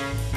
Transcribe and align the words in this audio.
Cuatro 0.00 0.29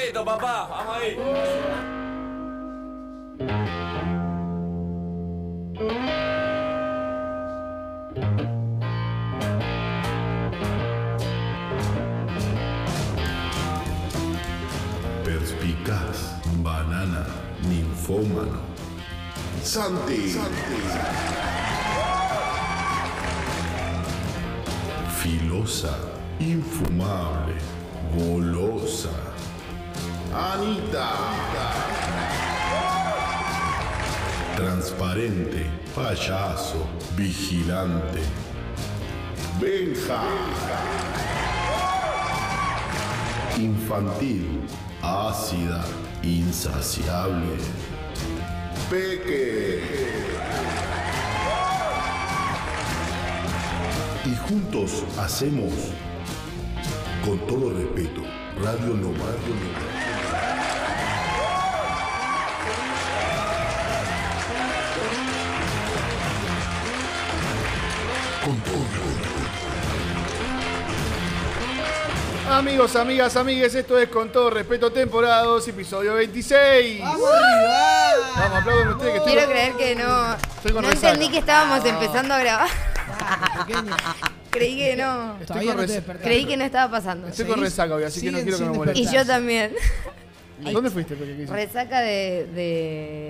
respeto, 0.00 0.24
papá. 0.24 0.66
Vamos 0.70 0.96
ahí. 0.96 1.16
Perspicaz, 15.24 16.40
banana, 16.62 17.26
ninfómano. 17.62 18.60
Santi. 19.62 20.38
Filosa, 25.20 25.94
infumable, 26.38 27.39
Transparente, 35.10 35.66
payaso, 35.92 36.86
vigilante. 37.16 38.20
Benja. 39.60 40.22
Infantil, 43.58 44.60
ácida, 45.02 45.84
insaciable. 46.22 47.56
Peque. 48.88 49.82
Y 54.26 54.36
juntos 54.48 55.02
hacemos, 55.18 55.72
con 57.24 57.36
todo 57.48 57.70
respeto, 57.70 58.22
Radio 58.62 58.94
Nomad. 58.94 59.34
Con 59.44 59.99
todo 68.44 68.54
Amigos, 72.56 72.96
amigas, 72.96 73.36
amigues, 73.36 73.74
esto 73.76 73.96
es 73.98 74.08
con 74.08 74.32
todo 74.32 74.50
respeto, 74.50 74.90
temporada 74.90 75.42
2, 75.44 75.68
episodio 75.68 76.14
26. 76.14 77.00
¡Vamos! 77.00 77.20
Vamos, 78.36 78.58
aplauden 78.60 78.88
ustedes 78.88 79.12
que 79.12 79.18
estoy 79.18 79.32
Quiero 79.32 79.46
con- 79.46 79.52
creer 79.52 79.72
que 79.74 79.94
no. 79.94 80.34
Estoy 80.34 80.72
con 80.72 80.82
No 80.82 80.90
resaca. 80.90 81.08
entendí 81.12 81.30
que 81.30 81.38
estábamos 81.38 81.84
empezando 81.84 82.34
a 82.34 82.38
grabar. 82.40 82.68
Pequeño. 83.66 83.96
Creí 84.50 84.76
que 84.78 84.96
no. 84.96 85.36
Estoy 85.40 85.66
con 85.66 85.76
no 85.76 85.82
res- 85.82 85.90
despertaste. 85.92 86.28
Creí 86.28 86.44
que 86.44 86.56
no 86.56 86.64
estaba 86.64 86.90
pasando. 86.90 87.28
Estoy 87.28 87.46
con 87.46 87.60
resaca 87.60 87.94
hoy, 87.94 88.02
así 88.04 88.20
que 88.20 88.32
no 88.32 88.38
quiero 88.40 88.56
que 88.58 88.64
me 88.64 88.68
sin 88.70 88.78
moleste. 88.78 89.00
Y 89.00 89.12
yo 89.14 89.24
también. 89.26 89.72
¿Dónde 90.58 90.90
fuiste. 90.90 91.14
Resaca 91.48 92.00
de, 92.00 92.46
de 92.52 93.29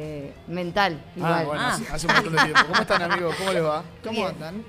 mental. 0.51 1.01
Ah, 1.23 1.43
bueno, 1.47 1.63
hace, 1.67 1.85
hace 1.93 2.07
un 2.07 2.13
montón 2.15 2.33
de 2.37 2.39
tiempo. 2.43 2.61
¿Cómo 2.69 2.81
están, 2.83 3.03
amigos? 3.03 3.35
¿Cómo 3.37 3.53
les 3.53 3.65
va? 3.65 3.83
¿Cómo 4.05 4.13
Bien. 4.19 4.27
andan? 4.29 4.65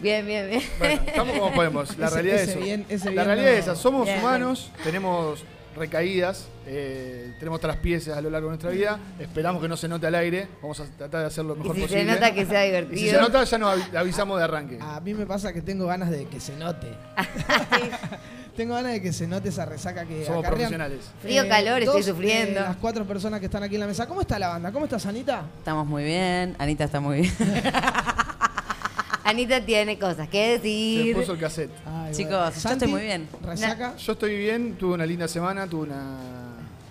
Bien, 0.00 0.26
bien, 0.26 0.48
bien. 0.48 0.62
Bueno, 0.78 1.02
estamos 1.06 1.38
como 1.38 1.52
podemos. 1.54 1.98
La 1.98 2.06
Ese- 2.06 2.14
realidad 2.14 2.36
ese 2.36 2.44
es 2.44 2.50
eso. 2.56 2.60
bien- 2.64 2.86
ese 2.88 3.04
la 3.06 3.10
bien 3.10 3.24
realidad 3.26 3.50
no- 3.50 3.56
es 3.56 3.64
esa. 3.64 3.76
Somos 3.76 4.06
Bien, 4.06 4.18
humanos, 4.20 4.70
tenemos 4.82 5.44
recaídas, 5.76 6.48
eh, 6.66 7.32
tenemos 7.38 7.60
traspiezas 7.60 8.16
a 8.16 8.20
lo 8.20 8.28
largo 8.30 8.48
de 8.48 8.52
nuestra 8.52 8.70
vida. 8.70 8.98
Esperamos 9.18 9.60
que 9.62 9.68
no 9.68 9.76
se 9.76 9.86
note 9.88 10.06
al 10.06 10.14
aire. 10.14 10.48
Vamos 10.62 10.80
a 10.80 10.84
tratar 10.86 11.20
de 11.20 11.26
hacer 11.26 11.44
lo 11.44 11.54
Y 11.54 11.58
mejor 11.58 11.76
si 11.76 11.82
posible. 11.82 12.04
se 12.06 12.10
nota 12.12 12.34
que 12.34 12.46
sea 12.46 12.66
Y 12.66 12.68
si 12.68 12.72
se 12.72 12.80
divertido. 12.82 13.20
nota, 13.20 13.44
ya 13.44 13.58
nos 13.58 13.76
avi- 13.78 13.96
avisamos 13.96 14.38
de 14.38 14.44
arranque. 14.44 14.78
A 14.80 15.00
mí 15.00 15.14
me 15.14 15.26
pasa 15.26 15.52
que 15.52 15.60
tengo 15.62 15.86
ganas 15.86 16.10
de 16.10 16.24
que 16.26 16.40
se 16.40 16.56
note. 16.56 16.88
tengo 18.56 18.74
ganas 18.74 18.92
de 18.92 19.00
que 19.02 19.12
se 19.12 19.26
note 19.26 19.48
esa 19.48 19.64
resaca 19.66 20.04
que 20.04 20.24
Somos 20.24 20.40
acarrean. 20.44 20.70
profesionales. 20.70 21.00
Frío, 21.22 21.48
calor, 21.48 21.80
estoy 21.82 21.96
dos, 22.02 22.06
sufriendo. 22.06 22.60
eh, 22.60 22.64
las 22.64 22.76
cuatro 22.76 23.04
personas 23.06 23.40
que 23.40 23.46
están 23.46 23.62
aquí 23.62 23.74
en 23.76 23.80
la 23.80 23.86
mesa. 23.86 24.06
¿Cómo 24.06 24.20
está 24.20 24.38
la 24.38 24.48
banda? 24.48 24.70
¿Cómo 24.72 24.84
estás, 24.84 25.04
Anita? 25.06 25.44
Estamos 25.58 25.86
muy 25.86 26.04
bien, 26.04 26.54
Anita 26.58 26.84
está 26.84 27.00
muy 27.00 27.22
bien. 27.22 27.32
Anita 29.24 29.64
tiene 29.64 29.98
cosas 29.98 30.28
que 30.28 30.38
Se 30.46 30.52
decir. 30.58 31.16
puso 31.16 31.32
el 31.34 31.38
cassette. 31.38 31.70
Ay, 31.86 32.12
Chicos, 32.14 32.32
bueno. 32.32 32.50
yo 32.50 32.60
Santi, 32.60 32.72
estoy 32.84 32.88
muy 32.88 33.02
bien. 33.02 33.28
¿Resaca? 33.44 33.96
Yo 33.96 34.12
estoy 34.12 34.36
bien, 34.38 34.74
tuve 34.76 34.94
una 34.94 35.06
linda 35.06 35.28
semana, 35.28 35.66
tuve 35.68 35.82
una 35.88 36.16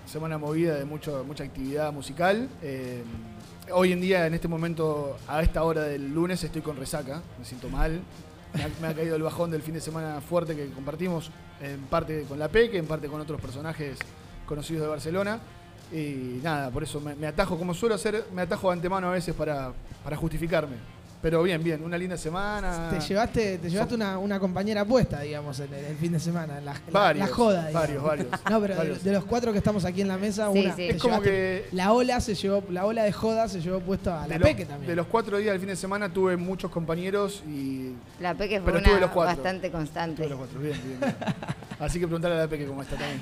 semana 0.05 0.37
movida 0.37 0.75
de 0.75 0.85
mucho, 0.85 1.23
mucha 1.27 1.43
actividad 1.43 1.91
musical. 1.91 2.47
Eh, 2.61 3.03
hoy 3.73 3.91
en 3.91 3.99
día, 3.99 4.25
en 4.25 4.33
este 4.35 4.47
momento, 4.47 5.17
a 5.27 5.41
esta 5.41 5.63
hora 5.63 5.83
del 5.83 6.13
lunes, 6.13 6.41
estoy 6.43 6.61
con 6.61 6.77
resaca, 6.77 7.21
me 7.37 7.43
siento 7.45 7.67
mal. 7.69 7.99
Me 8.53 8.63
ha, 8.63 8.69
me 8.81 8.87
ha 8.87 8.93
caído 8.95 9.15
el 9.15 9.21
bajón 9.23 9.51
del 9.51 9.61
fin 9.61 9.73
de 9.73 9.81
semana 9.81 10.21
fuerte 10.21 10.55
que 10.55 10.69
compartimos, 10.69 11.29
en 11.61 11.81
parte 11.83 12.23
con 12.23 12.39
la 12.39 12.47
Peque, 12.47 12.77
en 12.77 12.85
parte 12.85 13.07
con 13.07 13.21
otros 13.21 13.39
personajes 13.39 13.97
conocidos 14.45 14.83
de 14.83 14.87
Barcelona. 14.87 15.39
Y 15.91 16.39
nada, 16.43 16.69
por 16.69 16.83
eso 16.83 17.01
me, 17.01 17.25
atajo, 17.25 17.57
como 17.57 17.73
suelo 17.73 17.95
hacer, 17.95 18.25
me 18.33 18.43
atajo 18.43 18.67
de 18.69 18.73
antemano 18.73 19.07
a 19.07 19.11
veces 19.11 19.33
para, 19.33 19.73
para 20.03 20.15
justificarme. 20.17 20.75
Pero 21.21 21.43
bien, 21.43 21.61
bien, 21.61 21.83
una 21.83 21.97
linda 21.97 22.15
semana. 22.17 22.89
Te 22.91 23.01
llevaste, 23.01 23.57
te 23.57 23.69
llevaste 23.69 23.93
una, 23.93 24.17
una 24.17 24.39
compañera 24.39 24.85
puesta, 24.85 25.19
digamos, 25.19 25.59
en 25.59 25.73
el, 25.73 25.83
el 25.83 25.97
fin 25.97 26.13
de 26.13 26.19
semana, 26.19 26.59
en 26.59 26.65
la, 26.65 26.75
Varios, 26.91 27.27
la 27.29 27.35
joda. 27.35 27.67
digamos. 27.67 27.73
varios, 27.81 28.03
varios. 28.03 28.27
No, 28.49 28.61
pero 28.61 28.73
de, 28.73 28.77
varios. 28.79 29.03
de 29.03 29.11
los 29.11 29.25
cuatro 29.25 29.51
que 29.51 29.57
estamos 29.57 29.83
aquí 29.83 29.99
en 29.99 30.07
la 30.07 30.17
mesa, 30.17 30.49
Sí, 30.53 30.59
una. 30.63 30.75
sí. 30.77 30.83
Es 30.87 31.01
como 31.01 31.21
que 31.21 31.65
La 31.73 31.91
ola 31.91 32.21
se 32.21 32.35
llevó, 32.35 32.63
la 32.69 32.85
ola 32.85 33.03
de 33.03 33.11
joda 33.11 33.49
se 33.49 33.59
llevó 33.59 33.81
puesto 33.81 34.13
a 34.13 34.27
la 34.27 34.37
los- 34.37 34.47
Peque 34.47 34.65
también. 34.65 34.87
de 34.89 34.95
los 34.95 35.07
cuatro 35.07 35.37
días 35.39 35.51
del 35.51 35.59
fin 35.59 35.67
de 35.69 35.75
semana 35.75 36.07
tuve 36.07 36.37
muchos 36.37 36.71
compañeros 36.71 37.43
y 37.49 37.91
La 38.21 38.33
Peque 38.35 38.61
fue 38.61 38.71
Pero 38.71 38.83
tuve 38.85 38.91
una 38.93 39.01
los 39.01 39.11
cuatro. 39.11 39.35
bastante 39.35 39.71
constante. 39.71 40.15
tuve 40.21 40.29
los 40.29 40.37
cuatro. 40.37 40.59
Bien, 40.61 40.79
bien, 40.85 40.99
bien. 41.01 41.15
Así 41.79 41.99
que 41.99 42.07
preguntarle 42.07 42.37
a 42.37 42.41
la 42.43 42.47
Peque 42.47 42.65
cómo 42.65 42.81
está 42.81 42.95
también. 42.95 43.19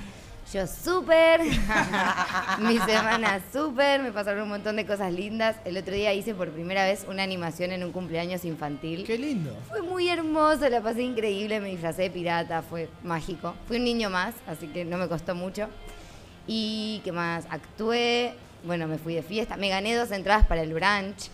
Yo 0.53 0.65
súper, 0.65 1.41
mi 2.59 2.77
semana 2.79 3.41
súper, 3.51 4.01
me 4.01 4.13
pasaron 4.13 4.43
un 4.43 4.49
montón 4.49 4.77
de 4.77 4.85
cosas 4.85 5.11
lindas. 5.11 5.57
El 5.65 5.75
otro 5.75 5.93
día 5.93 6.13
hice 6.13 6.33
por 6.33 6.51
primera 6.51 6.85
vez 6.85 7.05
una 7.09 7.23
animación 7.23 7.73
en 7.73 7.83
un 7.83 7.91
cumpleaños 7.91 8.45
infantil. 8.45 9.03
Qué 9.03 9.17
lindo. 9.17 9.53
Fue 9.67 9.81
muy 9.81 10.07
hermoso, 10.07 10.69
la 10.69 10.79
pasé 10.79 11.01
increíble, 11.01 11.59
me 11.59 11.69
disfracé 11.69 12.03
de 12.03 12.11
pirata, 12.11 12.61
fue 12.61 12.87
mágico. 13.03 13.55
Fui 13.67 13.75
un 13.75 13.83
niño 13.83 14.09
más, 14.09 14.35
así 14.47 14.67
que 14.67 14.85
no 14.85 14.97
me 14.97 15.09
costó 15.09 15.35
mucho. 15.35 15.67
Y 16.47 17.01
qué 17.03 17.11
más, 17.11 17.45
actué, 17.49 18.33
bueno, 18.63 18.87
me 18.87 18.97
fui 18.97 19.15
de 19.15 19.23
fiesta, 19.23 19.57
me 19.57 19.67
gané 19.67 19.95
dos 19.95 20.11
entradas 20.11 20.45
para 20.45 20.61
el 20.61 20.73
brunch. 20.73 21.29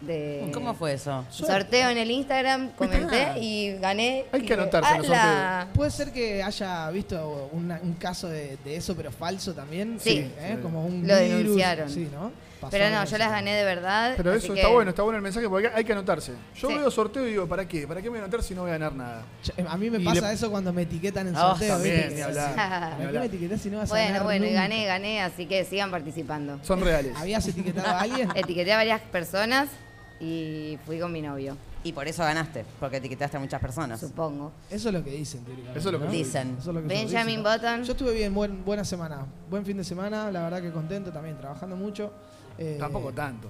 De 0.00 0.50
¿Cómo 0.52 0.74
fue 0.74 0.92
eso? 0.92 1.24
Sorteo 1.30 1.88
en 1.88 1.96
el 1.96 2.10
Instagram, 2.10 2.72
comenté 2.72 3.38
y 3.40 3.72
gané. 3.78 4.26
Hay 4.30 4.42
que 4.42 4.52
anotarse 4.54 4.98
los 4.98 5.08
¡Hala! 5.08 5.68
Puede 5.74 5.90
ser 5.90 6.12
que 6.12 6.42
haya 6.42 6.90
visto 6.90 7.48
una- 7.52 7.80
un 7.82 7.94
caso 7.94 8.28
de, 8.28 8.58
de 8.62 8.76
eso, 8.76 8.94
pero 8.94 9.10
falso 9.10 9.54
también. 9.54 9.98
Sí. 9.98 10.30
¿Eh? 10.38 10.52
Sí. 10.56 10.62
Como 10.62 10.84
un 10.84 11.06
Lo 11.06 11.18
virus. 11.18 11.38
denunciaron. 11.38 11.88
Sí, 11.90 12.08
¿no? 12.12 12.30
Pasó 12.66 12.76
Pero 12.78 12.90
no, 12.94 13.04
yo 13.04 13.18
las 13.18 13.30
gané 13.30 13.54
de 13.54 13.64
verdad. 13.64 14.14
Pero 14.16 14.32
eso 14.34 14.52
que- 14.54 14.60
está 14.60 14.72
bueno, 14.72 14.90
está 14.90 15.02
bueno 15.02 15.16
el 15.16 15.22
mensaje 15.22 15.48
porque 15.48 15.68
hay 15.74 15.84
que 15.84 15.92
anotarse. 15.92 16.32
Yo 16.54 16.68
Sí. 16.68 16.74
veo 16.74 16.90
sorteo 16.90 17.26
y 17.26 17.30
digo, 17.30 17.46
¿para 17.46 17.66
qué? 17.66 17.86
¿Para 17.88 18.00
qué 18.02 18.08
me 18.08 18.18
voy 18.18 18.18
a 18.20 18.22
anotar 18.24 18.42
si 18.42 18.54
no 18.54 18.62
voy 18.62 18.70
a 18.70 18.74
ganar 18.74 18.94
nada? 18.94 19.22
Yo- 19.42 19.68
A 19.68 19.76
mí 19.76 19.90
me 19.90 19.98
Y 19.98 20.04
pasa 20.04 20.28
le- 20.28 20.34
eso 20.34 20.50
cuando 20.50 20.72
me 20.72 20.82
etiquetan 20.82 21.28
en 21.28 21.36
Oh, 21.36 21.40
sorteo. 21.50 21.74
también, 21.74 21.96
¿viste? 21.96 22.14
ni 22.16 22.20
hablar. 22.22 22.54
¿Para 22.54 23.10
qué 23.12 23.18
me 23.18 23.24
etiquetás 23.26 23.60
si 23.60 23.70
no 23.70 23.78
vas 23.78 23.90
a 23.90 23.92
Bueno, 23.94 24.06
ganar 24.08 24.22
bueno, 24.24 24.44
y 24.44 24.48
nunca? 24.50 24.60
gané, 24.62 24.84
gané, 24.86 25.22
así 25.22 25.46
que 25.46 25.64
sigan 25.64 25.90
participando. 25.90 26.58
Son 26.62 26.80
reales. 26.80 27.12
¿Habías 27.16 27.46
etiquetado 27.48 27.88
a 27.88 28.00
alguien? 28.00 28.28
Etiqueté 28.34 28.72
a 28.72 28.76
varias 28.76 29.00
personas 29.00 29.68
y 30.20 30.78
fui 30.86 30.98
con 30.98 31.12
mi 31.12 31.20
novio, 31.22 31.56
Y 31.84 31.92
por 31.92 32.08
eso 32.08 32.24
ganaste, 32.24 32.64
porque 32.80 32.96
etiquetaste 32.96 33.36
a 33.36 33.40
muchas 33.40 33.60
personas. 33.60 34.00
supongo. 34.00 34.50
Eso 34.70 34.88
es 34.88 34.94
lo 34.94 35.04
que 35.04 35.10
dicen, 35.10 35.44
teóricamente. 35.44 35.78
Eso 35.78 35.88
es 35.88 35.92
lo 35.92 35.98
que 36.00 36.06
¿no? 36.06 36.10
dicen. 36.10 36.56
Eso 36.58 36.70
es 36.70 36.74
lo 36.74 36.82
que 36.82 36.88
Benjamin. 36.88 37.42
Button. 37.44 37.84
Yo 37.84 37.92
estuve 37.92 38.12
bien, 38.12 38.34
buen, 38.34 38.64
buena 38.64 38.84
semana. 38.84 39.24
Buen 39.48 39.64
fin 39.64 39.76
de 39.76 39.84
semana, 39.84 40.30
la 40.32 40.42
verdad 40.42 40.62
que 40.62 40.72
contento 40.72 41.12
también, 41.12 41.36
trabajando 41.36 41.76
mucho. 41.76 42.12
Eh, 42.58 42.76
Tampoco 42.78 43.12
tanto. 43.12 43.48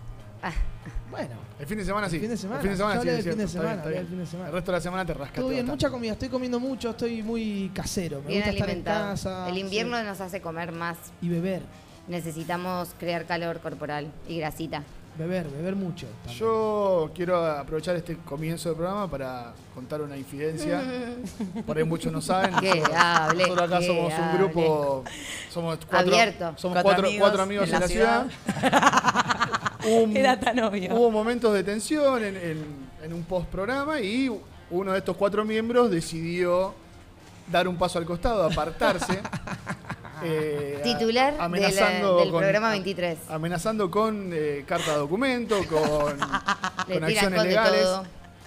Bueno, 1.10 1.34
El 1.58 1.66
fin 1.66 1.78
de 1.78 1.84
semana 1.84 2.08
sí. 2.08 2.16
El 2.16 2.20
fin 2.22 2.30
de 2.30 2.36
semana. 2.36 2.56
El 2.60 2.62
fin 2.62 2.70
de 2.72 2.76
semana 2.76 2.94
Yo 2.96 3.02
sí. 3.16 3.22
fin 3.30 3.38
de 3.38 3.48
semana, 3.48 3.84
bien. 3.84 4.06
fin 4.06 4.18
de 4.18 4.26
semana. 4.26 4.48
El 4.48 4.54
resto 4.54 4.70
de 4.72 4.76
la 4.76 4.80
semana 4.82 5.04
te 5.06 5.14
rascaste. 5.14 5.40
estuvo 5.40 5.48
bien, 5.50 5.66
mucha 5.66 5.90
comida. 5.90 6.12
Estoy 6.12 6.28
comiendo 6.28 6.60
mucho, 6.60 6.90
estoy 6.90 7.22
muy 7.22 7.70
casero. 7.74 8.20
Me 8.22 8.28
Bien 8.28 8.40
gusta 8.42 8.52
estar 8.52 8.70
en 8.70 8.82
casa. 8.82 9.48
El 9.48 9.58
invierno 9.58 9.98
sí. 9.98 10.04
nos 10.04 10.20
hace 10.20 10.40
comer 10.40 10.72
más. 10.72 10.96
Y 11.20 11.28
beber, 11.28 11.62
Necesitamos 12.08 12.90
crear 13.00 13.24
calor 13.26 13.58
corporal 13.60 14.12
y 14.28 14.38
grasita. 14.38 14.84
Beber, 15.18 15.48
beber 15.48 15.74
mucho. 15.76 16.06
también. 16.22 16.38
Yo 16.38 17.10
quiero 17.14 17.44
aprovechar 17.44 17.96
este 17.96 18.16
comienzo 18.18 18.68
del 18.68 18.76
programa 18.76 19.08
para 19.10 19.52
contar 19.74 20.00
una 20.02 20.16
infidencia. 20.16 20.82
Por 21.66 21.76
ahí 21.78 21.84
muchos 21.84 22.12
no 22.12 22.20
saben. 22.20 22.54
Que 22.56 22.68
Nosotros- 22.70 22.96
hable, 22.96 23.42
Nosotros 23.44 23.70
acá 23.72 23.82
somos 23.82 24.12
un 24.18 24.38
grupo. 24.38 25.04
Somos 25.50 25.78
cuatro, 25.88 26.12
Abierto. 26.14 26.52
Somos 26.56 26.74
Cuatro 26.74 26.82
cuatro, 26.82 27.06
amigos 27.06 27.20
cuatro 27.28 27.42
amigos 27.42 27.68
en 27.72 27.80
la, 27.80 27.88
ciudad. 27.88 28.26
Un- 29.88 30.16
Era 30.16 30.38
tan 30.38 30.58
obvio. 30.60 30.94
Hubo 30.94 31.10
momentos 31.10 31.52
de 31.54 31.62
tensión 31.64 32.24
en, 32.24 32.36
en- 32.36 32.86
en 33.02 33.12
un 33.12 33.22
post 33.24 33.46
programa 33.48 34.00
y 34.00 34.30
uno 34.70 34.92
de 34.92 34.98
estos 34.98 35.16
cuatro 35.16 35.44
miembros 35.44 35.90
decidió 35.90 36.74
dar 37.50 37.68
un 37.68 37.76
paso 37.76 37.98
al 37.98 38.04
costado, 38.04 38.44
apartarse. 38.44 39.20
eh, 40.22 40.80
Titular 40.82 41.32
de 41.32 41.38
la- 41.38 41.44
amenazando 41.44 42.18
del 42.18 42.30
con- 42.30 42.40
programa 42.40 42.70
23. 42.70 43.18
Amenazando 43.28 43.90
con 43.90 44.30
eh, 44.32 44.64
carta 44.66 44.92
de 44.92 44.98
documento, 44.98 45.56
con, 45.68 46.20
acciones 47.04 47.42
legales. 47.44 47.82
todo. 47.82 48.04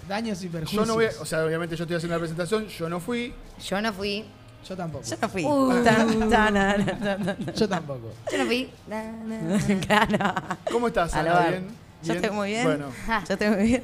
Daños 0.08 0.44
y 0.44 0.48
perjuicios. 0.50 0.82
Yo 0.82 0.86
no 0.88 0.96
voy, 0.96 1.06
a- 1.06 1.22
o 1.22 1.26
sea, 1.26 1.46
obviamente 1.46 1.76
yo 1.76 1.84
estoy 1.84 1.98
haciendo 1.98 2.16
la 2.16 2.20
presentación, 2.20 2.68
yo 2.68 2.90
no 2.90 3.00
fui. 3.00 3.34
Yo 3.64 3.82
no 3.82 3.94
fui. 3.94 4.26
Yo 4.68 4.76
tampoco. 4.76 5.06
Yo 5.06 5.16
no 5.22 5.30
fui. 5.30 5.46
Uh. 5.46 5.70
Tan, 5.84 6.30
tan, 6.30 6.30
tan, 6.54 7.00
tan, 7.00 7.24
tan. 7.26 7.54
Yo 7.56 7.70
tampoco. 7.70 8.12
Yo 8.32 8.38
no 8.40 8.46
fui. 8.46 8.70
¿Cómo 10.72 10.88
estás, 10.88 11.14
Ana? 11.14 11.48
¿Bien? 11.50 11.68
Yo 12.02 12.14
estoy 12.14 12.30
muy 12.32 12.50
bien. 12.50 12.64
Bueno, 12.64 12.86
Yo 13.28 13.34
estoy 13.34 13.50
muy 13.50 13.64
bien. 13.68 13.84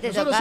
¿Te 0.00 0.08
nosotros, 0.08 0.36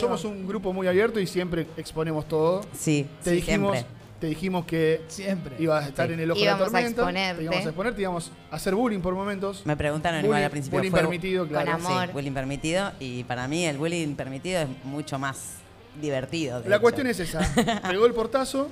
somos, 0.00 0.24
un 0.24 0.46
grupo 0.48 0.72
muy 0.72 0.86
abierto 0.88 1.20
y 1.20 1.26
siempre 1.26 1.66
exponemos 1.76 2.26
todo. 2.28 2.62
Sí, 2.76 3.06
Te 3.22 3.30
sí, 3.30 3.36
dijimos, 3.36 3.72
siempre. 3.78 3.95
Te 4.20 4.26
dijimos 4.28 4.64
que 4.64 5.02
Siempre. 5.08 5.56
ibas 5.58 5.84
a 5.84 5.88
estar 5.88 6.06
Sí. 6.08 6.14
en 6.14 6.20
el 6.20 6.30
ojo 6.30 6.40
Íbamos 6.40 6.58
de 6.58 6.64
a 6.64 6.66
la 6.66 6.72
tormenta. 6.72 7.00
exponerte. 7.02 7.36
Te 7.38 7.42
íbamos 7.44 7.64
a 7.64 7.68
exponerte, 7.68 8.00
íbamos 8.02 8.32
a 8.50 8.56
hacer 8.56 8.74
bullying 8.74 9.00
por 9.00 9.14
momentos. 9.14 9.62
Me 9.66 9.76
preguntaron 9.76 10.20
igual 10.20 10.30
bullying, 10.38 10.44
al 10.44 10.50
principio. 10.50 10.78
bullying 10.78 10.90
fue- 10.90 11.00
permitido, 11.00 11.46
claro. 11.48 11.72
Con 11.72 11.86
amor. 11.86 12.06
Sí, 12.06 12.12
bullying 12.12 12.32
permitido. 12.32 12.92
Y 13.00 13.24
para 13.24 13.46
mí 13.48 13.64
el 13.66 13.76
bullying 13.78 14.14
permitido 14.14 14.62
es 14.62 14.68
mucho 14.84 15.18
más 15.18 15.56
divertido. 16.00 16.60
La 16.66 16.76
hecho. 16.76 16.82
cuestión 16.82 17.06
es 17.08 17.20
esa. 17.20 17.40
Pegó 17.90 18.06
el 18.06 18.12
portazo 18.14 18.70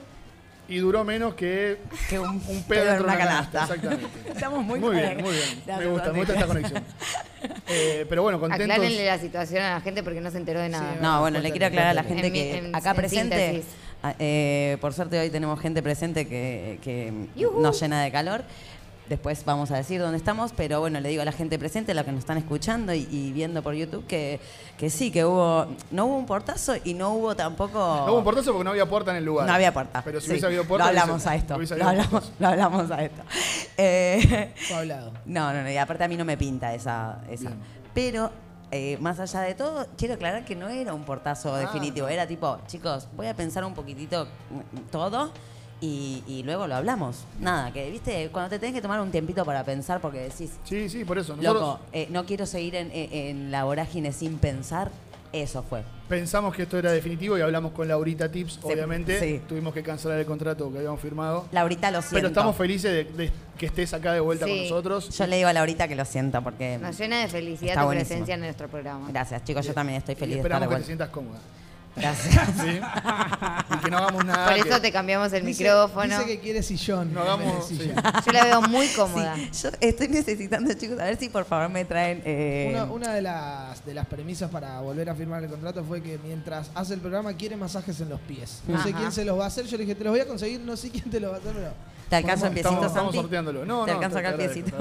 y 0.67 0.79
duró 0.79 1.05
menos 1.05 1.35
que 1.35 1.79
que 2.09 2.19
un, 2.19 2.41
un 2.49 2.63
pedo 2.67 2.95
de 2.95 3.01
una 3.03 3.19
canasta. 3.19 3.51
canasta. 3.67 3.75
Exactamente. 3.75 4.07
Estamos 4.31 4.65
muy 4.65 4.81
Muy 4.81 4.97
bien, 4.97 5.19
muy 5.23 5.33
bien. 5.33 5.63
Me 5.67 5.77
me 5.77 5.87
gusta, 5.91 6.11
me 6.13 6.19
gusta 6.21 6.33
esta 6.35 6.47
conexión. 6.47 6.83
Eh, 7.69 8.07
pero 8.09 8.23
bueno, 8.23 8.41
contentos. 8.41 8.71
Aclárenle 8.71 9.05
la 9.05 9.19
situación 9.19 9.63
a 9.63 9.75
la 9.75 9.81
gente 9.83 10.03
porque 10.03 10.21
no 10.23 10.31
se 10.31 10.39
enteró 10.39 10.61
de 10.61 10.71
nada. 10.71 10.93
Sí, 10.95 10.99
No, 11.03 11.21
bueno, 11.21 11.39
le 11.41 11.51
quiero 11.51 11.67
aclarar 11.67 11.91
a 11.91 11.95
la 11.95 12.05
gente 12.05 12.27
En 12.29 12.33
mi- 12.33 12.39
que 12.39 12.57
en- 12.59 12.75
acá 12.75 12.91
en 12.91 12.97
presente, 12.97 13.37
síntesis. 13.53 13.75
a- 13.75 13.84
eh, 14.19 14.77
por 14.81 14.93
suerte 14.93 15.19
hoy 15.19 15.31
tenemos 15.31 15.59
gente 15.61 15.83
presente 15.83 16.27
que, 16.27 16.79
que 16.83 17.13
nos 17.61 17.81
llena 17.81 18.03
de 18.03 18.11
calor. 18.13 18.43
Después 19.09 19.45
vamos 19.45 19.71
a 19.71 19.77
decir 19.77 20.01
dónde 20.01 20.17
estamos, 20.17 20.53
pero 20.57 20.81
bueno, 20.81 20.99
le 20.99 21.11
digo 21.11 21.21
a 21.21 21.27
la 21.27 21.33
gente 21.33 21.59
presente, 21.59 21.93
a 21.93 21.95
los 21.95 22.05
que 22.07 22.13
nos 22.13 22.21
están 22.21 22.39
escuchando 22.39 22.95
y, 22.95 23.07
y 23.11 23.33
viendo 23.33 23.63
por 23.63 23.75
YouTube, 23.75 24.07
que, 24.07 24.41
que 24.79 24.89
sí, 24.89 25.11
que 25.11 25.27
hubo, 25.27 25.67
no 25.91 26.07
hubo 26.07 26.17
un 26.17 26.25
portazo 26.25 26.73
y 26.85 26.95
no 26.95 27.11
hubo 27.13 27.37
tampoco... 27.37 27.79
No 27.79 28.13
hubo 28.13 28.19
un 28.21 28.25
portazo 28.25 28.53
porque 28.53 28.65
no 28.65 28.71
había 28.71 28.89
puerta 28.89 29.11
en 29.11 29.19
el 29.19 29.25
lugar. 29.27 29.47
No 29.47 29.53
había 29.53 29.75
puerta. 29.75 30.01
Pero 30.03 30.21
si 30.21 30.25
sí. 30.25 30.31
hubiese 30.33 30.47
habido 30.47 30.65
puerta. 30.65 30.85
Lo 30.85 30.89
hablamos 30.89 31.23
hubiese- 31.23 31.29
a 31.29 31.35
esto. 31.35 31.77
Lo 31.77 31.87
hablamos, 31.87 32.33
lo 32.39 32.49
hablamos 32.49 32.91
a 32.91 33.05
esto. 33.05 33.23
Eh, 33.77 34.55
Fue 34.69 34.77
hablado. 34.79 35.13
no, 35.27 35.53
no, 35.53 35.63
no, 35.65 35.71
y 35.71 35.77
aparte 35.77 36.05
a 36.05 36.09
mí 36.09 36.17
no 36.17 36.25
me 36.25 36.39
pinta 36.39 36.73
esa. 36.75 37.19
esa. 37.31 37.51
Bien. 37.51 37.61
Pero, 37.93 38.31
eh, 38.71 38.97
más 39.01 39.21
allá 39.21 39.41
de 39.43 39.55
todo, 39.55 39.87
quiero 39.97 40.15
aclarar 40.15 40.45
que 40.45 40.57
no 40.57 40.69
era 40.69 40.95
un 40.95 41.05
portazo 41.05 41.55
Ah. 41.55 41.59
definitivo. 41.61 42.09
Era 42.09 42.27
tipo, 42.27 42.59
chicos, 42.67 43.07
voy 43.17 43.27
a 43.27 43.35
pensar 43.35 43.65
un 43.65 43.75
poquitito 43.75 44.25
mm, 44.51 44.91
todo 44.91 45.31
y, 45.81 46.23
y 46.27 46.43
luego 46.45 46.67
lo 46.67 46.75
hablamos. 46.77 47.25
Nada, 47.41 47.73
que, 47.73 47.91
viste, 47.91 48.31
cuando 48.33 48.51
te 48.51 48.59
tenés 48.59 48.75
que 48.75 48.81
tomar 48.83 49.01
un 49.01 49.11
tiempito 49.11 49.45
para 49.45 49.65
pensar 49.65 50.01
porque 50.01 50.19
decís, 50.21 50.53
Sí, 50.65 50.89
sí, 50.89 51.05
por 51.05 51.19
eso. 51.19 51.37
Nosotros 51.37 51.55
loco, 51.63 51.81
eh, 51.93 52.09
no 52.11 52.25
quiero 52.25 52.47
seguir 52.47 52.75
en, 52.75 52.91
en- 52.93 53.13
en 53.13 53.51
la 53.51 53.65
vorágine 53.65 54.13
sin 54.13 54.39
pensar, 54.39 54.91
eso 55.43 55.63
fue. 55.63 55.83
pensamos 56.09 56.55
que 56.55 56.63
esto 56.63 56.79
era 56.79 56.93
definitivo 56.93 57.37
y 57.37 57.41
hablamos 57.41 57.73
con 57.73 57.89
Laurita 57.89 58.31
Tips. 58.31 58.61
Obviamente, 58.63 59.19
sí. 59.21 59.41
tuvimos 59.49 59.75
que 59.75 59.83
cancelar 59.83 60.19
el 60.19 60.27
contrato 60.27 60.71
que 60.71 60.79
habíamos 60.79 61.01
firmado. 61.01 61.47
Laurita, 61.53 61.91
lo 61.91 62.01
siento. 62.01 62.15
Pero 62.17 62.29
estamos 62.29 62.57
felices 62.57 62.93
de, 63.17 63.25
de 63.25 63.31
que 63.59 63.67
estés 63.67 63.93
acá 63.95 64.13
de 64.13 64.21
vuelta 64.21 64.47
con 64.47 64.57
nosotros. 64.63 65.09
Yo 65.17 65.27
le 65.27 65.37
digo 65.37 65.49
a 65.49 65.53
Laurita 65.53 65.89
que 65.89 65.95
lo 65.97 66.05
siento 66.05 66.43
porque. 66.43 66.79
Nos 66.79 66.99
llena 66.99 67.21
de 67.21 67.29
felicidad 67.29 67.75
tu 67.75 67.85
buenísimo. 67.87 68.09
presencia 68.09 68.35
en 68.35 68.41
nuestro 68.41 68.69
programa. 68.69 69.09
Gracias, 69.11 69.45
chicos, 69.45 69.67
yo 69.67 69.75
también 69.75 69.99
estoy 69.99 70.15
Y 70.15 70.17
feliz 70.17 70.35
de 70.37 70.41
estar 70.43 70.61
de 70.61 70.65
esperamos 70.65 70.69
que 70.69 70.69
te 70.69 70.75
vuelta. 70.75 70.87
sientas 70.87 71.09
cómoda. 71.11 71.39
Gracias. 71.97 72.35
¿sí? 72.61 72.81
y 73.75 73.79
que 73.79 73.91
no 73.91 73.99
hagamos 73.99 74.25
nada. 74.25 74.49
Por 74.49 74.57
eso 74.59 74.75
que- 74.77 74.81
te 74.81 74.93
cambiamos 74.93 75.33
el 75.33 75.45
Dice- 75.47 75.63
micrófono. 75.65 76.05
Dice 76.19 76.27
que 76.27 76.41
quiere 76.41 76.63
sillón. 76.63 77.13
No 77.15 77.21
hagamos- 77.23 77.67
sí. 77.69 77.77
sillón. 77.77 77.97
Yo 78.27 78.33
la 78.33 78.45
veo 78.45 78.63
muy 78.63 78.89
cómoda. 78.89 79.37
Sí, 79.37 79.51
yo 79.63 79.71
estoy 79.81 80.09
necesitando, 80.09 80.73
chicos, 80.75 80.99
a 80.99 81.05
ver 81.05 81.17
si 81.19 81.29
por 81.29 81.45
favor 81.45 81.69
me 81.71 81.85
traen. 81.85 82.23
eh, 82.25 82.69
Una, 82.73 82.85
una 82.85 83.13
de, 83.15 83.23
las, 83.23 83.85
de 83.87 83.95
las 83.95 84.07
premisas 84.07 84.51
para 84.51 84.81
volver 84.81 85.09
a 85.11 85.15
firmar 85.15 85.43
el 85.45 85.51
contrato 85.51 85.85
fue 85.85 86.03
que 86.03 86.19
mientras 86.25 86.71
hace 86.75 86.95
el 86.95 87.01
programa 87.01 87.33
quiere 87.35 87.57
masajes 87.57 88.01
en 88.01 88.09
los 88.09 88.21
pies. 88.21 88.61
No 88.67 88.83
sé 88.83 88.93
quién 88.93 89.13
se 89.13 89.25
los 89.25 89.39
va 89.39 89.45
a 89.45 89.49
hacer. 89.49 89.67
Yo 89.67 89.77
le 89.77 89.85
dije, 89.85 89.95
te 89.95 90.05
los 90.05 90.11
voy 90.13 90.21
a 90.21 90.27
conseguir. 90.27 90.61
No 90.61 90.77
sé 90.77 90.91
quién 90.91 91.09
te 91.11 91.21
los 91.21 91.31
va 91.33 91.37
a 91.37 91.39
hacer, 91.39 91.53
pero. 91.53 91.94
¿Te 92.15 92.19
alcanzo 92.19 92.47
el 92.47 92.57
Estamos, 92.57 92.79
piecito, 92.79 92.87
estamos 92.87 93.13
Santi? 93.13 93.19
sorteándolo. 93.19 93.65
No, 93.65 93.85
¿Te 93.85 93.91
no, 93.91 93.97
alcanza 93.97 94.19
acá 94.21 94.29
el 94.31 94.35
piecito? 94.37 94.77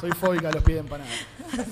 Soy 0.00 0.10
fóbica 0.20 0.48
a 0.48 0.52
los 0.52 0.62
pies 0.62 0.76
de 0.76 0.80
empanada. 0.80 1.10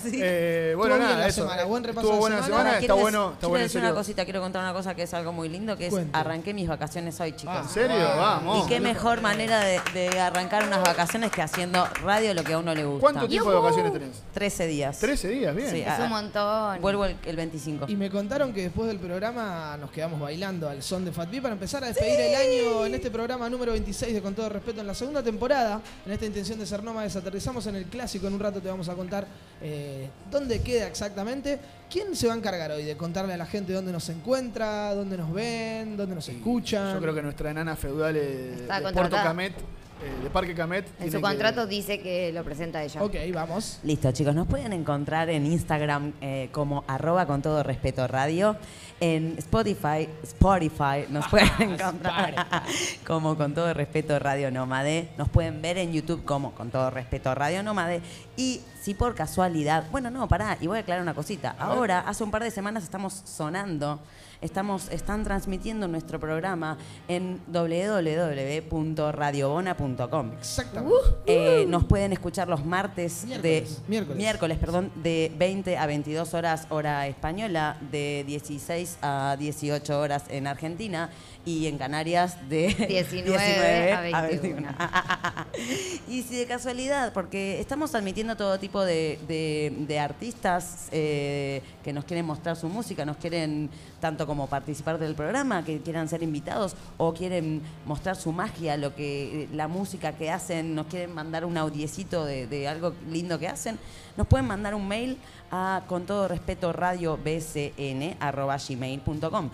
Sí. 0.03 0.19
Eh, 0.23 0.75
bueno, 0.77 0.97
nada, 0.99 1.19
la 1.19 1.29
eso. 1.29 1.43
semana, 1.43 1.65
buen 1.65 1.85
repaso 1.85 2.07
Estuvo 2.07 2.19
buena 2.21 2.37
la 2.39 2.43
semana. 2.45 2.79
está 2.79 2.95
bueno, 2.95 3.27
está 3.27 3.39
quiero 3.41 3.49
bueno 3.51 3.63
decir 3.65 3.81
una 3.81 3.93
cosita, 3.95 4.25
quiero 4.25 4.41
contar 4.41 4.63
una 4.63 4.73
cosa 4.73 4.95
que 4.95 5.03
es 5.03 5.15
algo 5.15 5.33
muy 5.33 5.49
lindo, 5.49 5.77
que 5.77 5.87
es 5.87 5.93
Cuente. 5.93 6.17
arranqué 6.19 6.55
mis 6.55 6.67
vacaciones 6.67 7.21
hoy, 7.21 7.33
chicos. 7.37 7.55
¿En 7.57 7.69
serio? 7.69 7.97
Vamos. 8.17 8.65
Y 8.65 8.69
qué 8.69 8.81
mejor 8.81 9.21
manera 9.21 9.61
de, 9.61 9.81
de 9.95 10.19
arrancar 10.21 10.67
unas 10.67 10.83
vacaciones 10.83 11.31
que 11.31 11.43
haciendo 11.43 11.87
radio 12.03 12.33
lo 12.35 12.43
que 12.43 12.55
a 12.55 12.59
uno 12.59 12.75
le 12.75 12.85
gusta. 12.85 13.01
¿Cuánto 13.01 13.29
tiempo 13.29 13.51
de 13.51 13.57
vacaciones 13.59 13.93
tenés? 13.93 14.23
13 14.33 14.67
días. 14.67 14.99
13 14.99 15.29
días, 15.29 15.55
bien. 15.55 15.71
Sí, 15.71 15.81
Es 15.83 15.89
ah, 15.89 16.01
un 16.05 16.09
montón. 16.11 16.81
Vuelvo 16.81 17.05
el, 17.05 17.17
el 17.25 17.37
25. 17.37 17.85
Y 17.89 17.97
me 17.97 18.11
contaron 18.11 18.53
que 18.53 18.63
después 18.63 18.89
del 18.89 18.99
programa 18.99 19.77
nos 19.79 19.91
quedamos 19.91 20.19
bailando 20.21 20.69
al 20.69 20.83
son 20.83 21.05
de 21.05 21.13
Fat 21.13 21.31
B 21.31 21.43
para 21.43 21.53
empezar 21.55 21.85
a 21.85 21.89
despedir 21.89 22.19
el 22.19 22.35
año 22.35 22.87
en 22.87 22.95
este 22.95 23.11
programa 23.11 23.49
número 23.51 23.73
26 23.73 24.15
de 24.15 24.23
Con 24.23 24.35
todo 24.35 24.49
respeto 24.49 24.66
en 24.71 24.87
la 24.87 24.95
segunda 24.95 25.23
temporada. 25.23 25.81
En 26.05 26.13
esta 26.13 26.27
intención 26.27 26.59
de 26.59 26.67
ser 26.67 26.83
nómades 26.83 27.15
aterrizamos 27.17 27.67
en 27.67 27.77
el 27.77 27.85
clásico. 27.87 28.27
En 28.27 28.35
un 28.35 28.41
rato 28.41 28.61
te 28.61 28.69
vamos 28.69 28.89
a 28.89 28.95
contar 28.95 29.27
eh, 29.63 30.09
dónde 30.31 30.61
queda 30.63 30.87
exactamente. 30.87 31.59
¿Quién 31.91 32.17
se 32.17 32.27
va 32.27 32.35
a 32.35 32.37
encargar 32.37 32.73
hoy 32.73 32.85
de 32.85 32.97
contarle 32.97 33.35
a 33.35 33.37
la 33.37 33.47
gente 33.47 33.73
dónde 33.73 33.93
nos 33.93 34.09
encuentra, 34.09 34.95
dónde 34.95 35.17
nos 35.17 35.33
ven, 35.33 35.97
dónde 35.97 36.15
nos 36.15 36.29
escuchan? 36.29 36.95
Yo 36.95 37.01
creo 37.01 37.15
que 37.15 37.23
nuestra 37.23 37.51
enana 37.51 37.77
feudal 37.77 38.17
eh, 38.17 38.55
contratada. 38.67 38.93
Puerto 38.93 39.17
Camet 39.17 39.55
eh, 40.03 40.23
de 40.25 40.31
Parque 40.31 40.55
Camet. 40.55 40.87
En 40.87 40.93
tiene 40.97 41.11
su 41.13 41.17
que- 41.19 41.23
contrato 41.23 41.67
dice 41.67 42.01
que 42.01 42.33
lo 42.33 42.45
presenta 42.45 42.83
ella. 42.83 43.03
Ok, 43.03 43.15
vamos. 43.33 43.79
Listo, 43.83 44.13
chicos, 44.13 44.35
nos 44.35 44.47
pueden 44.47 44.73
encontrar 44.73 45.31
en 45.31 45.47
Instagram 45.47 46.13
eh, 46.21 46.49
como 46.53 46.85
arroba 46.87 47.27
con 47.27 47.43
todo 47.43 47.63
respeto 47.63 48.07
radio. 48.07 48.57
En 48.99 49.35
Spotify, 49.39 50.09
Spotify 50.23 51.05
nos 51.11 51.27
pueden 51.31 51.51
encontrar 51.61 52.47
como 53.07 53.37
con 53.37 53.55
todo 53.55 53.73
respeto 53.75 54.19
Radio 54.19 54.51
Nómade. 54.51 55.11
Nos 55.19 55.29
pueden 55.29 55.61
ver 55.61 55.77
en 55.79 55.93
YouTube 55.93 56.25
como 56.25 56.53
con 56.53 56.71
todo 56.71 56.91
respeto 56.91 57.35
Radio 57.35 57.63
Nómade. 57.63 58.01
Y 58.37 58.61
si 58.81 58.95
por 58.95 59.15
casualidad, 59.15 59.85
bueno, 59.91 60.11
no, 60.11 60.29
pará, 60.29 60.57
y 60.61 60.67
voy 60.67 60.79
a 60.79 60.81
aclarar 60.83 61.03
una 61.03 61.15
cosita. 61.15 61.57
Ahora, 61.59 62.01
hace 62.01 62.25
un 62.25 62.31
par 62.31 62.43
de 62.43 62.51
semanas 62.51 62.85
estamos 62.85 63.13
sonando, 63.27 64.01
estamos, 64.47 64.89
están 64.91 65.25
transmitiendo 65.25 65.89
nuestro 65.89 66.19
programa 66.19 66.79
en 67.09 67.39
www.radiobona.com. 67.49 70.33
Exactamente. 70.39 70.97
Eh, 71.27 71.67
nos 71.69 71.85
pueden 71.85 72.13
escuchar 72.13 72.49
los 72.49 72.65
martes 72.65 73.25
Miércoles, 73.27 73.83
de 73.87 74.15
miércoles. 74.15 74.59
perdón, 74.59 74.91
de 74.95 75.31
20 75.37 75.77
a 75.77 75.87
22 75.87 76.33
horas 76.35 76.67
hora 76.71 77.07
española, 77.07 77.77
de 77.91 78.25
16 78.27 78.99
a 79.03 79.37
18 79.39 80.01
horas 80.01 80.25
en 80.29 80.47
Argentina 80.47 81.11
y 81.47 81.67
en 81.69 81.79
Canarias 81.79 82.37
de 82.51 82.75
19 82.89 83.93
a 84.15 84.23
21. 84.23 84.69
y 86.09 86.23
si 86.23 86.37
de 86.37 86.47
casualidad, 86.47 87.13
porque 87.15 87.61
estamos 87.61 87.95
admitiendo 87.95 88.37
todo 88.37 88.59
tipo 88.59 88.85
de, 88.85 89.19
de- 89.27 89.73
de 89.87 89.99
artistas 89.99 90.89
eh, 90.93 91.63
que 91.85 91.93
nos 91.93 92.05
quieren 92.05 92.27
mostrar 92.27 92.57
su 92.57 92.69
música, 92.69 93.05
nos 93.07 93.17
quieren 93.17 93.71
tanto 94.01 94.27
como 94.27 94.49
participar 94.49 94.99
del 94.99 95.15
programa, 95.15 95.65
que 95.65 95.81
quieran 95.81 96.09
ser 96.09 96.23
invitados 96.23 96.75
o 96.99 97.15
quieren 97.15 97.63
mostrar 97.87 98.17
su 98.17 98.33
magia, 98.33 98.77
lo 98.77 98.95
que 98.95 99.49
la 99.53 99.69
música 99.69 100.13
que 100.13 100.31
hacen, 100.31 100.75
nos 100.75 100.87
quieren 100.89 101.15
mandar 101.15 101.45
un 101.45 101.57
audiecito 101.57 102.25
de, 102.25 102.47
de 102.49 102.69
algo 102.69 102.93
lindo 103.11 103.39
que 103.39 103.49
hacen, 103.49 103.79
nos 104.17 104.27
pueden 104.27 104.47
mandar 104.47 104.75
un 104.75 104.87
mail 104.89 105.17
a 105.53 105.83
con 105.87 106.07
todo 106.07 106.27
respeto 106.27 106.73
radio 106.73 107.17
bcn 107.17 108.17
arroba 108.19 108.57
gmail.com. 108.59 109.51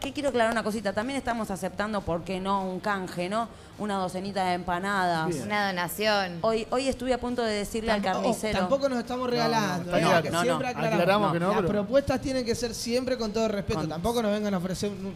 Que 0.00 0.12
quiero 0.12 0.28
aclarar 0.28 0.52
una 0.52 0.62
cosita, 0.62 0.92
también 0.92 1.16
estamos 1.18 1.50
aceptando, 1.50 2.00
¿por 2.02 2.22
qué 2.22 2.38
no? 2.38 2.62
Un 2.62 2.80
canje, 2.80 3.28
¿no? 3.28 3.48
Una 3.78 3.96
docenita 3.96 4.44
de 4.46 4.54
empanadas. 4.54 5.28
Bien. 5.28 5.42
Una 5.42 5.66
donación. 5.68 6.38
Hoy, 6.42 6.66
hoy 6.70 6.88
estuve 6.88 7.12
a 7.12 7.18
punto 7.18 7.42
de 7.42 7.52
decirle 7.52 7.90
al 7.92 8.00
Tampoco- 8.02 8.22
carnicero. 8.24 8.58
tampoco 8.58 8.88
nos 8.88 8.98
estamos 8.98 9.28
regalando. 9.28 9.94
está 9.96 10.18
¿eh? 10.18 10.22
Que 10.22 10.30
No, 10.30 10.38
no. 10.38 10.42
siempre 10.44 10.68
aclaramos. 10.68 11.00
Aclaramos 11.00 11.32
que 11.32 11.40
no, 11.40 11.46
Las 11.48 11.56
pero- 11.56 11.68
propuestas 11.68 12.20
tienen 12.20 12.44
que 12.44 12.54
ser 12.54 12.74
siempre 12.74 13.18
con 13.18 13.32
todo 13.32 13.48
respeto. 13.48 13.80
Con- 13.80 13.88
Tampoco 13.90 14.22
nos 14.22 14.32
vengan 14.32 14.54
a 14.54 14.58
ofrecer 14.58 14.90
un- 14.90 15.14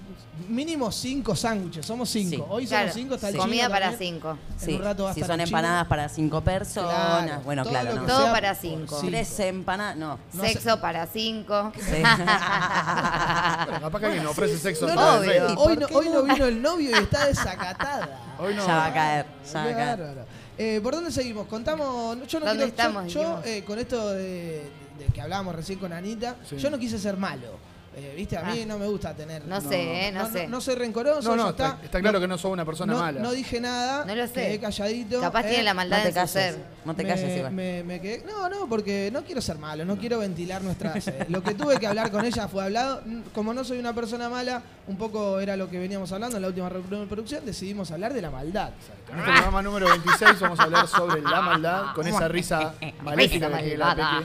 mínimo 0.48 0.90
cinco 0.92 1.34
sándwiches. 1.36 1.86
Somos 1.86 2.10
cinco. 2.10 2.36
Sí. 2.36 2.42
Hoy 2.50 2.66
Claro, 2.66 2.88
somos 2.88 2.94
cinco. 2.94 3.14
Está 3.14 3.28
el 3.30 3.36
comida 3.36 3.68
para 3.70 3.90
también. 3.90 4.14
cinco. 4.14 4.30
En 4.52 4.60
Sí, 4.60 4.74
un 4.74 4.82
rato 4.82 5.04
va 5.04 5.10
a 5.10 5.14
si 5.14 5.20
estar 5.20 5.34
son 5.34 5.40
el 5.40 5.46
chino. 5.46 5.58
empanadas 5.58 5.86
para 5.86 6.08
cinco 6.10 6.40
personas. 6.42 7.22
Claro, 7.24 7.40
bueno, 7.44 7.62
todo 7.62 7.70
claro, 7.72 7.88
lo 7.90 7.94
¿no? 7.96 8.00
que 8.02 8.08
Todo 8.08 8.22
sea 8.24 8.32
para 8.32 8.52
por 8.52 8.60
cinco. 8.60 8.96
cinco. 9.00 9.06
Tres 9.10 9.40
empanadas, 9.40 9.96
no. 9.96 10.18
No 10.34 10.42
Sexo 10.44 10.80
para 10.80 11.06
cinco. 11.06 11.72
Sí. 11.76 12.02
Bueno, 13.60 13.80
capaz 13.80 14.00
que 14.00 14.06
alguien 14.06 14.26
ofrece 14.26 14.58
sexo. 14.58 14.79
No, 14.86 14.94
no, 14.94 15.18
obvio. 15.20 15.46
Hoy, 15.58 15.76
¿Por 15.76 15.90
no, 15.90 15.96
hoy 15.98 16.06
no 16.08 16.14
no? 16.14 16.22
vino 16.34 16.46
el 16.46 16.62
novio 16.62 16.90
y 16.90 16.94
está 16.94 17.26
desacatada. 17.26 18.20
Hoy 18.38 18.54
no. 18.54 18.66
Ya 18.66 18.74
va 18.74 18.86
a 18.86 18.92
caer, 18.94 19.26
ya 19.52 19.64
va 19.64 19.70
a 19.70 19.74
caer. 19.74 20.24
Eh, 20.56 20.80
¿Por 20.82 20.94
dónde 20.94 21.10
seguimos? 21.10 21.46
Contamos. 21.46 22.16
Yo 22.26 22.40
no 22.40 22.46
¿Dónde 22.46 22.64
quiero, 22.64 22.76
estamos, 22.76 23.12
Yo, 23.12 23.22
yo, 23.22 23.42
eh, 23.44 23.64
con 23.64 23.78
esto 23.78 24.10
de, 24.12 24.70
de 24.98 25.06
que 25.12 25.20
hablábamos 25.20 25.54
recién 25.54 25.78
con 25.78 25.92
Anita, 25.92 26.36
Sí. 26.48 26.56
yo 26.56 26.70
no 26.70 26.78
quise 26.78 26.98
ser 26.98 27.16
malo. 27.16 27.46
Eh, 28.00 28.14
Viste, 28.16 28.36
a 28.38 28.42
mí 28.44 28.60
Ah. 28.62 28.66
no 28.66 28.78
me 28.78 28.86
gusta 28.86 29.14
tener. 29.14 29.44
No 29.46 29.60
sé, 29.60 30.08
eh, 30.08 30.12
no 30.12 30.30
sé. 30.30 30.46
No, 30.46 30.60
soy 30.60 30.74
rencoroso. 30.74 31.28
No, 31.28 31.36
no, 31.36 31.50
está, 31.50 31.78
está 31.82 32.00
claro 32.00 32.18
que 32.18 32.26
no 32.26 32.38
sos 32.38 32.50
una 32.50 32.64
persona 32.64 32.92
no, 32.94 32.98
mala. 32.98 33.20
no 33.20 33.32
dije 33.32 33.60
nada. 33.60 34.04
No 34.06 34.14
lo 34.14 34.26
sé. 34.26 34.32
Quedé 34.34 34.58
calladito. 34.60 35.20
Capaz 35.20 35.42
eh, 35.44 35.48
tiene 35.48 35.62
la 35.64 35.74
maldad 35.74 35.98
No 36.04 36.12
calles. 36.14 36.30
ser. 36.30 36.56
No 36.84 36.94
te 36.96 37.06
calles, 37.06 37.38
Iván. 37.38 37.54
me- 37.54 37.82
me 37.84 38.00
quedé- 38.00 38.24
no, 38.24 38.48
no, 38.48 38.66
porque 38.68 39.10
no 39.12 39.22
quiero 39.22 39.42
ser 39.42 39.58
malo, 39.58 39.84
no 39.84 39.96
quiero 39.98 40.18
ventilar 40.18 40.62
nuestras. 40.62 41.06
eh, 41.08 41.26
lo 41.28 41.42
que 41.42 41.54
tuve 41.54 41.78
que 41.78 41.86
hablar 41.86 42.10
con 42.10 42.24
ella 42.24 42.48
fue 42.48 42.64
hablado. 42.64 43.02
Como 43.34 43.52
no 43.52 43.64
soy 43.64 43.78
una 43.78 43.94
persona 43.94 44.28
mala, 44.30 44.62
un 44.86 44.96
poco 44.96 45.38
era 45.40 45.56
lo 45.56 45.68
que 45.68 45.78
veníamos 45.78 46.10
hablando 46.12 46.36
en 46.36 46.42
la 46.42 46.48
última 46.48 46.68
reunión 46.70 47.00
de 47.02 47.06
producción, 47.06 47.44
decidimos 47.44 47.90
hablar 47.90 48.14
de 48.14 48.22
la 48.22 48.30
maldad. 48.30 48.70
En 49.12 49.18
este 49.18 49.30
programa 49.32 49.60
número 49.62 49.88
26 49.90 50.40
vamos 50.40 50.58
a 50.58 50.62
hablar 50.62 50.86
sobre 50.88 51.20
la 51.20 51.40
maldad, 51.42 51.94
con 51.94 52.06
esa 52.06 52.28
risa 52.28 52.74
maléfica 53.02 53.58
que 53.58 53.76
la 53.76 54.22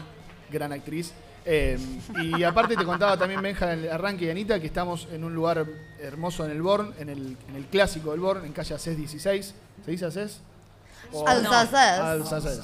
gran 0.50 0.72
actriz. 0.72 1.12
Eh, 1.48 1.78
y 2.16 2.44
aparte 2.44 2.76
te 2.76 2.84
contaba 2.84 3.18
también 3.18 3.42
Benja 3.42 3.72
en 3.74 3.80
el 3.80 3.92
arranque 3.92 4.26
de 4.26 4.32
Anita 4.32 4.60
que 4.60 4.66
estamos 4.66 5.08
en 5.12 5.24
un 5.24 5.36
lugar 5.36 5.66
hermoso 6.00 6.44
en 6.44 6.52
el 6.52 6.62
Born, 6.62 6.94
en 6.98 7.10
el, 7.10 7.38
en 7.48 7.56
el 7.56 7.66
clásico 7.66 8.12
del 8.12 8.20
Born, 8.20 8.46
en 8.46 8.52
calle 8.52 8.74
Acés 8.74 8.98
16. 8.98 9.54
¿Se 9.86 9.92
dice 9.92 10.06
Acés? 10.06 10.42
Alsacés. 11.28 12.62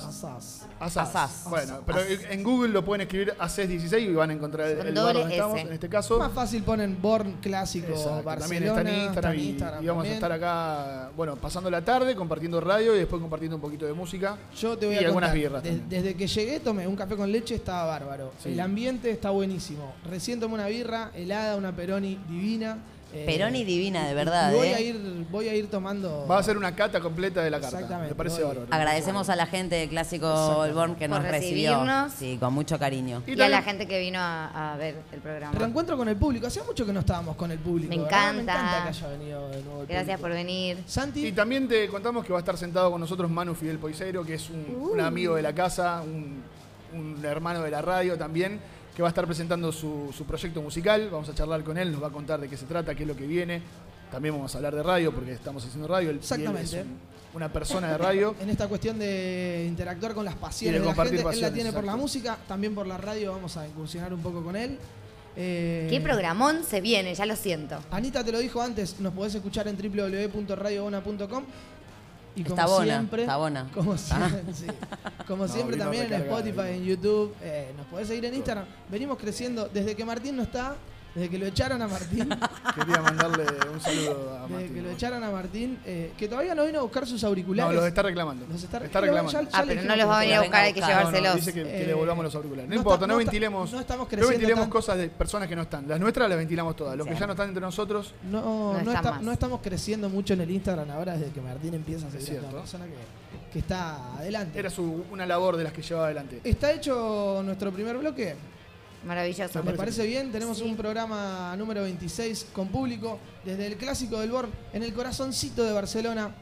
Asas. 0.80 1.46
Bueno, 1.48 1.82
pero 1.86 2.00
en 2.02 2.44
Google 2.44 2.70
lo 2.70 2.84
pueden 2.84 3.02
escribir 3.02 3.36
Acés 3.38 3.70
16 3.70 4.10
y 4.10 4.14
van 4.14 4.32
a 4.32 4.34
encontrar 4.34 4.68
el, 4.68 4.96
lugar 4.96 5.14
donde 5.14 5.36
estamos. 5.36 5.60
En 5.60 5.74
este 5.74 5.88
caso, 5.88 6.18
Más 6.18 6.32
fácil 6.32 6.64
ponen 6.64 7.00
Born 7.00 7.34
clásico 7.42 7.90
Exacto, 7.90 8.24
Barcelona. 8.24 8.40
también 8.40 8.64
está 8.64 8.82
en 8.82 8.88
Instagram, 8.88 9.14
está 9.14 9.34
en 9.34 9.40
y- 9.40 9.50
Instagram 9.50 9.84
y, 9.84 9.88
vamos 9.88 10.06
a 10.06 10.08
estar 10.10 10.32
acá, 10.32 11.12
bueno, 11.16 11.36
pasando 11.36 11.70
la 11.70 11.86
tarde, 11.86 12.16
compartiendo 12.16 12.60
radio 12.60 12.96
y 12.96 13.00
después 13.00 13.22
compartiendo 13.22 13.58
un 13.58 13.62
poquito 13.62 13.86
de 13.86 13.94
música. 13.94 14.38
Yo 14.60 14.78
te 14.78 14.88
voy 14.88 14.96
y 14.96 14.98
a 14.98 15.02
algunas 15.02 15.30
contar, 15.30 15.62
birras 15.62 15.64
desde 15.88 16.16
que 16.16 16.28
llegué 16.28 16.60
tomé 16.60 16.88
un 16.88 16.96
café 16.96 17.16
con 17.16 17.32
leche, 17.32 17.56
estaba 17.56 17.86
bárbaro. 17.86 18.32
Sí. 18.42 18.50
El 18.50 18.60
ambiente 18.60 19.12
está 19.12 19.30
buenísimo. 19.30 19.94
Recién 20.10 20.40
tomé 20.40 20.56
una 20.56 20.68
birra 20.68 21.12
helada, 21.14 21.58
una 21.58 21.76
Peroni 21.76 22.20
divina. 22.28 22.78
Eh, 23.14 23.24
Peroni 23.26 23.64
divina, 23.64 24.08
de 24.08 24.14
verdad, 24.14 24.52
y 24.52 24.56
voy 24.56 24.68
¿eh? 24.68 24.76
a 24.76 24.80
ir, 24.82 25.26
voy 25.30 25.48
a 25.50 25.56
ir 25.56 25.70
tomando. 25.70 26.26
Va 26.30 26.40
a 26.40 26.44
ser 26.44 26.58
una 26.58 26.74
cata 26.76 27.00
completa 27.00 27.44
de 27.44 27.50
la 27.50 27.60
carta. 27.60 27.78
Exactamente, 27.78 28.10
Me 28.14 28.16
parece 28.16 28.44
bárbaro. 28.44 28.68
Agradecemos 28.72 29.30
a 29.30 29.36
la 29.36 29.46
gente 29.46 29.76
de 29.76 29.90
Clásico. 29.90 30.28
Olborn 30.32 30.96
que 30.96 31.08
nos 31.08 31.22
recibió. 31.24 31.72
recibirnos. 31.72 32.14
Sí, 32.14 32.38
con 32.40 32.54
mucho 32.54 32.78
cariño. 32.80 33.24
Y 33.28 33.38
Y 33.38 33.42
a 33.42 33.50
la 33.50 33.62
gente 33.62 33.88
que 33.88 34.00
vino 34.00 34.20
a, 34.20 34.74
a 34.74 34.78
ver 34.78 34.96
el 35.12 35.20
programa. 35.20 35.58
Reencuentro 35.58 35.98
con 35.98 36.08
el 36.10 36.16
público. 36.16 36.48
Hacía 36.48 36.64
mucho 36.64 36.86
que 36.86 36.94
no 36.94 37.02
estábamos 37.02 37.36
con 37.36 37.52
el 37.52 37.60
público. 37.60 37.90
Me 37.90 38.02
¿verdad? 38.02 38.34
Me 38.34 38.42
encanta. 38.42 38.54
encanta 38.54 38.84
que 38.84 38.90
haya 38.90 39.08
venido 39.08 39.50
de 39.50 39.62
nuevo 39.64 39.82
el 39.82 39.88
Gracias 39.88 40.20
público. 40.20 40.22
por 40.22 40.32
venir. 40.32 40.78
Santi, 40.88 41.28
Y 41.28 41.32
también 41.32 41.68
te 41.68 41.88
contamos 41.88 42.26
que 42.26 42.32
va 42.34 42.40
a 42.40 42.42
estar 42.42 42.58
sentado 42.58 42.92
con 42.92 43.02
nosotros 43.02 43.30
Manu 43.30 43.56
Fidel 43.56 43.78
Poiseiro, 43.80 44.24
que 44.24 44.36
es 44.36 44.50
un, 44.50 44.62
Uh. 44.76 44.94
un 44.94 45.02
amigo 45.02 45.36
de 45.36 45.42
la 45.42 45.54
casa, 45.54 46.02
un, 46.02 46.42
un 46.94 47.26
hermano 47.26 47.62
de 47.62 47.72
la 47.72 47.82
radio 47.82 48.18
también, 48.18 48.60
que 49.02 49.04
va 49.04 49.08
a 49.08 49.16
estar 49.18 49.26
presentando 49.26 49.72
su, 49.72 50.14
su 50.16 50.26
proyecto 50.26 50.62
musical. 50.62 51.10
Vamos 51.12 51.28
a 51.28 51.34
charlar 51.34 51.64
con 51.64 51.76
él, 51.76 51.92
nos 51.92 52.04
va 52.04 52.08
a 52.08 52.12
contar 52.12 52.40
de 52.40 52.48
qué 52.48 52.56
se 52.56 52.68
trata, 52.68 52.94
qué 52.94 53.02
es 53.02 53.08
lo 53.08 53.16
que 53.16 53.26
viene. 53.26 53.60
También 54.12 54.36
vamos 54.36 54.54
a 54.54 54.60
hablar 54.60 54.76
de 54.76 54.84
radio 54.84 55.12
porque 55.12 55.32
estamos 55.32 55.66
haciendo 55.66 55.88
radio. 55.88 56.12
Él 56.12 56.18
Exactamente. 56.18 56.64
es 56.82 56.86
un- 56.86 57.00
una 57.34 57.52
persona 57.52 57.88
de 57.94 57.98
radio. 57.98 58.36
en 58.42 58.52
esta 58.52 58.68
cuestión 58.68 59.00
de 59.00 59.66
interactuar 59.68 60.14
con 60.14 60.24
las 60.24 60.36
pasiones 60.36 60.76
Y 60.76 60.80
de 60.80 60.80
de, 60.82 60.86
la 60.86 60.92
compartir 60.92 61.18
gente, 61.18 61.22
él 61.22 61.26
la 61.26 61.32
pasiones, 61.48 61.54
tiene 61.56 61.74
por 61.74 61.84
la 61.84 61.96
música, 61.96 62.38
también 62.48 62.76
por 62.76 62.86
la 62.86 62.98
radio. 62.98 63.32
Vamos 63.32 63.58
a 63.58 63.68
incursionar 63.68 64.14
un 64.14 64.22
poco 64.22 64.44
con 64.44 64.56
él. 64.56 64.78
Eh, 65.36 65.88
¿Qué 65.90 66.00
programón 66.00 66.64
se 66.64 66.80
viene? 66.80 67.16
Ya 67.16 67.26
lo 67.26 67.36
siento. 67.36 67.80
Anita 67.90 68.24
te 68.24 68.32
lo 68.32 68.38
dijo 68.38 68.62
antes, 68.62 69.00
nos 69.00 69.14
podés 69.14 69.34
escuchar 69.34 69.68
en 69.68 69.78
www.radiobona.com. 69.78 71.44
Y 72.36 72.44
como 72.44 72.56
Está 72.56 72.66
bona, 72.68 72.86
siempre, 72.86 73.22
está 73.24 73.38
bona. 73.38 73.68
Como 73.74 73.98
siempre, 73.98 74.54
sí. 74.54 74.68
Como 75.28 75.44
No, 75.48 75.54
siempre 75.54 75.78
también 75.78 76.12
en 76.12 76.22
Spotify, 76.22 76.70
en 76.76 76.84
YouTube, 76.86 77.34
eh, 77.42 77.74
nos 77.76 77.86
podés 77.88 78.08
seguir 78.08 78.26
en 78.26 78.36
Instagram. 78.36 78.66
Venimos 78.90 79.18
creciendo 79.18 79.70
desde 79.74 79.96
que 79.96 80.06
Martín 80.06 80.38
no 80.38 80.44
está, 80.44 80.76
desde 81.14 81.30
que 81.30 81.38
lo 81.38 81.46
echaron 81.46 81.82
a 81.82 81.88
Martín, 81.88 82.30
Quería 82.76 83.02
mandarle 83.02 83.46
un 83.74 83.82
saludo 83.82 84.30
a 84.38 84.42
desde 84.44 84.54
Martín. 84.54 84.74
que 84.76 84.82
lo 84.82 84.90
echaron 84.92 85.24
a 85.24 85.30
Martín, 85.32 85.80
eh, 85.86 86.14
que 86.18 86.28
todavía 86.28 86.56
no 86.56 86.66
vino 86.66 86.80
a 86.80 86.82
buscar 86.84 87.06
sus 87.06 87.22
auriculares. 87.24 87.74
No, 87.74 87.80
los 87.82 87.88
está 87.88 88.02
reclamando. 88.02 88.46
Los 88.48 88.64
está- 88.64 88.80
reclamando. 88.80 89.30
ya- 89.32 89.42
ya 89.42 89.50
Ah, 89.52 89.66
le 89.66 89.76
pero 89.76 89.88
no 89.88 89.96
los 89.98 90.08
va 90.08 90.18
a 90.18 90.20
venir 90.22 90.36
a 90.36 90.42
buscar, 90.42 90.64
hay 90.64 90.74
que 90.74 90.80
buscar. 90.80 91.04
No, 91.04 91.12
no, 91.12 91.18
llevárselos. 91.18 91.36
dice 91.46 91.54
que, 91.54 91.64
que 91.70 91.84
Eh, 91.84 91.88
le 91.88 91.94
volvamos 91.94 92.24
los 92.24 92.36
auriculares. 92.36 92.70
No, 92.70 92.76
no 92.76 92.80
importa, 92.80 92.96
está- 92.96 93.08
no, 93.08 93.14
no 93.14 93.18
ventilemos. 93.20 93.72
no 93.74 93.80
estamos 93.82 94.04
no 94.06 94.10
creciendo 94.10 94.32
ventilemos 94.32 94.62
tanto. 94.64 94.74
cosas 94.74 94.98
de 94.98 95.10
personas 95.10 95.50
que 95.50 95.56
no 95.56 95.62
están. 95.64 95.88
Las 95.88 96.00
nuestras 96.00 96.30
las 96.30 96.38
ventilamos 96.38 96.76
todas. 96.76 96.96
Los 96.96 97.06
que 97.08 97.16
ya 97.16 97.26
no 97.28 97.34
están 97.34 97.48
entre 97.50 97.62
nosotros, 97.62 98.14
No, 98.24 98.42
No 98.42 98.74
no, 98.74 98.80
está 98.80 98.94
está- 98.94 99.12
más. 99.12 99.22
no 99.22 99.32
estamos 99.34 99.60
creciendo 99.62 100.08
mucho 100.10 100.34
en 100.34 100.42
el 100.42 100.52
Instagram 100.52 100.90
ahora 100.92 101.18
desde 101.18 101.32
que 101.34 101.42
Martín 101.42 101.74
empieza 101.74 102.06
a 102.06 102.08
Es 102.08 102.14
ser 102.16 102.22
cierto. 102.24 102.48
una 102.50 102.60
persona 102.60 102.86
que, 102.86 103.52
que 103.52 103.60
está 103.60 104.14
adelante. 104.18 104.58
era 104.58 104.70
su, 104.70 105.04
una 105.12 105.26
labor 105.26 105.58
de 105.58 105.66
las 105.66 105.74
que 105.74 105.82
llevaba 105.82 106.06
adelante. 106.06 106.40
Está 106.44 106.72
hecho 106.72 107.42
nuestro 107.44 107.72
primer 107.72 107.98
bloque. 107.98 108.36
Maravilloso. 109.06 109.64
¿Me 109.64 109.74
parece 109.74 110.06
bien? 110.06 110.32
Tenemos 110.32 110.58
Sí. 110.60 110.64
un 110.64 110.76
programa 110.78 111.56
número 111.58 111.82
26 111.84 112.48
con 112.54 112.68
público 112.68 113.18
desde 113.44 113.66
el 113.68 113.78
clásico 113.78 114.20
del 114.20 114.32
Born 114.32 114.50
en 114.74 114.84
el 114.84 114.94
corazoncito 114.94 115.64
de 115.64 115.72
Barcelona. 115.74 116.36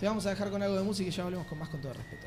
Te 0.00 0.06
vamos 0.06 0.26
a 0.26 0.30
dejar 0.30 0.50
con 0.50 0.62
algo 0.62 0.76
de 0.76 0.82
música 0.82 1.08
y 1.08 1.12
ya 1.12 1.24
volvemos 1.24 1.46
con 1.46 1.58
más 1.58 1.68
con 1.68 1.80
todo 1.80 1.92
respeto. 1.94 2.26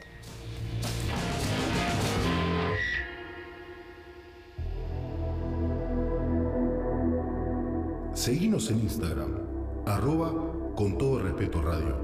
Seguinos 8.14 8.70
en 8.70 8.80
Instagram, 8.82 9.32
arroba 9.86 10.34
con 10.76 10.98
todo 10.98 11.20
respeto 11.20 11.62
radio. 11.62 11.96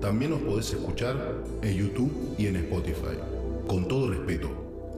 También 0.00 0.30
nos 0.30 0.40
podés 0.42 0.72
escuchar 0.72 1.16
en 1.62 1.74
YouTube 1.74 2.12
y 2.38 2.46
en 2.46 2.56
Spotify 2.56 3.18
con 3.70 3.86
todo 3.86 4.10
respeto, 4.10 4.50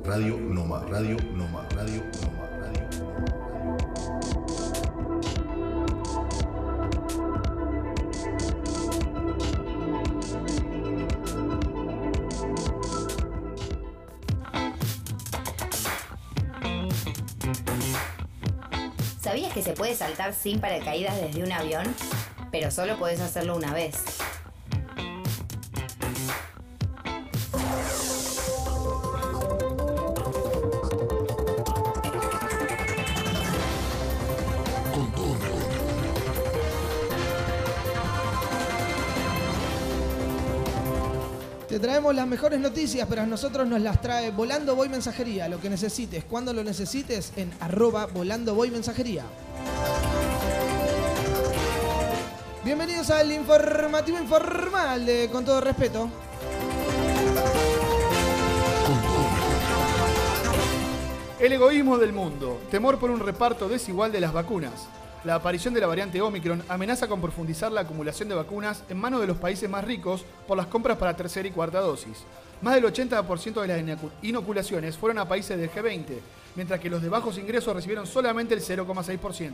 Radio 0.02 0.38
Noma, 0.38 0.82
Radio 0.88 1.18
Noma, 1.34 1.68
Radio 1.74 2.02
Noma, 2.22 2.48
Radio 2.58 2.80
Noma. 2.98 3.26
¿Sabías 19.20 19.52
que 19.52 19.60
se 19.62 19.74
puede 19.74 19.94
saltar 19.94 20.32
sin 20.32 20.60
paracaídas 20.60 21.20
desde 21.20 21.44
un 21.44 21.52
avión? 21.52 21.94
Pero 22.50 22.70
solo 22.70 22.98
puedes 22.98 23.20
hacerlo 23.20 23.54
una 23.54 23.74
vez. 23.74 24.11
Traemos 41.82 42.14
las 42.14 42.28
mejores 42.28 42.60
noticias, 42.60 43.08
pero 43.10 43.22
a 43.22 43.26
nosotros 43.26 43.66
nos 43.66 43.80
las 43.80 44.00
trae 44.00 44.30
Volando 44.30 44.76
Voy 44.76 44.88
Mensajería. 44.88 45.48
Lo 45.48 45.60
que 45.60 45.68
necesites, 45.68 46.22
cuando 46.22 46.52
lo 46.52 46.62
necesites, 46.62 47.32
en 47.34 47.50
arroba 47.58 48.06
Volando 48.06 48.54
Voy 48.54 48.70
Mensajería. 48.70 49.24
Bienvenidos 52.64 53.10
al 53.10 53.32
informativo 53.32 54.16
informal 54.16 55.04
de 55.04 55.28
Con 55.32 55.44
todo 55.44 55.60
respeto. 55.60 56.08
El 61.40 61.52
egoísmo 61.52 61.98
del 61.98 62.12
mundo, 62.12 62.60
temor 62.70 63.00
por 63.00 63.10
un 63.10 63.18
reparto 63.18 63.68
desigual 63.68 64.12
de 64.12 64.20
las 64.20 64.32
vacunas. 64.32 64.86
La 65.24 65.36
aparición 65.36 65.72
de 65.72 65.80
la 65.80 65.86
variante 65.86 66.20
Omicron 66.20 66.64
amenaza 66.68 67.06
con 67.06 67.20
profundizar 67.20 67.70
la 67.70 67.82
acumulación 67.82 68.28
de 68.28 68.34
vacunas 68.34 68.82
en 68.88 68.98
manos 68.98 69.20
de 69.20 69.28
los 69.28 69.36
países 69.36 69.70
más 69.70 69.84
ricos 69.84 70.24
por 70.48 70.56
las 70.56 70.66
compras 70.66 70.98
para 70.98 71.16
tercera 71.16 71.46
y 71.46 71.52
cuarta 71.52 71.80
dosis. 71.80 72.24
Más 72.60 72.74
del 72.74 72.84
80% 72.84 73.60
de 73.60 73.68
las 73.68 73.80
inocu- 73.80 74.10
inoculaciones 74.22 74.96
fueron 74.96 75.18
a 75.18 75.28
países 75.28 75.56
del 75.58 75.70
G20, 75.70 76.18
mientras 76.56 76.80
que 76.80 76.90
los 76.90 77.02
de 77.02 77.08
bajos 77.08 77.38
ingresos 77.38 77.74
recibieron 77.74 78.06
solamente 78.06 78.54
el 78.54 78.60
0,6%. 78.60 79.52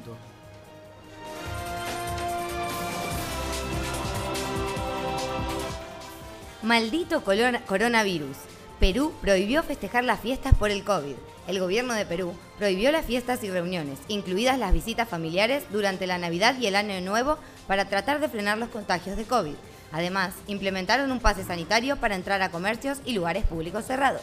Maldito 6.62 7.22
coronavirus. 7.22 8.37
Perú 8.80 9.12
prohibió 9.20 9.62
festejar 9.62 10.04
las 10.04 10.20
fiestas 10.20 10.54
por 10.54 10.70
el 10.70 10.84
COVID. 10.84 11.14
El 11.49 11.61
gobierno 11.61 11.95
de 11.95 12.05
Perú 12.05 12.35
prohibió 12.59 12.93
las 12.93 13.07
fiestas 13.07 13.43
y 13.43 13.50
reuniones, 13.50 13.99
incluidas 14.09 14.59
las 14.59 14.75
visitas 14.75 15.09
familiares 15.09 15.64
durante 15.73 16.07
la 16.07 16.19
Navidad 16.19 16.55
y 16.59 16.67
el 16.67 16.76
Año 16.76 17.00
Nuevo, 17.00 17.38
para 17.67 17.87
tratar 17.88 18.21
de 18.21 18.28
frenar 18.28 18.59
los 18.59 18.69
contagios 18.69 19.17
de 19.17 19.25
COVID. 19.25 19.55
Además, 19.90 20.35
implementaron 20.47 21.11
un 21.11 21.21
pase 21.21 21.45
sanitario 21.45 21.97
para 21.97 22.17
entrar 22.17 22.43
a 22.43 22.50
comercios 22.50 22.99
y 23.07 23.14
lugares 23.14 23.47
públicos 23.47 23.87
cerrados. 23.87 24.21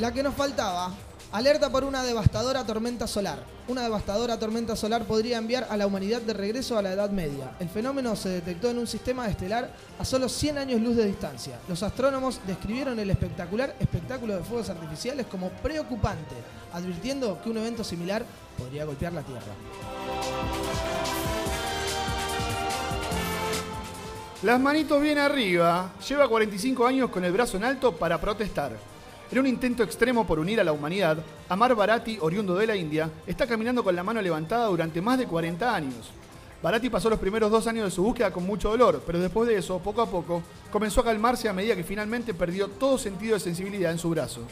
La 0.00 0.12
que 0.12 0.24
nos 0.24 0.34
faltaba. 0.34 0.90
Alerta 1.34 1.68
por 1.68 1.82
una 1.82 2.04
devastadora 2.04 2.64
tormenta 2.64 3.08
solar. 3.08 3.40
Una 3.66 3.82
devastadora 3.82 4.38
tormenta 4.38 4.76
solar 4.76 5.04
podría 5.04 5.38
enviar 5.38 5.66
a 5.68 5.76
la 5.76 5.84
humanidad 5.84 6.22
de 6.22 6.32
regreso 6.32 6.78
a 6.78 6.82
la 6.82 6.92
Edad 6.92 7.10
Media. 7.10 7.56
El 7.58 7.68
fenómeno 7.68 8.14
se 8.14 8.28
detectó 8.28 8.70
en 8.70 8.78
un 8.78 8.86
sistema 8.86 9.26
estelar 9.26 9.68
a 9.98 10.04
solo 10.04 10.28
100 10.28 10.58
años 10.58 10.80
luz 10.80 10.94
de 10.94 11.06
distancia. 11.06 11.58
Los 11.68 11.82
astrónomos 11.82 12.38
describieron 12.46 13.00
el 13.00 13.10
espectacular 13.10 13.74
espectáculo 13.80 14.36
de 14.36 14.44
fuegos 14.44 14.70
artificiales 14.70 15.26
como 15.26 15.48
preocupante, 15.50 16.36
advirtiendo 16.72 17.42
que 17.42 17.50
un 17.50 17.56
evento 17.56 17.82
similar 17.82 18.24
podría 18.56 18.84
golpear 18.84 19.12
la 19.12 19.22
Tierra. 19.22 19.54
Las 24.44 24.60
manitos 24.60 25.02
bien 25.02 25.18
arriba. 25.18 25.94
Lleva 26.08 26.28
45 26.28 26.86
años 26.86 27.10
con 27.10 27.24
el 27.24 27.32
brazo 27.32 27.56
en 27.56 27.64
alto 27.64 27.90
para 27.96 28.20
protestar. 28.20 28.93
En 29.34 29.40
un 29.40 29.46
intento 29.48 29.82
extremo 29.82 30.24
por 30.24 30.38
unir 30.38 30.60
a 30.60 30.62
la 30.62 30.70
humanidad, 30.70 31.18
Amar 31.48 31.74
Bharati, 31.74 32.18
oriundo 32.20 32.54
de 32.54 32.68
la 32.68 32.76
India, 32.76 33.10
está 33.26 33.48
caminando 33.48 33.82
con 33.82 33.96
la 33.96 34.04
mano 34.04 34.22
levantada 34.22 34.66
durante 34.66 35.02
más 35.02 35.18
de 35.18 35.26
40 35.26 35.74
años. 35.74 36.12
Bharati 36.62 36.88
pasó 36.88 37.10
los 37.10 37.18
primeros 37.18 37.50
dos 37.50 37.66
años 37.66 37.86
de 37.86 37.90
su 37.90 38.04
búsqueda 38.04 38.30
con 38.30 38.46
mucho 38.46 38.70
dolor, 38.70 39.02
pero 39.04 39.18
después 39.18 39.48
de 39.48 39.56
eso, 39.56 39.80
poco 39.80 40.02
a 40.02 40.06
poco, 40.08 40.40
comenzó 40.70 41.00
a 41.00 41.04
calmarse 41.06 41.48
a 41.48 41.52
medida 41.52 41.74
que 41.74 41.82
finalmente 41.82 42.32
perdió 42.32 42.68
todo 42.68 42.96
sentido 42.96 43.34
de 43.34 43.40
sensibilidad 43.40 43.90
en 43.90 43.98
su 43.98 44.08
brazo. 44.10 44.42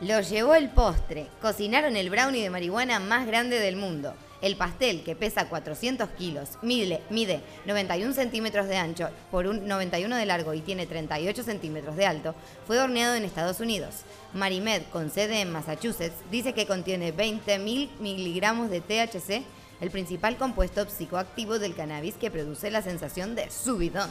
Lo 0.00 0.22
llevó 0.22 0.54
el 0.54 0.70
postre. 0.70 1.26
Cocinaron 1.42 1.96
el 1.96 2.08
brownie 2.08 2.42
de 2.42 2.48
marihuana 2.48 2.98
más 2.98 3.26
grande 3.26 3.58
del 3.58 3.76
mundo. 3.76 4.14
El 4.44 4.56
pastel, 4.56 5.02
que 5.04 5.16
pesa 5.16 5.48
400 5.48 6.06
kilos, 6.18 6.58
mide, 6.60 7.00
mide 7.08 7.40
91 7.64 8.12
centímetros 8.12 8.68
de 8.68 8.76
ancho 8.76 9.08
por 9.30 9.46
un 9.46 9.66
91 9.66 10.14
de 10.14 10.26
largo 10.26 10.52
y 10.52 10.60
tiene 10.60 10.86
38 10.86 11.42
centímetros 11.42 11.96
de 11.96 12.04
alto, 12.04 12.34
fue 12.66 12.78
horneado 12.78 13.14
en 13.14 13.24
Estados 13.24 13.60
Unidos. 13.60 14.02
Marimed, 14.34 14.82
con 14.92 15.10
sede 15.10 15.40
en 15.40 15.50
Massachusetts, 15.50 16.18
dice 16.30 16.52
que 16.52 16.66
contiene 16.66 17.16
20.000 17.16 17.88
miligramos 18.00 18.68
de 18.68 18.82
THC, 18.82 19.46
el 19.80 19.90
principal 19.90 20.36
compuesto 20.36 20.84
psicoactivo 20.90 21.58
del 21.58 21.74
cannabis 21.74 22.16
que 22.16 22.30
produce 22.30 22.70
la 22.70 22.82
sensación 22.82 23.34
de 23.34 23.50
subidón. 23.50 24.10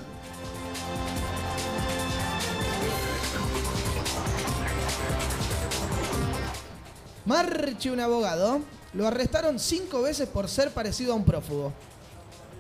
Marche 7.24 7.92
un 7.92 8.00
abogado. 8.00 8.62
Lo 8.94 9.08
arrestaron 9.08 9.60
cinco 9.60 10.02
veces 10.04 10.28
por 10.30 10.48
ser 10.48 10.72
parecido 10.72 11.14
a 11.14 11.16
un 11.16 11.26
prófugo. 11.26 11.74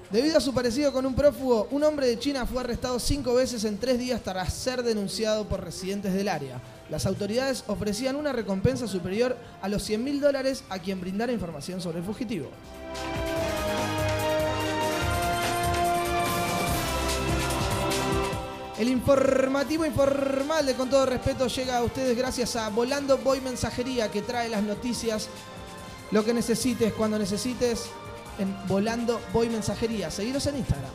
Debido 0.09 0.37
a 0.37 0.41
su 0.41 0.53
parecido 0.53 0.93
con 0.93 1.05
un 1.05 1.15
prófugo, 1.15 1.67
un 1.71 1.83
hombre 1.83 2.05
de 2.05 2.19
China 2.19 2.45
fue 2.45 2.61
arrestado 2.61 2.99
cinco 2.99 3.33
veces 3.33 3.63
en 3.63 3.79
tres 3.79 3.97
días 3.97 4.21
tras 4.21 4.53
ser 4.53 4.83
denunciado 4.83 5.47
por 5.47 5.63
residentes 5.63 6.13
del 6.13 6.27
área. 6.27 6.61
Las 6.89 7.07
autoridades 7.07 7.63
ofrecían 7.67 8.15
una 8.15 8.31
recompensa 8.31 8.87
superior 8.87 9.35
a 9.61 9.69
los 9.69 9.83
100 9.83 10.03
mil 10.03 10.21
dólares 10.21 10.63
a 10.69 10.77
quien 10.77 11.01
brindara 11.01 11.31
información 11.31 11.81
sobre 11.81 11.99
el 11.99 12.03
fugitivo. 12.03 12.49
El 18.77 18.89
informativo 18.89 19.85
informal 19.85 20.65
de 20.65 20.73
Con 20.73 20.89
todo 20.89 21.05
respeto 21.05 21.47
llega 21.47 21.77
a 21.77 21.83
ustedes 21.83 22.17
gracias 22.17 22.55
a 22.55 22.69
Volando 22.69 23.17
Boy 23.19 23.39
Mensajería 23.39 24.11
que 24.11 24.21
trae 24.21 24.49
las 24.49 24.63
noticias, 24.63 25.29
lo 26.13 26.23
que 26.23 26.31
necesites 26.31 26.93
cuando 26.93 27.17
necesites 27.17 27.89
en 28.37 28.55
Volando 28.67 29.19
Boy 29.33 29.49
Mensajería. 29.49 30.11
Seguiros 30.11 30.45
en 30.45 30.57
Instagram. 30.57 30.91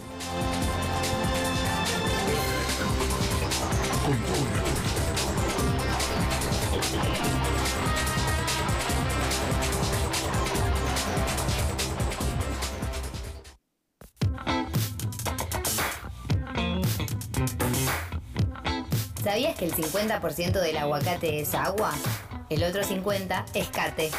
¿Sabías 19.24 19.57
que 19.57 19.64
el 19.64 19.74
50% 19.74 20.61
del 20.61 20.76
aguacate 20.76 21.40
es 21.40 21.54
agua? 21.54 21.92
El 22.50 22.62
otro 22.62 22.83
50% 22.83 23.44
es 23.54 23.68
cate. 23.68 24.11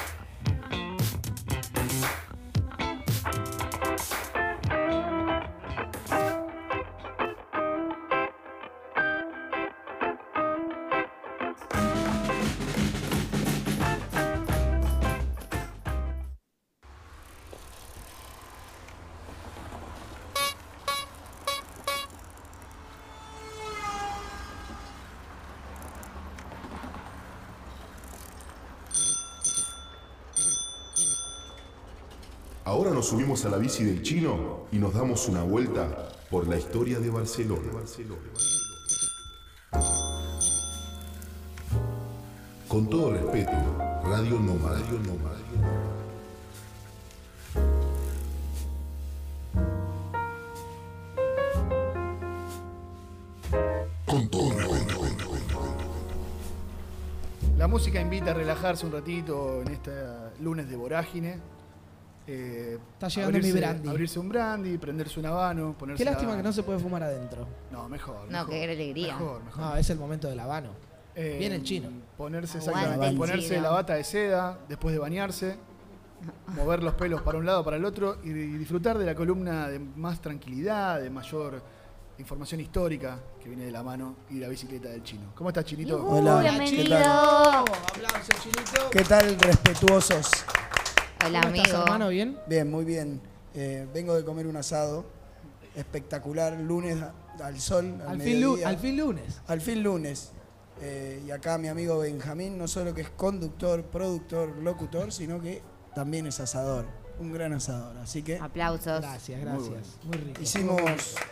Subimos 33.10 33.43
a 33.45 33.50
la 33.50 33.58
bici 33.58 33.84
del 33.84 34.04
chino 34.04 34.67
y 34.72 34.78
nos 34.78 34.93
damos 34.93 35.28
una 35.28 35.41
vuelta 35.41 36.10
por 36.30 36.48
la 36.48 36.58
historia 36.58 37.00
de 37.00 37.10
Barcelona. 37.10 37.72
Con 42.67 42.88
todo 42.88 43.13
respeto, 43.13 43.52
Radio 44.04 44.39
Nómada. 44.39 44.80
Radio 44.80 45.00
Nómada. 45.00 45.39
La 57.58 57.67
música 57.67 58.00
invita 58.00 58.32
a 58.32 58.34
relajarse 58.36 58.86
un 58.86 58.91
ratito 58.91 59.63
en 59.63 59.69
este 59.69 59.91
lunes 60.41 60.69
de 60.69 60.76
vorágine. 60.76 61.59
Eh, 62.32 62.78
Está 62.94 63.08
llegando 63.08 63.39
mi 63.39 63.52
brandy. 63.52 63.89
abrirse 63.89 64.20
un 64.20 64.30
brandy, 64.30 64.78
prenderse 64.78 65.20
un 65.20 65.26
habano, 65.26 65.76
ponerse 65.78 66.04
Qué 66.04 66.10
lástima 66.10 66.36
que 66.38 66.44
no 66.44 66.54
se 66.54 66.63
puede 66.63 66.80
fumar 66.80 67.04
adentro. 67.04 67.48
No, 67.72 67.89
mejor. 67.89 68.26
No, 68.26 68.32
mejor, 68.39 68.50
qué 68.50 68.63
alegría. 68.63 69.18
Mejor, 69.18 69.44
mejor. 69.44 69.62
No, 69.62 69.76
es 69.76 69.89
el 69.89 69.98
momento 69.98 70.28
del 70.30 70.39
habano. 70.39 70.70
Eh, 71.15 71.38
Viene 71.39 71.56
el 71.56 71.63
chino. 71.63 71.89
Ponerse, 72.18 72.60
Aguante 72.60 72.70
exactamente, 72.80 73.08
el 73.12 73.18
ponerse 73.18 73.50
chino. 73.50 73.62
la 73.62 73.70
bata 73.72 73.96
de 73.96 74.04
seda 74.04 74.60
después 74.70 74.94
de 74.94 75.00
bañarse, 75.00 75.58
mover 76.56 76.84
los 76.84 76.94
pelos 76.94 77.22
para 77.24 77.38
un 77.38 77.46
lado, 77.46 77.63
para 77.63 77.78
el 77.78 77.86
otro 77.86 78.20
y, 78.24 78.30
y 78.30 78.58
disfrutar 78.58 78.98
de 78.98 79.06
la 79.06 79.15
columna 79.15 79.68
de 79.68 79.80
más 79.80 80.22
tranquilidad, 80.22 81.02
de 81.02 81.10
mayor 81.10 81.62
información 82.20 82.60
histórica 82.60 83.18
que 83.42 83.48
viene 83.48 83.65
de 83.65 83.72
la 83.72 83.82
mano 83.82 84.18
y 84.30 84.36
la 84.39 84.50
bicicleta 84.50 84.89
del 84.89 85.02
chino. 85.04 85.32
¿Cómo 85.36 85.50
estás, 85.50 85.63
Chinito? 85.63 86.06
Hola, 86.06 86.42
bienvenido. 86.42 86.84
¿qué 86.84 86.89
tal? 86.89 87.63
Aplausos, 87.63 88.44
chinito. 88.44 88.89
¿Qué 88.92 89.04
tal, 89.04 89.39
respetuosos? 89.39 90.30
Hola, 91.25 91.41
¿Cómo 91.41 91.53
estás, 91.55 91.69
amigo. 91.71 91.84
hermano? 91.84 92.10
¿Bien? 92.10 92.38
Bien, 92.47 92.69
muy 92.71 92.86
bien. 92.86 93.21
Eh, 93.53 93.88
vengo 93.93 94.15
de 94.15 94.23
comer 94.23 94.47
un 94.47 94.55
asado 94.55 95.05
espectacular, 95.75 96.58
lunes 96.60 96.97
al 97.43 97.60
sol, 97.60 98.01
al, 98.01 98.10
Al 98.10 98.21
fin, 98.21 98.43
al 98.65 98.77
fin 98.77 98.97
lunes. 98.97 99.41
Al 99.47 99.62
fin 99.62 99.84
lunes. 99.84 100.32
Eh, 100.82 101.21
y 101.27 101.32
acá 101.32 101.58
mi 101.58 101.67
amigo 101.67 101.99
Benjamín 101.99 102.58
no 102.58 102.67
solo 102.67 102.93
que 102.93 103.01
es 103.01 103.10
conductor, 103.10 103.84
productor, 103.84 104.55
locutor, 104.58 105.12
sino 105.12 105.41
que 105.41 105.62
también 105.93 106.25
es 106.25 106.39
asador. 106.39 106.86
Un 107.19 107.34
gran 107.34 107.51
asador. 107.53 107.97
Así 107.97 108.23
que 108.23 108.38
Aplausos. 108.39 109.01
Gracias, 109.01 109.41
gracias. 109.41 109.97
Muy, 110.03 110.17
rico. 110.17 110.41
hicimos 110.41 110.79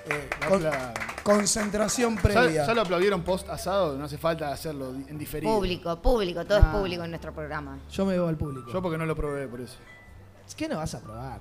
eh, 0.06 0.30
con- 0.48 0.58
otra- 0.58 0.94
concentración 1.24 2.16
¿Ya, 2.18 2.22
previa. 2.22 2.66
ya 2.68 2.74
lo 2.74 2.82
aplaudieron 2.82 3.22
post 3.24 3.48
asado, 3.50 3.98
no 3.98 4.06
hace 4.06 4.18
falta 4.18 4.52
hacerlo 4.52 4.90
en 4.94 5.18
diferido. 5.18 5.54
Público, 5.56 6.02
público, 6.02 6.46
todo 6.46 6.58
Ah. 6.58 6.62
es 6.62 6.68
público 6.78 7.04
en 7.06 7.12
nuestro 7.12 7.34
programa. 7.34 7.80
Yo 7.92 8.06
me 8.06 8.14
veo 8.14 8.28
al 8.28 8.36
público. 8.38 8.70
Yo 8.72 8.82
porque 8.82 8.98
no 8.98 9.06
lo 9.06 9.16
probé, 9.16 9.48
por 9.48 9.62
eso. 9.62 9.78
¿Qué 10.56 10.68
no 10.68 10.78
vas 10.78 10.94
a 10.96 11.00
probar? 11.02 11.40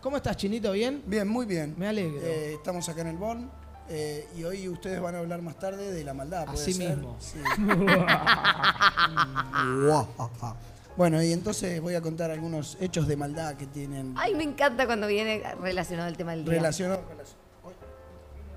¿Cómo 0.00 0.16
estás, 0.16 0.36
Chinito? 0.36 0.72
¿Bien? 0.72 1.02
Bien, 1.06 1.26
muy 1.28 1.46
bien. 1.46 1.74
Me 1.78 1.86
alegro. 1.88 2.20
Eh, 2.22 2.54
estamos 2.54 2.88
acá 2.88 3.00
en 3.02 3.06
el 3.08 3.16
Born. 3.16 3.50
eh, 3.88 4.26
y 4.36 4.44
hoy 4.44 4.66
ustedes 4.68 5.00
van 5.00 5.14
a 5.14 5.18
hablar 5.18 5.42
más 5.42 5.58
tarde 5.58 5.92
de 5.92 6.04
la 6.04 6.14
maldad. 6.14 6.46
¿puede 6.46 6.58
Así 6.58 6.72
ser? 6.72 6.96
mismo. 6.96 7.16
Sí. 7.20 7.38
bueno, 10.96 11.22
y 11.22 11.32
entonces 11.32 11.80
voy 11.80 11.94
a 11.94 12.00
contar 12.00 12.30
algunos 12.30 12.76
hechos 12.80 13.06
de 13.06 13.16
maldad 13.16 13.54
que 13.56 13.66
tienen 13.66 14.14
Ay, 14.16 14.34
me 14.34 14.44
encanta 14.44 14.86
cuando 14.86 15.06
viene 15.06 15.42
relacionado 15.60 16.08
el 16.08 16.16
tema 16.16 16.32
del 16.32 16.44
día. 16.44 16.60
las... 16.60 16.80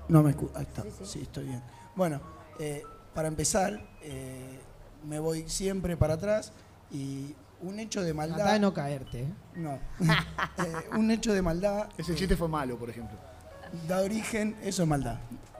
No 0.08 0.22
me 0.22 0.30
escucho. 0.30 0.52
Ahí 0.56 0.64
está. 0.64 0.84
Sí, 1.04 1.20
estoy 1.22 1.44
bien. 1.44 1.62
Bueno, 1.94 2.20
eh, 2.58 2.82
para 3.14 3.28
empezar, 3.28 3.78
eh, 4.02 4.58
me 5.04 5.18
voy 5.18 5.48
siempre 5.48 5.96
para 5.96 6.14
atrás 6.14 6.52
y 6.90 7.34
un 7.60 7.78
hecho 7.78 8.02
de 8.02 8.14
maldad... 8.14 8.36
Tratá 8.36 8.52
de 8.54 8.60
no 8.60 8.72
caerte. 8.72 9.20
¿eh? 9.22 9.32
No. 9.56 9.78
Eh, 10.58 10.96
un 10.96 11.08
hecho 11.10 11.32
de 11.32 11.40
maldad 11.40 11.88
Ese 11.96 12.12
eh, 12.12 12.16
chiste 12.16 12.36
fue 12.36 12.48
malo, 12.48 12.76
por 12.76 12.90
ejemplo. 12.90 13.16
da 13.86 14.00
origen, 14.00 14.56
eso 14.62 14.82
es 14.82 14.88
maldad, 14.88 15.18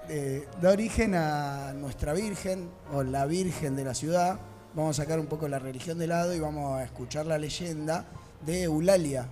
Eh, 0.09 0.49
da 0.61 0.71
origen 0.71 1.15
a 1.15 1.73
nuestra 1.75 2.13
Virgen 2.15 2.69
o 2.93 3.03
la 3.03 3.27
Virgen 3.27 3.77
de 3.77 3.85
la 3.85 3.95
ciudad. 3.95 4.41
Vamos 4.75 4.99
a 4.99 5.03
sacar 5.03 5.19
un 5.19 5.27
poco 5.27 5.49
la 5.49 5.59
religión 5.59 5.99
de 5.99 6.07
lado 6.07 6.35
y 6.35 6.41
vamos 6.41 6.79
a 6.79 6.85
escuchar 6.85 7.27
la 7.27 7.39
leyenda 7.39 8.05
de 8.45 8.65
Eulalia, 8.65 9.29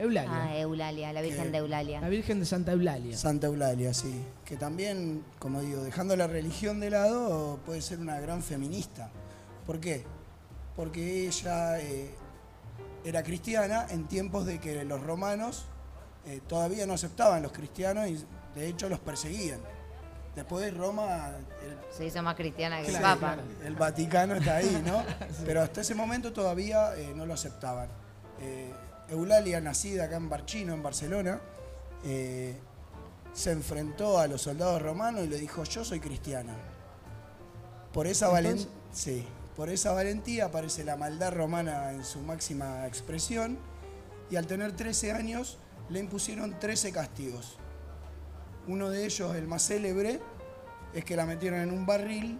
Eulalia. 0.00 0.44
Ah, 0.44 0.56
Eulalia, 0.56 1.12
la 1.12 1.20
Virgen 1.20 1.52
de 1.52 1.58
Eulalia. 1.58 2.00
La 2.00 2.08
Virgen 2.08 2.40
de 2.40 2.46
Santa 2.46 2.72
Eulalia. 2.72 3.14
Santa 3.18 3.48
Eulalia, 3.48 3.92
sí, 3.92 4.24
que 4.46 4.56
también, 4.56 5.22
como 5.38 5.60
digo, 5.60 5.82
dejando 5.82 6.16
la 6.16 6.26
religión 6.26 6.80
de 6.80 6.88
lado, 6.88 7.58
puede 7.66 7.82
ser 7.82 8.00
una 8.00 8.18
gran 8.18 8.42
feminista. 8.42 9.10
¿Por 9.66 9.78
qué? 9.78 10.04
Porque 10.74 11.26
ella 11.26 11.78
eh, 11.80 12.14
era 13.04 13.22
cristiana 13.22 13.86
en 13.90 14.08
tiempos 14.08 14.46
de 14.46 14.58
que 14.58 14.84
los 14.86 15.02
romanos 15.02 15.66
eh, 16.26 16.40
todavía 16.48 16.86
no 16.86 16.94
aceptaban 16.94 17.42
los 17.42 17.52
cristianos 17.52 18.08
y 18.08 18.24
de 18.54 18.68
hecho 18.68 18.88
los 18.88 19.00
perseguían. 19.00 19.60
Después 20.34 20.64
de 20.64 20.70
Roma, 20.70 21.30
el 21.62 21.76
Se 21.96 22.06
hizo 22.06 22.22
más 22.22 22.36
cristiana 22.36 22.80
que 22.80 22.88
el 22.88 22.96
Claro, 22.96 23.20
Papa. 23.20 23.36
El 23.64 23.74
Vaticano 23.74 24.34
está 24.36 24.56
ahí, 24.56 24.82
¿no? 24.86 25.02
Pero 25.44 25.60
hasta 25.62 25.80
ese 25.80 25.94
momento 25.94 26.32
todavía 26.32 26.96
eh, 26.96 27.12
no 27.16 27.26
lo 27.26 27.34
aceptaban. 27.34 27.88
Eh, 28.40 28.72
Eulalia, 29.08 29.60
nacida 29.60 30.04
acá 30.04 30.16
en 30.16 30.28
Barchino, 30.28 30.72
en 30.72 30.82
Barcelona, 30.82 31.40
eh, 32.04 32.56
se 33.34 33.50
enfrentó 33.50 34.18
a 34.18 34.28
los 34.28 34.42
soldados 34.42 34.80
romanos 34.80 35.22
y 35.24 35.28
le 35.28 35.36
dijo, 35.38 35.64
yo 35.64 35.84
soy 35.84 35.98
cristiana. 36.00 36.54
Por 37.92 38.06
esa, 38.06 38.28
valen- 38.30 38.68
sí, 38.92 39.26
por 39.56 39.68
esa 39.68 39.92
valentía 39.92 40.46
aparece 40.46 40.84
la 40.84 40.96
maldad 40.96 41.32
romana 41.32 41.90
en 41.92 42.04
su 42.04 42.20
máxima 42.20 42.86
expresión 42.86 43.58
y 44.30 44.36
al 44.36 44.46
tener 44.46 44.72
13 44.76 45.10
años 45.12 45.58
le 45.88 45.98
impusieron 45.98 46.56
13 46.60 46.92
castigos. 46.92 47.58
Uno 48.66 48.90
de 48.90 49.04
ellos, 49.04 49.34
el 49.34 49.46
más 49.48 49.66
célebre, 49.66 50.20
es 50.94 51.04
que 51.04 51.16
la 51.16 51.26
metieron 51.26 51.60
en 51.60 51.72
un 51.72 51.86
barril 51.86 52.38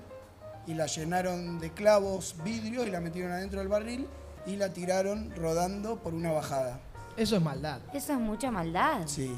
y 0.66 0.74
la 0.74 0.86
llenaron 0.86 1.58
de 1.58 1.72
clavos, 1.72 2.36
vidrio 2.44 2.86
y 2.86 2.90
la 2.90 3.00
metieron 3.00 3.32
adentro 3.32 3.60
del 3.60 3.68
barril 3.68 4.06
y 4.46 4.56
la 4.56 4.72
tiraron 4.72 5.34
rodando 5.36 5.96
por 5.96 6.14
una 6.14 6.32
bajada. 6.32 6.80
Eso 7.16 7.36
es 7.36 7.42
maldad. 7.42 7.80
Eso 7.92 8.12
es 8.12 8.18
mucha 8.18 8.50
maldad. 8.50 9.02
Sí. 9.06 9.34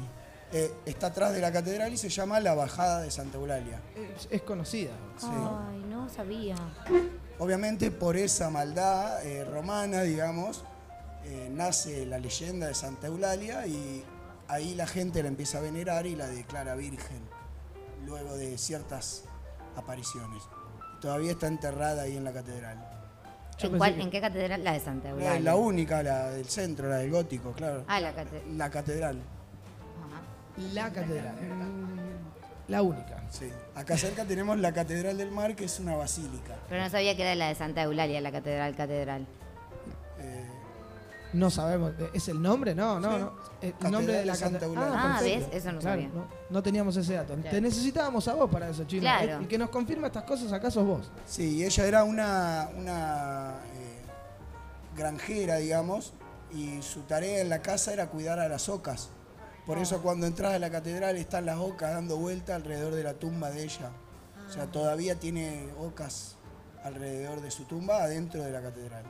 Eh, 0.51 0.71
está 0.85 1.07
atrás 1.07 1.33
de 1.33 1.41
la 1.41 1.51
catedral 1.51 1.91
y 1.91 1.97
se 1.97 2.09
llama 2.09 2.39
la 2.39 2.53
Bajada 2.53 3.01
de 3.01 3.09
Santa 3.09 3.39
Eulalia. 3.39 3.81
Es, 4.15 4.27
es 4.29 4.41
conocida. 4.43 4.91
Sí. 5.17 5.25
Ay, 5.27 5.83
no 5.89 6.07
sabía. 6.09 6.55
Obviamente 7.39 7.89
por 7.89 8.15
esa 8.15 8.51
maldad 8.51 9.25
eh, 9.25 9.43
romana, 9.45 10.03
digamos, 10.03 10.63
eh, 11.25 11.49
nace 11.51 12.05
la 12.05 12.19
leyenda 12.19 12.67
de 12.67 12.75
Santa 12.75 13.07
Eulalia 13.07 13.65
y 13.65 14.03
ahí 14.53 14.75
la 14.75 14.87
gente 14.87 15.21
la 15.21 15.29
empieza 15.29 15.57
a 15.57 15.61
venerar 15.61 16.05
y 16.05 16.15
la 16.15 16.27
declara 16.27 16.75
virgen, 16.75 17.21
luego 18.05 18.35
de 18.35 18.57
ciertas 18.57 19.23
apariciones. 19.75 20.43
Todavía 21.01 21.31
está 21.31 21.47
enterrada 21.47 22.03
ahí 22.03 22.15
en 22.17 22.23
la 22.23 22.31
catedral. 22.31 22.77
¿En, 22.77 23.57
pensé 23.71 23.77
cuál- 23.77 23.95
que- 23.95 24.01
¿En 24.01 24.09
qué 24.11 24.21
catedral? 24.21 24.63
La 24.63 24.73
de 24.73 24.79
Santa 24.79 25.09
Eulalia. 25.09 25.35
es 25.35 25.43
la 25.43 25.55
única, 25.55 26.01
la 26.03 26.29
del 26.31 26.45
centro, 26.45 26.87
la 26.89 26.97
del 26.97 27.11
gótico, 27.11 27.51
claro. 27.51 27.83
Ah, 27.87 27.99
la 27.99 28.13
catedral. 28.13 28.57
La 28.57 28.69
catedral, 28.69 29.17
La 30.73 30.91
catedral. 30.91 31.35
La 32.67 32.81
única. 32.81 33.23
sí. 33.29 33.49
Acá 33.75 33.97
cerca 33.97 34.23
tenemos 34.23 34.57
la 34.59 34.71
Catedral 34.71 35.17
del 35.17 35.31
Mar, 35.31 35.55
que 35.55 35.65
es 35.65 35.79
una 35.79 35.95
basílica. 35.95 36.55
Pero 36.69 36.81
no 36.81 36.89
sabía 36.89 37.15
que 37.15 37.23
era 37.23 37.35
la 37.35 37.49
de 37.49 37.55
Santa 37.55 37.83
Eulalia, 37.83 38.21
la 38.21 38.31
catedral, 38.31 38.75
catedral. 38.75 39.25
Eh, 41.33 41.37
No 41.37 41.49
sabemos. 41.49 41.91
¿Es 42.13 42.27
el 42.27 42.41
nombre? 42.41 42.75
No, 42.75 42.99
no, 42.99 43.11
Sí. 43.11 43.17
no. 43.19 43.33
El 43.61 43.71
Catedral 43.73 43.91
nombre 43.91 44.13
de 44.13 44.25
la 44.25 44.35
Santa. 44.35 44.65
Ah. 44.77 45.19
Eso 45.25 45.71
no 45.71 45.79
Claro, 45.79 46.01
sabía. 46.01 46.07
no, 46.13 46.27
no 46.49 46.63
teníamos 46.63 46.95
ese 46.97 47.13
dato. 47.13 47.33
Te 47.35 47.59
necesitábamos 47.61 48.27
a 48.27 48.33
vos 48.35 48.49
para 48.49 48.69
eso, 48.69 48.83
chino. 48.85 49.01
Claro. 49.01 49.39
El 49.39 49.47
que 49.47 49.57
nos 49.57 49.69
confirma 49.69 50.07
estas 50.07 50.23
cosas 50.23 50.51
acá 50.51 50.69
sos 50.69 50.85
vos. 50.85 51.11
Sí, 51.25 51.57
y 51.57 51.63
ella 51.63 51.85
era 51.85 52.03
una, 52.03 52.69
una 52.77 53.55
eh, 53.75 54.01
granjera, 54.95 55.57
digamos, 55.57 56.13
y 56.51 56.81
su 56.81 57.01
tarea 57.01 57.41
en 57.41 57.49
la 57.49 57.61
casa 57.61 57.93
era 57.93 58.07
cuidar 58.07 58.39
a 58.39 58.47
las 58.47 58.69
ocas. 58.69 59.09
Por 59.65 59.77
eso 59.77 60.01
cuando 60.01 60.27
entras 60.27 60.53
a 60.53 60.59
la 60.59 60.69
catedral 60.69 61.15
están 61.15 61.45
las 61.45 61.57
ocas 61.57 61.93
dando 61.93 62.17
vuelta 62.17 62.53
alrededor 62.55 62.93
de 62.95 63.03
la 63.03 63.13
tumba 63.13 63.49
de 63.49 63.63
ella. 63.63 63.91
O 64.47 64.51
sea, 64.51 64.65
todavía 64.67 65.15
tiene 65.19 65.69
ocas 65.79 66.35
alrededor 66.83 67.41
de 67.41 67.49
su 67.49 67.63
tumba 67.63 68.03
adentro 68.03 68.43
de 68.43 68.51
la 68.51 68.61
catedral. 68.61 69.03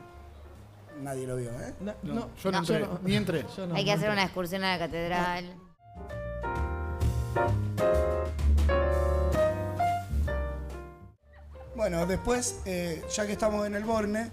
Nadie 1.02 1.26
lo 1.26 1.36
vio, 1.36 1.50
¿eh? 1.50 1.74
No, 1.80 1.94
No, 2.02 2.14
no, 2.14 2.30
yo 2.36 2.50
no, 2.52 2.58
no. 2.58 2.58
entré, 2.60 2.78
Yo 2.80 2.86
no. 2.86 3.00
ni 3.02 3.16
entré. 3.16 3.46
yo 3.56 3.66
no, 3.66 3.74
Hay 3.74 3.84
que 3.84 3.90
no 3.90 3.96
hacer 3.96 4.08
entré. 4.08 4.12
una 4.12 4.22
excursión 4.24 4.64
a 4.64 4.72
la 4.72 4.78
catedral. 4.78 5.54
Bueno, 11.74 12.06
después, 12.06 12.60
eh, 12.66 13.02
ya 13.12 13.26
que 13.26 13.32
estamos 13.32 13.66
en 13.66 13.74
el 13.74 13.84
Borne, 13.84 14.30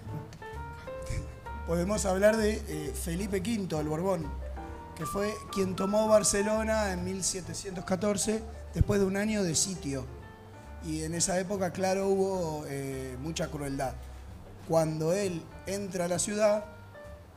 podemos 1.66 2.04
hablar 2.06 2.36
de 2.36 2.52
eh, 2.68 2.92
Felipe 2.94 3.40
V, 3.40 3.80
el 3.80 3.88
Borbón, 3.88 4.26
que 4.96 5.04
fue 5.06 5.34
quien 5.52 5.74
tomó 5.74 6.06
Barcelona 6.08 6.92
en 6.92 7.04
1714 7.04 8.42
después 8.74 9.00
de 9.00 9.06
un 9.06 9.16
año 9.16 9.42
de 9.42 9.54
sitio. 9.56 10.06
Y 10.84 11.02
en 11.02 11.14
esa 11.14 11.38
época, 11.38 11.72
claro, 11.72 12.08
hubo 12.08 12.64
eh, 12.68 13.16
mucha 13.20 13.48
crueldad. 13.48 13.94
Cuando 14.68 15.12
él 15.12 15.42
entra 15.66 16.06
a 16.06 16.08
la 16.08 16.18
ciudad, 16.18 16.64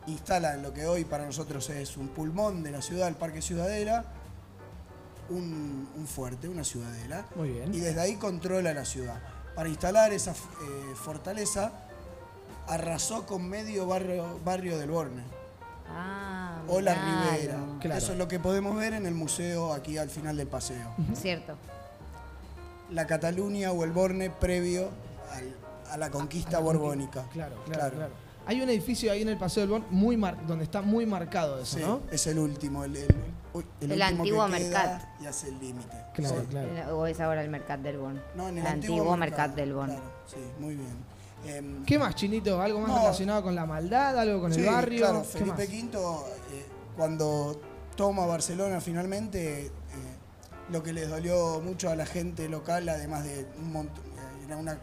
instala 0.08 0.54
en 0.56 0.64
lo 0.64 0.74
que 0.74 0.86
hoy 0.86 1.06
para 1.06 1.26
nosotros 1.26 1.70
es 1.70 1.98
un 1.98 2.10
pulmón 2.10 2.64
de 2.64 2.72
la 2.72 2.82
ciudad, 2.82 3.08
el 3.08 3.16
Parque 3.16 3.42
Ciudadela, 3.42 4.06
un, 5.30 5.90
un 5.96 6.08
fuerte, 6.08 6.48
una 6.48 6.64
ciudadela. 6.64 7.26
Muy 7.36 7.50
bien. 7.50 7.74
Y 7.74 7.80
desde 7.80 8.00
ahí 8.02 8.16
controla 8.16 8.74
la 8.74 8.86
ciudad. 8.86 9.20
Para 9.56 9.70
instalar 9.70 10.12
esa 10.14 10.32
eh, 10.32 10.36
fortaleza, 10.96 11.72
arrasó 12.68 13.26
con 13.26 13.48
medio 13.48 13.88
barrio, 13.88 14.40
barrio 14.44 14.78
del 14.78 14.92
Borne. 14.92 15.24
Ah, 15.90 16.62
O 16.68 16.82
la 16.82 16.94
Ribera. 16.96 17.58
Claro. 17.80 17.98
Eso 17.98 18.12
es 18.14 18.18
lo 18.18 18.28
que 18.28 18.40
podemos 18.40 18.76
ver 18.76 18.94
en 18.94 19.06
el 19.06 19.14
museo 19.14 19.72
aquí 19.74 19.98
al 19.98 20.10
final 20.10 20.36
del 20.36 20.48
paseo. 20.48 20.94
Cierto. 21.16 21.56
La 22.92 23.08
Cataluña 23.08 23.72
o 23.72 23.84
el 23.84 23.92
Borne 23.92 24.30
previo 24.30 24.90
a 25.92 25.98
la 25.98 26.10
conquista 26.10 26.58
A 26.58 26.60
la 26.60 26.60
conqui- 26.60 26.64
borbónica. 26.64 27.24
Claro, 27.34 27.56
claro, 27.66 27.96
claro. 27.96 28.14
Hay 28.48 28.62
un 28.62 28.70
edificio 28.70 29.12
ahí 29.12 29.24
en 29.24 29.30
el 29.30 29.38
Paseo 29.38 29.62
del 29.62 29.70
Born 29.72 29.86
muy 29.90 30.18
mar- 30.18 30.46
donde 30.46 30.66
está 30.66 30.82
muy 30.84 31.06
marcado 31.08 31.60
eso, 31.60 31.78
Sí, 31.78 31.84
¿no? 31.84 32.02
es 32.12 32.28
el 32.28 32.38
último. 32.38 32.84
El, 32.84 32.96
el- 32.96 33.16
uy, 33.54 33.66
el 33.82 33.92
El 33.92 34.02
último 34.02 34.20
antiguo 34.44 34.48
Mercat. 34.48 35.02
Y 35.20 35.26
hace 35.26 35.48
el 35.50 35.60
límite. 35.60 35.98
Claro, 36.14 36.42
Sí. 36.42 36.48
claro. 36.52 36.98
O 37.00 37.08
es 37.08 37.20
ahora 37.20 37.42
el 37.44 37.50
Mercat 37.50 37.80
del 37.80 37.98
Bon. 37.98 38.22
No, 38.36 38.48
en 38.50 38.58
el, 38.60 38.66
el 38.66 38.72
antiguo, 38.72 39.18
Mercat 39.18 39.56
del 39.56 39.74
Bon. 39.74 39.88
Claro, 39.88 40.04
sí, 40.28 40.38
muy 40.60 40.76
bien. 40.76 40.96
Em, 41.48 41.84
¿Qué 41.86 41.98
más, 42.00 42.14
Chinito? 42.16 42.62
¿Algo 42.62 42.80
más 42.82 42.90
No. 42.90 42.98
relacionado 43.00 43.42
con 43.44 43.56
la 43.56 43.66
maldad? 43.66 44.18
¿Algo 44.20 44.42
con 44.42 44.54
sí, 44.54 44.60
el 44.62 44.66
barrio? 44.68 45.00
Claro, 45.00 45.22
¿Qué 45.22 45.28
Felipe 45.28 45.52
más? 45.58 45.68
V, 45.68 46.26
eh, 46.54 46.66
cuando 46.96 47.60
toma 47.96 48.26
Barcelona 48.28 48.80
finalmente, 48.80 49.66
eh, 49.68 49.72
lo 50.72 50.82
que 50.84 50.94
les 50.94 51.10
dolió 51.10 51.62
mucho 51.62 51.90
a 51.90 51.96
la 51.96 52.06
gente 52.06 52.48
local, 52.50 52.88
además 52.90 53.24
de 53.24 53.46
un 53.58 53.72
montón, 53.72 54.04
era 54.46 54.58
una 54.58 54.74
eh, 54.74 54.78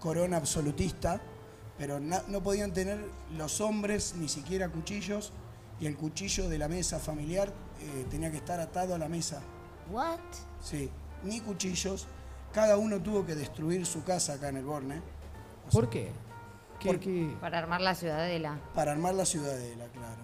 corona 0.00 0.36
absolutista, 0.36 1.20
pero 1.76 2.00
no 2.00 2.42
podían 2.42 2.72
tener 2.72 2.98
los 3.36 3.60
hombres 3.60 4.14
ni 4.16 4.28
siquiera 4.28 4.68
cuchillos, 4.68 5.32
y 5.80 5.86
el 5.86 5.96
cuchillo 5.96 6.48
de 6.48 6.58
la 6.58 6.68
mesa 6.68 6.98
familiar 6.98 7.52
eh, 7.80 8.06
tenía 8.10 8.30
que 8.30 8.38
estar 8.38 8.58
atado 8.60 8.94
a 8.94 8.98
la 8.98 9.08
mesa. 9.08 9.40
What? 9.90 10.18
Sí, 10.62 10.90
ni 11.22 11.40
cuchillos. 11.40 12.06
Cada 12.52 12.76
uno 12.76 13.00
tuvo 13.00 13.24
que 13.24 13.34
destruir 13.34 13.86
su 13.86 14.02
casa 14.04 14.34
acá 14.34 14.48
en 14.48 14.56
el 14.56 14.64
Borne 14.64 15.00
¿Por 15.70 15.88
qué? 15.90 16.10
¿Qué, 16.80 16.88
Por- 16.88 17.00
qué- 17.00 17.36
Para 17.40 17.58
armar 17.58 17.80
la 17.80 17.94
ciudadela. 17.94 18.58
para 18.74 18.92
armar 18.92 19.14
la 19.14 19.24
ciudadela, 19.26 19.86
claro. 19.88 20.22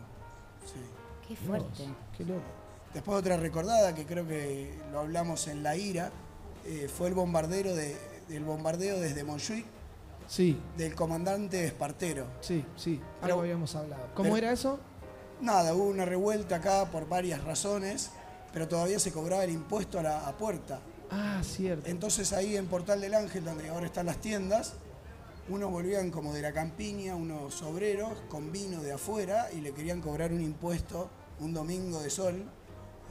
Sí. 0.65 0.81
Qué 1.29 1.35
Dios, 1.35 1.47
fuerte. 1.47 1.85
Qué 2.17 2.25
loco. 2.25 2.43
Después 2.95 3.19
otra 3.19 3.37
recordada 3.37 3.95
que 3.95 4.07
creo 4.07 4.27
que 4.27 4.77
lo 4.91 5.01
hablamos 5.01 5.47
en 5.49 5.63
La 5.63 5.77
Ira, 5.77 6.11
eh, 6.65 6.89
fue 6.89 7.09
el 7.09 7.15
bombardero 7.15 7.75
de, 7.75 7.97
el 8.31 8.45
bombardeo 8.45 8.99
desde 9.01 9.25
Montjuic 9.25 9.67
Sí, 10.27 10.59
del 10.77 10.95
comandante 10.95 11.65
Espartero. 11.67 12.27
sí, 12.41 12.65
sí. 12.77 13.01
Pero- 13.21 13.35
algo 13.35 13.41
habíamos 13.43 13.75
hablado. 13.77 14.09
¿Cómo 14.15 14.31
pero- 14.33 14.37
era 14.37 14.53
eso? 14.53 14.79
Nada, 15.41 15.75
hubo 15.75 15.85
una 15.85 16.05
revuelta 16.07 16.57
acá 16.57 16.91
por 16.91 17.09
varias 17.09 17.43
razones, 17.45 18.11
pero 18.53 18.67
todavía 18.69 18.99
se 18.99 19.13
cobraba 19.13 19.45
el 19.45 19.51
impuesto 19.51 19.99
a 19.99 20.03
la 20.03 20.27
a 20.27 20.37
puerta. 20.39 20.81
Ah, 21.11 21.43
cierto. 21.45 21.89
Entonces 21.91 22.33
ahí 22.33 22.57
en 22.57 22.67
Portal 22.67 23.01
del 23.01 23.15
Ángel, 23.15 23.45
donde 23.45 23.69
ahora 23.69 23.85
están 23.87 24.07
las 24.07 24.19
tiendas, 24.19 24.75
unos 25.51 25.71
volvían 25.71 26.11
como 26.11 26.33
de 26.33 26.41
la 26.41 26.53
campiña, 26.53 27.15
unos 27.17 27.61
obreros 27.63 28.13
con 28.31 28.51
vino 28.51 28.81
de 28.83 28.93
afuera 28.93 29.49
y 29.53 29.61
le 29.61 29.73
querían 29.73 30.01
cobrar 30.01 30.33
un 30.33 30.41
impuesto 30.41 31.11
un 31.41 31.53
domingo 31.53 32.01
de 32.01 32.09
sol 32.11 32.45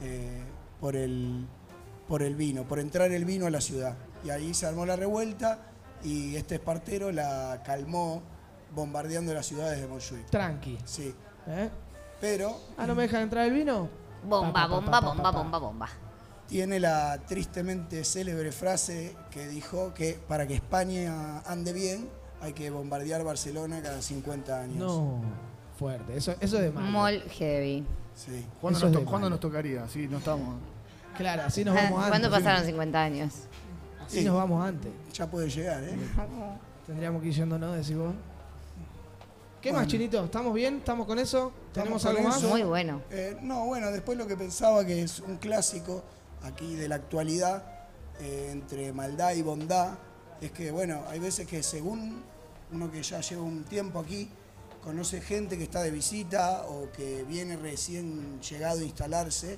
eh, 0.00 0.42
por, 0.80 0.96
el, 0.96 1.46
por 2.08 2.22
el 2.22 2.34
vino, 2.34 2.64
por 2.64 2.80
entrar 2.80 3.12
el 3.12 3.24
vino 3.24 3.46
a 3.46 3.50
la 3.50 3.60
ciudad. 3.60 3.96
Y 4.24 4.30
ahí 4.30 4.54
se 4.54 4.66
armó 4.66 4.86
la 4.86 4.96
revuelta 4.96 5.58
y 6.02 6.34
este 6.36 6.56
espartero 6.56 7.12
la 7.12 7.62
calmó 7.64 8.22
bombardeando 8.74 9.32
las 9.34 9.46
ciudades 9.46 9.80
de 9.80 9.86
Montjuic. 9.86 10.26
Tranqui. 10.30 10.78
Sí, 10.84 11.14
¿eh? 11.46 11.70
pero 12.20 12.58
Ah, 12.76 12.86
¿no 12.86 12.94
me 12.94 13.02
dejan 13.02 13.22
entrar 13.22 13.46
el 13.46 13.52
vino? 13.52 13.88
Bomba, 14.26 14.52
Pa, 14.52 14.60
pa, 14.62 14.68
pa, 14.68 14.74
bomba, 14.76 14.90
pa, 14.90 15.00
bomba, 15.00 15.30
bomba, 15.30 15.58
bomba. 15.58 15.88
tiene 16.48 16.80
la 16.80 17.18
tristemente 17.26 18.02
célebre 18.04 18.50
frase 18.52 19.14
que 19.30 19.46
dijo 19.48 19.92
que 19.94 20.14
para 20.26 20.46
que 20.46 20.54
España 20.54 21.40
ande 21.40 21.72
bien 21.74 22.08
hay 22.40 22.52
que 22.54 22.70
bombardear 22.70 23.22
Barcelona 23.24 23.80
cada 23.82 24.00
50 24.00 24.60
años. 24.60 24.76
No, 24.78 25.20
fuerte. 25.78 26.16
Eso, 26.16 26.32
eso 26.40 26.56
es 26.56 26.62
de 26.62 26.70
malo. 26.72 26.86
Mol 26.86 27.20
heavy. 27.30 27.84
Sí. 28.14 28.46
¿Cuándo, 28.60 28.80
nos, 28.80 28.92
to- 28.92 29.04
cuándo 29.04 29.28
nos 29.30 29.40
tocaría? 29.40 29.86
Sí, 29.88 30.08
no 30.08 30.18
estamos. 30.18 30.56
Claro, 31.16 31.42
así 31.46 31.64
nos 31.64 31.74
vamos 31.74 31.92
antes. 31.98 32.08
¿Cuándo 32.08 32.30
pasaron 32.30 32.64
50 32.64 33.02
años? 33.02 33.32
Así 34.06 34.18
Sí. 34.20 34.24
nos 34.24 34.36
vamos 34.36 34.64
antes. 34.64 34.90
Ya 35.12 35.30
puede 35.30 35.48
llegar, 35.48 35.82
¿eh? 35.84 35.96
Tendríamos 36.86 37.22
que 37.22 37.28
ir 37.28 37.34
yéndonos, 37.34 37.76
decís 37.76 37.96
vos. 37.96 38.14
¿Qué 39.60 39.70
Bueno. 39.70 39.84
más, 39.84 39.90
Chinito? 39.90 40.24
¿Estamos 40.24 40.52
bien? 40.52 40.76
¿Estamos 40.76 41.06
con 41.06 41.18
eso? 41.18 41.52
¿Tenemos 41.72 42.02
con 42.02 42.16
algo 42.16 42.28
más? 42.28 42.36
eso. 42.38 42.48
Muy 42.48 42.62
bueno. 42.62 43.00
Eh, 43.10 43.36
no, 43.40 43.64
bueno, 43.64 43.90
después 43.90 44.18
lo 44.18 44.26
que 44.26 44.36
pensaba 44.36 44.84
que 44.84 45.02
es 45.02 45.20
un 45.20 45.36
clásico 45.36 46.02
aquí 46.42 46.74
de 46.74 46.86
la 46.88 46.96
actualidad 46.96 47.62
eh, 48.20 48.50
entre 48.52 48.92
maldad 48.92 49.32
y 49.34 49.40
bondad 49.42 49.94
es 50.42 50.50
que, 50.52 50.70
bueno, 50.70 51.02
hay 51.08 51.18
veces 51.18 51.46
que 51.46 51.62
según 51.62 52.22
uno 52.72 52.90
que 52.90 53.02
ya 53.02 53.20
lleva 53.20 53.42
un 53.42 53.64
tiempo 53.64 53.98
aquí, 54.00 54.28
conoce 54.82 55.22
gente 55.22 55.56
que 55.56 55.64
está 55.64 55.80
de 55.82 55.90
visita 55.90 56.64
o 56.68 56.92
que 56.92 57.24
viene 57.24 57.56
recién 57.56 58.40
llegado 58.42 58.80
a 58.80 58.84
instalarse 58.84 59.56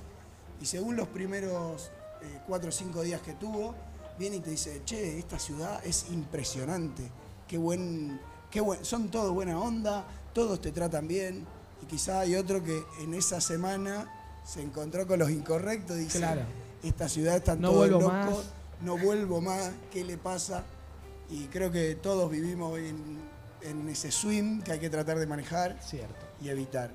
y 0.61 0.65
según 0.65 0.95
los 0.95 1.09
primeros 1.09 1.91
eh, 2.21 2.39
cuatro 2.47 2.69
o 2.69 2.71
cinco 2.71 3.01
días 3.01 3.19
que 3.21 3.33
tuvo, 3.33 3.75
viene 4.17 4.37
y 4.37 4.39
te 4.39 4.51
dice, 4.51 4.81
che, 4.85 5.17
esta 5.19 5.37
ciudad 5.39 5.83
es 5.85 6.07
impresionante, 6.11 7.09
qué 7.47 7.57
buen, 7.57 8.19
qué 8.51 8.61
buen, 8.61 8.83
son 8.85 9.09
todos 9.09 9.33
buena 9.33 9.59
onda, 9.59 10.05
todos 10.33 10.61
te 10.61 10.71
tratan 10.71 11.07
bien 11.07 11.45
y 11.81 11.85
quizá 11.85 12.21
hay 12.21 12.35
otro 12.35 12.63
que 12.63 12.83
en 13.01 13.13
esa 13.13 13.39
semana 13.41 14.11
se 14.43 14.61
encontró 14.61 15.05
con 15.07 15.19
los 15.19 15.29
incorrectos 15.29 15.97
dice, 15.97 16.19
Claro. 16.19 16.41
esta 16.83 17.09
ciudad 17.09 17.35
está 17.35 17.55
No 17.55 17.71
todos 17.71 17.89
locos, 17.89 18.07
más. 18.13 18.37
no 18.81 18.97
vuelvo 18.97 19.41
más, 19.41 19.71
¿qué 19.91 20.03
le 20.03 20.17
pasa? 20.17 20.63
Y 21.29 21.45
creo 21.47 21.71
que 21.71 21.95
todos 21.95 22.31
vivimos 22.31 22.71
hoy 22.73 22.87
en, 22.87 23.19
en 23.61 23.89
ese 23.89 24.11
swing 24.11 24.61
que 24.61 24.71
hay 24.73 24.79
que 24.79 24.89
tratar 24.89 25.19
de 25.19 25.27
manejar 25.27 25.77
Cierto. 25.83 26.25
y 26.41 26.49
evitar. 26.49 26.89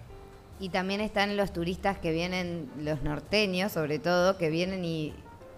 Y 0.59 0.69
también 0.71 1.01
están 1.01 1.37
los 1.37 1.53
turistas 1.53 1.99
que 1.99 2.13
vienen, 2.13 2.71
los 2.79 3.03
norteños 3.03 3.73
sobre 3.73 3.99
todo, 3.99 4.39
que 4.39 4.49
vienen 4.49 4.85
y 4.85 5.13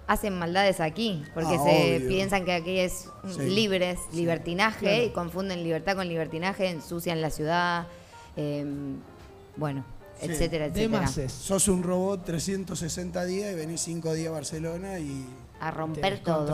hacen 0.07 0.39
maldades 0.39 0.81
aquí, 0.81 1.23
porque 1.35 1.55
Ah, 1.59 1.65
se 1.65 1.97
obvio. 1.97 2.09
piensan 2.09 2.45
que 2.45 2.53
aquí 2.53 2.79
es 2.79 3.09
Sí. 3.31 3.43
libres, 3.51 3.99
libertinaje, 4.13 4.81
Claro. 4.87 5.05
y 5.05 5.11
confunden 5.11 5.63
libertad 5.63 5.97
con 5.97 6.09
libertinaje, 6.09 6.69
ensucian 6.69 7.21
la 7.21 7.31
ciudad, 7.31 7.87
eh, 8.37 8.65
bueno, 9.57 9.85
Sí. 10.21 10.27
etcétera, 10.31 10.69
De 10.69 10.85
etcétera. 10.85 11.29
Sos 11.29 11.69
un 11.69 11.83
robot 11.83 12.25
360 12.25 13.25
días 13.25 13.53
y 13.53 13.55
venís 13.57 13.81
5 13.81 14.13
días 14.13 14.29
a 14.29 14.33
Barcelona 14.33 14.99
y 14.99 15.25
A 15.61 15.71
romper 15.71 16.19
Te 16.19 16.25
todo. 16.25 16.47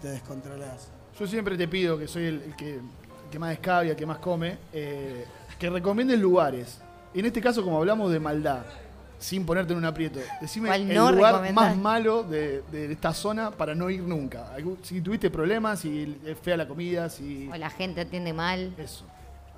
te, 0.00 0.08
descontrolás. 0.08 0.88
Yo 1.18 1.26
siempre 1.26 1.56
te 1.56 1.68
pido, 1.68 1.98
que 1.98 2.08
soy 2.08 2.24
el, 2.26 2.42
el 2.42 2.56
que, 2.56 2.74
el 2.74 2.80
que 3.30 3.38
más 3.38 3.52
escabia, 3.52 3.92
el 3.92 3.96
que 3.96 4.06
más 4.06 4.18
come, 4.18 4.58
eh, 4.72 5.24
que 5.58 5.70
recomiendes 5.70 6.18
lugares. 6.18 6.78
En 7.14 7.24
este 7.24 7.40
caso, 7.40 7.62
como 7.62 7.78
hablamos 7.78 8.10
de 8.10 8.18
maldad, 8.20 8.64
sin 9.18 9.46
ponerte 9.46 9.72
en 9.72 9.78
un 9.78 9.84
aprieto, 9.84 10.20
decime 10.40 10.68
¿Cuál 10.68 10.82
el 10.90 10.94
no 10.94 11.10
lugar 11.10 11.32
recomendás? 11.34 11.54
más 11.54 11.76
malo 11.76 12.22
de, 12.22 12.62
de 12.70 12.92
esta 12.92 13.14
zona 13.14 13.50
para 13.50 13.74
no 13.74 13.88
ir 13.90 14.02
nunca. 14.02 14.52
Si 14.82 15.00
tuviste 15.00 15.30
problemas, 15.30 15.80
si 15.80 16.18
es 16.24 16.38
fea 16.38 16.56
la 16.56 16.68
comida, 16.68 17.08
si... 17.08 17.48
O 17.52 17.56
la 17.56 17.70
gente 17.70 18.02
atiende 18.02 18.32
mal. 18.32 18.74
Eso. 18.76 19.04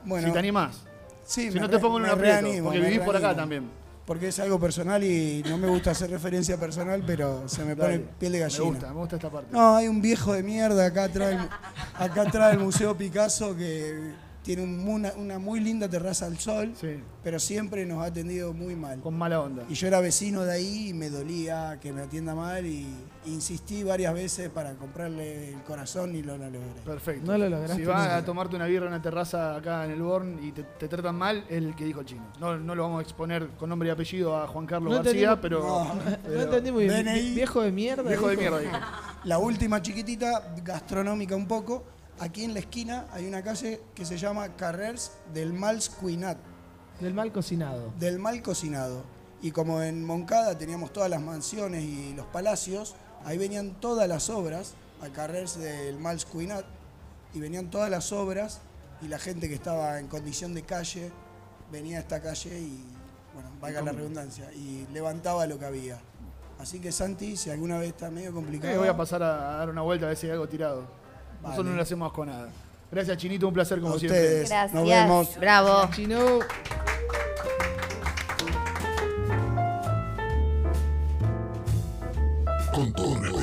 Bueno, 0.05 0.29
si 0.29 0.33
te 0.33 0.39
animás. 0.39 0.85
sí, 1.25 1.49
si 1.49 1.55
me 1.57 1.61
no 1.63 1.69
te 1.69 1.79
pongo 1.79 1.97
en 1.99 2.05
un 2.05 2.09
me 2.09 2.15
aprieto, 2.15 2.41
reanimo, 2.43 2.65
porque 2.67 2.81
me 2.81 2.89
vivís 2.89 3.05
por 3.05 3.17
acá 3.17 3.35
también. 3.35 3.69
Porque 4.07 4.29
es 4.29 4.39
algo 4.39 4.59
personal 4.59 5.05
y 5.05 5.43
no 5.47 5.59
me 5.59 5.67
gusta 5.69 5.91
hacer 5.91 6.09
referencia 6.09 6.57
personal, 6.57 7.03
pero 7.07 7.47
se 7.47 7.63
me 7.65 7.77
pone 7.77 7.89
Dale. 7.99 8.05
piel 8.19 8.33
de 8.33 8.39
Me 8.39 8.45
gallina. 8.45 8.65
gusta, 8.65 8.89
me 8.89 8.95
gusta 9.01 9.17
esta 9.17 9.29
parte. 9.31 9.49
No, 9.53 9.77
hay 9.77 9.87
un 9.89 10.01
viejo 10.01 10.33
de 10.33 10.43
mierda 10.43 10.87
acá 10.87 11.05
atrás, 11.05 11.29
del- 11.31 11.49
acá 11.99 12.23
atrás 12.23 12.51
del 12.53 12.61
Museo 12.61 12.97
Picasso 12.97 13.55
que 13.55 14.13
tiene 14.49 14.63
un- 14.63 14.89
una, 14.89 15.13
una 15.19 15.39
muy 15.39 15.61
linda 15.61 15.91
terraza 15.91 16.25
al 16.25 16.39
sol, 16.39 16.73
Sí, 16.75 16.97
pero 17.23 17.39
siempre 17.39 17.85
nos 17.85 18.03
ha 18.03 18.07
atendido 18.07 18.55
muy 18.55 18.75
mal. 18.77 18.99
con 19.01 19.13
mala 19.15 19.43
onda. 19.43 19.65
Y 19.69 19.75
yo 19.75 19.87
era 19.87 20.01
vecino 20.01 20.43
de 20.43 20.53
ahí 20.55 20.89
y 20.89 20.95
me 20.95 21.11
dolía 21.11 21.79
que 21.83 21.93
me 21.93 22.01
atienda 22.01 22.35
mal 22.35 22.65
y 22.65 22.87
insistí 23.27 23.83
varias 23.83 24.15
veces 24.15 24.49
para 24.49 24.73
comprarle 24.77 25.51
el 25.51 25.63
corazón 25.65 26.15
y 26.17 26.23
lo 26.23 26.39
no 26.39 26.45
logré. 26.47 26.61
Perfecto. 26.83 27.31
No 27.31 27.37
lo 27.37 27.51
lograste 27.51 27.77
Si 27.77 27.85
vas 27.85 28.09
a 28.09 28.25
tomarte 28.25 28.57
una 28.57 28.65
birra 28.65 28.87
en 28.87 28.93
una 28.95 29.03
terraza 29.03 29.55
acá 29.57 29.85
en 29.85 29.91
el 29.91 30.01
Born 30.01 30.39
y 30.43 30.53
te, 30.53 30.63
te 30.63 30.89
tratan 30.89 31.17
mal, 31.17 31.45
es 31.51 31.59
el 31.59 31.77
que 31.77 31.85
dijo 31.85 32.01
el 32.01 32.07
chino. 32.07 32.23
No, 32.41 32.57
no 32.57 32.75
lo 32.75 32.85
vamos 32.85 33.01
a 33.01 33.03
exponer 33.03 33.49
con 33.59 33.69
nombre 33.69 33.89
y 33.91 33.93
apellido 33.93 34.35
a 34.35 34.47
Juan 34.47 34.65
Carlos 34.65 34.91
No 34.97 35.03
García, 35.03 35.39
pero. 35.39 35.61
No. 35.61 35.93
pero- 36.25 36.37
No 36.37 36.43
entendí 36.45 36.73
muy 36.73 36.85
bien. 36.85 37.05
Viejo 37.35 37.61
de 37.61 37.71
mierda. 37.71 38.03
Viejo 38.09 38.29
de 38.29 38.37
mierda, 38.39 38.61
dijo. 38.61 38.73
La 39.25 39.37
última 39.37 39.83
chiquitita, 39.83 40.55
gastronómica 40.65 41.37
un 41.37 41.47
poco, 41.47 41.85
aquí 42.21 42.45
en 42.45 42.55
la 42.55 42.61
esquina 42.61 43.07
hay 43.13 43.27
una 43.27 43.43
calle 43.43 43.81
que 43.95 44.05
se 44.05 44.17
llama 44.19 44.57
Carrers 44.57 45.13
del 45.33 45.53
Mals 45.53 45.89
Cuinat, 45.89 46.39
Del 47.01 47.15
mal 47.15 47.33
cocinado. 47.33 47.93
del 47.99 48.19
mal 48.19 48.43
cocinado. 48.43 49.03
Y 49.41 49.53
como 49.53 49.83
en 49.83 50.05
Moncada 50.05 50.59
teníamos 50.59 50.93
todas 50.93 51.09
las 51.09 51.21
mansiones 51.23 51.85
y 51.85 52.13
los 52.15 52.27
palacios, 52.27 52.97
ahí 53.25 53.39
venían 53.39 53.75
todas 53.81 54.09
las 54.09 54.31
obras 54.31 54.75
a 55.01 55.09
Carrers 55.11 55.57
del 55.59 55.99
Mals 55.99 56.25
Cuinat 56.25 56.65
y 57.35 57.41
venían 57.41 57.71
todas 57.71 57.89
las 57.91 58.11
obras 58.13 58.61
y 59.01 59.07
la 59.09 59.19
gente 59.19 59.49
que 59.49 59.55
estaba 59.55 60.01
en 60.01 60.09
condición 60.09 60.55
de 60.55 60.63
calle 60.63 61.13
venía 61.71 61.99
a 61.99 62.01
esta 62.01 62.21
calle 62.21 62.59
y, 62.59 62.83
bueno, 63.35 63.51
valga 63.61 63.81
la 63.83 63.93
redundancia, 63.93 64.51
y 64.55 64.87
levantaba 64.93 65.47
lo 65.47 65.57
que 65.59 65.67
había. 65.67 65.99
Así 66.59 66.81
que 66.81 66.91
Santi, 66.91 67.37
si 67.37 67.51
alguna 67.51 67.79
vez 67.79 67.91
está 67.91 68.11
medio 68.11 68.33
complicado, 68.33 68.75
Eh, 68.75 68.79
voy 68.79 68.89
a 68.89 68.97
pasar 68.97 69.23
a 69.23 69.59
dar 69.59 69.71
una 69.71 69.83
vuelta 69.83 70.07
a 70.07 70.09
ver 70.09 70.17
si 70.17 70.27
hay 70.27 70.33
algo 70.33 70.49
tirado. 70.49 70.89
Nosotros 71.43 71.67
no 71.67 71.77
le 71.77 71.83
hacemos 71.83 72.13
con 72.13 72.29
nada. 72.29 72.49
Gracias, 72.91 73.17
Chinito, 73.19 73.47
un 73.49 73.55
placer 73.55 73.81
como 73.81 73.95
A 73.95 73.99
siempre. 73.99 74.19
ustedes. 74.21 74.49
Gracias. 74.49 74.75
Nos 74.75 74.89
vemos. 74.89 75.37
Bravo. 75.39 75.91
Chino. 75.95 76.39
Con 82.75 82.93
todo 82.93 83.38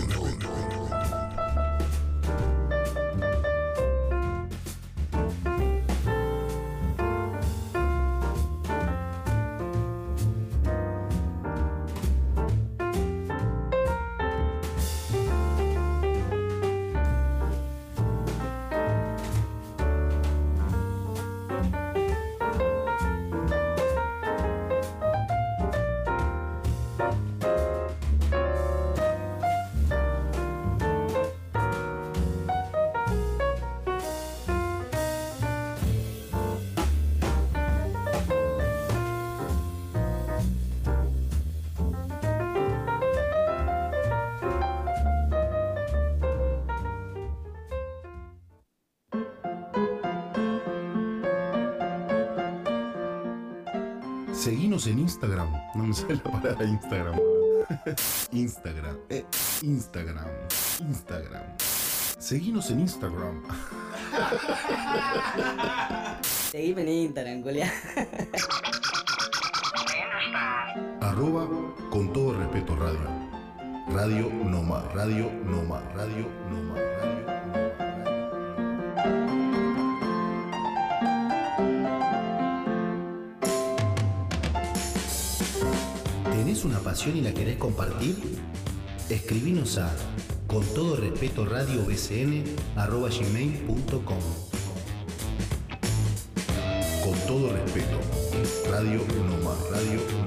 Instagram. 55.05 55.51
No 55.75 55.83
me 55.85 55.93
sale 55.93 56.15
la 56.15 56.23
palabra 56.31 56.65
Instagram. 56.65 57.19
Instagram. 58.31 58.97
eh, 59.09 59.23
Instagram. 59.61 60.25
Instagram. 60.79 61.43
Seguinos 62.17 62.71
en 62.71 62.79
Instagram. 62.79 63.43
Seguime 66.51 66.81
en 66.81 66.89
Instagram, 66.89 67.43
culiá. 67.43 67.71
Arroba 71.01 71.47
con 71.91 72.11
todo 72.11 72.33
respeto 72.39 72.75
radio. 72.75 73.07
Radio 73.93 74.27
Noma. 74.43 74.83
Radio 74.95 75.31
Noma. 75.45 75.81
Radio 75.93 76.27
Noma. 76.49 76.75
Radio 76.97 77.25
Noma. 77.45 79.44
¿Tenés 86.55 86.73
una 86.73 86.79
pasión 86.79 87.17
y 87.17 87.21
la 87.21 87.33
querés 87.33 87.57
compartir? 87.57 88.15
Escribinos 89.09 89.77
a 89.77 89.93
con 90.47 90.63
todo 90.67 90.95
respeto 90.95 91.43
radio 91.43 91.85
arroba 92.77 93.09
gmail.com 93.09 93.91
Con 97.03 97.19
todo 97.27 97.51
respeto. 97.51 97.99
Radio 98.71 99.01
Noma. 99.27 99.53
Radio 99.69 100.24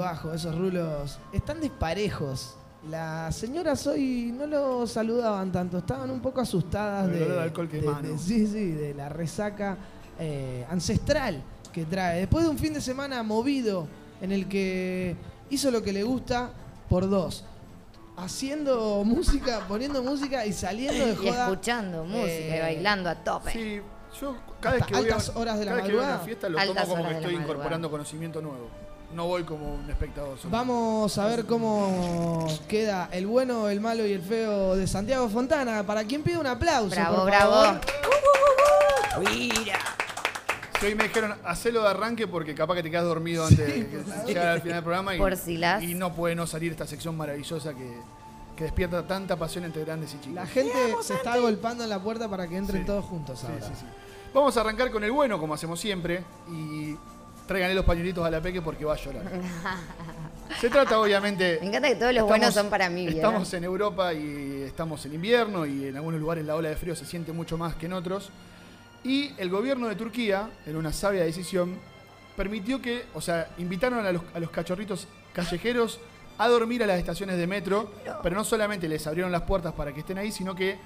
Cabizbajo, 0.00 0.32
esos 0.32 0.56
rulos 0.56 1.18
están 1.32 1.60
disparejos. 1.60 2.56
Las 2.88 3.36
señoras 3.36 3.86
hoy 3.86 4.32
no 4.34 4.46
lo 4.46 4.86
saludaban 4.86 5.52
tanto, 5.52 5.78
estaban 5.78 6.10
un 6.10 6.20
poco 6.20 6.40
asustadas 6.40 7.10
de, 7.10 7.26
de 7.26 7.40
alcohol 7.42 7.68
que 7.68 7.78
de- 7.80 7.86
emana. 7.86 8.08
de- 8.08 8.18
sí, 8.18 8.46
sí, 8.46 8.70
de 8.72 8.94
la 8.94 9.10
resaca 9.10 9.76
eh, 10.18 10.66
ancestral 10.70 11.42
que 11.72 11.84
trae. 11.84 12.20
Después 12.20 12.44
de 12.44 12.50
un 12.50 12.58
fin 12.58 12.72
de 12.72 12.80
semana 12.80 13.22
movido 13.22 13.86
en 14.22 14.32
el 14.32 14.48
que 14.48 15.14
hizo 15.50 15.70
lo 15.70 15.82
que 15.82 15.92
le 15.92 16.02
gusta 16.02 16.50
por 16.88 17.08
dos. 17.10 17.44
Haciendo 18.16 19.02
música, 19.04 19.60
poniendo 19.68 20.02
música 20.02 20.44
y 20.46 20.52
saliendo 20.54 21.04
de 21.06 21.12
Y 21.22 21.28
joda. 21.28 21.44
escuchando 21.44 22.04
música 22.04 22.28
y 22.28 22.52
eh, 22.52 22.60
bailando 22.62 23.10
a 23.10 23.14
tope. 23.16 23.52
Sí, 23.52 23.80
yo 24.20 24.36
cada 24.60 24.76
vez 24.76 24.86
que 24.86 24.94
voy 24.94 25.08
a, 25.10 25.12
altas 25.14 25.32
horas 25.36 25.58
de 25.58 25.64
la 25.66 25.70
cada 25.72 25.82
vez 25.82 25.90
que 25.90 25.96
voy 25.96 26.04
a 26.04 26.08
una 26.08 26.18
fiesta 26.18 26.48
lo 26.48 26.58
Altas 26.58 26.84
tomo 26.84 26.96
como 26.96 27.08
que 27.08 27.14
estoy 27.14 27.24
madrugada. 27.34 27.42
incorporando 27.52 27.90
conocimiento 27.90 28.40
nuevo. 28.42 28.68
No 29.14 29.26
voy 29.26 29.42
como 29.42 29.74
un 29.74 29.90
espectador. 29.90 30.38
solo. 30.38 30.50
Vamos 30.52 31.18
a 31.18 31.26
ver 31.26 31.44
cómo 31.44 32.46
queda 32.68 33.08
el 33.12 33.26
bueno, 33.26 33.68
el 33.68 33.80
malo 33.80 34.06
y 34.06 34.12
el 34.12 34.22
feo 34.22 34.76
de 34.76 34.86
Santiago 34.86 35.28
Fontana. 35.28 35.82
Para 35.84 36.04
quien 36.04 36.22
pide 36.22 36.38
un 36.38 36.46
aplauso. 36.46 36.90
Bravo, 36.94 37.16
por 37.16 37.26
bravo. 37.26 37.52
favor. 37.52 37.80
Que 40.80 40.86
hoy 40.86 40.94
me 40.94 41.04
dijeron, 41.04 41.34
hacelo 41.44 41.82
de 41.82 41.88
arranque 41.88 42.26
porque 42.26 42.54
capaz 42.54 42.76
que 42.76 42.82
te 42.82 42.90
quedas 42.90 43.04
dormido 43.04 43.44
antes 43.44 43.58
de 43.66 43.86
que 43.86 44.02
llegara 44.26 44.52
al 44.52 44.60
final 44.62 44.76
del 44.76 44.84
programa 44.84 45.14
y, 45.14 45.18
Por 45.18 45.36
si 45.36 45.58
las- 45.58 45.82
y 45.82 45.94
no 45.94 46.14
puede 46.14 46.34
no 46.34 46.46
salir 46.46 46.72
esta 46.72 46.86
sección 46.86 47.16
maravillosa 47.18 47.74
que, 47.74 47.98
que 48.56 48.64
despierta 48.64 49.06
tanta 49.06 49.36
pasión 49.36 49.64
entre 49.64 49.84
grandes 49.84 50.14
y 50.14 50.18
chicos. 50.20 50.34
La 50.36 50.46
gente 50.46 50.72
se 51.02 51.14
está 51.14 51.36
golpeando 51.36 51.84
en 51.84 51.90
la 51.90 51.98
puerta 51.98 52.28
para 52.30 52.48
que 52.48 52.56
entren 52.56 52.80
Sí. 52.80 52.86
todos 52.86 53.04
juntos 53.04 53.40
Sí, 53.40 53.46
ahora. 53.46 53.66
sí, 53.66 53.72
sí. 53.78 53.84
Vamos 54.32 54.56
a 54.56 54.60
arrancar 54.60 54.90
con 54.90 55.04
el 55.04 55.12
bueno, 55.12 55.38
como 55.38 55.52
hacemos 55.52 55.78
siempre, 55.80 56.24
y 56.48 56.96
tráiganle 57.50 57.74
los 57.74 57.84
pañuelitos 57.84 58.24
a 58.24 58.30
la 58.30 58.40
peque 58.40 58.62
porque 58.62 58.84
va 58.84 58.94
a 58.94 58.96
llorar. 58.96 59.24
Se 60.60 60.70
trata 60.70 61.00
obviamente... 61.00 61.58
Me 61.60 61.66
encanta 61.66 61.88
que 61.88 61.96
todos 61.96 62.14
los 62.14 62.24
buenos 62.28 62.54
son 62.54 62.70
para 62.70 62.88
mí. 62.88 63.08
Estamos 63.08 63.52
en 63.54 63.64
Europa 63.64 64.14
y 64.14 64.62
estamos 64.62 65.04
en 65.04 65.14
invierno 65.14 65.66
y 65.66 65.88
en 65.88 65.96
algunos 65.96 66.20
lugares 66.20 66.44
la 66.44 66.54
ola 66.54 66.68
de 66.68 66.76
frío 66.76 66.94
se 66.94 67.04
siente 67.04 67.32
mucho 67.32 67.58
más 67.58 67.74
que 67.74 67.86
en 67.86 67.94
otros. 67.94 68.30
Y 69.02 69.32
el 69.36 69.50
gobierno 69.50 69.88
de 69.88 69.96
Turquía, 69.96 70.48
en 70.64 70.76
una 70.76 70.92
sabia 70.92 71.24
decisión, 71.24 71.76
permitió 72.36 72.80
que, 72.80 73.06
o 73.14 73.20
sea, 73.20 73.48
invitaron 73.58 74.06
a 74.06 74.12
los, 74.12 74.22
a 74.32 74.38
los 74.38 74.50
cachorritos 74.50 75.08
callejeros 75.32 75.98
a 76.38 76.46
dormir 76.46 76.84
a 76.84 76.86
las 76.86 77.00
estaciones 77.00 77.36
de 77.36 77.48
metro, 77.48 77.92
pero 78.22 78.36
no 78.36 78.44
solamente 78.44 78.88
les 78.88 79.04
abrieron 79.08 79.32
las 79.32 79.42
puertas 79.42 79.72
para 79.72 79.92
que 79.92 80.00
estén 80.00 80.18
ahí, 80.18 80.30
sino 80.30 80.54
que 80.54 80.78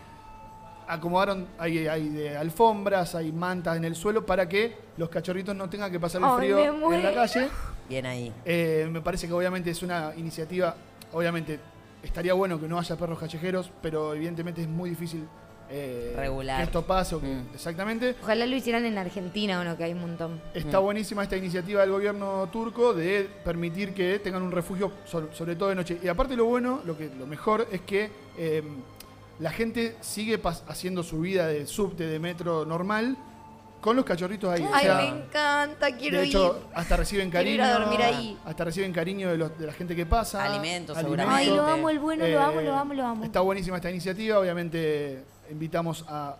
acomodaron, 0.88 1.46
hay, 1.58 1.86
hay 1.86 2.08
de 2.08 2.36
alfombras, 2.36 3.14
hay 3.14 3.32
mantas 3.32 3.76
en 3.76 3.84
el 3.84 3.94
suelo 3.96 4.24
para 4.26 4.48
que 4.48 4.76
los 4.96 5.08
cachorritos 5.08 5.54
no 5.56 5.68
tengan 5.68 5.90
que 5.90 5.98
pasar 6.00 6.20
el 6.22 6.28
Ay, 6.28 6.36
frío 6.38 6.58
en 6.58 6.66
la 6.66 6.72
muero. 6.72 7.14
calle. 7.14 7.48
Bien 7.88 8.06
ahí. 8.06 8.32
Eh, 8.44 8.88
me 8.90 9.00
parece 9.00 9.26
que 9.26 9.32
obviamente 9.32 9.70
es 9.70 9.82
una 9.82 10.12
iniciativa, 10.16 10.74
obviamente 11.12 11.58
estaría 12.02 12.34
bueno 12.34 12.60
que 12.60 12.68
no 12.68 12.78
haya 12.78 12.96
perros 12.96 13.18
callejeros, 13.18 13.70
pero 13.82 14.14
evidentemente 14.14 14.62
es 14.62 14.68
muy 14.68 14.90
difícil 14.90 15.26
eh, 15.70 16.12
Regular. 16.16 16.58
que 16.58 16.64
esto 16.64 16.82
pase. 16.82 17.14
o 17.14 17.20
que- 17.20 17.26
Mm. 17.26 17.46
Exactamente. 17.54 18.14
Ojalá 18.22 18.44
lo 18.46 18.54
hicieran 18.54 18.84
en 18.84 18.98
Argentina 18.98 19.58
o 19.60 19.64
no, 19.64 19.76
que 19.78 19.84
hay 19.84 19.92
un 19.94 20.00
montón. 20.02 20.40
Está 20.52 20.78
buenísima 20.78 21.22
esta 21.22 21.36
iniciativa 21.38 21.80
del 21.80 21.90
gobierno 21.90 22.46
turco 22.52 22.92
de 22.92 23.28
permitir 23.44 23.94
que 23.94 24.18
tengan 24.18 24.42
un 24.42 24.52
refugio, 24.52 24.92
sobre, 25.06 25.34
sobre 25.34 25.56
todo 25.56 25.70
de 25.70 25.74
noche. 25.74 25.98
Y 26.02 26.08
aparte 26.08 26.36
lo 26.36 26.44
bueno, 26.44 26.80
lo, 26.84 26.96
que, 26.96 27.10
lo 27.18 27.26
mejor 27.26 27.66
es 27.72 27.80
que 27.80 28.10
eh, 28.36 28.62
la 29.38 29.50
gente 29.50 29.96
sigue 30.00 30.40
haciendo 30.68 31.02
su 31.02 31.20
vida 31.20 31.46
de 31.46 31.66
subte, 31.66 32.06
de 32.06 32.18
metro 32.18 32.64
normal, 32.64 33.16
con 33.80 33.96
los 33.96 34.04
cachorritos 34.06 34.50
ahí. 34.50 34.62
O 34.62 34.70
Ay, 34.72 34.84
sea, 34.86 34.96
me 34.96 35.08
encanta, 35.08 35.94
quiero 35.96 36.18
de 36.20 36.24
hecho, 36.26 36.56
ir. 36.58 36.74
hasta 36.74 36.96
reciben 36.96 37.30
Quiero 37.30 37.44
cariño. 37.44 37.54
ir 37.56 37.60
a 37.62 37.78
dormir 37.78 38.02
ahí. 38.02 38.38
Hasta 38.46 38.64
reciben 38.64 38.92
cariño 38.92 39.28
de, 39.30 39.36
los- 39.36 39.58
de 39.58 39.66
la 39.66 39.72
gente 39.72 39.94
que 39.94 40.06
pasa. 40.06 40.42
Alimentos, 40.44 40.96
Ay, 40.96 41.02
seguramente. 41.04 41.50
lo 41.54 41.66
amo, 41.66 41.90
el 41.90 41.98
bueno, 41.98 42.26
lo 42.26 42.40
amo, 42.40 42.60
Eh, 42.60 42.64
lo 42.64 42.74
amo, 42.74 42.94
lo 42.94 43.06
amo. 43.06 43.24
Está 43.24 43.40
buenísima 43.40 43.76
esta 43.76 43.90
iniciativa. 43.90 44.38
Obviamente 44.38 45.24
invitamos 45.50 46.04
a 46.08 46.36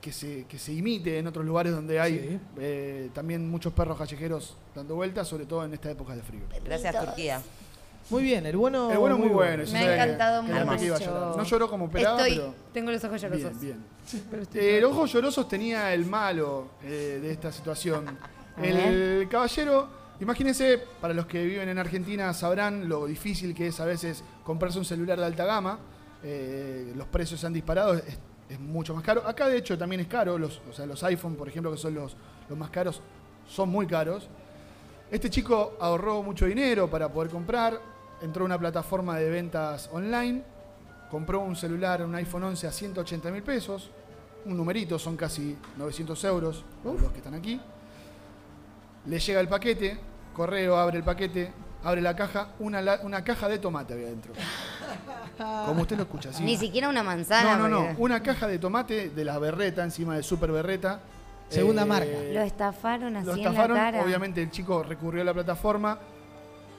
que 0.00 0.12
se, 0.12 0.44
que 0.46 0.58
se 0.58 0.72
imite 0.72 1.18
en 1.18 1.26
otros 1.28 1.44
lugares 1.44 1.72
donde 1.72 2.00
hay 2.00 2.18
Sí. 2.18 2.40
eh, 2.58 3.10
también 3.14 3.48
muchos 3.50 3.72
perros 3.72 3.96
callejeros 3.98 4.56
dando 4.74 4.94
vueltas, 4.96 5.26
sobre 5.28 5.46
todo 5.46 5.64
en 5.64 5.72
esta 5.74 5.90
época 5.90 6.14
de 6.14 6.22
frío. 6.22 6.42
Gracias, 6.64 7.04
Turquía. 7.04 7.40
Muy 8.12 8.22
bien, 8.22 8.46
el 8.46 8.56
bueno. 8.56 8.90
El 8.90 8.98
bueno 8.98 9.14
es 9.16 9.20
muy 9.20 9.28
bueno. 9.30 9.64
yo 9.64 9.72
Me 9.72 9.78
ha 9.80 9.82
que- 9.86 9.94
encantado 9.94 10.44
que 10.46 10.52
la 10.52 10.66
Peque 10.70 10.84
iba 10.84 10.96
a 10.96 10.98
mucho. 11.00 11.10
llorar. 11.10 11.36
No 11.36 11.42
lloró 11.44 11.68
como 11.70 11.84
esperaba, 11.86 12.18
Estoy, 12.20 12.36
pero 12.38 12.54
tengo 12.72 12.90
los 12.92 13.02
ojos 13.04 13.20
llorosos. 13.20 13.60
bien, 13.60 13.84
bien. 14.32 14.46
Eh, 14.54 14.78
el 14.78 14.84
ojo 14.84 15.06
llorosos 15.06 15.48
tenía 15.48 15.92
el 15.94 16.06
malo 16.06 16.68
eh, 16.84 17.18
de 17.20 17.32
esta 17.32 17.50
situación. 17.50 18.16
El 18.62 19.26
caballero, 19.30 19.88
imagínense, 20.20 20.78
para 21.00 21.14
los 21.14 21.26
que 21.26 21.42
viven 21.44 21.68
en 21.70 21.78
Argentina 21.78 22.32
sabrán 22.34 22.88
lo 22.88 23.06
difícil 23.06 23.54
que 23.54 23.68
es 23.68 23.80
a 23.80 23.86
veces 23.86 24.22
comprarse 24.44 24.78
un 24.78 24.84
celular 24.84 25.18
de 25.18 25.24
alta 25.24 25.44
gama. 25.46 25.78
Eh, 26.22 26.92
los 26.94 27.08
precios 27.08 27.40
se 27.40 27.46
han 27.46 27.52
disparado, 27.54 27.94
es, 27.94 28.04
es 28.48 28.60
mucho 28.60 28.94
más 28.94 29.02
caro. 29.02 29.26
Acá 29.26 29.48
de 29.48 29.56
hecho 29.56 29.76
también 29.78 30.02
es 30.02 30.06
caro, 30.06 30.36
los, 30.38 30.60
o 30.68 30.72
sea, 30.72 30.84
los 30.86 31.02
iPhone, 31.04 31.34
por 31.34 31.48
ejemplo, 31.48 31.72
que 31.72 31.78
son 31.78 31.94
los, 31.94 32.14
los 32.48 32.58
más 32.58 32.68
caros, 32.70 33.00
son 33.48 33.70
muy 33.70 33.86
caros. 33.86 34.28
Este 35.10 35.28
chico 35.30 35.76
ahorró 35.80 36.22
mucho 36.22 36.46
dinero 36.46 36.88
para 36.88 37.08
poder 37.10 37.30
comprar, 37.30 37.78
entró 38.22 38.42
a 38.44 38.46
una 38.46 38.58
plataforma 38.58 39.16
de 39.18 39.28
ventas 39.30 39.88
online, 39.92 40.42
compró 41.10 41.40
un 41.40 41.56
celular, 41.56 42.02
un 42.02 42.14
iPhone 42.14 42.44
11 42.44 42.66
a 42.66 42.72
180 42.72 43.30
mil 43.30 43.42
pesos, 43.42 43.90
un 44.46 44.56
numerito, 44.56 44.98
son 44.98 45.16
casi 45.16 45.56
900 45.76 46.24
euros 46.24 46.64
los 46.84 47.10
que 47.12 47.18
están 47.18 47.34
aquí. 47.34 47.60
Le 49.06 49.18
llega 49.18 49.40
el 49.40 49.48
paquete, 49.48 49.98
correo 50.32 50.76
abre 50.76 50.98
el 50.98 51.04
paquete, 51.04 51.52
abre 51.84 52.00
la 52.00 52.14
caja, 52.14 52.48
una, 52.60 52.80
la- 52.80 53.00
una 53.02 53.24
caja 53.24 53.48
de 53.48 53.58
tomate 53.58 53.94
había 53.94 54.06
adentro. 54.06 54.32
Como 55.66 55.82
usted 55.82 55.96
lo 55.96 56.02
escucha, 56.04 56.30
así. 56.30 56.42
Ni 56.44 56.56
siquiera 56.56 56.88
una 56.88 57.02
manzana. 57.02 57.56
No, 57.56 57.68
no, 57.68 57.80
no, 57.80 57.86
porque- 57.88 58.02
una 58.02 58.22
caja 58.22 58.46
de 58.46 58.58
tomate 58.58 59.10
de 59.10 59.24
la 59.24 59.38
berreta, 59.38 59.82
encima 59.82 60.14
de 60.16 60.22
super 60.22 60.52
berreta. 60.52 61.00
Segunda 61.48 61.84
marca. 61.84 62.06
Lo 62.32 62.40
estafaron 62.40 63.16
así 63.16 63.26
Lo 63.26 63.32
en 63.34 63.38
estafaron, 63.40 63.76
la 63.76 63.82
cara. 63.90 64.02
obviamente 64.02 64.40
el 64.42 64.50
chico 64.50 64.82
recurrió 64.82 65.20
a 65.20 65.24
la 65.26 65.34
plataforma 65.34 65.98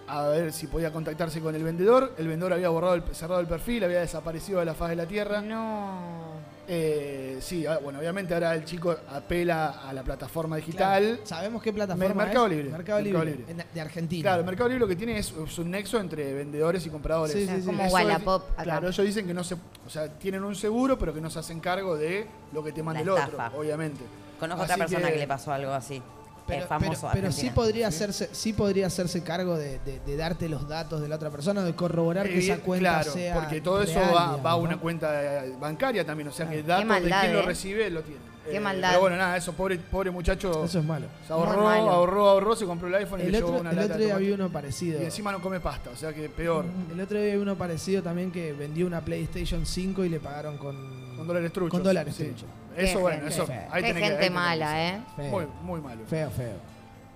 a 0.08 0.28
ver 0.28 0.52
si 0.52 0.68
podía 0.68 0.92
contactarse 0.92 1.40
con 1.40 1.56
el 1.56 1.64
vendedor. 1.64 2.14
El 2.18 2.28
vendedor 2.28 2.54
había 2.54 2.70
borrado 2.70 2.96
el, 2.96 3.04
cerrado 3.14 3.40
el 3.40 3.48
perfil, 3.48 3.84
había 3.84 4.02
desaparecido 4.02 4.60
de 4.60 4.66
la 4.66 4.74
faz 4.74 4.90
de 4.90 4.96
la 4.96 5.06
tierra. 5.06 5.42
No. 5.42 6.44
Eh, 6.66 7.40
sí, 7.42 7.66
ah, 7.66 7.80
bueno, 7.84 8.00
obviamente 8.00 8.34
ahora 8.34 8.56
el 8.56 8.64
chico 8.64 8.96
apela 9.10 9.82
a 9.88 9.92
la 9.92 10.02
plataforma 10.02 10.56
digital. 10.56 11.04
Claro. 11.04 11.26
¿Sabemos 11.26 11.62
qué 11.62 11.74
plataforma 11.74 12.08
Mer- 12.14 12.16
Mercado 12.16 12.46
es? 12.46 12.52
Libre. 12.52 12.70
Mercado 12.70 13.02
Mercado 13.02 13.26
Libre. 13.26 13.66
De 13.74 13.82
Argentina. 13.82 14.22
Claro, 14.24 14.40
el 14.40 14.46
Mercado 14.46 14.70
Libre 14.70 14.80
lo 14.80 14.88
que 14.88 14.96
tiene 14.96 15.18
es, 15.18 15.32
es 15.32 15.58
un 15.58 15.72
nexo 15.72 16.00
entre 16.00 16.34
vendedores 16.34 16.86
y 16.86 16.90
compradores. 16.90 17.34
Sí, 17.36 17.48
sí, 17.48 17.60
sí. 17.62 17.66
Como 17.66 17.84
Eso 17.84 17.94
Wallapop 17.94 18.44
es-. 18.58 18.64
Claro, 18.64 18.88
ellos 18.88 19.06
dicen 19.06 19.28
que 19.28 19.34
no 19.34 19.44
se. 19.44 19.56
O 19.56 19.90
sea, 19.90 20.08
tienen 20.08 20.44
un 20.44 20.56
seguro, 20.56 20.98
pero 20.98 21.14
que 21.14 21.20
no 21.20 21.30
se 21.30 21.40
hacen 21.40 21.60
cargo 21.60 21.98
de 21.98 22.28
lo 22.54 22.64
que 22.64 22.72
te 22.72 22.82
manda 22.82 23.02
el 23.02 23.10
otro, 23.10 23.38
obviamente. 23.58 24.00
Conozco 24.40 24.64
Así 24.64 24.74
otra 24.74 24.86
persona 24.86 25.12
que... 25.12 25.18
le 25.18 25.28
pasó 25.28 25.52
algo 25.52 25.72
así. 25.74 26.02
Pero, 26.48 26.62
es 26.64 26.68
famoso. 26.68 27.02
pero- 27.02 27.14
pero 27.14 27.32
sí 27.32 27.50
podría 27.52 27.88
hacerse, 27.88 28.30
sí 28.34 28.54
podría 28.54 28.88
hacerse 28.88 29.24
cargo 29.24 29.56
de, 29.58 29.80
de- 29.80 30.00
de 30.06 30.18
darte 30.18 30.50
los 30.50 30.68
datos 30.68 31.02
de 31.02 31.08
la 31.08 31.16
otra 31.16 31.30
persona, 31.30 31.64
de 31.64 31.74
corroborar 31.74 32.28
que 32.28 32.40
esa 32.40 32.56
Evident- 32.58 32.62
cuenta 32.62 32.90
claro, 32.96 33.12
sea. 33.14 33.34
porque 33.36 33.62
todo 33.62 33.82
eso 33.82 34.00
real, 34.00 34.10
va, 34.14 34.14
va 34.14 34.26
a 34.26 34.36
digamos, 34.38 34.60
una 34.64 34.72
¿no? 34.74 34.80
cuenta 34.82 35.46
eh, 35.46 35.54
bancaria 35.60 36.06
también, 36.06 36.28
o 36.28 36.32
sea 36.32 36.50
que 36.50 36.62
datos 36.64 36.84
de 36.84 36.86
maldad, 36.90 37.22
quién 37.22 37.34
lo 37.34 37.40
¿eh? 37.40 37.44
recibe 37.44 37.90
lo 37.90 38.02
tiene. 38.02 38.34
Qué 38.52 38.60
maldad. 38.60 38.90
Pero 38.90 39.00
bueno, 39.00 39.16
nada, 39.16 39.38
eso, 39.38 39.54
pobre, 39.54 39.78
pobre 39.78 40.12
muchacho. 40.12 40.66
Eso 40.66 40.80
es 40.80 40.84
malo. 40.86 41.06
Se 41.26 41.32
ahorró, 41.32 41.64
malo. 41.64 41.90
ahorró, 41.90 42.28
ahorró, 42.30 42.56
se 42.58 42.66
compró 42.66 42.90
el 42.90 42.96
iPhone 42.96 43.22
y 43.22 43.24
El 43.24 43.32
le 43.32 43.38
llevó 43.38 43.52
otro, 43.52 43.62
una 43.62 43.70
el 43.70 43.76
lata 43.78 43.86
otro 43.86 43.98
de 44.00 44.06
día 44.06 44.18
vi 44.18 44.32
uno 44.32 44.50
parecido. 44.52 45.02
Y 45.02 45.06
encima 45.06 45.32
no 45.32 45.42
come 45.42 45.62
pasta, 45.62 45.92
o 45.92 45.96
sea 45.96 46.12
que 46.12 46.28
peor. 46.28 46.66
El 46.92 47.00
otro 47.00 47.18
día 47.22 47.36
vi 47.36 47.42
uno 47.42 47.56
parecido 47.58 48.04
también 48.04 48.34
que 48.34 48.52
vendió 48.52 48.86
una 48.86 49.00
PlayStation 49.00 49.66
5 49.66 50.04
y 50.04 50.10
le 50.10 50.20
pagaron 50.20 50.58
con, 50.58 50.76
Con 51.24 51.28
dólares 51.28 51.54
truchos. 51.54 51.72
Con 51.72 51.84
dólares 51.84 52.16
sí. 52.16 52.24
truchos. 52.26 52.50
Eso, 52.76 52.98
Qué 52.98 53.02
bueno, 53.02 53.18
gente. 53.20 53.34
eso. 53.34 53.46
Qué 53.46 53.54
Ahí 53.54 53.82
Qué 53.84 53.88
tenés 53.88 53.94
que- 53.94 53.98
ahí 53.98 54.04
gente 54.04 54.16
tenés 54.24 54.32
mala. 54.32 54.88
¿eh? 54.90 55.02
Feo. 55.16 55.30
Muy, 55.32 55.46
muy 55.64 55.82
malo. 55.82 56.02
Feo, 56.08 56.30
feo. 56.32 56.56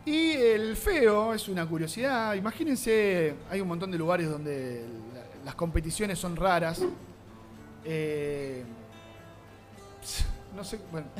Y 0.05 0.31
el 0.33 0.75
feo 0.77 1.33
es 1.33 1.49
una 1.49 1.65
curiosidad. 1.65 2.33
Imagínense, 2.35 3.35
hay 3.49 3.59
un 3.61 3.67
montón 3.67 3.91
de 3.91 3.97
lugares 3.97 4.29
donde 4.29 4.85
la- 5.13 5.45
las 5.45 5.55
competiciones 5.55 6.17
son 6.19 6.35
raras. 6.35 6.81
Eh, 7.83 8.63
no 10.55 10.63
sé, 10.63 10.79
bueno. 10.91 11.07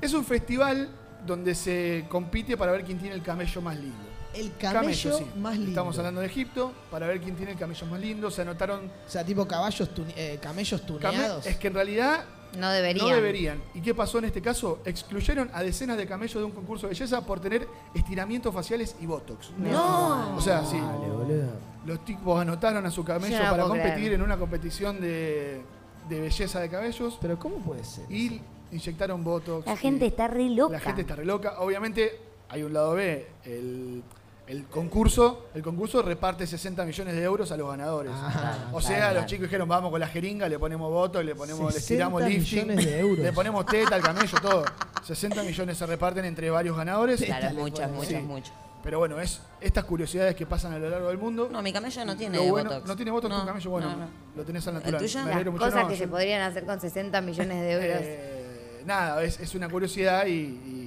Es 0.00 0.12
un 0.12 0.24
festival 0.24 0.88
donde 1.26 1.54
se 1.54 2.04
compite 2.10 2.56
para 2.56 2.70
ver 2.72 2.84
quién 2.84 2.98
tiene 2.98 3.14
el 3.14 3.22
camello 3.22 3.62
más 3.62 3.76
lindo. 3.76 3.96
El 4.36 4.56
camello, 4.56 5.18
sí. 5.18 5.26
más 5.38 5.54
lindo. 5.54 5.70
Estamos 5.70 5.98
hablando 5.98 6.20
de 6.20 6.26
Egipto, 6.26 6.72
para 6.90 7.06
ver 7.06 7.20
quién 7.20 7.34
tiene 7.36 7.52
el 7.52 7.58
camello 7.58 7.86
más 7.86 8.00
lindo. 8.00 8.30
Se 8.30 8.42
anotaron. 8.42 8.86
O 9.06 9.10
sea, 9.10 9.24
tipo 9.24 9.46
caballos 9.48 9.88
tune- 9.94 10.12
eh, 10.16 10.38
camellos 10.40 10.80
came- 10.82 10.98
tuneados. 11.00 11.46
es 11.46 11.56
que 11.56 11.68
en 11.68 11.74
realidad 11.74 12.24
No 12.58 12.70
deberían. 12.70 13.06
no 13.08 13.14
deberían. 13.14 13.62
¿Y 13.74 13.80
qué 13.80 13.94
pasó 13.94 14.18
en 14.18 14.26
este 14.26 14.40
caso? 14.42 14.80
Excluyeron 14.84 15.50
a 15.52 15.62
decenas 15.62 15.96
de 15.96 16.06
camellos 16.06 16.34
de 16.34 16.44
un 16.44 16.52
concurso 16.52 16.86
de 16.86 16.90
belleza 16.92 17.20
por 17.24 17.40
tener 17.40 17.66
estiramientos 17.94 18.52
faciales 18.54 18.94
y 19.00 19.06
botox. 19.06 19.50
No. 19.58 20.36
O 20.36 20.40
sea, 20.40 20.64
sí. 20.64 20.78
Dale, 20.78 21.08
boludo. 21.08 21.50
Los 21.86 22.04
tipos 22.04 22.40
anotaron 22.40 22.84
a 22.84 22.90
su 22.90 23.04
camello 23.04 23.38
no 23.42 23.50
para 23.50 23.62
competir 23.64 23.92
creer. 23.94 24.12
en 24.14 24.22
una 24.22 24.36
competición 24.36 25.00
de, 25.00 25.62
de 26.08 26.20
belleza 26.20 26.60
de 26.60 26.68
cabellos 26.68 27.16
Pero 27.20 27.38
¿cómo 27.38 27.56
puede 27.58 27.84
ser? 27.84 28.04
y 28.10 28.40
inyectaron 28.72 29.22
botox. 29.22 29.66
La 29.66 29.76
gente 29.76 30.06
está 30.06 30.26
re 30.28 30.50
loca. 30.50 30.72
La 30.72 30.80
gente 30.80 31.02
está 31.02 31.14
re 31.16 31.24
loca. 31.24 31.60
Obviamente, 31.60 32.18
hay 32.48 32.62
un 32.64 32.72
lado 32.72 32.94
B. 32.94 33.26
El, 33.44 34.02
el 34.46 34.64
concurso 34.66 35.46
el 35.54 35.62
concurso 35.62 36.02
reparte 36.02 36.46
60 36.46 36.84
millones 36.84 37.14
de 37.16 37.22
euros 37.22 37.50
a 37.50 37.56
los 37.56 37.68
ganadores. 37.68 38.12
Ah, 38.14 38.68
o 38.72 38.80
sea, 38.80 38.96
claro, 38.96 39.04
los 39.06 39.12
claro. 39.14 39.26
chicos 39.26 39.42
dijeron, 39.44 39.68
vamos 39.68 39.90
con 39.90 39.98
la 40.00 40.06
jeringa, 40.06 40.48
le 40.48 40.58
ponemos 40.58 40.88
voto, 40.90 41.22
le 41.22 41.34
ponemos, 41.34 41.74
le 41.74 41.80
60 41.80 41.88
tiramos 41.94 42.22
lifting, 42.22 42.62
millones 42.68 42.86
de 42.86 42.98
euros. 43.00 43.18
le 43.24 43.32
ponemos 43.32 43.66
teta 43.66 43.94
al 43.96 44.02
camello, 44.02 44.38
todo. 44.40 44.64
60 45.04 45.42
millones 45.42 45.76
se 45.78 45.86
reparten 45.86 46.24
entre 46.24 46.48
varios 46.50 46.76
ganadores. 46.76 47.22
Claro, 47.24 47.50
muchas, 47.54 47.90
muchas, 47.90 48.08
sí. 48.08 48.16
muchas. 48.18 48.52
Pero 48.84 49.00
bueno, 49.00 49.20
es 49.20 49.40
estas 49.60 49.84
curiosidades 49.84 50.36
que 50.36 50.46
pasan 50.46 50.72
a 50.74 50.78
lo 50.78 50.88
largo 50.88 51.08
del 51.08 51.18
mundo. 51.18 51.48
No, 51.50 51.60
mi 51.60 51.72
camello 51.72 52.04
no 52.04 52.16
tiene 52.16 52.38
bueno- 52.38 52.70
botox. 52.70 52.86
No 52.86 52.94
tiene 52.94 53.10
votos 53.10 53.28
No, 53.30 53.40
tu 53.40 53.46
camello, 53.46 53.70
bueno, 53.70 53.90
no, 53.90 53.96
no. 53.96 54.08
lo 54.36 54.44
tenés 54.44 54.64
al 54.68 54.74
natural. 54.74 55.00
tuyo? 55.00 55.24
Me 55.24 55.34
mucho. 55.44 55.58
Cosas 55.58 55.82
No, 55.82 55.88
que 55.88 55.94
yo- 55.94 55.98
se 56.04 56.08
podrían 56.08 56.42
hacer 56.42 56.64
con 56.64 56.80
60 56.80 57.20
millones 57.20 57.60
de 57.62 57.72
euros. 57.72 57.98
eh, 58.00 58.82
nada, 58.86 59.24
es, 59.24 59.40
es 59.40 59.54
una 59.56 59.68
curiosidad 59.68 60.26
y, 60.26 60.30
y- 60.30 60.85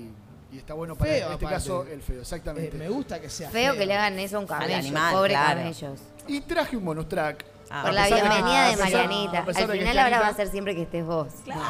y 0.52 0.58
está 0.58 0.74
bueno 0.74 0.95
para 0.95 1.12
Feo, 1.12 1.28
en 1.28 1.34
este 1.34 1.45
aparte. 1.45 1.56
caso 1.64 1.86
el 1.91 2.02
feo, 2.02 2.18
Eh, 2.18 2.22
exactamente. 2.22 2.78
me 2.78 2.89
gusta 2.89 3.20
que 3.22 3.30
sea 3.30 3.50
Feo 3.50 3.76
que 3.76 3.86
le 3.86 3.93
hagan 3.93 4.18
eso 4.20 4.38
a 4.38 4.39
un 4.39 4.47
camello. 4.47 4.76
animal, 4.76 5.14
Pobre 5.14 5.30
claro. 5.32 5.60
camellos. 5.60 6.00
Y 6.28 6.41
traje 6.41 6.76
un 6.78 6.86
bonus 6.86 7.08
track. 7.08 7.45
Ah, 7.72 7.82
Por 7.84 7.91
A 7.91 7.93
la 7.93 8.08
que- 8.08 8.14
bienvenida 8.16 8.68
de 8.70 8.78
Marianita. 8.78 9.39
Al 9.43 9.54
final 9.54 9.70
Anita- 9.70 10.04
ahora 10.04 10.20
va 10.22 10.28
a 10.30 10.34
ser 10.34 10.47
siempre 10.47 10.74
que 10.74 10.82
estés 10.82 11.06
vos. 11.06 11.28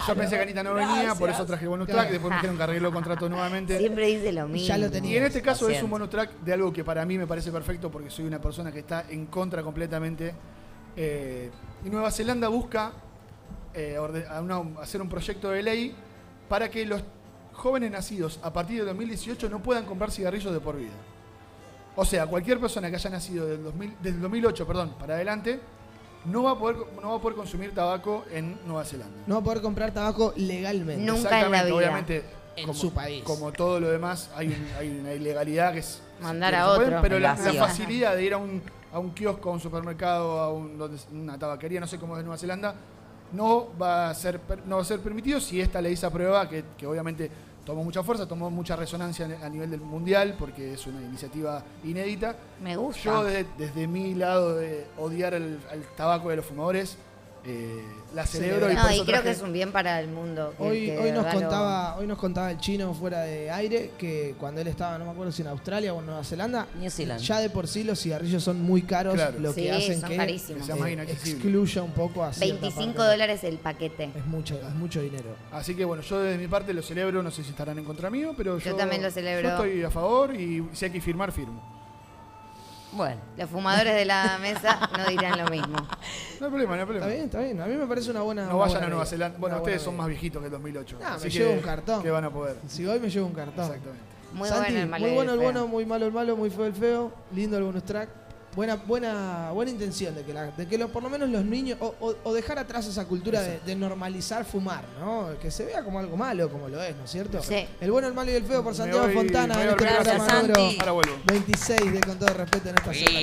Yo 0.07 0.15
pensé 0.15 0.38
que 0.38 0.43
Anita 0.43 0.63
no 0.63 0.73
venía, 0.73 1.13
por 1.15 1.30
eso 1.30 1.45
traje 1.45 1.63
el 1.63 1.69
bonus 1.69 1.89
track. 1.89 2.09
Después 2.09 2.30
me 2.30 2.36
dijeron 2.38 2.55
que 2.55 2.63
arregló 2.63 2.93
contrato 2.93 3.27
nuevamente. 3.27 3.77
Siempre 3.77 4.07
dice 4.07 4.32
lo 4.32 4.47
mismo. 4.47 4.65
Ya 4.69 4.77
lo 4.77 4.89
tenía. 4.89 5.11
Y 5.11 5.17
en 5.17 5.23
este 5.25 5.41
caso 5.41 5.67
es 5.69 5.84
un 5.84 5.89
bonus 5.89 6.09
track 6.09 6.32
de 6.39 6.53
algo 6.53 6.71
que 6.71 6.86
para 6.86 7.05
mí 7.05 7.17
me 7.17 7.27
parece 7.27 7.51
perfecto 7.51 7.91
porque 7.91 8.09
soy 8.09 8.23
una 8.25 8.39
persona 8.39 8.71
que 8.71 8.80
está 8.80 9.03
en 9.09 9.25
contra 9.25 9.61
completamente. 9.61 10.34
Eh, 10.95 11.51
y 11.86 11.89
Nueva 11.89 12.11
Zelanda 12.11 12.47
busca 12.47 12.93
eh, 13.73 13.97
orde- 13.99 14.25
a 14.27 14.41
una- 14.41 14.82
hacer 14.82 15.01
un 15.01 15.09
proyecto 15.09 15.49
de 15.51 15.61
ley 15.63 15.95
para 16.47 16.69
que 16.71 16.86
los 16.86 17.03
jóvenes 17.60 17.91
nacidos 17.91 18.39
a 18.41 18.51
partir 18.51 18.80
de 18.80 18.86
2018 18.86 19.49
no 19.49 19.60
puedan 19.62 19.86
comprar 19.86 20.12
cigarrillos 20.12 20.51
de 20.53 20.60
por 20.60 20.78
vida. 20.78 20.91
O 21.95 22.05
sea, 22.05 22.26
cualquier 22.28 22.60
persona 22.60 22.89
que 22.89 22.95
haya 22.95 23.10
nacido 23.10 23.45
del, 23.45 23.64
2000 23.64 23.95
del 24.01 24.22
2008 24.22 24.66
perdón, 24.68 24.93
para 24.99 25.16
adelante 25.16 25.60
no 26.26 26.43
va, 26.43 26.51
a 26.51 26.60
poder, 26.60 26.78
no 27.01 27.10
va 27.12 27.16
a 27.18 27.20
poder 27.22 27.36
consumir 27.38 27.74
tabaco 27.74 28.26
en 28.32 28.57
Nueva 28.66 28.84
Zelanda. 28.86 29.18
No 29.28 29.36
va 29.36 29.41
a 29.41 29.43
poder 29.43 29.62
comprar 29.62 29.91
tabaco 29.91 30.34
legalmente. 30.36 31.03
Nunca 31.05 31.12
en 31.12 31.24
la 31.24 31.30
Exactamente, 31.30 31.66
vida. 31.68 31.76
obviamente. 31.78 32.24
En 32.55 32.66
como, 32.66 32.78
su 32.78 32.91
país. 32.93 33.24
Como 33.24 33.51
todo 33.53 33.80
lo 33.80 33.89
demás, 33.89 34.30
hay, 34.36 34.47
un- 34.47 34.68
hay 34.78 34.89
una 34.99 35.14
ilegalidad 35.14 35.72
que 35.74 35.80
es. 35.80 36.01
Mandar 36.22 36.51
que 36.53 36.57
a 36.60 36.68
otro. 36.68 36.99
pero 37.01 37.20
la, 37.20 37.36
facilidad 37.38 38.16
de 38.18 38.24
ir 38.24 38.34
a 38.34 38.38
un, 38.38 38.62
a 38.91 38.99
un 38.99 39.12
kiosco, 39.12 39.49
a 39.49 39.53
un 39.53 39.62
supermercado, 39.62 40.39
a 40.41 40.51
un- 40.53 40.78
donde- 40.78 40.99
una 41.12 41.38
tabaquería, 41.39 41.80
no 41.80 41.88
sé 41.88 41.97
cómo 41.97 42.16
es 42.16 42.20
en 42.20 42.26
Nueva 42.26 42.38
Zelanda, 42.38 42.76
no 43.32 43.70
va 43.82 44.10
a 44.10 44.14
ser, 44.14 44.39
per- 44.41 44.66
no 44.66 44.76
va 44.76 44.82
a 44.82 44.86
ser 44.86 44.99
permitido 44.99 45.39
si 45.39 45.62
esta 45.62 45.80
ley 45.82 45.95
se 45.95 46.05
aprueba, 46.05 46.49
que, 46.49 46.66
que 46.78 46.86
obviamente 46.86 47.32
tomó 47.70 47.84
mucha 47.84 48.01
fuerza, 48.01 48.28
tomó 48.28 48.49
mucha 48.49 48.76
resonancia 48.76 49.28
a 49.43 49.47
nivel 49.47 49.70
del 49.70 49.82
mundial, 49.82 50.36
porque 50.39 50.74
es 50.74 50.88
una 50.88 50.99
iniciativa 51.03 51.63
inédita. 51.84 52.36
Me 52.63 52.76
gusta. 52.76 52.99
Yo 53.03 53.24
de- 53.24 53.45
desde 53.59 53.86
mi 53.86 54.15
lado 54.15 54.55
de 54.55 54.88
odiar 54.97 55.36
el, 55.36 55.59
al 55.72 55.84
tabaco 55.95 56.30
de 56.32 56.38
los 56.38 56.45
fumadores, 56.47 56.97
eh, 57.49 57.83
la 58.13 58.25
celebro 58.25 58.71
y 58.71 58.75
no, 58.75 58.81
creo 58.81 59.03
traje- 59.05 59.23
que 59.23 59.29
es 59.31 59.41
un 59.41 59.53
bien 59.53 59.71
para 59.71 59.99
el 59.99 60.07
mundo. 60.07 60.53
que- 60.57 60.63
Hoy, 60.63 60.85
que 60.87 60.97
hoy, 60.97 61.11
nos 61.11 61.25
lo- 61.25 61.31
contaba, 61.31 61.95
hoy 61.97 62.07
nos 62.07 62.17
contaba 62.17 62.49
el 62.51 62.57
chino 62.57 62.93
fuera 62.93 63.21
de 63.21 63.51
aire 63.51 63.91
que 63.97 64.35
cuando 64.39 64.61
él 64.61 64.67
estaba, 64.67 64.97
no 64.97 65.05
me 65.05 65.11
acuerdo 65.11 65.31
si 65.31 65.41
en 65.43 65.47
Australia 65.49 65.93
o 65.93 65.99
en 65.99 66.05
Nueva 66.07 66.23
Zelanda, 66.23 66.67
New 66.79 66.89
Zealand. 66.89 67.21
ya 67.21 67.39
de 67.39 67.49
por 67.49 67.67
sí 67.67 67.83
los 67.83 67.99
cigarrillos 67.99 68.43
son 68.43 68.61
muy 68.61 68.81
caros, 68.83 69.13
Claro. 69.15 69.39
lo 69.39 69.53
que 69.53 69.61
Sí, 69.61 69.69
hacen 69.69 70.01
son 70.01 70.09
que 70.09 70.17
carísimos. 70.17 70.69
Excluya 70.69 71.83
un 71.83 71.91
poco 71.91 72.23
a 72.23 72.33
cierta 72.33 72.61
25 72.61 72.93
parte. 72.95 73.11
dólares 73.11 73.43
el 73.43 73.57
paquete. 73.57 74.09
Es 74.15 74.25
mucho, 74.25 74.55
es 74.55 74.75
mucho 74.75 75.01
dinero. 75.01 75.35
Así 75.51 75.75
que 75.75 75.85
bueno, 75.85 76.01
yo 76.03 76.19
desde 76.19 76.37
mi 76.37 76.47
parte 76.47 76.73
lo 76.73 76.81
celebro, 76.81 77.21
no 77.23 77.31
sé 77.31 77.43
si 77.43 77.51
estarán 77.51 77.77
en 77.77 77.85
contra 77.85 78.09
mío, 78.09 78.33
pero 78.37 78.57
yo, 78.59 78.71
Yo 78.71 78.75
también 78.75 79.01
lo 79.03 79.11
celebro. 79.11 79.49
Yo 79.49 79.55
estoy 79.55 79.83
a 79.83 79.89
favor 79.91 80.35
y 80.35 80.67
si 80.73 80.85
hay 80.85 80.91
que 80.91 81.01
firmar, 81.01 81.31
firmo. 81.31 81.78
Bueno, 82.91 83.21
Los 83.37 83.49
fumadores 83.49 83.93
de 83.93 84.05
la 84.05 84.37
mesa 84.41 84.89
no 84.97 85.05
dirán 85.07 85.37
lo 85.37 85.47
mismo. 85.49 85.77
No 85.77 86.45
hay 86.45 86.51
problema, 86.51 86.69
no 86.69 86.73
hay 86.73 86.79
Está 86.79 86.85
problema. 86.85 87.07
bien, 87.07 87.25
está 87.25 87.39
bien. 87.39 87.61
A 87.61 87.65
mí 87.65 87.75
me 87.75 87.85
parece 87.85 88.09
una 88.11 88.21
buena. 88.21 88.43
No 88.45 88.49
una 88.49 88.57
vayan 88.57 88.73
buena 88.73 88.85
a 88.87 88.89
Nueva. 88.89 89.05
Zelanda. 89.05 89.37
Bueno, 89.37 89.57
ustedes 89.57 89.77
buena 89.77 89.85
son 89.85 89.97
más 89.97 90.07
viejitos 90.07 90.41
que 90.41 90.45
el 90.47 90.51
2008. 90.51 90.99
Ah, 91.03 91.13
así 91.15 91.25
me 91.25 91.31
que, 91.31 91.37
llevo 91.39 91.51
un 91.53 91.59
cartón. 91.59 92.01
Que 92.01 92.09
van 92.09 92.23
a 92.25 92.29
poder. 92.31 92.57
Si 92.67 92.85
hoy 92.87 92.99
me 92.99 93.09
llevo 93.09 93.27
un 93.27 93.33
cartón. 93.33 93.65
Exactamente. 93.65 94.03
Muy 94.33 94.47
Santi, 94.47 94.71
bueno 94.71 94.79
el 94.81 94.89
malo 94.89 95.05
muy 95.05 95.13
bueno 95.15 95.31
el 95.33 95.39
feo. 95.39 95.45
bueno, 95.45 95.67
muy 95.67 95.85
malo 95.85 96.05
el 96.05 96.11
malo, 96.13 96.35
muy 96.37 96.49
feo 96.49 96.65
el 96.65 96.73
feo. 96.73 97.11
Lindo 97.33 97.57
el 97.57 97.63
bonus 97.63 97.83
track. 97.83 98.09
Buena, 98.55 98.75
buena, 98.75 99.51
buena 99.53 99.71
intención 99.71 100.15
de 100.15 100.23
que, 100.23 100.33
la- 100.33 100.47
de 100.51 100.67
que 100.67 100.77
lo- 100.77 100.89
por 100.89 101.03
lo 101.03 101.09
menos 101.09 101.29
los 101.29 101.45
niños, 101.45 101.77
o, 101.81 101.93
o- 101.99 102.15
o 102.23 102.33
dejar 102.33 102.57
atrás 102.59 102.85
esa 102.87 103.05
cultura 103.05 103.41
de, 103.41 103.59
de 103.59 103.75
normalizar 103.75 104.43
fumar, 104.43 104.83
¿no? 104.99 105.29
Que 105.39 105.51
se 105.51 105.65
vea 105.65 105.83
como 105.83 105.99
algo 105.99 106.17
malo, 106.17 106.49
como 106.49 106.67
lo 106.67 106.81
es, 106.81 106.95
¿no 106.97 107.03
es 107.05 107.11
cierto? 107.11 107.41
Sí. 107.43 107.65
El 107.79 107.91
bueno, 107.91 108.07
el 108.07 108.13
malo 108.13 108.31
y 108.31 108.35
el 108.35 108.43
feo 108.43 108.63
por 108.63 108.73
Santiago 108.75 109.05
voy- 109.05 109.13
Fontana 109.13 109.53
en 109.53 109.69
este 109.69 109.75
programa 109.75 110.03
Gracias, 110.03 110.33
número 110.33 110.55
Santi. 110.55 110.77
Ahora 110.79 110.91
vuelvo. 110.93 111.15
26 111.25 111.93
de 111.93 111.99
Con 112.01 112.17
Todo 112.19 112.29
Respeto 112.33 112.69
en 112.69 112.75
esta 112.77 112.93
segunda 112.93 113.19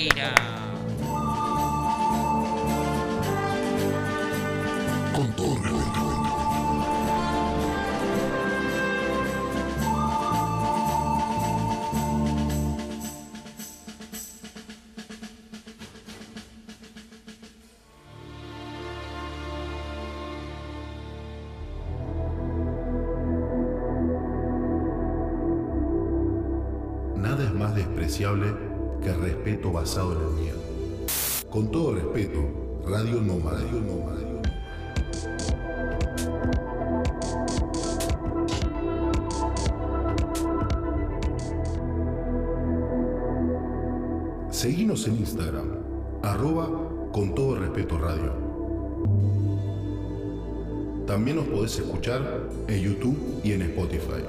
que 28.17 29.13
respeto 29.13 29.71
basado 29.71 30.13
en 30.13 30.19
el 30.21 30.43
miedo. 30.43 30.59
Con 31.51 31.71
todo 31.71 31.95
respeto, 31.95 32.41
Radio 32.87 33.21
Nómada. 33.21 33.61
Radio 33.61 33.81
Nómada. 33.83 34.21
Seguinos 44.51 45.07
en 45.09 45.17
Instagram, 45.17 45.69
arroba 46.23 46.71
con 47.13 47.35
todo 47.35 47.57
respeto 47.57 47.99
radio. 47.99 48.33
También 51.07 51.37
nos 51.37 51.49
podés 51.49 51.79
escuchar 51.79 52.49
en 52.67 52.81
YouTube 52.81 53.43
y 53.45 53.53
en 53.53 53.61
Spotify. 53.61 54.25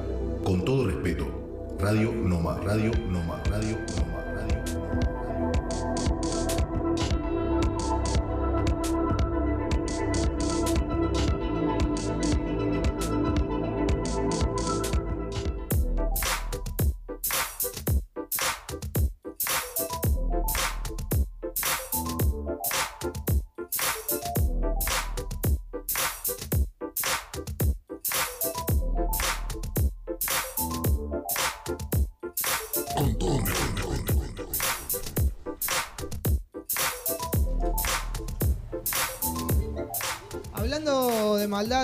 Radio 1.97 2.13
Noma, 2.13 2.59
Radio 2.63 2.91
Noma, 3.09 3.41
Radio 3.49 3.75
Noma, 3.75 4.06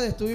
Hablando 0.04 0.28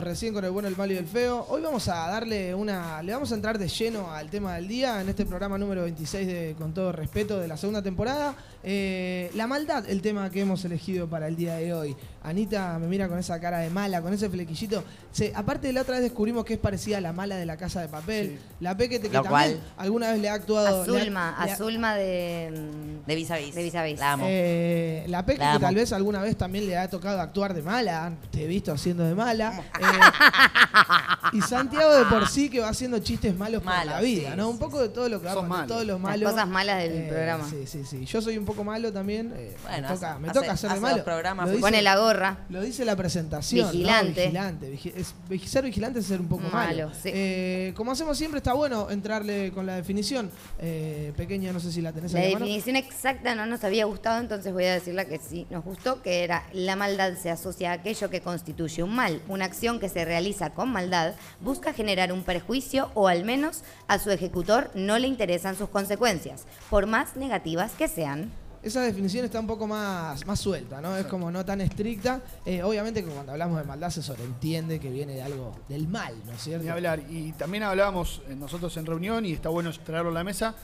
recién 0.00 0.32
con 0.34 0.44
el 0.44 0.50
bueno, 0.50 0.68
el 0.68 0.76
malo 0.76 0.92
y 0.92 0.96
el 0.96 1.06
feo. 1.06 1.46
Hoy 1.48 1.62
vamos 1.62 1.88
a 1.88 1.94
darle 2.08 2.54
una. 2.54 3.02
Le 3.02 3.12
vamos 3.12 3.30
a 3.32 3.34
entrar 3.34 3.58
de 3.58 3.68
lleno 3.68 4.12
al 4.12 4.28
tema 4.30 4.54
del 4.56 4.68
día 4.68 5.00
en 5.00 5.08
este 5.08 5.24
programa 5.26 5.58
número 5.58 5.82
26 5.82 6.26
de 6.26 6.54
Con 6.58 6.72
todo 6.74 6.92
respeto 6.92 7.38
de 7.38 7.48
la 7.48 7.56
segunda 7.56 7.82
temporada. 7.82 8.34
Eh, 8.62 9.30
la 9.34 9.46
maldad, 9.46 9.88
el 9.88 10.02
tema 10.02 10.28
que 10.30 10.40
hemos 10.40 10.64
elegido 10.64 11.08
para 11.08 11.28
el 11.28 11.36
día 11.36 11.54
de 11.56 11.72
hoy. 11.72 11.96
Anita 12.22 12.76
me 12.80 12.88
mira 12.88 13.08
con 13.08 13.18
esa 13.18 13.38
cara 13.40 13.58
de 13.58 13.70
mala, 13.70 14.02
con 14.02 14.12
ese 14.12 14.28
flequillito. 14.28 14.82
Se- 15.12 15.32
aparte 15.34 15.68
de 15.68 15.72
la 15.72 15.82
otra 15.82 15.94
vez 15.94 16.02
descubrimos 16.02 16.44
que 16.44 16.54
es 16.54 16.58
parecida 16.58 16.98
a 16.98 17.00
la 17.00 17.12
mala 17.12 17.36
de 17.36 17.46
la 17.46 17.56
casa 17.56 17.80
de 17.80 17.88
papel. 17.88 18.38
La 18.60 18.76
Pequete 18.76 19.08
que 19.08 19.16
Lo 19.16 19.22
también 19.22 19.58
cual- 19.58 19.60
alguna 19.76 20.10
vez 20.10 20.20
le 20.20 20.28
ha 20.28 20.34
actuado. 20.34 20.84
le 20.84 21.10
ha- 21.16 21.42
Azulma 21.42 21.94
de. 21.96 22.68
De 23.06 23.14
vis 23.14 23.30
a 23.30 23.36
vis. 23.36 23.54
De 23.54 23.62
vis 23.62 23.74
a 23.76 23.84
vis. 23.84 23.98
La 24.00 24.12
amo. 24.14 24.24
Eh, 24.28 25.04
la 25.08 25.24
Peque 25.24 25.38
La 25.38 25.52
que 25.52 25.58
tal 25.60 25.74
vez 25.76 25.92
alguna 25.92 26.20
vez 26.20 26.36
también 26.36 26.66
le 26.66 26.76
ha 26.76 26.90
tocado 26.90 27.20
actuar 27.20 27.54
de 27.54 27.62
mala, 27.62 28.12
te 28.32 28.42
he 28.44 28.46
visto 28.48 28.72
haciendo 28.72 29.04
de 29.04 29.14
mala. 29.14 29.62
Eh, 29.80 29.84
y 31.32 31.40
Santiago 31.42 31.92
de 31.94 32.04
por 32.06 32.28
sí 32.28 32.48
que 32.48 32.60
va 32.60 32.68
haciendo 32.68 32.98
chistes 32.98 33.36
malos 33.36 33.62
por 33.62 33.72
Malos, 33.72 33.94
la 33.94 34.00
vida, 34.00 34.30
sí, 34.30 34.36
¿no? 34.36 34.44
sí, 34.44 34.50
Un 34.50 34.58
poco 34.58 34.80
de 34.80 34.88
todo 34.88 35.08
lo 35.08 35.20
que 35.20 35.26
va 35.26 35.32
Sos 35.32 35.40
con 35.40 35.48
malo. 35.48 35.66
todo 35.66 35.84
lo 35.84 35.92
Las 35.94 36.00
malo. 36.02 36.30
cosas 36.30 36.48
malas 36.48 36.78
del 36.78 36.92
Eh, 36.92 37.06
programa. 37.08 37.48
Sí, 37.48 37.66
sí, 37.66 37.84
sí. 37.84 38.04
Yo 38.04 38.20
soy 38.22 38.38
un 38.38 38.44
poco 38.44 38.64
malo 38.64 38.92
también. 38.92 39.32
eh, 39.36 39.56
Bueno, 39.62 39.88
me 39.88 39.94
toca, 39.94 40.10
hace- 40.12 40.20
me 40.20 40.28
hace- 40.28 40.40
toca 40.40 40.52
hacer 40.52 40.70
de 40.70 40.74
hace 40.76 40.82
malo. 40.82 41.04
programas 41.04 41.46
Lo 41.46 41.50
dice- 41.52 41.60
Pone 41.62 41.82
la 41.82 41.96
gorra. 41.96 42.38
lo 42.48 42.60
dice 42.60 42.84
la 42.84 42.96
presentación. 42.96 43.66
¿no? 43.66 43.72
Vigilante. 43.72 44.20
Vigilante. 44.22 44.70
Vigi- 44.70 44.92
es- 44.96 45.14
vigi- 45.28 45.46
ser 45.48 45.64
vigilante 45.64 45.98
es 46.00 46.06
ser 46.06 46.20
un 46.20 46.28
poco 46.28 46.42
malo. 46.48 46.86
Malo, 46.86 46.90
sí. 46.94 47.10
Eh, 47.12 47.72
como 47.76 47.92
hacemos 47.92 48.16
siempre, 48.16 48.38
está 48.38 48.52
bueno 48.52 48.88
entrarle 48.90 49.52
con 49.52 49.66
la 49.66 49.74
definición. 49.76 50.30
Eh, 50.58 51.12
pequeña, 51.16 51.52
no 51.52 51.60
sé 51.60 51.72
si 51.72 51.80
la 51.82 51.92
tenés 51.92 52.12
La 52.12 52.20
ahí 52.20 52.30
a 52.30 52.32
mano. 52.34 52.44
definición 52.46 52.76
exacta 52.76 53.34
no 53.34 53.46
nos 53.46 53.62
había 53.64 53.84
gustado, 53.84 54.20
entonces 54.20 54.52
voy 54.52 54.64
a 54.64 54.72
decirla 54.74 55.04
que 55.06 55.18
sí 55.18 55.46
nos 55.50 55.64
gustó, 55.64 56.02
que 56.02 56.24
era 56.24 56.44
la 56.52 56.76
maldad 56.76 57.14
se 57.20 57.30
asocia 57.30 57.70
a 57.70 57.74
aquello 57.74 58.10
que 58.10 58.20
constituye 58.20 58.82
un 58.82 58.94
mal. 58.94 59.20
Una 59.28 59.44
acción 59.44 59.75
que 59.80 59.88
se 59.88 60.04
realiza 60.04 60.50
con 60.50 60.70
maldad 60.70 61.14
busca 61.40 61.72
generar 61.72 62.12
un 62.12 62.22
perjuicio 62.22 62.90
o 62.94 63.08
al 63.08 63.24
menos 63.24 63.62
a 63.88 63.98
su 63.98 64.10
ejecutor 64.10 64.70
no 64.74 64.98
le 64.98 65.08
interesan 65.08 65.56
sus 65.56 65.68
consecuencias, 65.68 66.44
por 66.70 66.86
más 66.86 67.16
negativas 67.16 67.72
que 67.72 67.88
sean. 67.88 68.30
Esa 68.62 68.80
definición 68.80 69.24
está 69.24 69.38
un 69.38 69.46
poco 69.46 69.68
más, 69.68 70.26
más 70.26 70.40
suelta, 70.40 70.80
¿no? 70.80 70.96
Es 70.96 71.06
como 71.06 71.30
no 71.30 71.44
tan 71.44 71.60
estricta. 71.60 72.20
Eh, 72.44 72.64
obviamente 72.64 73.04
que 73.04 73.08
cuando 73.08 73.30
hablamos 73.30 73.58
de 73.58 73.64
maldad 73.64 73.90
se 73.90 74.02
sobreentiende 74.02 74.80
que 74.80 74.90
viene 74.90 75.14
de 75.14 75.22
algo 75.22 75.56
del 75.68 75.86
mal, 75.86 76.14
¿no 76.26 76.32
es 76.32 76.42
cierto? 76.42 76.64
Ni 76.64 76.70
hablar. 76.70 77.00
Y 77.08 77.30
también 77.32 77.62
hablábamos 77.62 78.22
eh, 78.28 78.34
nosotros 78.34 78.76
en 78.76 78.86
reunión, 78.86 79.24
y 79.24 79.34
está 79.34 79.50
bueno 79.50 79.70
traerlo 79.84 80.10
a 80.10 80.14
la 80.14 80.24
mesa. 80.24 80.56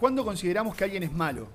¿Cuándo 0.00 0.24
consideramos 0.24 0.74
que 0.74 0.82
alguien 0.82 1.04
es 1.04 1.12
malo? 1.12 1.46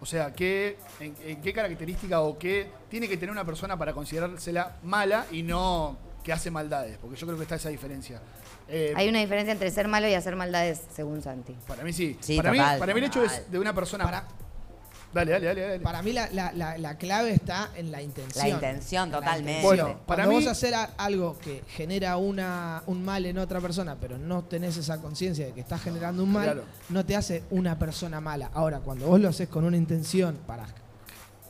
O 0.00 0.06
sea, 0.06 0.32
¿qué, 0.32 0.76
en, 1.00 1.14
en 1.24 1.40
qué 1.40 1.52
característica 1.52 2.20
o 2.20 2.38
qué 2.38 2.68
tiene 2.90 3.08
que 3.08 3.16
tener 3.16 3.30
una 3.32 3.44
persona 3.44 3.78
para 3.78 3.92
considerársela 3.92 4.76
mala 4.82 5.26
y 5.30 5.42
no 5.42 5.96
que 6.22 6.32
hace 6.32 6.50
maldades? 6.50 6.98
Porque 6.98 7.16
yo 7.16 7.26
creo 7.26 7.36
que 7.38 7.44
está 7.44 7.54
esa 7.56 7.70
diferencia. 7.70 8.20
Eh, 8.68 8.92
Hay 8.96 9.08
una 9.08 9.20
diferencia 9.20 9.52
entre 9.52 9.70
ser 9.70 9.88
malo 9.88 10.08
y 10.08 10.14
hacer 10.14 10.36
maldades, 10.36 10.82
según 10.94 11.22
Santi. 11.22 11.54
Para 11.66 11.82
mí 11.84 11.92
sí. 11.92 12.18
Sí, 12.20 12.36
para, 12.36 12.50
total, 12.50 12.74
mí, 12.74 12.80
para 12.80 12.94
mí 12.94 12.98
el 13.00 13.06
hecho 13.06 13.22
es 13.22 13.50
de 13.50 13.58
una 13.58 13.74
persona. 13.74 14.04
Para- 14.04 14.28
Dale, 15.16 15.32
dale, 15.32 15.46
dale. 15.46 15.60
dale. 15.62 15.80
Para 15.80 16.02
mí 16.02 16.12
la, 16.12 16.28
la- 16.32 16.52
la- 16.52 16.78
la 16.78 16.96
clave 16.98 17.32
está 17.32 17.70
en 17.74 17.90
la 17.90 18.02
intención. 18.02 18.46
La 18.46 18.54
intención, 18.54 19.10
totalmente. 19.10 19.62
Bueno, 19.62 20.00
para 20.06 20.24
Cuando 20.24 20.28
mí- 20.40 20.44
vos 20.44 20.46
hacer 20.52 20.74
algo 20.98 21.38
que 21.38 21.62
genera 21.68 22.16
una, 22.18 22.82
un 22.86 23.04
mal 23.04 23.24
en 23.26 23.38
otra 23.38 23.60
persona, 23.60 23.96
pero 24.00 24.18
no 24.18 24.44
tenés 24.44 24.76
esa 24.76 25.00
conciencia 25.00 25.46
de 25.46 25.52
que 25.52 25.60
estás 25.60 25.82
generando 25.82 26.22
un 26.22 26.32
mal, 26.32 26.44
Claro. 26.44 26.64
no 26.90 27.04
te 27.04 27.16
hace 27.16 27.42
una 27.50 27.78
persona 27.78 28.20
mala. 28.20 28.50
Ahora, 28.54 28.80
cuando 28.80 29.06
vos 29.06 29.20
lo 29.20 29.28
haces 29.28 29.48
con 29.48 29.64
una 29.64 29.76
intención 29.76 30.38
para, 30.46 30.66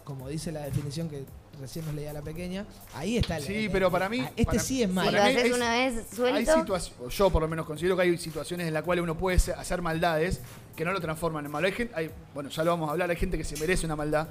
como 0.04 0.28
dice 0.28 0.52
la 0.52 0.60
definición 0.62 1.08
que 1.08 1.24
recién 1.60 1.86
nos 1.86 1.94
leía 1.94 2.12
la 2.12 2.20
pequeña, 2.22 2.66
ahí 2.94 3.16
está 3.16 3.38
el 3.38 3.42
Sí, 3.44 3.64
el- 3.64 3.70
pero 3.70 3.90
para 3.90 4.08
mí- 4.08 4.20
Este 4.36 4.44
para- 4.44 4.58
sí 4.60 4.82
es 4.82 4.88
Si 4.88 4.94
malo. 4.94 5.10
lo 5.10 5.22
haces 5.22 5.42
hay- 5.44 5.50
una 5.52 5.70
vez 5.72 5.94
Hay 5.96 6.16
suelto, 6.16 6.54
situaciones, 6.60 7.14
yo 7.16 7.30
por 7.30 7.42
lo 7.42 7.48
menos 7.48 7.64
considero 7.66 7.96
que 7.96 8.02
hay 8.02 8.18
situaciones 8.18 8.68
en 8.68 8.74
las 8.74 8.82
cuales 8.82 9.02
uno 9.02 9.16
puede 9.16 9.38
hacer 9.52 9.80
maldades 9.82 10.40
que 10.76 10.84
no 10.84 10.92
lo 10.92 11.00
transforman 11.00 11.44
en 11.46 11.50
malo. 11.50 11.66
Hay 11.66 11.72
gente, 11.72 11.94
hay- 11.96 12.10
bueno, 12.34 12.50
ya 12.50 12.62
lo 12.62 12.70
vamos 12.72 12.88
a 12.88 12.92
hablar, 12.92 13.10
hay 13.10 13.16
gente 13.16 13.36
que 13.38 13.44
se 13.44 13.56
merece 13.58 13.86
una 13.86 13.96
maldad. 13.96 14.28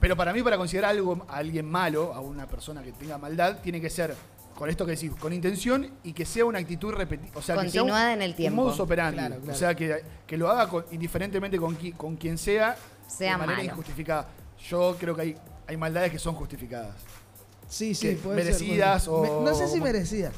Pero 0.00 0.16
para 0.16 0.32
mí, 0.32 0.42
para 0.42 0.56
considerar 0.56 0.90
algo, 0.90 1.24
a 1.28 1.36
alguien 1.36 1.66
malo, 1.70 2.14
a 2.14 2.20
una 2.20 2.46
persona 2.46 2.82
que 2.82 2.92
tenga 2.92 3.18
maldad, 3.18 3.58
tiene 3.62 3.80
que 3.80 3.90
ser, 3.90 4.14
con 4.54 4.70
esto 4.70 4.86
que 4.86 4.92
decís, 4.92 5.10
con 5.18 5.32
intención 5.32 5.90
y 6.04 6.12
que 6.12 6.24
sea 6.24 6.44
una 6.44 6.58
actitud 6.60 6.92
repetida. 6.94 7.30
O 7.34 7.42
sea, 7.42 7.56
que 7.56 7.68
sea 7.68 7.82
un- 7.82 7.88
Continuada 7.88 8.12
en 8.14 8.22
el 8.22 8.34
tiempo. 8.34 8.60
Un 8.62 8.66
modus 8.68 8.80
operandi. 8.80 9.18
Claro, 9.18 9.36
claro. 9.36 9.52
O 9.52 9.54
sea, 9.54 9.74
que, 9.74 10.02
que 10.26 10.36
lo 10.36 10.48
haga 10.50 10.68
con- 10.68 10.84
indiferentemente 10.92 11.58
con, 11.58 11.76
qui- 11.78 11.96
con 11.96 12.16
quien 12.16 12.38
sea, 12.38 12.76
Sea 13.08 13.32
de 13.32 13.38
manera 13.38 13.58
malo. 13.58 13.70
injustificada. 13.70 14.28
Yo 14.68 14.96
creo 14.98 15.14
que 15.14 15.22
hay, 15.22 15.36
hay 15.66 15.76
maldades 15.76 16.10
que 16.12 16.18
son 16.18 16.34
justificadas. 16.36 16.94
Sí, 17.68 17.94
sí, 17.94 18.14
puede 18.22 18.36
ser, 18.44 18.52
merecidas 18.52 19.08
puede 19.08 19.26
ser. 19.26 19.36
o- 19.36 19.40
Me- 19.42 19.50
No 19.50 19.56
sé 19.56 19.66
si 19.68 19.80
o- 19.80 19.82
merecidas. 19.82 20.32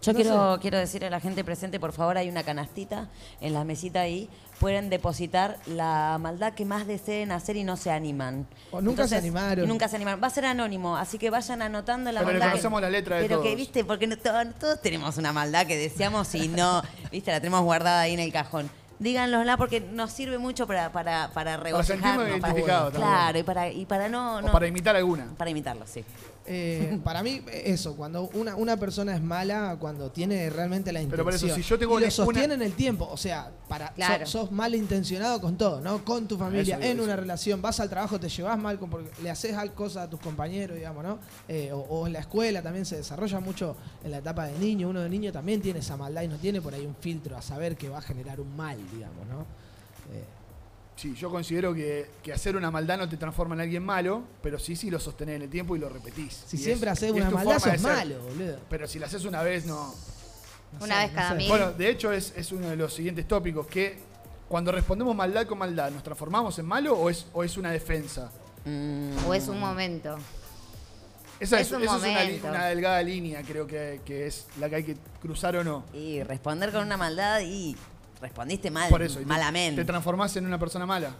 Yo 0.00 0.12
No 0.12 0.16
quiero, 0.20 0.58
quiero 0.60 0.78
decir 0.78 1.04
a 1.04 1.10
la 1.10 1.18
gente 1.18 1.42
presente, 1.42 1.80
por 1.80 1.92
favor, 1.92 2.16
hay 2.18 2.28
una 2.28 2.44
canastita 2.44 3.08
en 3.40 3.52
la 3.52 3.64
mesita 3.64 4.00
ahí. 4.02 4.30
Pueden 4.60 4.90
depositar 4.90 5.58
la 5.66 6.16
maldad 6.20 6.52
que 6.52 6.64
más 6.64 6.86
deseen 6.86 7.32
hacer 7.32 7.56
y 7.56 7.64
no 7.64 7.76
se 7.76 7.90
animan. 7.90 8.46
O 8.70 8.80
nunca 8.80 9.08
se 9.08 9.16
animaron. 9.16 9.64
y 9.64 9.68
nunca 9.68 9.88
se 9.88 9.96
animaron. 9.96 10.22
Va 10.22 10.28
a 10.28 10.30
ser 10.30 10.46
anónimo, 10.46 10.96
así 10.96 11.18
que 11.18 11.30
vayan 11.30 11.62
anotando 11.62 12.12
la 12.12 12.20
Pero 12.20 12.32
le 12.32 12.38
maldad. 12.38 12.46
que- 12.46 12.50
conocemos 12.52 12.80
la 12.80 12.90
letra 12.90 13.16
de 13.16 13.22
Pero 13.28 13.42
que, 13.42 13.56
viste, 13.56 13.84
porque 13.84 14.06
no- 14.06 14.16
to- 14.16 14.30
todos 14.60 14.80
tenemos 14.80 15.16
una 15.18 15.32
maldad 15.32 15.66
que 15.66 15.76
deseamos 15.76 16.32
y 16.36 16.46
no, 16.48 16.80
viste, 17.12 17.32
la 17.32 17.40
tenemos 17.40 17.62
guardada 17.62 18.00
ahí 18.02 18.14
en 18.14 18.20
el 18.20 18.32
cajón. 18.32 18.70
Díganlosla 19.00 19.56
porque 19.56 19.80
nos 19.80 20.10
sirve 20.10 20.38
mucho 20.38 20.66
para, 20.66 20.90
para, 20.90 21.30
para 21.32 21.56
regocijarnos. 21.56 22.04
sentirnos 22.16 22.28
identificados 22.40 22.94
claro, 22.94 23.38
y 23.38 23.42
para, 23.44 23.68
y 23.70 23.84
para 23.86 24.08
no, 24.08 24.36
O 24.36 24.42
no- 24.42 24.52
para 24.52 24.66
imitar 24.66 24.96
alguna. 24.96 25.26
para 25.36 25.50
imitarlo, 25.50 25.86
sí. 25.86 26.04
Eh, 26.50 26.98
para 27.04 27.22
mí, 27.22 27.42
eso, 27.52 27.94
cuando 27.94 28.28
una, 28.34 28.56
una 28.56 28.76
persona 28.78 29.14
es 29.14 29.20
mala, 29.22 29.76
cuando 29.78 30.10
tiene 30.10 30.48
realmente 30.50 30.90
la 30.92 31.00
intención. 31.02 31.10
Pero 31.10 31.24
por 31.24 31.34
eso, 31.34 31.54
si 31.54 31.62
yo 31.62 31.78
tengo 31.78 31.98
y 32.00 32.04
lo 32.04 32.10
sostiene 32.10 32.54
en 32.54 32.62
el 32.62 32.72
tiempo, 32.72 33.06
o 33.10 33.16
sea, 33.16 33.50
para 33.68 33.90
Claro. 33.92 34.24
sos, 34.26 34.44
sos 34.46 34.52
malintencionado 34.52 35.40
con 35.40 35.56
todo, 35.58 35.80
¿no? 35.80 36.04
Con 36.04 36.26
tu 36.26 36.38
familia, 36.38 36.76
Eso 36.76 36.84
en 36.86 36.96
eso. 36.96 37.04
una 37.04 37.16
relación, 37.16 37.60
vas 37.60 37.80
al 37.80 37.90
trabajo, 37.90 38.18
te 38.18 38.28
llevas 38.28 38.58
mal, 38.58 38.78
con, 38.78 38.88
porque 38.88 39.10
le 39.22 39.30
haces 39.30 39.54
al 39.54 39.74
cosa 39.74 40.04
a 40.04 40.10
tus 40.10 40.20
compañeros, 40.20 40.76
digamos, 40.76 41.04
¿no? 41.04 41.18
Eh, 41.48 41.70
o, 41.72 41.78
o 41.78 42.06
en 42.06 42.14
la 42.14 42.20
escuela 42.20 42.62
también 42.62 42.86
se 42.86 42.96
desarrolla 42.96 43.40
mucho 43.40 43.76
en 44.02 44.10
la 44.10 44.18
etapa 44.18 44.46
de 44.46 44.58
niño. 44.58 44.88
Uno 44.88 45.00
de 45.00 45.08
niño 45.10 45.30
también 45.32 45.60
tiene 45.60 45.80
esa 45.80 45.96
maldad 45.96 46.22
y 46.22 46.28
no 46.28 46.36
tiene 46.38 46.62
por 46.62 46.72
ahí 46.74 46.86
un 46.86 46.96
filtro 46.96 47.36
a 47.36 47.42
saber 47.42 47.76
que 47.76 47.88
va 47.90 47.98
a 47.98 48.02
generar 48.02 48.40
un 48.40 48.56
mal, 48.56 48.78
digamos, 48.92 49.26
¿no? 49.26 49.40
Eh, 50.14 50.24
Sí, 50.98 51.14
yo 51.14 51.30
considero 51.30 51.72
que, 51.72 52.10
que 52.24 52.32
hacer 52.32 52.56
una 52.56 52.72
maldad 52.72 52.98
no 52.98 53.08
te 53.08 53.16
transforma 53.16 53.54
en 53.54 53.60
alguien 53.60 53.84
malo, 53.84 54.24
pero 54.42 54.58
sí, 54.58 54.74
sí 54.74 54.90
lo 54.90 54.98
sostenés 54.98 55.36
en 55.36 55.42
el 55.42 55.48
tiempo 55.48 55.76
y 55.76 55.78
lo 55.78 55.88
repetís. 55.88 56.42
si 56.46 56.56
Y 56.56 56.60
siempre 56.60 56.90
haces 56.90 57.12
una 57.12 57.30
maldad, 57.30 57.54
sos 57.60 57.62
ser. 57.62 57.80
malo, 57.80 58.20
boludo. 58.20 58.58
Pero 58.68 58.88
si 58.88 58.98
la 58.98 59.06
haces 59.06 59.24
una 59.24 59.42
vez, 59.42 59.64
no. 59.64 59.94
No 60.78 60.84
Una 60.84 60.96
sé, 60.96 61.00
vez 61.02 61.10
no 61.12 61.16
cada 61.16 61.34
mil. 61.34 61.48
Bueno, 61.48 61.72
de 61.72 61.88
hecho 61.88 62.12
es, 62.12 62.32
es 62.36 62.50
uno 62.50 62.68
de 62.68 62.74
los 62.76 62.92
siguientes 62.92 63.28
tópicos, 63.28 63.66
que 63.68 63.96
cuando 64.48 64.72
respondemos 64.72 65.14
maldad 65.14 65.46
con 65.46 65.58
maldad, 65.58 65.90
¿nos 65.92 66.02
transformamos 66.02 66.58
en 66.58 66.66
malo 66.66 66.94
o 66.98 67.08
es, 67.10 67.26
o 67.32 67.44
es 67.44 67.56
una 67.56 67.70
defensa? 67.70 68.32
o 69.26 69.32
es 69.34 69.46
un 69.46 69.60
momento. 69.60 70.18
Esa 71.40 71.60
Es 71.60 71.68
es, 71.68 71.72
un 71.72 71.84
esa 71.84 71.96
es 72.24 72.40
una, 72.42 72.50
una 72.50 72.66
delgada 72.66 73.00
línea, 73.02 73.42
creo 73.42 73.66
que, 73.68 74.00
que 74.04 74.26
es 74.26 74.46
la 74.58 74.68
que 74.68 74.74
hay 74.76 74.82
que 74.84 74.96
cruzar 75.22 75.54
o 75.56 75.62
no. 75.62 75.84
Y 75.94 76.22
responder 76.24 76.72
con 76.72 76.82
una 76.82 76.96
maldad 76.96 77.40
y 77.44 77.76
respondiste 78.20 78.70
mal, 78.70 78.88
Por 78.90 79.02
eso, 79.02 79.20
y 79.20 79.22
te- 79.24 79.28
malamente. 79.28 79.82
Te 79.82 79.86
transformás 79.86 80.34
en 80.36 80.46
una 80.46 80.58
persona 80.58 80.86
mala. 80.86 81.10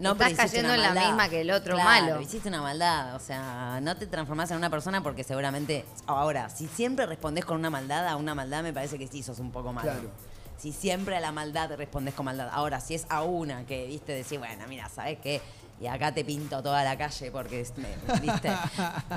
No, 0.00 0.12
Estás 0.12 0.28
pero 0.28 0.30
hiciste 0.42 0.58
cayendo 0.62 0.68
una 0.68 0.74
en 0.76 0.80
la 0.82 0.88
maldad. 0.94 1.06
misma 1.08 1.28
que 1.28 1.40
el 1.40 1.50
otro 1.50 1.74
Claro, 1.74 1.88
malo. 2.06 2.20
Hiciste 2.20 2.48
una 2.48 2.62
maldad, 2.62 3.16
o 3.16 3.18
sea, 3.18 3.80
no 3.82 3.96
te 3.96 4.06
transformás 4.06 4.48
en 4.52 4.56
una 4.58 4.70
persona 4.70 5.02
porque 5.02 5.24
seguramente. 5.24 5.84
Ahora, 6.06 6.50
si 6.50 6.68
siempre 6.68 7.04
respondés 7.06 7.44
con 7.44 7.56
una 7.58 7.68
maldad, 7.70 8.06
a 8.06 8.14
una 8.16 8.34
maldad 8.34 8.62
me 8.62 8.72
parece 8.72 8.96
que 8.96 9.08
sí 9.08 9.22
sos 9.24 9.40
un 9.40 9.50
poco 9.50 9.72
malo. 9.72 9.90
Claro. 9.90 10.10
Si 10.56 10.72
siempre 10.72 11.16
a 11.16 11.20
la 11.20 11.32
maldad 11.32 11.70
respondes 11.76 12.14
con 12.14 12.26
maldad. 12.26 12.48
Ahora, 12.52 12.80
si 12.80 12.94
es 12.94 13.06
a 13.08 13.22
una 13.22 13.64
que, 13.66 13.86
viste, 13.86 14.12
decir, 14.12 14.38
bueno, 14.38 14.64
mira, 14.68 14.88
¿sabes 14.88 15.18
qué? 15.20 15.40
Y 15.80 15.86
acá 15.86 16.12
te 16.12 16.24
pinto 16.24 16.60
toda 16.62 16.82
la 16.82 16.98
calle 16.98 17.30
porque, 17.30 17.64
me- 17.76 18.18
¿viste? 18.20 18.50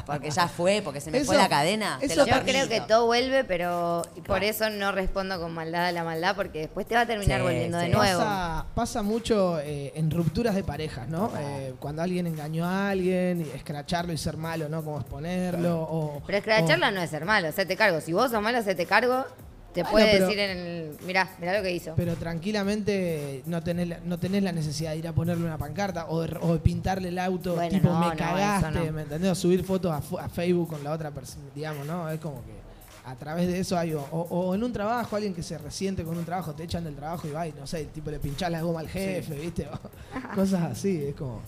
porque 0.05 0.29
ya 0.29 0.47
fue, 0.47 0.81
porque 0.83 1.01
se 1.01 1.09
me 1.11 1.17
Eso- 1.17 1.27
fue 1.27 1.37
la 1.37 1.49
cadena. 1.49 1.97
te 1.99 2.15
lo 2.15 2.25
Yo 2.25 2.43
creo 2.43 2.67
que 2.69 2.81
todo 2.81 3.05
vuelve, 3.07 3.43
pero 3.43 4.03
por 4.27 4.43
eso 4.43 4.69
no 4.69 4.91
respondo 4.91 5.39
con 5.39 5.53
maldad 5.53 5.85
a 5.87 5.91
la 5.91 6.03
maldad, 6.03 6.35
porque 6.35 6.59
después 6.59 6.85
te 6.87 6.95
va 6.95 7.01
a 7.01 7.05
terminar 7.07 7.39
Sí, 7.39 7.43
volviendo 7.43 7.77
de 7.79 7.89
nuevo. 7.89 8.19
Pasa, 8.19 8.65
pasa 8.75 9.01
mucho 9.01 9.59
eh, 9.59 9.91
en 9.95 10.11
rupturas 10.11 10.53
de 10.55 10.63
parejas, 10.63 11.07
¿no? 11.07 11.31
Eh, 11.39 11.73
cuando 11.79 12.01
alguien 12.03 12.27
engañó 12.27 12.65
a 12.65 12.89
alguien, 12.89 13.41
y 13.41 13.49
escracharlo 13.57 14.13
y 14.13 14.17
ser 14.17 14.37
malo, 14.37 14.69
¿no? 14.69 14.83
Como 14.83 14.99
exponerlo. 14.99 15.81
O, 15.81 16.21
Pero 16.25 16.37
escracharla 16.37 16.91
no 16.91 17.01
es 17.01 17.09
ser 17.09 17.25
malo, 17.25 17.47
hacete 17.47 17.75
cargo. 17.75 18.01
Si 18.01 18.13
vos 18.13 18.29
sos 18.31 18.41
malo, 18.41 18.59
hacete 18.59 18.85
cargo. 18.85 19.25
Te 19.73 19.83
Bueno, 19.83 19.91
puede 19.91 20.11
pero- 20.11 20.25
decir 20.27 20.39
en 20.39 20.57
el. 20.57 20.97
Mirá, 21.05 21.29
mirá 21.39 21.57
lo 21.57 21.63
que 21.63 21.71
hizo. 21.71 21.93
Pero 21.95 22.15
tranquilamente 22.15 23.43
no 23.45 23.61
tenés, 23.63 23.87
la- 23.87 23.99
no 24.03 24.17
tenés 24.19 24.43
la 24.43 24.51
necesidad 24.51 24.91
de 24.91 24.97
ir 24.97 25.07
a 25.07 25.13
ponerle 25.13 25.45
una 25.45 25.57
pancarta 25.57 26.07
o 26.09 26.21
de, 26.21 26.37
o 26.41 26.53
de 26.53 26.59
pintarle 26.59 27.09
el 27.09 27.17
auto, 27.19 27.55
Bueno, 27.55 27.69
tipo 27.69 27.89
no, 27.89 27.99
me 27.99 28.05
no, 28.07 28.15
cagaste, 28.17 28.71
no. 28.85 28.91
¿me 28.91 29.01
entendés? 29.03 29.31
O 29.31 29.35
subir 29.35 29.63
fotos 29.63 29.91
a, 29.91 30.29
Facebook 30.29 30.69
con 30.69 30.83
la 30.83 30.91
otra 30.91 31.11
persona, 31.11 31.45
digamos, 31.55 31.85
¿no? 31.87 32.09
Es 32.09 32.19
como 32.19 32.43
que 32.43 32.51
a 33.05 33.15
través 33.15 33.47
de 33.47 33.59
eso 33.59 33.77
hay, 33.77 33.93
o, 33.93 34.01
o 34.01 34.53
en 34.53 34.63
un 34.63 34.71
trabajo, 34.73 35.15
alguien 35.15 35.33
que 35.33 35.41
se 35.41 35.57
resiente 35.57 36.03
con 36.03 36.17
un 36.17 36.25
trabajo, 36.25 36.53
te 36.53 36.63
echan 36.63 36.83
del 36.83 36.95
trabajo 36.95 37.27
y 37.27 37.31
va 37.31 37.47
y 37.47 37.53
no 37.53 37.65
sé, 37.65 37.85
tipo 37.85 38.11
le 38.11 38.19
pinchás 38.19 38.51
la 38.51 38.61
goma 38.61 38.81
al 38.81 38.89
jefe, 38.89 39.33
¿viste? 39.35 39.67
Cosas 40.35 40.71
así, 40.71 41.05
es 41.05 41.15
como... 41.15 41.41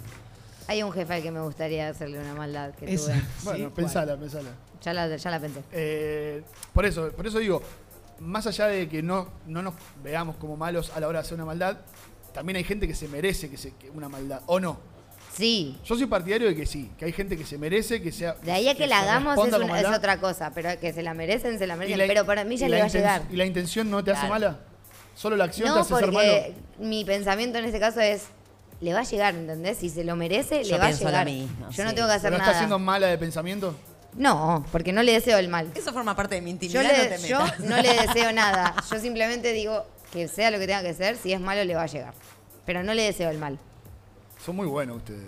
Hay 0.67 0.81
un 0.81 0.91
jefe 0.93 1.13
al 1.13 1.21
que 1.21 1.29
me 1.29 1.41
gustaría 1.41 1.89
hacerle 1.89 2.19
una 2.19 2.33
maldad 2.35 2.71
que 2.73 2.91
Esa. 2.93 3.11
tuve. 3.13 3.21
Bueno, 3.43 3.65
Sí, 3.67 3.71
pensala, 3.75 4.15
pensala. 4.17 4.49
Ya 4.81 4.93
la, 4.93 5.15
ya 5.15 5.29
la 5.31 5.39
pensé. 5.39 5.59
Eh, 5.73 6.41
por 6.73 6.85
eso, 6.85 7.11
por 7.11 7.27
eso 7.27 7.39
digo, 7.39 7.61
más 8.23 8.47
allá 8.47 8.67
de 8.67 8.87
que 8.89 9.01
no, 9.03 9.27
no 9.45 9.61
nos 9.61 9.73
veamos 10.03 10.35
como 10.37 10.57
malos 10.57 10.91
a 10.95 10.99
la 10.99 11.07
hora 11.07 11.19
de 11.19 11.25
hacer 11.25 11.35
una 11.35 11.45
maldad, 11.45 11.77
también 12.33 12.57
hay 12.57 12.63
gente 12.63 12.87
que 12.87 12.95
se 12.95 13.07
merece 13.07 13.49
que 13.49 13.57
se, 13.57 13.73
que 13.75 13.89
una 13.89 14.09
maldad, 14.09 14.41
¿o 14.47 14.59
no? 14.59 14.79
Sí. 15.35 15.79
Yo 15.83 15.95
soy 15.95 16.05
partidario 16.05 16.47
de 16.47 16.55
que 16.55 16.65
sí, 16.65 16.91
que 16.97 17.05
hay 17.05 17.11
gente 17.11 17.35
que 17.35 17.43
se 17.45 17.57
merece 17.57 18.01
que 18.01 18.11
sea. 18.11 18.33
De 18.43 18.51
ahí 18.51 18.67
a 18.69 18.75
que 18.75 18.85
la 18.87 18.99
hagamos 19.01 19.35
es, 19.47 19.53
una- 19.53 19.95
otra 19.97 20.19
cosa, 20.19 20.51
pero 20.53 20.79
que 20.79 20.93
se 20.93 21.01
la 21.01 21.13
merecen, 21.15 21.57
se 21.57 21.65
la 21.65 21.75
merecen. 21.75 21.97
la- 21.99 22.07
pero 22.07 22.25
para 22.25 22.43
mí 22.43 22.55
ya 22.57 22.67
le 22.67 22.77
la 22.77 22.83
va 22.83 22.85
a 22.85 22.89
llegar. 22.89 23.21
¿Y 23.31 23.35
la 23.35 23.45
intención 23.45 23.89
no 23.89 24.03
te 24.03 24.11
hace 24.11 24.27
mala? 24.27 24.59
¿Solo 25.15 25.35
la 25.35 25.45
acción 25.45 25.67
te 25.69 25.73
No, 25.75 25.81
hace 25.81 25.95
ser 25.95 26.11
malo? 26.11 26.33
mi 26.79 27.03
pensamiento 27.05 27.57
en 27.59 27.65
este 27.65 27.79
caso 27.79 27.99
es, 27.99 28.25
le 28.81 28.93
va 28.93 28.99
a 28.99 29.03
llegar, 29.03 29.33
¿entendés? 29.35 29.77
Si 29.77 29.89
se 29.89 30.03
lo 30.03 30.15
merece, 30.15 30.63
Yo 30.63 30.71
le 30.73 30.77
va 30.79 30.85
a 30.87 30.91
lo 30.91 30.97
llegar. 30.97 31.25
mismo, 31.25 31.69
Yo 31.71 31.83
no 31.83 31.93
tengo 31.95 32.07
que 32.07 32.13
hacer 32.15 32.29
¿Pero 32.29 32.37
nada. 32.39 32.51
está 32.51 32.59
siendo 32.59 32.77
mala 32.79 33.07
de 33.07 33.17
pensamiento? 33.17 33.75
No, 34.15 34.65
porque 34.71 34.91
no 34.93 35.01
le 35.03 35.13
deseo 35.13 35.37
el 35.37 35.47
mal. 35.49 35.71
Eso 35.75 35.91
forma 35.93 36.15
parte 36.15 36.35
de 36.35 36.41
mi 36.41 36.51
Yo, 36.51 36.53
intimidad, 36.53 36.83
le- 36.83 37.09
no 37.09 37.15
te 37.21 37.27
yo 37.27 37.39
metas. 37.43 37.59
no 37.59 37.77
le 37.77 37.93
deseo 38.07 38.31
nada. 38.31 38.75
Yo 38.91 38.99
simplemente 38.99 39.51
digo 39.53 39.85
que 40.11 40.27
sea 40.27 40.51
lo 40.51 40.59
que 40.59 40.67
tenga 40.67 40.81
que 40.83 40.93
ser, 40.93 41.17
si 41.17 41.33
es 41.33 41.39
malo 41.39 41.63
le 41.63 41.75
va 41.75 41.83
a 41.83 41.87
llegar. 41.87 42.13
Pero 42.65 42.83
no 42.83 42.93
le 42.93 43.03
deseo 43.03 43.29
el 43.29 43.37
mal. 43.39 43.57
Son 44.45 44.55
muy 44.55 44.67
buenos 44.67 44.97
ustedes. 44.97 45.25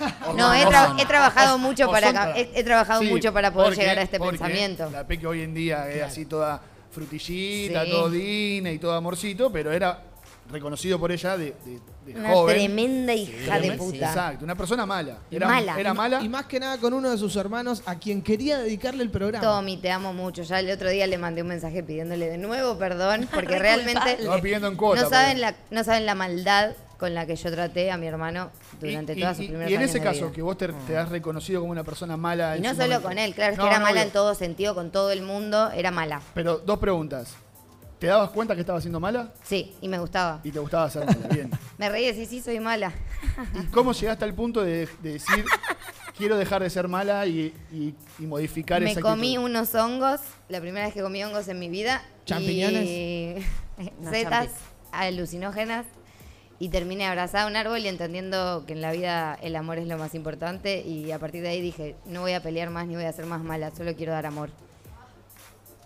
No, 0.34 0.54
he, 0.54 0.64
tra- 0.64 0.94
he 0.98 1.04
trabajado 1.04 1.58
mucho 1.58 1.86
O 1.86 1.90
para 1.92 2.34
he, 2.34 2.50
he 2.54 2.64
trabajado 2.64 3.02
Sí, 3.02 3.08
mucho 3.08 3.32
para 3.34 3.52
poder 3.52 3.68
porque- 3.68 3.80
llegar 3.82 3.98
a 3.98 4.02
este 4.02 4.18
porque 4.18 4.38
pensamiento. 4.38 4.88
La 4.90 5.06
Peque 5.06 5.26
hoy 5.26 5.42
en 5.42 5.52
día 5.54 5.90
es 5.90 6.02
así 6.02 6.24
toda 6.24 6.60
frutillita, 6.90 7.84
Sí. 7.84 7.90
todo 7.90 8.08
dine 8.10 8.72
y 8.72 8.78
todo 8.78 8.94
amorcito, 8.94 9.52
pero 9.52 9.70
era 9.72 10.02
reconocido 10.50 10.98
por 10.98 11.12
ella 11.12 11.36
de, 11.36 11.54
de- 11.64 11.80
de 12.12 12.18
Una 12.18 12.30
joven. 12.32 12.56
tremenda 12.56 13.12
hija 13.14 13.58
de 13.60 13.72
puta. 13.72 13.96
Exacto, 14.08 14.44
una 14.44 14.54
persona 14.56 14.86
mala. 14.86 15.18
Era 15.30 15.46
mala. 15.46 15.78
Era 15.80 15.94
mala. 15.94 16.20
Y 16.22 16.28
más 16.28 16.46
que 16.46 16.58
nada 16.58 16.78
con 16.78 16.92
uno 16.94 17.10
de 17.10 17.18
sus 17.18 17.36
hermanos 17.36 17.82
a 17.86 17.96
quien 17.98 18.22
quería 18.22 18.58
dedicarle 18.58 19.02
el 19.02 19.10
programa. 19.10 19.44
Tommy, 19.46 19.76
te 19.76 19.90
amo 19.90 20.12
mucho. 20.12 20.42
Ya 20.42 20.58
el 20.60 20.70
otro 20.70 20.88
día 20.90 21.06
le 21.06 21.18
mandé 21.18 21.42
un 21.42 21.48
mensaje 21.48 21.82
pidiéndole 21.82 22.28
de 22.28 22.38
nuevo 22.38 22.78
perdón, 22.78 23.28
porque 23.34 23.48
Re 23.52 23.58
realmente 23.58 24.26
va 24.26 24.40
pidiendo 24.40 24.66
en 24.68 24.76
cuota. 24.76 25.02
no 25.02 25.08
saben, 25.10 25.40
la, 25.40 25.54
no 25.70 25.84
saben 25.84 26.06
la 26.06 26.14
maldad 26.14 26.72
con 26.98 27.14
la 27.14 27.24
que 27.26 27.34
yo 27.36 27.50
traté 27.50 27.90
a 27.90 27.96
mi 27.96 28.06
hermano 28.06 28.50
durante 28.78 29.14
todas 29.16 29.36
y- 29.36 29.36
sus 29.36 29.44
y- 29.44 29.48
primeros 29.48 29.70
y 29.70 29.74
en 29.74 29.80
años 29.80 29.90
ese 29.90 29.98
de 30.00 30.04
caso, 30.04 30.20
vida. 30.26 30.32
que 30.32 30.42
vos 30.42 30.58
te, 30.58 30.68
te 30.68 30.96
has 30.98 31.08
reconocido 31.08 31.60
como 31.60 31.72
una 31.72 31.84
persona 31.84 32.16
mala. 32.16 32.56
Y 32.56 32.58
en 32.58 32.64
no 32.64 32.70
su 32.70 32.76
solo 32.76 32.86
momento. 32.88 33.08
con 33.08 33.18
él, 33.18 33.34
claro, 33.34 33.52
es 33.52 33.58
No, 33.58 33.64
que 33.64 33.68
era 33.70 33.78
no, 33.78 33.84
mala 33.84 34.00
obvio. 34.00 34.06
en 34.06 34.10
todo 34.12 34.34
sentido, 34.34 34.74
con 34.74 34.90
todo 34.90 35.10
el 35.10 35.22
mundo, 35.22 35.70
era 35.70 35.90
mala. 35.90 36.20
Pero 36.34 36.58
dos 36.58 36.78
preguntas. 36.78 37.34
¿Te 38.00 38.06
dabas 38.06 38.30
cuenta 38.30 38.54
que 38.54 38.62
estaba 38.62 38.80
siendo 38.80 38.98
mala? 38.98 39.32
Sí, 39.44 39.76
y 39.80 39.86
me 39.88 39.98
gustaba. 39.98 40.40
Y 40.42 40.50
te 40.50 40.58
gustaba 40.58 40.88
ser 40.90 41.04
mala. 41.06 41.28
Bien. 41.28 41.50
Me 41.78 41.88
reí 41.90 42.06
de 42.06 42.14
sí, 42.14 42.26
sí, 42.26 42.40
soy 42.40 42.58
mala. 42.58 42.92
¿Y 43.54 43.66
cómo 43.66 43.92
llegaste 43.92 44.24
al 44.24 44.34
punto 44.34 44.62
de, 44.64 44.88
de 45.02 45.12
decir, 45.12 45.44
quiero 46.16 46.36
dejar 46.38 46.62
de 46.62 46.70
ser 46.70 46.88
mala 46.88 47.26
y, 47.26 47.54
y- 47.70 47.94
y 48.18 48.26
modificar 48.26 48.80
Me 48.82 48.92
esa 48.92 49.00
comí 49.02 49.36
actitud? 49.36 49.44
unos 49.44 49.74
hongos, 49.74 50.20
la 50.48 50.60
primera 50.62 50.86
vez 50.86 50.94
que 50.94 51.02
comí 51.02 51.22
hongos 51.22 51.46
en 51.48 51.58
mi 51.58 51.68
vida. 51.68 52.02
¿Champiñones? 52.24 52.86
Y 52.88 53.34
No, 54.00 54.10
setas 54.10 54.48
alucinógenas. 54.92 55.86
Y 56.58 56.68
terminé 56.68 57.06
abrazada 57.06 57.44
a 57.44 57.46
un 57.46 57.56
árbol 57.56 57.78
y 57.80 57.88
entendiendo 57.88 58.64
que 58.66 58.74
en 58.74 58.82
la 58.82 58.92
vida 58.92 59.38
el 59.40 59.56
amor 59.56 59.78
es 59.78 59.86
lo 59.88 59.96
más 59.96 60.14
importante. 60.14 60.82
Y 60.86 61.10
a 61.10 61.18
partir 61.18 61.40
de 61.42 61.48
ahí 61.48 61.60
dije, 61.62 61.96
no 62.04 62.20
voy 62.20 62.32
a 62.32 62.42
pelear 62.42 62.68
más 62.70 62.86
ni 62.86 62.94
voy 62.96 63.04
a 63.04 63.12
ser 63.12 63.24
más 63.26 63.42
mala, 63.42 63.70
solo 63.74 63.94
quiero 63.96 64.12
dar 64.12 64.26
amor. 64.26 64.50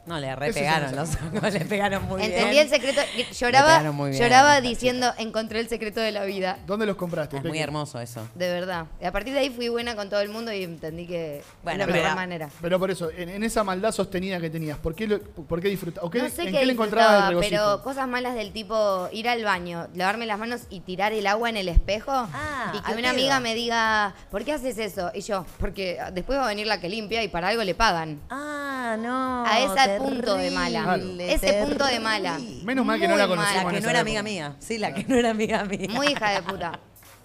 No, 0.06 0.18
le 0.20 0.36
repegaron 0.36 0.94
los 0.94 1.10
ojos, 1.14 1.52
le 1.52 1.60
pegaron 1.60 2.04
muy 2.04 2.22
Entendí 2.22 2.50
bien. 2.50 2.64
el 2.64 2.68
secreto, 2.68 3.00
Le 3.16 3.24
lloraba, 3.32 3.66
pegaron 3.78 3.94
muy 3.96 4.10
bien, 4.10 4.22
lloraba 4.22 4.60
diciendo, 4.60 5.12
encontré 5.18 5.60
el 5.60 5.68
secreto 5.68 6.00
de 6.00 6.12
la 6.12 6.24
vida. 6.24 6.58
¿Dónde 6.66 6.84
los 6.86 6.96
compraste? 6.96 7.38
Es 7.38 7.44
muy 7.44 7.58
hermoso 7.58 7.98
eso. 8.00 8.28
De 8.34 8.50
verdad. 8.52 8.86
Y 9.00 9.06
a 9.06 9.12
partir 9.12 9.32
de 9.32 9.40
ahí 9.40 9.50
fui 9.50 9.68
buena 9.68 9.96
con 9.96 10.10
todo 10.10 10.20
el 10.20 10.28
mundo 10.28 10.52
y 10.52 10.62
entendí 10.62 11.06
que 11.06 11.42
Bueno, 11.62 11.76
es 11.76 11.78
la 11.78 11.84
pero 11.86 11.94
mejor 11.94 12.06
era- 12.06 12.14
manera. 12.14 12.48
Pero 12.60 12.78
por 12.78 12.90
eso, 12.90 13.10
en, 13.10 13.28
en 13.30 13.42
esa 13.42 13.64
maldad 13.64 13.92
sostenida 13.92 14.40
que 14.40 14.50
tenías, 14.50 14.76
¿por 14.78 14.94
qué, 14.94 15.06
lo- 15.06 15.20
por 15.20 15.60
qué 15.62 15.68
disfrutabas? 15.68 16.12
no 16.12 16.28
sé 16.28 16.42
¿En 16.42 16.52
qué, 16.52 16.58
qué 16.60 16.66
le 16.66 16.72
encontrabas 16.72 17.30
el 17.32 17.38
pero 17.38 17.82
cosas 17.82 18.06
malas 18.06 18.34
del 18.34 18.52
tipo 18.52 19.08
ir 19.12 19.28
al 19.28 19.42
baño, 19.42 19.88
lavarme 19.94 20.26
las 20.26 20.38
manos 20.38 20.62
y 20.70 20.80
tirar 20.80 21.12
el 21.12 21.26
agua 21.26 21.48
en 21.48 21.56
el 21.56 21.68
espejo 21.68 22.12
Ah, 22.12 22.72
y 22.74 22.80
que 22.80 22.92
una 22.92 23.00
pedo. 23.00 23.08
amiga 23.10 23.40
me 23.40 23.54
diga, 23.54 24.14
¿por 24.30 24.44
qué 24.44 24.52
haces 24.52 24.76
eso? 24.78 25.10
Y 25.14 25.20
yo, 25.22 25.46
porque 25.58 25.98
después 26.12 26.38
va 26.38 26.44
a 26.44 26.48
venir 26.48 26.66
la 26.66 26.78
que 26.80 26.88
limpia 26.88 27.22
y 27.22 27.28
para 27.28 27.48
algo 27.48 27.62
le 27.64 27.74
pagan. 27.74 28.20
Ah, 28.30 28.96
no. 28.98 29.44
A 29.46 29.60
ese 29.96 30.04
punto 30.04 30.36
de 30.36 30.50
mala. 30.50 30.98
Ese 31.20 31.52
punto 31.64 31.86
de 31.86 32.00
mala. 32.00 32.38
Menos 32.64 32.84
mal 32.86 33.00
que 33.00 33.08
no 33.08 33.16
la 33.16 33.26
mala. 33.26 33.42
La 33.42 33.62
en 33.62 33.66
que 33.68 33.72
no 33.72 33.78
esa 33.78 33.90
era 33.90 33.98
época. 34.00 34.00
amiga 34.00 34.22
mía. 34.22 34.56
Sí, 34.58 34.78
la 34.78 34.92
que 34.94 35.04
no 35.04 35.16
era 35.16 35.30
amiga 35.30 35.64
mía. 35.64 35.88
Muy 35.90 36.08
hija 36.08 36.30
de 36.30 36.42
puta. 36.42 36.78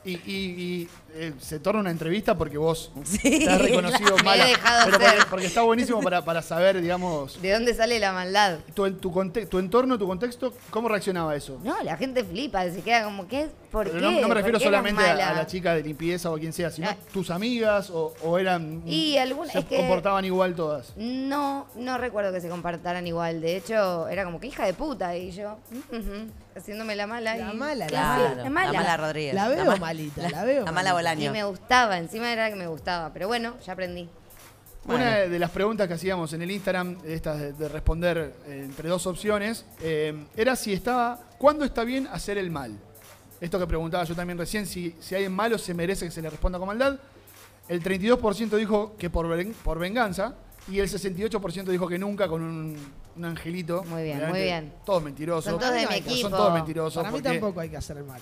Y, 0.06 0.12
y- 0.12 0.20
y, 0.28 0.90
eh, 1.16 1.34
se 1.40 1.60
torna 1.60 1.82
una 1.82 1.92
entrevista 1.92 2.38
porque 2.38 2.58
vos 2.58 2.92
Sí, 3.04 3.46
te 3.46 3.50
has 3.50 3.62
reconocido 3.62 4.16
mala. 4.24 4.46
pero 4.86 4.92
porque, 4.92 5.08
porque 5.30 5.46
está 5.48 5.62
buenísimo 5.62 6.02
para, 6.02 6.24
para 6.24 6.42
saber, 6.42 6.82
digamos, 6.82 7.42
¿De 7.42 7.52
dónde 7.54 7.74
sale 7.74 8.00
la 8.00 8.12
maldad? 8.14 8.60
tu, 8.74 8.92
tu, 8.94 9.12
tu 9.50 9.60
entorno, 9.60 9.98
tu 9.98 10.08
contexto, 10.08 10.54
¿cómo 10.70 10.88
reaccionaba 10.90 11.32
a 11.32 11.36
eso? 11.36 11.60
No, 11.64 11.82
la 11.84 11.98
gente 11.98 12.24
flipa, 12.24 12.64
se 12.70 12.82
queda 12.82 13.04
como, 13.04 13.28
¿qué? 13.28 13.50
¿Por 13.72 13.86
Pero 13.88 14.00
qué? 14.00 14.02
no, 14.02 14.12
no 14.12 14.18
me 14.22 14.28
¿Por 14.28 14.38
refiero 14.38 14.60
solamente 14.60 15.04
a, 15.04 15.14
la 15.34 15.46
chica 15.46 15.76
de 15.76 15.84
limpieza 15.84 16.32
o 16.32 16.36
a 16.36 16.40
quien 16.40 16.54
sea, 16.54 16.72
sino 16.72 16.90
Ah. 16.90 16.98
tus 17.14 17.30
amigas 17.30 17.90
o, 17.92 18.14
o 18.24 18.38
eran. 18.40 18.82
Y 18.86 19.18
algunas- 19.18 19.52
se 19.54 19.60
es 19.60 19.66
que- 19.66 19.78
comportaban 19.78 20.26
igual 20.26 20.56
todas. 20.56 20.94
No, 20.98 21.68
no 21.76 21.98
recuerdo 22.00 22.34
que 22.34 22.42
se 22.42 22.50
compartaran 22.50 23.06
igual. 23.06 23.42
De 23.42 23.56
hecho, 23.58 24.08
era 24.08 24.24
como 24.26 24.40
que 24.40 24.48
hija 24.48 24.66
de 24.66 24.74
puta. 24.74 25.16
Y 25.16 25.30
yo, 25.32 25.58
ujú, 25.92 26.28
haciéndome 26.56 26.96
la 26.96 27.08
mala. 27.08 27.36
La 27.38 27.54
y- 27.54 27.58
mala, 27.58 27.76
la 27.86 27.88
Claro, 27.88 28.30
Sí, 28.30 28.36
la 28.44 28.50
mala. 28.50 28.72
La 28.74 28.80
mala 28.82 28.98
Rodríguez. 28.98 29.34
La 29.34 29.48
veo 29.48 29.66
ma- 29.66 29.76
malita, 29.78 30.30
la 30.30 30.44
veo 30.44 30.66
La 30.66 30.72
mala 30.72 30.94
malita. 30.94 31.14
Y 31.14 31.28
Bolaño. 31.28 31.32
me 31.32 31.44
gustaba, 31.44 31.98
encima 31.98 32.32
era 32.32 32.50
que 32.50 32.56
me 32.56 32.68
gustaba. 32.68 33.12
Pero 33.14 33.28
bueno, 33.28 33.56
ya 33.66 33.74
aprendí. 33.74 34.10
Bueno. 34.86 35.04
Una 35.04 35.16
de 35.18 35.40
las 35.40 35.52
preguntas 35.52 35.88
que 35.88 35.94
hacíamos 35.94 36.32
en 36.34 36.42
el 36.42 36.52
Instagram, 36.52 36.98
estas 37.06 37.40
de, 37.40 37.54
de 37.54 37.68
responder 37.70 38.34
eh, 38.48 38.62
entre 38.66 38.88
dos 38.90 39.06
opciones, 39.08 39.66
eh, 39.82 40.26
era 40.36 40.56
si 40.56 40.74
estaba. 40.74 41.20
¿Cuándo 41.38 41.64
está 41.66 41.84
bien 41.84 42.08
hacer 42.08 42.38
el 42.38 42.50
mal? 42.50 42.78
Esto 43.42 43.60
que 43.60 43.68
preguntaba 43.68 44.04
yo 44.04 44.16
también 44.16 44.38
recién, 44.38 44.66
si, 44.66 44.96
si 45.00 45.16
alguien 45.16 45.32
malo 45.34 45.58
se 45.58 45.74
merece 45.74 46.06
que 46.06 46.12
se 46.12 46.22
le 46.22 46.30
responda 46.30 46.58
con 46.60 46.68
maldad. 46.68 46.98
El 47.68 47.84
32% 47.84 48.50
dijo 48.58 48.96
que 48.98 49.10
por, 49.10 49.28
por 49.64 49.80
venganza 49.80 50.34
y 50.68 50.80
el 50.80 50.88
68% 50.90 51.64
dijo 51.66 51.88
que 51.88 51.98
nunca 51.98 52.28
con 52.28 52.42
un, 52.42 52.76
un 53.16 53.26
angelito. 53.26 53.84
Muy 53.86 54.04
bien, 54.04 54.28
muy 54.30 54.42
bien. 54.42 54.74
Todos 54.86 55.02
mentirosos. 55.04 55.46
Son 55.52 55.60
todos 55.60 55.74
de 55.74 56.02
mi 56.12 56.22
Son 56.22 56.32
todos 56.32 56.54
mentirosos. 56.54 56.96
Para 57.04 57.12
mí 57.12 57.22
porque- 57.22 57.30
tampoco 57.30 57.60
hay 57.60 57.70
que 57.70 57.78
hacer 57.78 57.98
el 57.98 58.04
mal. 58.04 58.22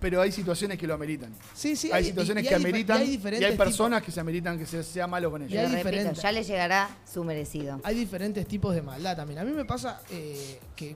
Pero 0.00 0.20
hay 0.20 0.30
situaciones 0.30 0.78
que 0.78 0.86
lo 0.86 0.94
ameritan. 0.94 1.34
Sí, 1.54 1.74
sí. 1.74 1.90
hay 1.92 2.04
situaciones 2.04 2.44
y 2.44 2.48
que 2.48 2.54
hay 2.54 2.60
difer- 2.60 2.68
ameritan 2.68 2.98
y 2.98 3.00
hay 3.00 3.06
y 3.06 3.10
hay, 3.10 3.16
diferentes 3.16 3.56
personas 3.56 4.00
que 4.00 4.12
se 4.12 4.20
ameritan 4.20 4.56
que 4.56 4.64
se 4.64 4.84
sea 4.84 5.08
malo 5.08 5.28
con 5.28 5.42
Y 5.42 5.46
ellos. 5.46 5.72
hay 5.72 5.82
repito, 5.82 6.12
ya 6.12 6.30
le 6.32 6.44
llegará 6.44 6.88
su 7.12 7.24
merecido. 7.24 7.80
hay 7.82 7.96
diferentes 7.96 8.46
tipos 8.46 8.74
de 8.76 8.82
maldad 8.82 9.16
también. 9.16 9.40
A 9.40 9.44
mí 9.44 9.50
me 9.50 9.64
pasa 9.64 10.00
eh, 10.10 10.60
que 10.76 10.94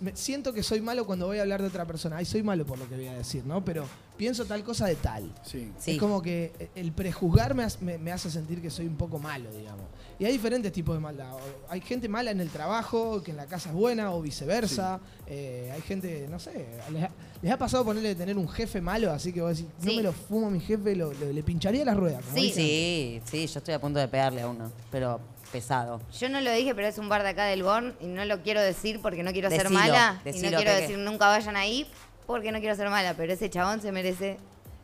me- 0.00 0.14
siento 0.16 0.52
que 0.52 0.62
soy 0.62 0.80
malo 0.80 1.06
cuando 1.06 1.26
voy 1.26 1.38
a 1.38 1.42
hablar 1.42 1.60
de 1.62 1.68
otra 1.68 1.84
persona. 1.84 2.16
Ay, 2.18 2.24
soy 2.24 2.42
malo 2.42 2.64
por 2.66 2.78
lo 2.78 2.88
que 2.88 2.96
voy 2.96 3.06
a 3.06 3.14
decir, 3.14 3.44
¿no? 3.46 3.64
Pero 3.64 3.84
pienso 4.16 4.44
tal 4.44 4.62
cosa 4.64 4.86
de 4.86 4.94
tal. 4.96 5.32
Sí. 5.44 5.72
Sí. 5.78 5.92
Es 5.92 5.98
como 5.98 6.22
que 6.22 6.70
el 6.74 6.92
prejuzgar 6.92 7.54
me, 7.54 7.64
hace- 7.64 7.84
me- 7.84 7.98
me 7.98 8.12
hace 8.12 8.30
sentir 8.30 8.60
que 8.62 8.70
soy 8.70 8.86
un 8.86 8.96
poco 8.96 9.18
malo, 9.18 9.50
digamos. 9.52 9.84
Y 10.18 10.24
hay 10.24 10.32
diferentes 10.32 10.70
tipos 10.72 10.94
de 10.94 11.00
maldad. 11.00 11.32
Hay 11.68 11.80
gente 11.80 12.08
mala 12.08 12.30
en 12.30 12.40
el 12.40 12.48
trabajo, 12.50 13.22
que 13.22 13.32
en 13.32 13.36
la 13.36 13.46
casa 13.46 13.70
es 13.70 13.74
buena, 13.74 14.12
o 14.12 14.22
viceversa. 14.22 15.00
Eh, 15.26 15.70
hay 15.74 15.80
gente, 15.82 16.26
no 16.30 16.38
sé, 16.38 16.66
les 16.92 17.02
ha, 17.02 17.10
les 17.42 17.52
ha 17.52 17.58
pasado 17.58 17.84
ponerle 17.84 18.10
de 18.10 18.14
tener 18.14 18.38
un 18.38 18.48
jefe 18.48 18.80
malo, 18.80 19.10
así 19.10 19.32
que 19.32 19.40
vos 19.42 19.56
decís, 19.56 19.70
no 19.82 19.92
me 19.94 20.02
lo 20.02 20.12
fumo 20.12 20.46
a 20.46 20.50
mi 20.50 20.60
jefe, 20.60 20.94
lo- 20.94 21.12
lo- 21.12 21.32
le 21.32 21.42
pincharía 21.42 21.84
las 21.84 21.96
ruedas. 21.96 22.22
como 22.24 22.36
Sí. 22.36 22.42
dicen. 22.44 22.64
Sí, 22.64 23.20
sí, 23.24 23.46
yo 23.52 23.58
estoy 23.58 23.74
a 23.74 23.80
punto 23.80 23.98
de 23.98 24.06
pegarle 24.08 24.42
a 24.42 24.48
uno, 24.48 24.70
pero 24.90 25.18
pesado. 25.54 26.00
Yo 26.18 26.28
no 26.28 26.40
lo 26.40 26.50
dije, 26.52 26.74
pero 26.74 26.88
es 26.88 26.98
un 26.98 27.08
bar 27.08 27.22
de 27.22 27.28
acá 27.28 27.44
del 27.44 27.62
Born 27.62 27.94
y 28.00 28.06
no 28.06 28.24
lo 28.24 28.42
quiero 28.42 28.60
decir 28.60 29.00
porque 29.00 29.22
no 29.22 29.30
quiero 29.32 29.48
ser 29.50 29.62
Decilo, 29.68 29.78
mala. 29.78 30.20
y 30.24 30.28
no 30.32 30.38
quiero 30.40 30.56
Peque. 30.58 30.80
decir 30.80 30.98
nunca 30.98 31.28
vayan 31.28 31.54
ahí 31.56 31.86
porque 32.26 32.50
no 32.50 32.58
quiero 32.58 32.74
ser 32.74 32.90
mala, 32.90 33.14
pero 33.14 33.32
ese 33.32 33.48
chabón 33.48 33.80
se 33.80 33.92
merece 33.92 34.38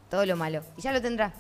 todo 0.09 0.25
lo 0.27 0.37
malo. 0.37 0.63
Y 0.77 0.83
ya 0.83 0.93
lo 0.93 1.03
tendrá. 1.03 1.33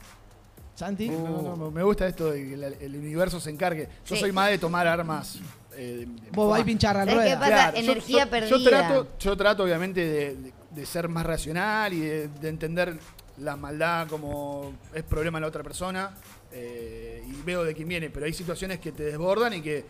Santi. 0.74 1.08
No, 1.10 1.54
no, 1.56 1.70
me 1.70 1.82
gusta 1.84 2.06
esto 2.08 2.30
de 2.32 2.42
que 2.48 2.54
el, 2.54 2.64
el 2.64 2.96
universo 2.96 3.38
se 3.38 3.50
encargue. 3.50 3.88
Yo 4.06 4.14
Sí. 4.16 4.20
soy 4.20 4.32
más 4.32 4.50
de 4.50 4.58
tomar 4.58 4.86
armas. 4.86 5.38
eh, 5.76 6.06
de- 6.08 6.30
Vos 6.32 6.50
vas 6.50 6.62
a 6.62 6.64
pinchar 6.64 6.96
la 6.96 7.04
¿Sabés 7.04 7.28
qué 7.30 7.36
rueda. 7.36 7.38
pasa? 7.66 7.70
yo- 7.74 7.78
Energía 7.92 8.24
yo, 8.24 8.30
perdida. 8.30 8.50
Yo 8.58 8.64
trato, 8.68 9.08
yo 9.20 9.36
trato 9.36 9.62
obviamente 9.62 10.00
de, 10.04 10.34
de- 10.34 10.52
de 10.70 10.86
ser 10.86 11.08
más 11.08 11.24
racional 11.24 11.92
y 11.92 12.00
de, 12.00 12.28
de 12.28 12.48
entender 12.48 12.98
la 13.40 13.56
maldad 13.56 14.08
como 14.08 14.72
es 14.94 15.02
problema 15.02 15.38
de 15.38 15.42
la 15.42 15.46
otra 15.48 15.62
persona 15.62 16.10
eh, 16.52 17.22
y 17.26 17.42
veo 17.42 17.64
de 17.64 17.74
quién 17.74 17.88
viene, 17.88 18.10
pero 18.10 18.26
hay 18.26 18.32
situaciones 18.32 18.78
que 18.80 18.92
te 18.92 19.04
desbordan 19.04 19.54
y 19.54 19.62
que 19.62 19.84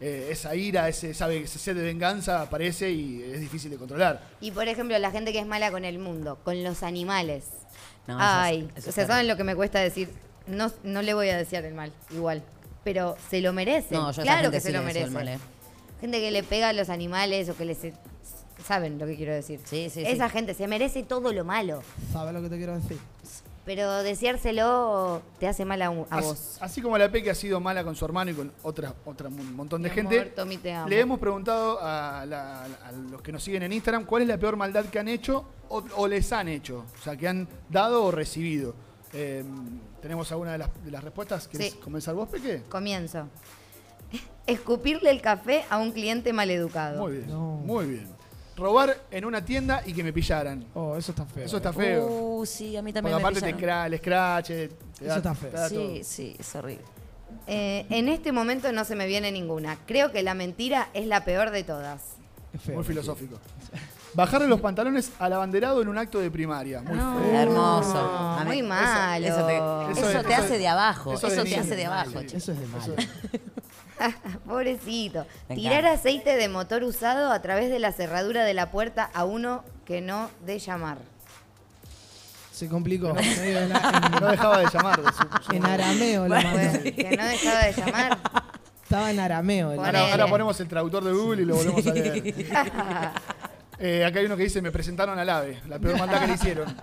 eh, 0.00 0.28
esa 0.30 0.54
ira, 0.54 0.88
ese, 0.88 1.14
sabe, 1.14 1.42
ese 1.42 1.58
sed 1.58 1.76
de 1.76 1.82
venganza 1.82 2.42
aparece 2.42 2.90
y 2.90 3.22
es 3.22 3.40
difícil 3.40 3.70
de 3.70 3.76
controlar. 3.76 4.20
Y 4.40 4.50
por 4.50 4.66
ejemplo, 4.68 4.98
la 4.98 5.10
gente 5.10 5.32
que 5.32 5.38
es 5.38 5.46
mala 5.46 5.70
con 5.70 5.84
el 5.84 5.98
mundo, 5.98 6.38
con 6.44 6.62
los 6.62 6.82
animales. 6.82 7.44
No, 8.06 8.14
eso 8.16 8.22
es- 8.24 8.30
Ay, 8.30 8.68
eso 8.76 8.78
es 8.80 8.88
o 8.88 8.92
sea. 8.92 9.06
¿saben 9.06 9.28
lo 9.28 9.36
que 9.36 9.44
me 9.44 9.54
cuesta 9.54 9.78
decir? 9.80 10.10
No, 10.46 10.70
no 10.82 11.00
le 11.02 11.14
voy 11.14 11.30
a 11.30 11.36
desear 11.38 11.64
el 11.64 11.74
mal, 11.74 11.92
igual. 12.10 12.42
Pero 12.82 13.16
se 13.30 13.40
lo 13.40 13.52
merece. 13.54 13.94
No, 13.94 14.10
esa 14.10 14.22
claro 14.22 14.50
que 14.50 14.60
se 14.60 14.72
lo 14.72 14.82
merece. 14.82 15.08
eh. 15.08 15.38
Gente 16.00 16.20
que 16.20 16.30
le 16.30 16.42
pega 16.42 16.68
a 16.68 16.72
los 16.74 16.90
animales 16.90 17.48
o 17.48 17.56
que 17.56 17.64
les... 17.64 17.78
¿Saben 18.66 18.98
lo 18.98 19.06
que 19.06 19.16
quiero 19.16 19.32
decir? 19.34 19.60
Sí, 19.64 19.90
sí, 19.90 20.02
Esa 20.06 20.26
sí. 20.28 20.32
gente 20.32 20.54
se 20.54 20.66
merece 20.66 21.02
todo 21.02 21.32
lo 21.32 21.44
malo. 21.44 21.82
¿Sabes 22.12 22.32
lo 22.34 22.40
que 22.42 22.48
te 22.48 22.56
quiero 22.56 22.74
decir? 22.74 22.98
Pero 23.66 24.02
deseárselo 24.02 25.22
te 25.38 25.48
hace 25.48 25.64
mal 25.64 25.80
a, 25.82 25.88
un- 25.90 26.06
a 26.10 26.18
As- 26.18 26.24
vos. 26.24 26.58
Así 26.60 26.82
como 26.82 26.98
la 26.98 27.10
Peque 27.10 27.30
ha 27.30 27.34
sido 27.34 27.60
mala 27.60 27.82
con 27.82 27.96
su 27.96 28.04
hermano 28.04 28.30
y 28.30 28.34
con 28.34 28.52
otra, 28.62 28.94
otra 29.06 29.28
un 29.28 29.56
montón 29.56 29.82
de 29.82 29.88
Mi 29.88 29.94
gente, 29.94 30.20
amor, 30.20 30.32
Tommy, 30.34 30.56
te 30.58 30.72
amo. 30.72 30.88
le 30.88 31.00
hemos 31.00 31.18
preguntado 31.18 31.78
a, 31.80 32.26
la- 32.26 32.64
a 32.64 32.92
los 33.10 33.22
que 33.22 33.32
nos 33.32 33.42
siguen 33.42 33.62
en 33.62 33.72
Instagram 33.72 34.04
cuál 34.04 34.22
es 34.22 34.28
la 34.28 34.36
peor 34.38 34.56
maldad 34.56 34.84
que 34.86 34.98
han 34.98 35.08
hecho 35.08 35.46
o, 35.70 35.82
o 35.96 36.06
les 36.08 36.30
han 36.32 36.48
hecho, 36.48 36.84
o 37.00 37.02
sea, 37.02 37.16
que 37.16 37.26
han 37.28 37.48
dado 37.70 38.04
o 38.04 38.10
recibido. 38.10 38.74
Eh, 39.14 39.42
¿Tenemos 40.02 40.30
alguna 40.32 40.52
de 40.52 40.58
las, 40.58 40.68
de 40.84 40.90
las 40.90 41.02
respuestas? 41.04 41.48
¿Querés 41.48 41.72
Sí. 41.72 41.78
comenzar 41.78 42.14
vos, 42.14 42.28
Peque? 42.28 42.62
Comienzo. 42.68 43.28
Escupirle 44.46 45.10
el 45.10 45.22
café 45.22 45.64
a 45.70 45.78
un 45.78 45.92
cliente 45.92 46.32
maleducado. 46.34 47.00
Muy 47.02 47.12
bien, 47.12 47.28
No. 47.30 47.40
muy 47.64 47.86
bien. 47.86 48.13
Robar 48.56 48.96
en 49.10 49.24
una 49.24 49.44
tienda 49.44 49.82
y 49.84 49.92
que 49.92 50.04
me 50.04 50.12
pillaran. 50.12 50.64
Oh, 50.74 50.96
eso 50.96 51.10
está 51.12 51.24
feo. 51.26 51.44
Eso 51.44 51.56
está 51.56 51.72
feo. 51.72 52.06
Uh, 52.06 52.46
sí, 52.46 52.76
a 52.76 52.82
mí 52.82 52.92
también 52.92 53.12
Porque 53.14 53.22
me 53.22 53.28
aparte 53.28 53.40
te 53.40 53.46
pillaron. 53.56 53.60
cra 53.60 53.86
el 53.86 53.98
scratch, 53.98 54.46
te 54.46 54.64
Eso 54.64 55.04
da- 55.06 55.16
está 55.16 55.34
feo. 55.34 55.50
te 55.50 55.56
da 55.56 55.68
todo. 55.68 55.88
Sí, 55.94 56.04
sí, 56.04 56.36
es 56.38 56.54
horrible. 56.54 56.84
Eh, 57.48 57.84
en 57.90 58.08
este 58.08 58.30
momento 58.32 58.70
no 58.72 58.84
se 58.84 58.94
me 58.94 59.06
viene 59.06 59.32
ninguna. 59.32 59.76
Creo 59.86 60.12
que 60.12 60.22
la 60.22 60.34
mentira 60.34 60.88
es 60.94 61.06
la 61.06 61.24
peor 61.24 61.50
de 61.50 61.64
todas. 61.64 62.02
Es 62.52 62.60
feo. 62.62 62.76
Muy 62.76 62.84
filosófico. 62.84 63.38
Bajarle 64.14 64.46
los 64.46 64.60
pantalones 64.60 65.10
al 65.18 65.32
abanderado 65.32 65.82
en 65.82 65.88
un 65.88 65.98
acto 65.98 66.20
de 66.20 66.30
primaria. 66.30 66.80
Muy 66.82 66.96
No. 66.96 67.18
feo. 67.18 67.34
Hermoso. 67.34 67.92
No, 67.94 68.38
A 68.38 68.44
mí- 68.44 68.46
muy 68.46 68.58
eso- 68.60 68.68
malo. 68.68 69.26
Eso, 69.26 69.46
te, 69.46 69.56
Eso 69.56 69.90
eso 69.90 70.18
es- 70.20 70.26
te 70.26 70.32
eso 70.32 70.42
hace 70.42 70.52
es- 70.54 70.58
de 70.60 70.68
abajo. 70.68 71.12
eso 71.12 71.26
Eso, 71.26 71.26
es 71.26 71.36
de 71.36 71.42
te 71.42 71.50
niño. 71.50 71.62
hace 71.62 71.76
de 71.76 71.84
abajo, 71.86 72.18
Eso 72.20 72.28
che. 72.28 72.36
es 72.36 72.46
de 72.46 72.66
malo. 72.68 72.94
Pobrecito. 74.46 75.26
Me 75.48 75.54
Tirar 75.56 75.80
encanta. 75.80 75.92
aceite 76.00 76.36
de 76.36 76.48
motor 76.48 76.82
usado 76.84 77.30
a 77.32 77.40
través 77.42 77.70
de 77.70 77.78
la 77.78 77.92
cerradura 77.92 78.44
de 78.44 78.54
la 78.54 78.70
puerta 78.70 79.10
a 79.14 79.24
uno 79.24 79.64
que 79.84 80.00
no 80.00 80.30
de 80.44 80.58
llamar. 80.58 80.98
Se 82.52 82.68
complicó. 82.68 83.08
En, 83.18 83.72
Que 83.72 84.20
no 84.20 84.26
dejaba 84.28 84.58
de 84.58 84.66
llamar. 84.72 85.02
de 85.02 85.12
su- 85.12 85.42
su- 85.46 85.52
en- 85.56 85.64
arameo 85.66 86.28
lo 86.28 86.34
mandó. 86.34 86.82
Que 86.82 87.16
no 87.16 87.24
dejaba 87.26 87.64
de 87.64 87.72
llamar. 87.72 88.18
Estaba 88.82 89.10
en 89.10 89.20
arameo. 89.20 89.72
el-. 89.72 89.78
Ahora, 89.80 90.10
ahora 90.12 90.26
ponemos 90.28 90.60
el 90.60 90.68
traductor 90.68 91.02
de 91.04 91.12
Google 91.12 91.42
y 91.42 91.44
lo 91.46 91.56
volvemos 91.56 91.86
a 91.86 91.92
leer. 91.92 92.34
Eh, 93.76 94.04
acá 94.04 94.20
hay 94.20 94.26
uno 94.26 94.36
que 94.36 94.44
dice, 94.44 94.62
me 94.62 94.70
presentaron 94.70 95.18
al 95.18 95.28
ave, 95.28 95.60
la 95.68 95.80
peor 95.80 95.98
maldad 95.98 96.20
que 96.20 96.26
le 96.28 96.34
hicieron. 96.34 96.74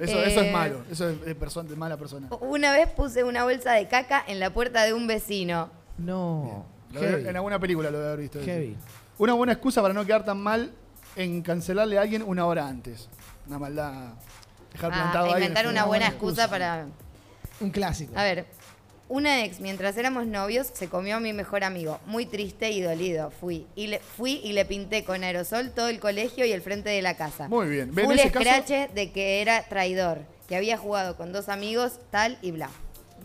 Eso, 0.00 0.22
eso 0.24 0.40
es 0.40 0.46
Eh. 0.46 0.50
malo, 0.50 0.82
eso 0.90 1.10
es 1.10 1.20
de, 1.20 1.38
perso- 1.38 1.62
de 1.62 1.76
mala 1.76 1.98
persona. 1.98 2.28
Una 2.40 2.72
vez 2.72 2.88
puse 2.88 3.24
una 3.24 3.44
bolsa 3.44 3.72
de 3.72 3.86
caca 3.86 4.24
en 4.26 4.40
la 4.40 4.48
puerta 4.50 4.84
de 4.84 4.94
un 4.94 5.06
vecino. 5.06 5.70
No. 5.98 6.66
Lo 6.92 7.00
de- 7.00 7.28
en 7.28 7.36
alguna 7.36 7.58
película 7.58 7.90
lo 7.90 7.98
debe 7.98 8.08
haber 8.10 8.20
visto. 8.20 8.38
eso. 8.38 8.46
Heavy. 8.46 8.76
Una 9.18 9.32
buena 9.34 9.52
excusa 9.52 9.82
para 9.82 9.94
no 9.94 10.04
quedar 10.04 10.24
tan 10.24 10.38
mal 10.38 10.72
en 11.16 11.42
cancelarle 11.42 11.98
a 11.98 12.02
alguien 12.02 12.22
una 12.22 12.46
hora 12.46 12.66
antes. 12.68 13.08
Una 13.48 13.58
maldad. 13.58 14.12
Dejar 14.72 14.92
Ah, 14.92 14.94
plantado 14.94 15.24
a 15.26 15.28
alguien. 15.34 15.42
inventar 15.50 15.66
una 15.70 15.84
buena 15.86 16.06
excusa. 16.08 16.44
excusa 16.44 16.50
para... 16.50 16.86
Un 17.60 17.70
clásico. 17.70 18.12
A 18.14 18.22
ver, 18.24 18.44
una 19.08 19.44
ex, 19.44 19.60
mientras 19.60 19.96
éramos 19.96 20.26
novios, 20.26 20.66
se 20.74 20.88
comió 20.88 21.16
a 21.16 21.20
mi 21.20 21.32
mejor 21.32 21.64
amigo. 21.64 21.98
Muy 22.04 22.26
triste 22.26 22.70
y 22.70 22.82
dolido. 22.82 23.30
Fui 23.30 23.66
y 23.74 23.86
le, 23.86 23.98
fui 24.00 24.40
y 24.44 24.52
le 24.52 24.66
pinté 24.66 25.04
con 25.04 25.24
aerosol 25.24 25.70
todo 25.70 25.88
el 25.88 25.98
colegio 25.98 26.44
y 26.44 26.52
el 26.52 26.60
frente 26.60 26.90
de 26.90 27.00
la 27.00 27.16
casa. 27.16 27.48
Muy 27.48 27.68
bien. 27.68 27.94
¿Ven 27.94 28.04
Full 28.04 28.14
ese 28.18 28.30
caso? 28.30 28.46
escrache 28.48 28.90
de 28.94 29.12
que 29.12 29.40
era 29.40 29.62
traidor, 29.68 30.18
que 30.48 30.56
había 30.56 30.76
jugado 30.76 31.16
con 31.16 31.32
dos 31.32 31.48
amigos, 31.48 31.98
tal 32.10 32.36
y 32.42 32.50
bla. 32.50 32.68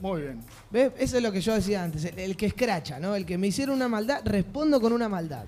Muy 0.02 0.22
bien. 0.24 0.42
¿Ves? 0.72 0.92
Eso 0.98 1.18
es 1.18 1.24
lo 1.24 1.32
que 1.32 1.42
yo 1.42 1.54
decía 1.54 1.84
antes. 1.84 2.04
El, 2.06 2.18
el 2.20 2.36
que 2.38 2.48
escracha, 2.48 3.00
¿no? 3.00 3.16
El 3.16 3.26
que 3.26 3.38
me 3.38 3.48
hicieron 3.48 3.76
una 3.76 3.88
maldad, 3.88 4.22
respondo 4.26 4.82
con 4.82 4.94
una 4.94 5.08
maldad. 5.08 5.46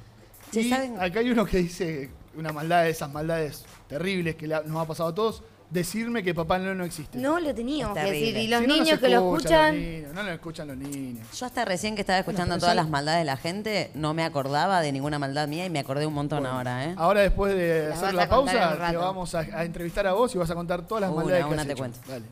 Y 0.52 0.70
¿saben? 0.70 1.00
acá 1.00 1.20
hay 1.20 1.32
uno 1.32 1.46
que 1.46 1.58
dice 1.58 2.10
una 2.38 2.52
maldad 2.54 2.84
de 2.84 2.92
esas 2.92 3.12
maldades 3.12 3.66
terribles 3.88 4.36
que 4.36 4.48
nos 4.48 4.76
ha 4.78 4.86
pasado 4.86 5.10
a 5.10 5.16
todos. 5.16 5.44
Decirme 5.72 6.22
que 6.22 6.36
Papá 6.36 6.60
Noel 6.60 6.78
no 6.78 6.84
existe. 6.84 7.18
No 7.18 7.40
lo 7.40 7.52
teníamos 7.56 7.98
que 7.98 8.04
decir. 8.04 8.38
Y 8.38 8.48
los 8.48 8.62
Si 8.62 8.68
no, 8.68 8.74
no 8.76 8.80
niños 8.84 9.00
se 9.00 9.06
que 9.08 9.10
lo 9.10 9.34
escuchan 9.34 9.74
los 9.76 9.84
niños, 9.84 10.14
no 10.14 10.22
lo 10.22 10.32
escuchan 10.32 10.68
los 10.68 10.78
niños. 10.78 11.28
Yo 11.36 11.46
hasta 11.48 11.66
recién 11.66 11.96
que 11.96 12.02
estaba 12.02 12.20
escuchando 12.20 12.54
pero 12.54 12.60
todas 12.60 12.76
las 12.76 12.90
maldades 12.90 13.22
de 13.22 13.26
la 13.26 13.38
gente, 13.38 13.90
no 13.96 14.14
me 14.14 14.24
acordaba 14.24 14.82
de 14.82 14.92
ninguna 14.92 15.18
maldad 15.18 15.48
mía 15.48 15.66
y 15.66 15.72
me 15.72 15.80
acordé 15.80 16.06
un 16.06 16.14
montón 16.14 16.46
ahora, 16.46 16.86
¿eh? 16.86 16.94
Ahora 16.96 17.22
después 17.22 17.56
de 17.56 17.88
Las 17.90 17.98
hacer 18.04 18.06
vas 18.06 18.14
la 18.14 18.24
a 18.24 18.28
contar 18.30 18.56
en 18.56 18.62
pausa, 18.62 18.76
rato. 18.76 18.92
te 18.92 18.98
vamos 18.98 19.34
a, 19.34 19.40
a 19.40 19.66
entrevistar 19.66 20.06
a 20.06 20.14
vos 20.14 20.36
y 20.36 20.38
vas 20.38 20.52
a 20.52 20.54
contar 20.54 20.86
todas 20.86 21.02
las 21.02 21.10
Una, 21.10 21.24
maldades 21.24 21.46
que 21.48 21.52
una 21.54 21.62
has 21.64 21.68
te 21.68 21.74
hecho. 21.74 21.82
cuento. 21.82 22.00
Dale. 22.08 22.26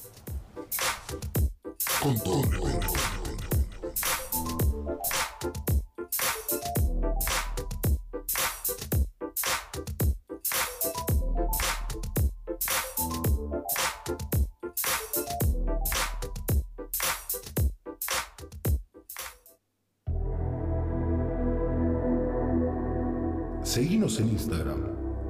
Seguinos 23.71 24.19
en 24.19 24.27
Instagram, 24.31 24.81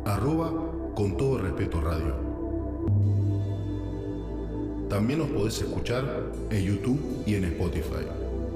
arroba 0.03 0.51
con 0.95 1.16
todo 1.16 1.38
respeto 1.38 1.80
radio. 1.80 2.40
También 4.91 5.19
nos 5.19 5.29
podés 5.29 5.57
escuchar 5.61 6.03
en 6.49 6.63
YouTube 6.65 7.23
y 7.25 7.35
en 7.35 7.45
Spotify. 7.45 8.05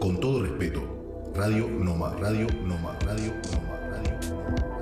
Con 0.01 0.19
todo 0.19 0.43
respeto, 0.43 0.81
Radio 1.33 1.69
Noma, 1.69 2.13
Radio 2.19 2.45
Noma, 2.61 2.99
Radio 3.05 3.31
Noma, 3.53 3.79
Radio 3.89 4.11
Noma. 4.19 4.75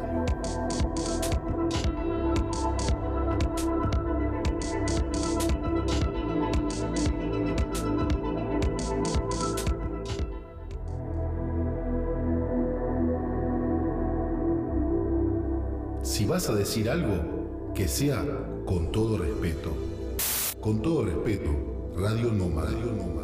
Si 16.02 16.26
vas 16.26 16.50
a 16.50 16.56
decir 16.56 16.90
algo, 16.90 17.72
que 17.76 17.88
sea 17.88 18.26
con 18.66 18.92
todo 18.92 19.20
respeto. 19.20 19.93
Con 20.64 20.82
todo 20.82 21.04
respeto, 21.04 21.92
Radio 21.98 22.32
Noma, 22.32 22.64
Radio 22.64 22.94
Noma, 22.94 23.23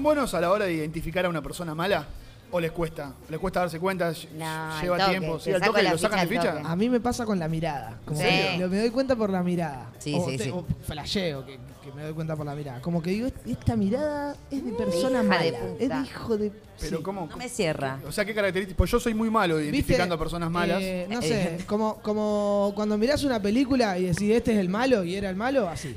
¿Son 0.00 0.04
buenos 0.04 0.32
a 0.32 0.40
la 0.40 0.50
hora 0.50 0.64
de 0.64 0.72
identificar 0.72 1.26
a 1.26 1.28
una 1.28 1.42
persona 1.42 1.74
mala? 1.74 2.06
¿O 2.52 2.58
les 2.58 2.72
cuesta? 2.72 3.12
¿Les 3.28 3.38
cuesta 3.38 3.60
darse 3.60 3.78
cuenta? 3.78 4.10
No, 4.34 4.46
al 4.46 4.80
¿Lleva 4.82 4.96
toque, 4.96 5.10
tiempo? 5.10 5.36
te 5.36 5.44
¿Sí, 5.44 5.50
al 5.52 5.60
saco 5.60 5.72
toque 5.72 5.82
la 5.82 5.90
lo 5.92 5.98
sacan 5.98 6.20
de 6.20 6.26
ficha 6.26 6.40
al 6.40 6.46
ficha? 6.48 6.58
toque. 6.62 6.72
A 6.72 6.76
mí 6.76 6.88
me 6.88 7.00
pasa 7.00 7.26
con 7.26 7.38
la 7.38 7.48
mirada. 7.48 7.98
Como 8.06 8.18
Sí. 8.18 8.24
que 8.26 8.56
lo- 8.58 8.68
me 8.70 8.78
doy 8.80 8.88
cuenta 8.90 9.14
por 9.14 9.28
la 9.28 9.42
mirada. 9.42 9.90
Sí, 9.98 10.14
o 10.18 10.24
sí, 10.30 10.38
te- 10.38 10.44
sí. 10.44 10.50
o 10.54 10.64
flasheo 10.86 11.44
que, 11.44 11.58
que 11.84 11.92
me 11.94 12.02
doy 12.02 12.14
cuenta 12.14 12.34
por 12.34 12.46
la 12.46 12.54
mirada. 12.54 12.80
Como 12.80 13.02
que 13.02 13.10
digo, 13.10 13.28
esta 13.46 13.76
mirada 13.76 14.34
es 14.50 14.64
de 14.64 14.72
persona 14.72 15.18
hija 15.20 15.28
mala. 15.28 15.42
de 15.44 15.52
puta. 15.52 15.84
es 15.84 15.88
de 15.90 15.96
hijo 16.10 16.36
de. 16.38 16.52
Pero 16.80 16.96
sí. 16.96 17.02
¿cómo? 17.02 17.26
No 17.30 17.36
me 17.36 17.48
cierra. 17.50 18.00
O 18.08 18.10
sea, 18.10 18.24
¿qué 18.24 18.34
características? 18.34 18.78
Pues 18.78 18.90
yo 18.90 18.98
soy 18.98 19.12
muy 19.12 19.28
malo 19.28 19.60
identificando 19.60 20.14
a 20.14 20.18
personas 20.18 20.50
malas. 20.50 20.80
Eh, 20.82 21.06
no 21.10 21.20
Eh, 21.20 21.58
sé, 21.58 21.66
como, 21.66 21.96
como 22.00 22.72
cuando 22.74 22.96
mirás 22.96 23.22
una 23.22 23.40
película 23.42 23.98
y 23.98 24.04
decís, 24.06 24.30
este 24.34 24.54
es 24.54 24.58
el 24.60 24.70
malo 24.70 25.04
y 25.04 25.14
era 25.14 25.28
el 25.28 25.36
malo, 25.36 25.68
así. 25.68 25.94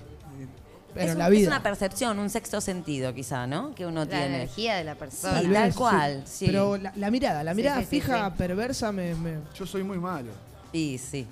Pero 0.93 1.05
es, 1.07 1.11
un- 1.13 1.17
la 1.19 1.25
es 1.27 1.31
vida. 1.31 1.47
una 1.47 1.63
percepción, 1.63 2.19
un 2.19 2.29
sexto 2.29 2.61
sentido 2.61 3.13
quizá, 3.13 3.47
¿no? 3.47 3.73
Que 3.75 3.85
uno 3.85 4.01
La 4.01 4.05
tiene. 4.09 4.25
energía 4.35 4.75
de 4.75 4.83
la 4.83 4.93
Sí, 4.93 4.99
persona. 4.99 5.41
tal 5.53 5.73
cual, 5.75 6.23
sí. 6.25 6.45
Pero 6.45 6.77
la, 6.77 6.91
la 6.95 7.09
mirada, 7.11 7.43
la 7.43 7.51
Sí, 7.51 7.57
mirada 7.57 7.79
sí, 7.81 7.87
sí, 7.89 8.01
fija, 8.01 8.29
sí. 8.29 8.35
perversa, 8.37 8.91
me, 8.91 9.15
me- 9.15 9.37
Yo 9.55 9.65
soy 9.65 9.83
muy 9.83 9.97
malo. 9.97 10.29
Y 10.71 10.97
sí. 10.97 11.25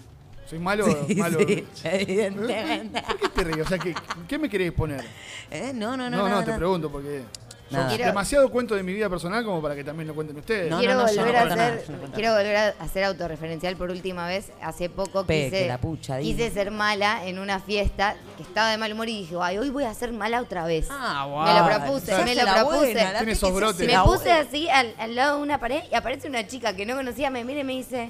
Soy 0.49 0.59
malo, 0.59 0.85
Sí, 1.07 1.15
malo. 1.15 1.39
sí, 1.39 1.65
evidentemente. 1.83 3.01
¿Por 3.03 3.17
qué 3.19 3.29
te 3.29 3.43
ríes? 3.43 3.65
O 3.65 3.69
sea, 3.69 3.77
¿qué, 3.79 3.93
¿qué 4.27 4.37
me 4.37 4.49
querés 4.49 4.71
poner? 4.73 5.05
¿Eh? 5.49 5.71
No, 5.73 5.95
no, 5.95 6.09
no. 6.09 6.17
No, 6.17 6.23
no, 6.23 6.29
nada, 6.29 6.41
te 6.41 6.47
nada. 6.47 6.57
pregunto 6.57 6.91
porque 6.91 7.23
Nada. 7.71 7.97
Demasiado 7.97 8.49
cuento 8.49 8.75
de 8.75 8.83
mi 8.83 8.93
vida 8.93 9.09
personal 9.09 9.43
como 9.45 9.61
para 9.61 9.75
que 9.75 9.83
también 9.83 10.07
lo 10.07 10.15
cuenten 10.15 10.37
ustedes. 10.37 10.69
No, 10.69 10.79
quiero 10.79 10.95
no, 10.95 11.01
volver 11.05 11.33
no 11.33 11.39
a 11.39 11.41
hacer, 11.43 11.85
quiero 12.13 12.33
volver 12.33 12.55
a 12.57 12.67
hacer 12.79 13.03
autorreferencial 13.05 13.75
por 13.77 13.89
última 13.89 14.27
vez. 14.27 14.51
Hace 14.61 14.89
poco 14.89 15.25
Pe, 15.25 15.45
quise, 15.45 15.67
la 15.67 15.77
pucha, 15.79 16.19
quise 16.19 16.51
ser 16.51 16.71
mala 16.71 17.25
en 17.25 17.39
una 17.39 17.59
fiesta 17.59 18.15
que 18.37 18.43
estaba 18.43 18.69
de 18.71 18.77
mal 18.77 18.91
humor 18.93 19.09
y 19.09 19.21
dije, 19.21 19.35
ay, 19.41 19.57
hoy 19.57 19.69
voy 19.69 19.85
a 19.85 19.93
ser 19.93 20.11
mala 20.11 20.41
otra 20.41 20.65
vez. 20.65 20.87
Ah. 20.89 21.27
Me 21.45 21.59
lo 21.59 21.65
propuse, 21.65 22.05
Se 22.15 22.23
me 22.23 22.35
lo 22.35 22.43
la 22.43 22.55
propuse. 22.55 22.93
buena, 22.93 23.23
me 23.23 23.99
puse 24.03 24.31
así 24.31 24.69
al, 24.69 24.93
al 24.97 25.15
lado 25.15 25.37
de 25.37 25.43
una 25.43 25.59
pared 25.59 25.81
y 25.91 25.95
aparece 25.95 26.27
una 26.27 26.45
chica 26.47 26.75
que 26.75 26.85
no 26.85 26.95
conocía, 26.95 27.29
me 27.29 27.43
mira 27.43 27.61
y 27.61 27.63
me 27.63 27.73
dice, 27.73 28.09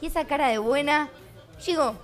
¿y 0.00 0.06
esa 0.06 0.24
cara 0.26 0.48
de 0.48 0.58
buena? 0.58 1.08
Yo 1.60 1.66
digo, 1.66 1.94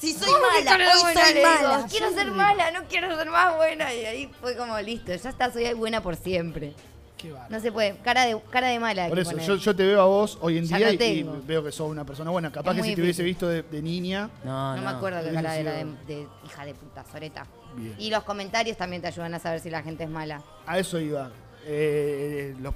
Si 0.00 0.14
soy 0.14 0.28
¿cómo 0.32 0.44
que 0.58 0.64
mala, 0.64 0.94
hoy 0.94 1.00
buena? 1.02 1.24
soy 1.24 1.34
Le 1.34 1.40
digo, 1.40 1.50
mala. 1.68 1.86
quiero 1.90 2.08
Sí. 2.08 2.14
ser 2.14 2.30
mala, 2.30 2.70
no 2.70 2.84
quiero 2.88 3.16
ser 3.18 3.30
más 3.30 3.56
buena. 3.56 3.94
Y 3.94 4.04
ahí 4.06 4.30
fue 4.40 4.56
como, 4.56 4.78
listo, 4.80 5.14
ya 5.14 5.28
está, 5.30 5.52
soy 5.52 5.72
buena 5.74 6.02
por 6.02 6.16
siempre. 6.16 6.72
Qué. 7.18 7.34
No 7.50 7.60
se 7.60 7.70
puede, 7.70 7.98
cara 7.98 8.24
de, 8.24 8.40
cara 8.50 8.68
de 8.68 8.78
mala. 8.80 9.08
Por 9.08 9.16
que 9.16 9.22
eso, 9.22 9.36
yo, 9.36 9.56
yo 9.56 9.76
te 9.76 9.84
veo 9.86 10.00
a 10.00 10.06
vos 10.06 10.38
hoy 10.40 10.56
en 10.56 10.64
Ya 10.64 10.78
día 10.78 10.92
y, 10.94 11.22
veo 11.44 11.62
que 11.62 11.70
sos 11.70 11.90
una 11.90 12.06
persona 12.06 12.30
buena. 12.30 12.50
Capaz 12.50 12.70
Es 12.72 12.78
que 12.78 12.88
si 12.88 12.94
te 12.96 13.02
hubiese 13.02 13.22
visto 13.22 13.46
de, 13.46 13.62
de 13.62 13.82
niña, 13.82 14.30
No, 14.42 14.74
No, 14.74 14.76
no. 14.76 14.82
me 14.90 14.96
acuerdo 14.96 15.18
qué 15.18 15.24
Hubiese 15.28 15.42
cara 15.42 15.56
era 15.58 15.72
de, 15.74 15.84
de 16.06 16.26
hija 16.46 16.64
de 16.64 16.72
puta, 16.74 17.04
Soreta. 17.12 17.46
Bien. 17.76 17.94
Y 17.98 18.08
los 18.08 18.24
comentarios 18.24 18.78
también 18.78 19.02
te 19.02 19.08
ayudan 19.08 19.34
a 19.34 19.38
saber 19.38 19.60
si 19.60 19.68
la 19.68 19.82
gente 19.82 20.04
es 20.04 20.10
mala. 20.10 20.42
a 20.66 20.78
eso 20.78 20.98
iba. 20.98 21.30
Eh, 21.66 22.54
los- 22.58 22.74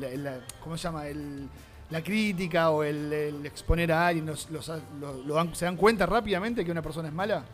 la- 0.00 0.10
la- 0.10 0.40
¿Cómo 0.62 0.76
se 0.76 0.82
llama? 0.84 1.06
El, 1.08 1.48
la 1.90 2.02
crítica 2.02 2.70
o 2.70 2.82
el, 2.82 3.12
el 3.12 3.46
exponer 3.46 3.92
a 3.92 4.08
alguien, 4.08 4.26
los- 4.26 4.50
los- 4.50 4.68
lo- 5.00 5.22
lo 5.24 5.34
dan- 5.34 5.54
¿se 5.54 5.64
dan 5.64 5.76
cuenta 5.76 6.04
rápidamente 6.06 6.64
que 6.64 6.70
una 6.70 6.82
persona 6.82 7.08
es 7.08 7.14
mala? 7.14 7.44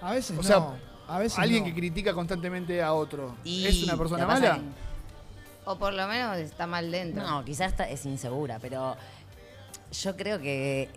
A 0.00 0.12
veces 0.12 0.32
O 0.38 0.42
no. 0.42 0.42
sea, 0.42 0.80
a 1.08 1.18
veces 1.18 1.38
Alguien 1.38 1.60
no. 1.60 1.66
que 1.66 1.74
critica 1.74 2.12
constantemente 2.14 2.82
a 2.82 2.92
otro, 2.94 3.36
Y 3.44 3.66
¿es 3.66 3.82
una 3.84 3.96
persona 3.96 4.26
mala? 4.26 4.58
O 5.64 5.76
por 5.78 5.92
lo 5.92 6.06
menos 6.08 6.36
está 6.38 6.66
mal 6.66 6.90
dentro. 6.90 7.22
No, 7.26 7.44
quizás 7.44 7.72
está- 7.72 7.88
es 7.88 8.04
insegura, 8.06 8.58
pero 8.58 8.96
yo 9.92 10.16
creo 10.16 10.38
que 10.40 10.88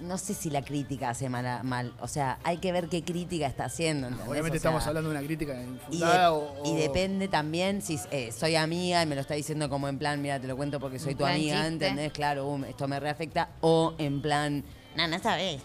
no 0.00 0.18
sé 0.18 0.34
si 0.34 0.50
la 0.50 0.62
crítica 0.62 1.10
hace 1.10 1.28
mala, 1.28 1.62
mal. 1.62 1.92
O 2.00 2.08
sea, 2.08 2.38
hay 2.44 2.58
que 2.58 2.70
ver 2.72 2.88
qué 2.88 3.02
crítica 3.02 3.46
está 3.46 3.64
haciendo. 3.64 4.08
¿entendés? 4.08 4.28
Obviamente 4.30 4.58
O 4.58 4.60
sea, 4.60 4.68
estamos 4.70 4.86
hablando 4.86 5.10
de 5.10 5.16
una 5.18 5.26
crítica 5.26 5.54
y, 5.54 5.56
de- 5.56 5.62
infundada 5.64 6.32
o, 6.32 6.62
y 6.66 6.70
o- 6.70 6.74
depende 6.76 7.28
también 7.28 7.80
si 7.82 7.98
eh, 8.10 8.30
soy 8.32 8.56
amiga 8.56 9.02
y 9.02 9.06
me 9.06 9.14
lo 9.14 9.20
está 9.20 9.34
diciendo 9.34 9.68
como 9.68 9.88
en 9.88 9.98
plan, 9.98 10.20
mira, 10.20 10.38
te 10.40 10.46
lo 10.46 10.56
cuento 10.56 10.78
porque 10.80 10.98
soy 10.98 11.14
tu 11.14 11.24
amiga, 11.24 11.54
chiste. 11.56 11.66
¿entendés? 11.68 12.12
Claro, 12.12 12.46
um, 12.48 12.64
esto 12.64 12.86
me 12.88 13.00
reafecta. 13.00 13.48
O 13.60 13.94
en 13.98 14.20
plan, 14.22 14.64
no, 14.96 15.08
no 15.08 15.18
sabes. 15.18 15.62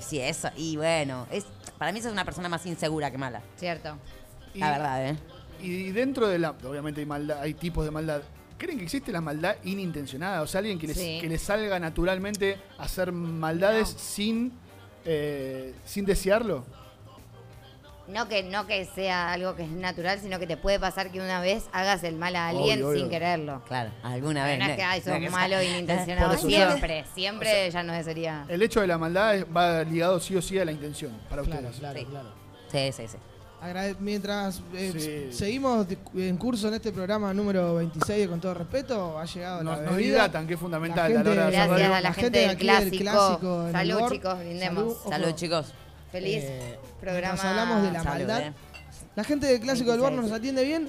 Sí, 0.00 0.18
eso. 0.20 0.48
Y 0.56 0.76
bueno, 0.76 1.26
es, 1.30 1.44
para 1.78 1.92
mí 1.92 1.98
esa 1.98 2.08
es 2.08 2.12
una 2.12 2.24
persona 2.24 2.48
más 2.48 2.64
insegura 2.66 3.10
que 3.10 3.18
mala. 3.18 3.42
Cierto. 3.56 3.96
y- 4.54 4.58
La 4.60 4.70
verdad, 4.70 5.06
¿eh? 5.08 5.16
Y 5.60 5.90
dentro 5.92 6.26
de 6.26 6.38
la. 6.38 6.50
Obviamente 6.50 7.00
hay 7.00 7.06
maldad, 7.06 7.40
hay 7.40 7.54
tipos 7.54 7.84
de 7.84 7.90
maldad. 7.92 8.22
¿Creen 8.62 8.78
que 8.78 8.84
existe 8.84 9.10
la 9.10 9.20
maldad 9.20 9.56
inintencionada? 9.64 10.40
O 10.42 10.46
sea, 10.46 10.60
alguien 10.60 10.78
que 10.78 10.86
les, 10.86 10.96
Sí. 10.96 11.18
que 11.20 11.28
les 11.28 11.42
salga 11.42 11.80
naturalmente 11.80 12.58
hacer 12.78 13.10
maldades 13.10 13.92
No. 13.94 13.98
sin, 13.98 14.52
eh, 15.04 15.74
sin 15.84 16.04
desearlo. 16.04 16.64
No 18.06 18.28
que, 18.28 18.44
no 18.44 18.68
que 18.68 18.84
sea 18.84 19.32
algo 19.32 19.56
que 19.56 19.64
es 19.64 19.68
natural, 19.70 20.20
sino 20.20 20.38
que 20.38 20.46
te 20.46 20.56
puede 20.56 20.78
pasar 20.78 21.10
que 21.10 21.18
una 21.20 21.40
vez 21.40 21.64
hagas 21.72 22.04
el 22.04 22.14
mal 22.14 22.36
a 22.36 22.48
alguien 22.50 22.78
Obvio, 22.78 22.88
obvio. 22.90 23.00
sin 23.00 23.10
quererlo. 23.10 23.62
Claro, 23.66 23.90
alguna 24.04 24.44
vez. 24.44 24.58
no 24.60 24.64
es 24.66 24.70
¿no? 24.70 24.76
que 24.76 24.82
ay, 24.84 25.00
No 25.00 25.12
sos 25.12 25.20
que- 25.20 25.30
malo 25.30 25.60
inintencionado. 25.62 26.34
O 26.34 26.36
sea, 26.38 26.48
siempre, 26.48 27.04
siempre 27.14 27.68
ya 27.70 27.82
no 27.82 28.00
sería. 28.04 28.44
El 28.48 28.62
hecho 28.62 28.80
de 28.80 28.86
la 28.86 28.96
maldad 28.98 29.44
va 29.56 29.82
ligado 29.82 30.20
sí 30.20 30.36
o 30.36 30.42
sí 30.42 30.56
a 30.60 30.64
la 30.64 30.70
intención 30.70 31.10
para 31.28 31.42
Claro, 31.42 31.68
ustedes. 31.68 31.80
claro, 31.80 31.98
Sí. 31.98 32.06
claro. 32.06 32.28
Sí, 32.70 32.92
sí, 32.92 33.08
sí. 33.08 33.18
Agrade- 33.62 33.96
Mientras 34.00 34.60
eh, 34.74 35.28
Sí. 35.30 35.36
seguimos 35.36 35.86
en 36.16 36.36
curso 36.36 36.66
en 36.68 36.74
este 36.74 36.90
programa 36.90 37.32
número 37.32 37.76
26 37.76 38.20
de 38.22 38.28
Con 38.28 38.40
todo 38.40 38.54
respeto, 38.54 39.18
ha 39.18 39.24
llegado 39.24 39.62
Nos, 39.62 39.78
la 39.78 39.84
nos 39.84 39.94
bebida. 39.96 40.08
hidratan, 40.08 40.46
que 40.48 40.54
es 40.54 40.60
fundamental 40.60 41.12
La 41.14 41.20
a 41.20 41.22
la 41.22 41.30
hora 41.30 41.44
de 41.46 41.52
Gracias 41.52 41.90
a 41.92 42.00
la 42.00 42.12
gente 42.12 42.38
de 42.40 42.48
del 42.48 42.56
clásico. 42.58 43.68
Salud, 43.70 44.10
chicos, 44.10 44.38
brindemos. 44.40 44.96
Salud, 45.08 45.32
chicos. 45.34 45.66
Feliz 46.10 46.42
Eh, 46.44 46.78
programa. 47.00 47.34
mientras 47.34 47.44
hablamos 47.50 47.82
de 47.84 47.92
la 47.92 48.02
Salud, 48.02 48.18
maldad. 48.28 48.40
eh. 48.48 48.52
La 49.14 49.24
gente 49.24 49.46
del 49.46 49.60
Clásico 49.60 49.90
del 49.92 50.00
Borno 50.00 50.22
26. 50.22 50.30
nos 50.32 50.38
atiende 50.38 50.64
bien. 50.64 50.88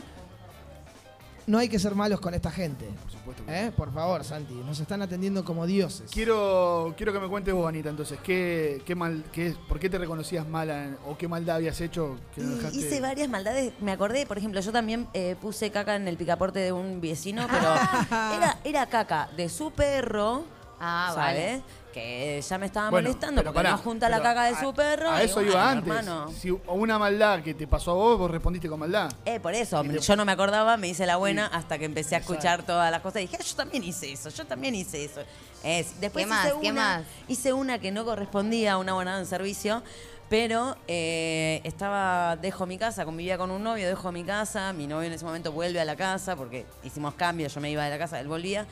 No 1.45 1.57
hay 1.57 1.67
que 1.67 1.77
ser 1.77 1.93
malos 1.93 2.19
con 2.21 2.33
esta 2.33 2.49
gente. 2.51 2.85
Por 2.85 3.11
supuesto 3.11 3.45
que 3.45 3.65
¿eh? 3.67 3.71
Por 3.71 3.93
favor, 3.93 4.23
Santi. 4.23 4.53
Nos 4.53 4.79
están 4.79 5.01
atendiendo 5.01 5.43
como 5.43 5.65
dioses. 5.65 6.09
Quiero, 6.11 6.93
quiero 6.95 7.11
que 7.11 7.19
me 7.19 7.27
cuentes 7.27 7.53
vos, 7.53 7.67
Anita, 7.67 7.89
entonces, 7.89 8.17
¿qué, 8.23 8.81
qué 8.85 8.95
mal, 8.95 9.25
qué, 9.31 9.55
¿por 9.67 9.79
qué 9.79 9.89
te 9.89 9.97
reconocías 9.97 10.47
mala 10.47 10.97
o 11.05 11.17
qué 11.17 11.27
maldad 11.27 11.57
habías 11.57 11.79
hecho 11.81 12.17
que 12.33 12.41
no 12.41 12.51
Y 12.51 12.55
dejaste? 12.55 12.77
Hice 12.77 13.01
varias 13.01 13.29
maldades. 13.29 13.73
Me 13.81 13.91
acordé, 13.91 14.25
por 14.25 14.37
ejemplo, 14.37 14.61
yo 14.61 14.71
también 14.71 15.07
eh, 15.13 15.35
puse 15.41 15.69
caca 15.71 15.95
en 15.95 16.07
el 16.07 16.15
picaporte 16.17 16.59
de 16.59 16.71
un 16.71 17.01
vecino, 17.01 17.45
pero 17.49 17.73
era, 18.11 18.59
era 18.63 18.85
caca 18.85 19.29
de 19.35 19.49
su 19.49 19.71
perro, 19.71 20.45
Ah, 20.85 21.11
¿sabes? 21.15 21.61
Que 21.93 22.41
ya 22.41 22.57
me 22.57 22.65
estaba 22.65 22.89
Bueno, 22.89 23.07
molestando 23.09 23.41
pero 23.41 23.53
porque 23.53 23.63
pará, 23.65 23.71
no 23.77 23.83
junta 23.83 24.09
la 24.09 24.17
pero 24.17 24.29
caca 24.29 24.43
de 24.45 24.55
a- 24.55 24.59
su 24.59 24.73
perro. 24.73 25.11
A 25.11 25.21
y 25.21 25.25
eso 25.25 25.35
bueno, 25.35 25.51
iba 25.51 25.69
antes. 25.71 25.87
hermano. 25.95 26.31
Si 26.31 26.49
una 26.67 26.97
maldad 26.97 27.43
que 27.43 27.53
te 27.53 27.67
pasó 27.67 27.91
a 27.91 27.93
vos, 27.93 28.17
vos 28.17 28.31
respondiste 28.31 28.67
con 28.67 28.79
maldad. 28.79 29.11
Eh, 29.25 29.39
por 29.39 29.53
eso, 29.53 29.83
Y 29.85 29.89
te- 29.89 29.99
yo 29.99 30.15
no 30.15 30.25
me 30.25 30.31
acordaba, 30.31 30.75
me 30.75 30.87
hice 30.87 31.05
la 31.05 31.17
buena 31.17 31.45
hasta 31.47 31.77
que 31.77 31.85
empecé 31.85 32.15
a 32.15 32.17
Exacto. 32.17 32.33
escuchar 32.33 32.63
todas 32.63 32.89
las 32.91 33.01
cosas 33.01 33.21
y 33.21 33.25
dije, 33.27 33.37
"Ah, 33.39 33.43
yo 33.43 33.55
también 33.55 33.83
hice 33.83 34.11
eso, 34.11 34.29
yo 34.29 34.45
también 34.45 34.73
hice 34.73 35.05
eso. 35.05 35.21
Es, 35.63 36.01
después 36.01 36.25
¿Qué 36.25 36.29
más? 36.29 36.45
hice 36.47 36.55
¿Qué 36.61 36.71
una, 36.71 36.97
más? 36.97 37.03
hice 37.27 37.53
una 37.53 37.77
que 37.79 37.91
no 37.91 38.03
correspondía 38.05 38.73
a 38.73 38.77
una 38.77 38.93
buena 38.93 39.19
en 39.19 39.25
servicio, 39.27 39.83
pero 40.29 40.75
eh, 40.87 41.61
estaba, 41.63 42.37
dejo 42.37 42.65
mi 42.65 42.79
casa, 42.79 43.05
convivía 43.05 43.37
con 43.37 43.51
un 43.51 43.61
novio, 43.63 43.87
dejo 43.87 44.11
mi 44.11 44.23
casa, 44.23 44.73
mi 44.73 44.87
novio 44.87 45.07
en 45.07 45.13
ese 45.13 45.25
momento 45.25 45.51
vuelve 45.51 45.79
a 45.79 45.85
la 45.85 45.95
casa 45.95 46.35
porque 46.35 46.65
hicimos 46.83 47.13
cambios, 47.13 47.53
yo 47.53 47.61
me 47.61 47.69
iba 47.69 47.83
de 47.83 47.91
la 47.91 47.99
casa, 47.99 48.19
él 48.19 48.27
volvía, 48.27 48.65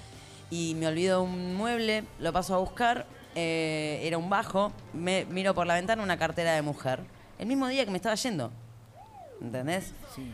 y 0.52 0.76
me 0.76 0.86
olvido 0.88 1.24
un 1.24 1.56
mueble, 1.56 2.04
lo 2.20 2.32
paso 2.32 2.54
a 2.54 2.58
buscar, 2.60 3.08
eh, 3.34 4.02
era 4.04 4.18
un 4.20 4.30
bajo, 4.30 4.72
me 4.93 5.26
miro 5.26 5.56
por 5.56 5.66
la 5.66 5.74
ventana 5.74 6.04
una 6.04 6.18
cartera 6.18 6.54
de 6.54 6.62
mujer, 6.62 6.99
el 7.39 7.47
mismo 7.47 7.68
día 7.68 7.84
que 7.86 7.89
me 7.91 7.97
estaba 7.97 8.14
yendo, 8.16 8.52
¿entendés? 9.41 9.93
Sí. 10.16 10.32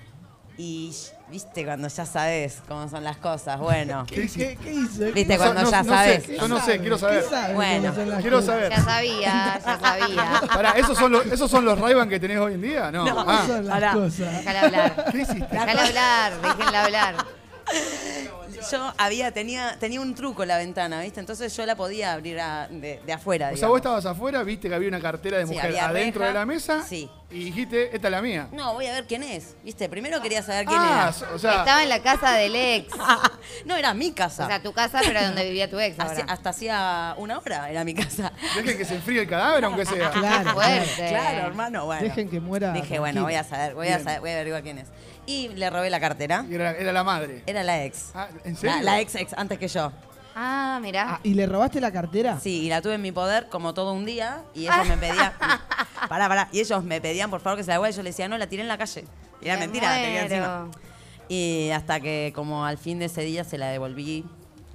Y 0.59 0.91
viste 1.30 1.63
cuando 1.65 1.88
ya 1.88 2.03
sabes 2.07 2.63
cómo 2.68 2.89
son 2.89 3.03
las 3.03 3.18
cosas, 3.18 3.59
bueno. 3.59 4.05
¿Qué, 4.09 4.28
qué, 4.28 4.57
qué 4.57 4.74
hizo? 4.74 5.03
Viste 5.05 5.28
¿Qué 5.28 5.38
cuando 5.38 5.61
No- 5.61 5.70
ya 5.70 5.84
no 5.84 5.93
sabes. 5.93 6.24
sé, 6.24 6.36
yo 6.36 6.47
no 6.47 6.59
sé, 6.59 6.80
quiero 6.80 6.97
saber. 6.97 7.22
¿Qué 7.24 7.30
sabe 7.30 7.53
Bueno, 7.53 7.93
Quiero 8.22 8.41
saber. 8.41 8.72
Ya 8.72 8.84
sabía, 8.84 9.61
ya 9.63 9.80
sabía. 9.80 10.41
Pará, 10.47 10.72
¿esos 10.72 10.97
son 10.97 11.11
los, 11.11 11.28
¿esos 11.28 11.51
son 11.51 11.63
los 11.63 11.80
ray 11.80 11.93
que 12.09 12.20
tenés 12.20 12.39
hoy 12.39 12.55
en 12.55 12.61
día? 12.63 12.91
No. 12.91 13.05
No. 13.05 13.20
Ah, 13.28 13.43
¿Qué 13.45 13.53
son 13.53 13.65
las 13.68 13.74
pará. 13.76 13.93
cosas? 13.93 14.38
Déjala 14.38 14.61
hablar. 14.61 15.05
¿Qué 15.11 15.18
hiciste? 15.22 15.47
Déjala 15.51 15.86
hablar, 15.86 16.41
déjenla 16.41 16.84
hablar. 16.86 17.15
Yo 18.72 18.93
había, 18.97 19.32
tenía, 19.32 19.78
tenía 19.80 20.01
un 20.01 20.15
truco 20.15 20.41
en 20.43 20.49
la 20.49 20.57
ventana, 20.57 21.01
¿viste? 21.01 21.20
Entonces 21.20 21.55
yo 21.55 21.65
la 21.65 21.76
podía 21.76 22.13
abrir 22.13 22.39
a- 22.39 22.68
de, 22.68 22.99
de 23.05 23.13
afuera. 23.13 23.47
O 23.47 23.49
sea, 23.49 23.55
digamos. 23.55 23.70
vos 23.72 23.78
estabas 23.80 24.05
afuera, 24.05 24.43
viste 24.43 24.68
que 24.68 24.76
había 24.76 24.88
una 24.89 24.99
cartera 24.99 25.38
de 25.38 25.45
Sí, 25.45 25.53
mujer 25.53 25.70
había 25.70 25.88
adentro 25.88 26.22
reja. 26.22 26.34
de 26.34 26.39
la 26.39 26.45
mesa 26.45 26.84
Sí. 26.84 27.09
y 27.30 27.45
dijiste, 27.45 27.95
esta 27.95 28.07
es 28.07 28.11
la 28.11 28.22
mía. 28.22 28.47
No, 28.51 28.74
voy 28.74 28.88
a 28.88 28.93
ver 28.93 29.05
quién 29.05 29.24
es. 29.24 29.55
¿Viste? 29.63 29.88
Primero 29.89 30.22
quería 30.22 30.41
saber 30.43 30.65
quién 30.65 30.80
Ah, 30.82 31.13
era. 31.20 31.34
o 31.36 31.39
sea, 31.39 31.51
Estaba 31.59 31.84
en 31.84 31.89
la 31.89 32.01
casa 32.01 32.34
del 32.34 32.55
ex. 32.55 32.93
no, 33.65 33.76
era 33.76 33.93
mi 33.93 34.11
casa. 34.11 34.45
O 34.45 34.47
sea, 34.47 34.61
tu 34.61 34.74
casa, 34.74 34.99
pero 35.05 35.22
donde 35.22 35.43
vivía 35.45 35.70
tu 35.70 35.80
ex 35.80 35.97
Hacía- 35.99 36.22
ahora. 36.24 36.34
hasta 36.34 36.49
hacía 36.49 37.15
una 37.18 37.38
hora 37.38 37.70
era 37.70 37.84
mi 37.84 37.93
casa. 37.93 38.32
dejen 38.55 38.78
que 38.78 38.86
se 38.86 38.95
enfríe 38.95 39.22
el 39.22 39.28
cadáver, 39.30 39.63
aunque 39.65 39.86
sea. 39.86 40.09
Claro, 40.11 40.51
Fuerte. 40.53 41.07
Claro, 41.09 41.47
hermano, 41.47 41.86
bueno. 41.86 42.01
Dejen 42.03 42.30
que 42.30 42.39
muera. 42.39 42.74
Dije, 42.74 42.99
bueno, 42.99 43.22
tranquilo. 43.22 43.24
voy 43.24 43.36
a 43.36 43.43
saber, 43.43 43.76
voy 43.76 43.88
a 43.88 43.91
Bien. 43.91 44.03
saber, 44.03 44.20
voy 44.22 44.30
a 44.32 44.34
averiguar 44.36 44.63
quién 44.63 44.80
es. 44.80 44.88
Y 45.28 45.49
le 45.49 45.69
robé 45.69 45.89
la 45.91 45.99
cartera. 45.99 46.43
Y 46.49 46.55
Era, 46.55 46.71
era 46.71 46.91
la 46.91 47.03
madre. 47.03 47.43
Era 47.45 47.61
la 47.63 47.84
ex. 47.84 48.11
Ah, 48.15 48.28
¿En 48.43 48.55
serio? 48.55 48.75
La, 48.78 48.82
la 48.82 48.99
ex 49.01 49.13
ex, 49.15 49.34
antes 49.34 49.59
que 49.59 49.67
yo. 49.67 49.91
Ah, 50.36 50.80
mirá. 50.82 51.15
Ah, 51.15 51.19
¿Y 51.23 51.34
le 51.34 51.45
robaste 51.45 51.80
la 51.82 51.91
cartera? 51.91 52.39
Sí, 52.39 52.63
y 52.63 52.69
la 52.69 52.82
tuve 52.82 52.93
en 52.95 53.01
mi 53.01 53.11
poder 53.11 53.49
como 53.49 53.73
todo 53.73 53.93
un 53.93 54.05
día 54.05 54.43
y 54.55 54.61
ellos 54.63 54.75
me 54.88 54.97
pedían. 54.97 55.34
pará, 56.09 56.28
pará. 56.28 56.47
Y 56.51 56.59
ellos 56.61 56.84
me 56.84 56.99
pedían 57.01 57.30
por 57.30 57.41
favor 57.41 57.57
que 57.57 57.63
se 57.63 57.67
la 57.69 57.73
devuelva. 57.75 57.93
y 57.93 57.97
Yo 57.97 58.03
les 58.03 58.13
decía, 58.15 58.28
no, 58.30 58.38
la 58.38 58.47
tiré 58.47 58.61
en 58.61 58.67
la 58.67 58.78
calle. 58.78 59.05
Y 59.41 59.45
era 59.45 59.55
Me 59.55 59.61
mentira, 59.61 59.89
la 59.89 59.95
tenía 60.03 60.21
encima. 60.23 60.67
Y 61.30 61.69
hasta 61.71 61.99
que 61.99 62.32
como 62.34 62.65
al 62.65 62.78
fin 62.78 62.99
de 62.99 63.05
ese 63.05 63.21
día 63.21 63.43
se 63.43 63.57
la 63.57 63.67
devolví. 63.67 64.25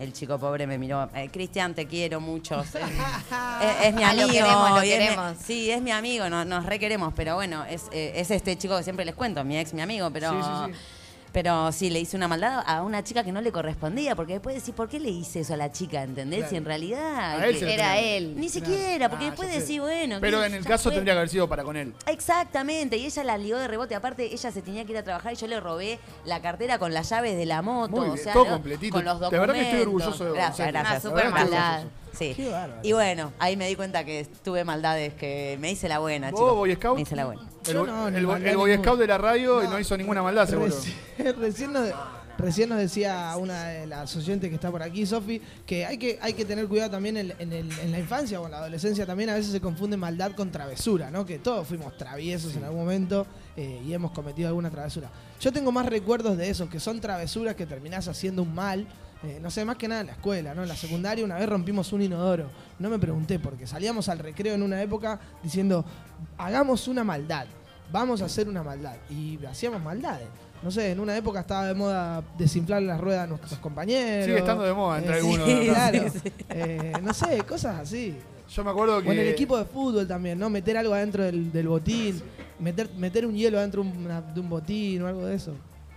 El 0.02 0.12
chico 0.12 0.36
pobre 0.36 0.66
me 0.66 0.78
miró, 0.78 1.08
eh, 1.14 1.28
Cristian, 1.32 1.74
te 1.74 1.86
quiero 1.86 2.20
mucho. 2.20 2.60
Es, 2.60 2.74
es- 2.74 3.86
es 3.86 3.94
mi 3.94 4.02
Ah, 4.02 4.10
amigo. 4.10 4.26
lo 4.26 4.32
queremos, 4.32 4.70
lo 4.70 4.80
es 4.82 4.98
mi- 4.98 5.44
sí, 5.44 5.70
es 5.70 5.80
mi 5.80 5.92
amigo, 5.92 6.28
no- 6.28 6.44
nos 6.44 6.66
requeremos, 6.66 7.12
pero 7.14 7.36
bueno, 7.36 7.64
es, 7.66 7.84
eh, 7.92 8.12
es 8.16 8.32
este 8.32 8.58
chico 8.58 8.76
que 8.76 8.82
siempre 8.82 9.04
les 9.04 9.14
cuento, 9.14 9.44
mi 9.44 9.56
ex, 9.58 9.72
mi 9.72 9.80
amigo, 9.80 10.10
pero 10.10 10.30
Sí, 10.30 10.36
sí, 10.42 10.72
sí. 10.72 10.78
Pero 11.32 11.72
sí, 11.72 11.88
le 11.88 11.98
hice 11.98 12.14
una 12.16 12.28
maldad 12.28 12.62
a 12.66 12.82
una 12.82 13.02
chica 13.02 13.24
que 13.24 13.32
no 13.32 13.40
le 13.40 13.50
correspondía, 13.50 14.14
porque 14.14 14.34
después 14.34 14.54
decís, 14.54 14.74
¿por 14.74 14.88
qué 14.88 15.00
le 15.00 15.08
hice 15.08 15.40
eso 15.40 15.54
a 15.54 15.56
la 15.56 15.72
chica? 15.72 16.02
¿Entendés? 16.02 16.40
Claro. 16.40 16.50
Si 16.50 16.56
en 16.56 16.64
realidad. 16.66 17.42
Él 17.48 17.58
que- 17.58 17.72
Era 17.74 17.98
él. 17.98 18.34
Ni 18.36 18.50
siquiera, 18.50 19.08
porque 19.08 19.24
Ah, 19.24 19.30
después 19.30 19.50
decís, 19.50 19.80
bueno. 19.80 20.18
Pero 20.20 20.44
en 20.44 20.52
el 20.54 20.64
caso 20.64 20.84
fue. 20.84 20.92
tendría 20.92 21.14
que 21.14 21.18
haber 21.18 21.28
sido 21.30 21.48
para 21.48 21.64
con 21.64 21.76
él. 21.76 21.94
Exactamente, 22.06 22.96
y 22.98 23.06
ella 23.06 23.24
la 23.24 23.38
ligó 23.38 23.58
de 23.58 23.66
rebote. 23.68 23.94
Aparte, 23.94 24.32
ella 24.32 24.50
se 24.52 24.60
tenía 24.62 24.84
que 24.84 24.92
ir 24.92 24.98
a 24.98 25.02
trabajar 25.04 25.32
y 25.32 25.36
yo 25.36 25.46
le 25.46 25.58
robé 25.58 25.98
la 26.26 26.40
cartera 26.42 26.78
con 26.78 26.92
las 26.92 27.08
llaves 27.08 27.36
de 27.36 27.46
la 27.46 27.62
moto. 27.62 27.96
Muy 27.96 28.10
o 28.10 28.16
sea, 28.16 28.32
todo 28.34 28.46
completito. 28.46 28.94
Con 28.96 29.04
los 29.06 29.18
De 29.18 29.24
documentos. 29.24 29.40
verdad 29.48 29.54
que 29.54 29.68
estoy 29.70 29.80
orgulloso 29.82 30.24
de 30.24 30.30
vos, 30.30 30.38
Gracias, 30.38 30.68
gracias. 30.68 31.04
Una 31.04 31.10
super 31.10 31.30
maldad. 31.30 31.82
Orgulloso. 32.30 32.36
Sí. 32.36 32.42
Qué 32.42 32.48
bárbaro. 32.50 32.80
Y 32.82 32.92
bueno, 32.92 33.32
ahí 33.38 33.56
me 33.56 33.68
di 33.68 33.76
cuenta 33.76 34.04
que 34.04 34.26
tuve 34.44 34.64
maldades, 34.64 35.14
que 35.14 35.56
me 35.60 35.70
hice 35.70 35.88
la 35.88 35.98
buena, 35.98 36.30
¿Vos, 36.30 36.40
chicos. 36.40 36.54
Boy 36.56 36.74
Scout? 36.74 36.96
Me 36.96 37.02
hice 37.02 37.16
la 37.16 37.26
buena. 37.26 37.42
El, 37.66 37.72
Yo 37.74 37.86
no, 37.86 38.10
ni 38.10 38.16
el 38.18 38.56
Boy. 38.56 38.76
Scout 38.78 38.98
de 38.98 39.06
la 39.06 39.18
radio 39.18 39.62
no 39.64 39.78
hizo 39.78 39.96
ninguna 39.96 40.22
maldad, 40.22 40.48
seguro. 40.48 40.74
Reci- 40.74 41.34
Recién 41.38 41.72
nos, 41.72 41.90
recién 42.38 42.68
nos 42.70 42.78
decía 42.78 43.32
una 43.38 43.66
de 43.68 43.86
las 43.86 44.16
oyentes 44.16 44.48
que 44.48 44.54
está 44.56 44.70
por 44.70 44.82
aquí, 44.82 45.06
Sofi, 45.06 45.40
que 45.64 45.86
hay 45.86 45.96
que, 45.98 46.18
hay 46.20 46.32
que 46.32 46.44
tener 46.44 46.66
cuidado 46.66 46.90
también 46.90 47.16
en, 47.16 47.32
en 47.38 47.52
el- 47.52 47.78
en 47.78 47.92
la 47.92 47.98
infancia 48.00 48.40
o 48.40 48.46
en 48.46 48.50
la 48.52 48.58
adolescencia 48.58 49.06
también 49.06 49.30
a 49.30 49.34
veces 49.34 49.52
se 49.52 49.60
confunde 49.60 49.96
maldad 49.96 50.32
con 50.32 50.50
travesura, 50.50 51.10
¿no? 51.10 51.24
Que 51.24 51.38
todos 51.38 51.68
fuimos 51.68 51.96
traviesos 51.96 52.56
en 52.56 52.64
algún 52.64 52.80
momento 52.80 53.26
eh, 53.56 53.80
y 53.86 53.92
hemos 53.92 54.10
cometido 54.10 54.48
alguna 54.48 54.70
travesura. 54.70 55.08
Yo 55.40 55.52
tengo 55.52 55.70
más 55.70 55.86
recuerdos 55.86 56.36
de 56.36 56.48
esos, 56.50 56.68
que 56.68 56.80
son 56.80 57.00
travesuras 57.00 57.54
que 57.54 57.66
terminás 57.66 58.08
haciendo 58.08 58.42
un 58.42 58.54
mal. 58.54 58.86
Eh, 59.24 59.38
no 59.42 59.50
sé, 59.50 59.64
más 59.64 59.76
que 59.76 59.86
nada 59.88 60.00
en 60.02 60.06
la 60.08 60.12
escuela, 60.14 60.54
¿no? 60.54 60.62
En 60.62 60.68
la 60.68 60.76
secundaria 60.76 61.24
una 61.24 61.36
vez 61.36 61.48
rompimos 61.48 61.92
un 61.92 62.02
inodoro. 62.02 62.46
No 62.78 62.90
me 62.90 62.98
pregunté, 62.98 63.38
porque 63.38 63.66
salíamos 63.66 64.08
al 64.08 64.18
recreo 64.18 64.54
en 64.54 64.62
una 64.62 64.80
época 64.82 65.18
diciendo, 65.42 65.84
hagamos 66.38 66.88
una 66.88 67.04
maldad 67.04 67.46
vamos 67.90 68.22
a 68.22 68.24
hacer 68.24 68.48
una 68.48 68.62
maldad. 68.62 68.94
Y 69.10 69.38
hacíamos 69.44 69.82
maldades. 69.82 70.26
No 70.62 70.70
sé, 70.70 70.92
en 70.92 71.00
una 71.00 71.14
época 71.14 71.40
estaba 71.40 71.66
de 71.66 71.74
moda 71.74 72.22
desinflar 72.38 72.80
las 72.80 72.98
ruedas 72.98 73.24
a 73.24 73.26
nuestros 73.26 73.58
compañeros. 73.58 74.24
Sigue 74.24 74.38
estando 74.38 74.62
de 74.64 74.72
moda 74.72 74.96
entre 74.98 75.16
Eh, 75.16 75.18
algunos. 75.18 75.46
sí, 75.46 75.54
¿no? 75.66 75.72
claro. 75.74 76.04
Eh, 76.48 76.92
no 77.02 77.12
sé, 77.12 77.42
cosas 77.42 77.80
así. 77.80 78.16
Yo 78.50 78.64
me 78.64 78.70
acuerdo 78.70 79.02
que. 79.02 79.10
O 79.10 79.12
en 79.12 79.18
el 79.18 79.28
equipo 79.28 79.58
de 79.58 79.66
fútbol 79.66 80.08
también, 80.08 80.38
¿no? 80.38 80.48
Meter 80.48 80.78
algo 80.78 80.94
adentro 80.94 81.22
del, 81.22 81.52
del 81.52 81.68
botín. 81.68 82.22
Meter, 82.58 82.88
meter 82.96 83.26
un 83.26 83.34
hielo 83.34 83.58
adentro 83.58 83.82
una- 83.82 84.22
de 84.22 84.40
un 84.40 84.48
botín 84.48 85.02
o 85.02 85.06
algo 85.06 85.26
de 85.26 85.34
eso. 85.34 85.52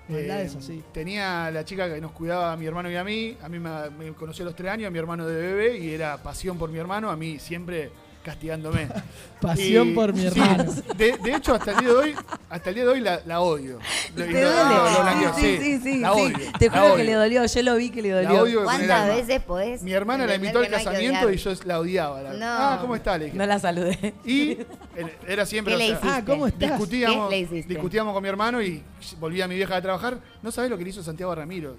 Eh, 0.09 0.49
así. 0.57 0.83
Tenía 0.93 1.49
la 1.51 1.65
chica 1.65 1.91
que 1.93 1.99
nos 1.99 2.11
cuidaba 2.11 2.51
a 2.53 2.57
mi 2.57 2.65
hermano 2.65 2.89
y 2.91 2.95
a 2.95 3.03
mí. 3.03 3.35
A 3.41 3.49
mí 3.49 3.59
me, 3.59 3.89
me 3.97 4.11
conoció 4.13 4.43
a 4.43 4.47
los 4.47 4.55
tres 4.55 4.71
años, 4.71 4.87
a 4.87 4.91
mi 4.91 4.99
hermano 4.99 5.25
de 5.25 5.35
bebé, 5.35 5.77
y 5.79 5.93
era 5.93 6.17
pasión 6.17 6.57
por 6.57 6.69
mi 6.69 6.77
hermano, 6.77 7.09
a 7.09 7.15
mí 7.15 7.39
siempre 7.39 7.89
castigándome. 8.23 8.87
Pasión 9.41 9.89
Y- 9.89 9.93
por 9.93 10.11
mi 10.13 10.21
sí, 10.21 10.27
hermano. 10.39 10.71
de, 10.97 11.17
de 11.17 11.35
hecho, 11.35 11.53
hasta 11.53 11.71
el 11.73 11.77
día 11.77 11.89
de 11.89 11.93
hoy, 11.95 12.15
hasta 12.49 12.69
el 12.69 12.75
día 12.75 12.83
de 12.85 12.89
hoy 12.89 12.99
la, 12.99 13.21
la 13.27 13.41
odio. 13.41 13.77
Lo- 14.15 14.25
¿Te 14.25 14.31
lo- 14.31 14.51
duele? 14.51 14.75
lo- 14.75 14.89
lo 14.91 15.01
blanqueo, 15.03 15.33
sí, 15.35 15.57
sí, 15.61 15.79
sí. 15.83 15.97
La 15.99 16.13
sí. 16.15 16.33
Te 16.57 16.69
juro 16.69 16.95
que 16.95 17.03
le 17.03 17.13
dolió, 17.13 17.45
yo 17.45 17.61
lo 17.61 17.75
vi 17.75 17.89
que 17.91 18.01
le 18.01 18.09
dolió. 18.11 18.63
¿Cuántas 18.63 19.07
veces 19.15 19.41
podés? 19.43 19.83
Mi 19.83 19.91
hermana 19.93 20.25
la 20.25 20.35
invitó 20.35 20.57
al 20.59 20.71
no 20.71 20.77
casamiento 20.77 21.31
y 21.31 21.37
yo 21.37 21.51
la 21.65 21.79
odiaba. 21.79 22.21
La- 22.23 22.33
No. 22.33 22.45
Ah, 22.47 22.77
¿cómo 22.81 22.95
está? 22.95 23.15
Le 23.17 23.25
dije. 23.25 23.37
No 23.37 23.45
la 23.45 23.59
saludé. 23.59 24.15
Y 24.25 24.57
era 25.27 25.45
siempre. 25.45 25.73
¿Qué 25.73 25.77
le 25.77 25.83
o 25.85 25.87
sea, 25.87 25.95
hiciste? 25.97 26.17
Ah, 26.17 26.23
¿cómo 26.25 26.47
estás? 26.47 26.69
Discutíamos, 26.71 27.29
¿Qué 27.29 27.35
le 27.35 27.41
hiciste? 27.41 27.73
discutíamos 27.73 28.13
con 28.13 28.23
mi 28.23 28.29
hermano 28.29 28.61
y 28.61 28.83
volvía 29.19 29.47
mi 29.47 29.55
vieja 29.55 29.75
de 29.75 29.81
trabajar. 29.81 30.19
No 30.41 30.51
sabés 30.51 30.69
lo 30.69 30.77
que 30.77 30.83
le 30.83 30.89
hizo 30.91 31.03
Santiago 31.03 31.33
Ramiro. 31.35 31.75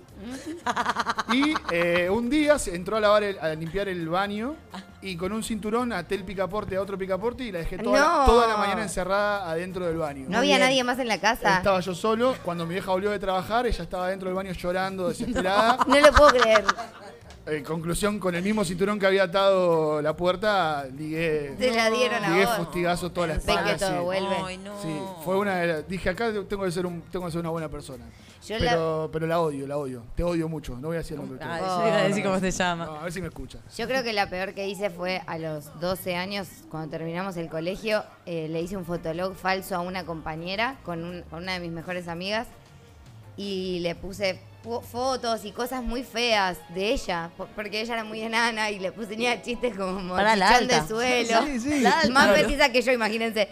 y 1.32 1.54
eh, 1.70 2.08
un 2.10 2.28
día 2.30 2.58
se 2.58 2.74
entró 2.74 2.96
a 2.96 3.00
lavar 3.00 3.22
el- 3.24 3.38
a 3.38 3.54
limpiar 3.54 3.88
el 3.88 4.08
baño 4.08 4.56
y 5.02 5.16
con 5.16 5.32
un 5.32 5.42
cinturón 5.42 5.92
até 5.92 6.14
el 6.16 6.24
picaporte 6.24 6.76
a 6.76 6.82
otro 6.82 6.96
picaporte 6.98 7.44
y 7.44 7.52
la 7.52 7.58
dejé 7.60 7.78
toda, 7.78 8.00
la, 8.00 8.06
No. 8.18 8.24
toda 8.26 8.46
la 8.48 8.56
mañana 8.56 8.82
encerrada 8.82 9.50
adentro 9.50 9.86
del 9.86 9.96
baño. 9.98 10.26
No 10.28 10.38
había 10.38 10.58
nadie 10.58 10.82
más 10.84 10.98
en 10.98 11.08
la 11.08 11.20
casa. 11.20 11.58
Estaba 11.58 11.80
yo 11.80 11.94
solo. 11.94 12.34
Cuando 12.42 12.66
mi 12.66 12.74
vieja 12.74 12.90
volvió 12.90 13.10
de 13.10 13.18
trabajar, 13.18 13.66
ella 13.66 13.82
estaba 13.84 14.08
dentro 14.08 14.28
del 14.28 14.34
baño 14.36 14.52
llorando, 14.52 15.08
desesperada. 15.08 15.78
No 15.86 16.00
lo 16.00 16.12
puedo 16.12 16.30
creer. 16.30 16.64
En 17.46 17.62
conclusión, 17.62 18.18
con 18.18 18.34
el 18.34 18.42
mismo 18.42 18.64
cinturón 18.64 18.98
que 18.98 19.06
había 19.06 19.22
atado 19.22 20.02
la 20.02 20.16
puerta, 20.16 20.84
ligué, 20.96 21.54
Te 21.56 21.70
la 21.72 21.90
dieron 21.90 22.24
a 22.24 22.30
ligué 22.30 22.44
vos. 22.44 22.56
fustigazos 22.56 23.14
toda 23.14 23.28
la 23.28 23.32
Pensé 23.34 23.50
espalda. 23.52 23.72
que 23.72 23.78
todo 23.78 23.90
sí. 23.98 24.04
vuelve. 24.04 24.36
Ay, 24.44 24.58
no. 24.58 24.82
Sí, 24.82 24.88
fue 25.24 25.36
una 25.38 25.56
de 25.58 25.66
las- 25.68 25.88
Dije, 25.88 26.08
acá 26.10 26.32
tengo 26.48 26.64
que 26.64 26.70
ser 26.72 26.86
un, 26.86 27.02
tengo 27.02 27.24
que 27.26 27.30
ser 27.30 27.40
una 27.40 27.50
buena 27.50 27.68
persona. 27.68 28.04
Yo 28.48 28.58
la- 28.58 28.70
pero, 28.72 29.10
pero 29.12 29.26
la 29.28 29.38
odio, 29.40 29.64
la 29.68 29.76
odio. 29.76 30.02
Te 30.16 30.24
odio 30.24 30.48
mucho. 30.48 30.74
No 30.76 30.88
voy 30.88 30.96
a 30.96 30.98
decir 30.98 31.12
el 31.14 31.20
nombre. 31.20 31.38
de 31.38 31.44
Ay, 31.44 31.60
todo. 31.60 31.80
yo 31.82 31.86
iba 31.88 31.96
a 31.98 32.02
decir 32.08 32.24
cómo 32.24 32.40
se 32.40 32.50
llama. 32.50 32.84
No, 32.86 32.94
a 32.96 33.02
ver 33.04 33.12
si 33.12 33.20
me 33.20 33.28
escucha. 33.28 33.58
Yo 33.76 33.86
creo 33.86 34.02
que 34.02 34.12
la 34.12 34.28
peor 34.28 34.52
que 34.52 34.66
hice 34.66 34.90
fue 34.90 35.22
a 35.26 35.38
los 35.38 35.78
12 35.80 36.16
años, 36.16 36.48
cuando 36.68 36.90
terminamos 36.90 37.36
el 37.36 37.48
colegio, 37.48 38.02
eh, 38.26 38.48
le 38.48 38.60
hice 38.60 38.76
un 38.76 38.84
fotolog 38.84 39.34
falso 39.36 39.76
a 39.76 39.80
una 39.80 40.04
compañera 40.04 40.78
con, 40.84 41.04
un- 41.04 41.22
con 41.30 41.44
una 41.44 41.52
de 41.52 41.60
mis 41.60 41.70
mejores 41.70 42.08
amigas 42.08 42.48
y 43.36 43.78
le 43.80 43.94
puse 43.94 44.40
fotos 44.90 45.44
y 45.44 45.52
cosas 45.52 45.82
muy 45.82 46.02
feas 46.02 46.58
de 46.74 46.90
ella, 46.92 47.30
po- 47.36 47.48
porque 47.54 47.80
ella 47.80 47.94
era 47.94 48.04
muy 48.04 48.20
enana 48.20 48.70
y 48.70 48.78
le 48.78 48.92
puse 48.92 49.08
tenía 49.08 49.40
chistes 49.40 49.74
como 49.76 50.14
Para 50.14 50.36
la 50.36 50.48
chichón 50.52 50.68
de 50.68 50.88
suelo. 50.88 51.42
Sí, 51.46 51.60
sí. 51.60 51.80
La 51.80 52.00
alta. 52.00 52.12
Más 52.12 52.28
petiza 52.30 52.70
que 52.70 52.82
yo, 52.82 52.92
imagínense. 52.92 53.48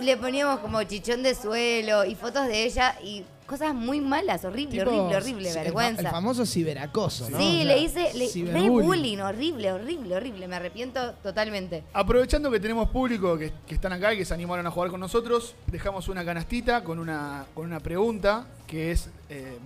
Le 0.00 0.16
poníamos 0.16 0.60
como 0.60 0.82
chichón 0.84 1.22
de 1.22 1.34
suelo 1.34 2.04
y 2.04 2.14
fotos 2.14 2.46
de 2.46 2.64
ella 2.64 2.96
y 3.02 3.24
cosas 3.46 3.74
muy 3.74 4.00
malas, 4.00 4.44
horrible, 4.46 4.78
Tipo, 4.78 4.90
horrible, 4.90 5.16
horrible, 5.16 5.48
el 5.50 5.54
vergüenza. 5.56 6.00
El 6.02 6.08
famoso 6.08 6.46
ciberacoso, 6.46 7.28
¿no? 7.28 7.36
Sí, 7.38 7.44
O 7.44 7.56
sea, 7.56 7.64
le 7.64 7.78
hice 7.78 8.14
le, 8.14 8.52
re 8.52 8.70
bullying, 8.70 9.18
horrible, 9.18 9.72
horrible, 9.72 10.16
horrible. 10.16 10.48
Me 10.48 10.56
arrepiento 10.56 11.12
totalmente. 11.22 11.82
Aprovechando 11.92 12.50
que 12.50 12.60
tenemos 12.60 12.88
público 12.88 13.36
que, 13.36 13.52
que 13.66 13.74
están 13.74 13.92
acá 13.92 14.14
y 14.14 14.18
que 14.18 14.24
se 14.24 14.32
animaron 14.32 14.66
a 14.66 14.70
jugar 14.70 14.90
con 14.90 15.00
nosotros, 15.00 15.54
dejamos 15.66 16.08
una 16.08 16.24
canastita 16.24 16.82
con 16.82 16.98
una, 16.98 17.44
con 17.54 17.66
una 17.66 17.80
pregunta 17.80 18.46
que 18.66 18.92
es. 18.92 19.10
Eh, 19.28 19.58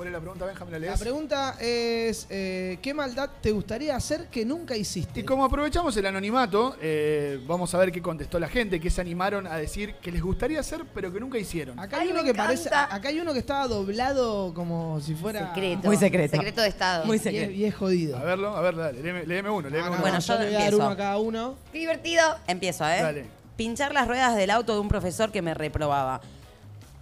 ¿Cuál 0.00 0.08
es 0.08 0.12
la 0.14 0.20
pregunta, 0.20 0.46
Benjamín? 0.46 0.86
¿La 0.86 0.96
pregunta 0.96 1.56
es, 1.60 2.26
eh, 2.30 2.78
¿qué 2.80 2.94
maldad 2.94 3.28
te 3.42 3.50
gustaría 3.50 3.94
hacer 3.94 4.28
que 4.28 4.46
nunca 4.46 4.74
hiciste? 4.74 5.20
Y 5.20 5.24
como 5.24 5.44
aprovechamos 5.44 5.94
el 5.94 6.06
anonimato, 6.06 6.74
eh, 6.80 7.38
vamos 7.46 7.74
a 7.74 7.78
ver 7.78 7.92
qué 7.92 8.00
contestó 8.00 8.40
la 8.40 8.48
gente, 8.48 8.80
qué 8.80 8.88
se 8.88 9.02
animaron 9.02 9.46
a 9.46 9.56
decir 9.58 9.96
que 9.96 10.10
les 10.10 10.22
gustaría 10.22 10.58
hacer, 10.60 10.86
pero 10.94 11.12
que 11.12 11.20
nunca 11.20 11.36
hicieron. 11.36 11.78
Acá 11.78 11.98
hay 12.00 12.08
Ay, 12.08 12.14
uno 12.14 12.24
que 12.24 12.32
parece, 12.32 12.70
acá 12.72 13.08
hay 13.08 13.20
uno 13.20 13.34
que 13.34 13.40
estaba 13.40 13.68
doblado 13.68 14.54
como 14.54 15.02
si 15.02 15.14
fuera 15.14 15.48
Secreto. 15.48 15.82
Muy 15.86 15.98
secreto. 15.98 16.34
Secreto 16.34 16.62
de 16.62 16.68
Estado. 16.68 17.04
Muy 17.04 17.16
y 17.16 17.18
es, 17.18 17.22
secreto. 17.22 17.50
y 17.52 17.64
es 17.66 17.74
jodido. 17.74 18.16
A 18.16 18.24
verlo, 18.24 18.56
a 18.56 18.60
ver, 18.62 18.76
dale, 18.76 19.02
léeme, 19.02 19.26
léeme 19.26 19.50
uno, 19.50 19.68
léeme 19.68 19.84
Ah, 19.86 19.90
no, 19.90 19.92
uno. 19.96 20.00
Bueno, 20.00 20.18
yo 20.18 20.32
yo 20.32 20.38
le 20.38 20.44
voy 20.46 20.54
a 20.54 20.58
dar 20.60 20.62
empiezo. 20.62 20.76
uno 20.78 20.88
a 20.88 20.96
cada 20.96 21.18
uno. 21.18 21.56
Qué 21.72 21.78
divertido. 21.78 22.22
Empiezo, 22.46 22.88
¿eh? 22.88 23.02
Dale. 23.02 23.26
Pinchar 23.58 23.92
las 23.92 24.08
ruedas 24.08 24.34
del 24.34 24.48
auto 24.48 24.72
de 24.72 24.80
un 24.80 24.88
profesor 24.88 25.30
que 25.30 25.42
me 25.42 25.52
reprobaba. 25.52 26.22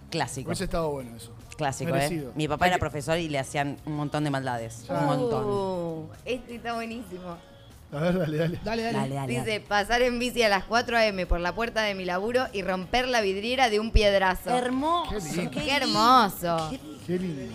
Clásico. 0.09 0.49
Hubiese 0.49 0.65
estado 0.65 0.89
bueno 0.91 1.15
eso. 1.15 1.38
Clásico, 1.59 1.91
Merecido. 1.91 2.29
¿eh? 2.29 2.33
Mi 2.35 2.47
papá 2.47 2.65
Hay 2.65 2.69
era 2.69 2.77
que- 2.77 2.79
profesor 2.79 3.17
y 3.19 3.27
le 3.29 3.37
hacían 3.37 3.77
un 3.85 3.93
montón 3.97 4.23
de 4.23 4.29
maldades. 4.31 4.85
Un 4.89 5.05
montón. 5.05 5.45
Uh, 5.45 6.07
este 6.25 6.55
está 6.55 6.73
buenísimo. 6.73 7.37
A 7.91 7.99
ver, 7.99 8.17
dale, 8.19 8.37
dale. 8.37 8.59
Dale, 8.63 8.83
dale. 8.83 8.97
Dale, 8.99 9.15
dale. 9.15 9.27
Dice, 9.33 9.45
dale. 9.45 9.59
pasar 9.61 10.01
en 10.03 10.19
bici 10.19 10.41
a 10.43 10.49
las 10.49 10.63
4 10.63 10.95
a.m. 10.97 11.25
por 11.25 11.39
la 11.39 11.53
puerta 11.53 11.81
de 11.81 11.95
mi 11.95 12.05
laburo 12.05 12.45
y 12.53 12.61
romper 12.61 13.07
la 13.07 13.19
vidriera 13.21 13.69
de 13.69 13.79
un 13.79 13.91
piedrazo. 13.91 14.51
Hermoso. 14.55 15.11
Qué 15.11 15.19
lindo. 15.35 15.51
Qué 15.51 15.71
hermoso. 15.75 16.69
Qué 17.05 17.19
lindo. 17.19 17.53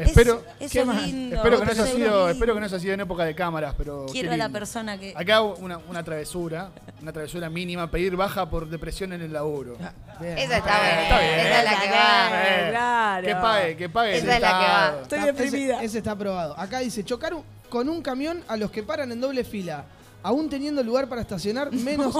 Es- 0.00 0.08
Espero, 0.08 0.42
eso 0.58 0.72
¿qué 0.72 0.80
es 0.80 0.86
más? 0.86 1.02
lindo. 1.02 1.36
espero 1.36 1.58
que 1.60 1.64
no 1.66 1.70
haya 1.72 1.84
sido, 1.86 1.98
lindo. 1.98 2.28
espero 2.28 2.54
que 2.54 2.60
no 2.60 2.66
haya 2.66 2.78
sido 2.78 2.94
en 2.94 3.00
época 3.00 3.24
de 3.24 3.34
cámaras, 3.34 3.74
pero 3.76 4.06
Quiero 4.10 4.32
a 4.32 4.36
la 4.36 4.48
persona 4.48 4.98
que. 4.98 5.12
Acá 5.16 5.42
una, 5.42 5.78
una 5.78 6.02
travesura, 6.02 6.70
una 7.02 7.12
travesura 7.12 7.48
mínima, 7.50 7.90
pedir 7.90 8.16
baja 8.16 8.48
por 8.48 8.68
depresión 8.68 9.12
en 9.12 9.22
el 9.22 9.32
laburo. 9.32 9.76
Bien. 10.20 10.38
Esa 10.38 10.58
está 10.58 10.78
buena. 10.78 11.02
Está 11.02 11.18
bien. 11.20 11.34
Esa 11.40 11.58
es 11.58 11.64
la 11.64 11.80
que 11.80 11.90
va. 11.90 12.30
Eh, 12.44 12.66
claro. 12.70 13.26
Que 13.26 13.34
pague, 13.36 13.76
que 13.76 13.88
pague. 13.88 14.16
Esa 14.18 14.34
es 14.36 14.40
la 14.40 14.48
que 14.48 14.64
va. 14.64 14.98
Estoy 15.02 15.20
deprimida. 15.20 15.76
Ese, 15.76 15.84
ese 15.86 15.98
está 15.98 16.10
aprobado. 16.12 16.58
Acá 16.58 16.78
dice, 16.80 17.04
chocar 17.04 17.34
con 17.68 17.88
un 17.88 18.02
camión 18.02 18.42
a 18.48 18.56
los 18.56 18.70
que 18.70 18.82
paran 18.82 19.12
en 19.12 19.20
doble 19.20 19.44
fila. 19.44 19.84
Aún 20.22 20.50
teniendo 20.50 20.82
lugar 20.82 21.08
para 21.08 21.22
estacionar, 21.22 21.72
menos 21.72 22.12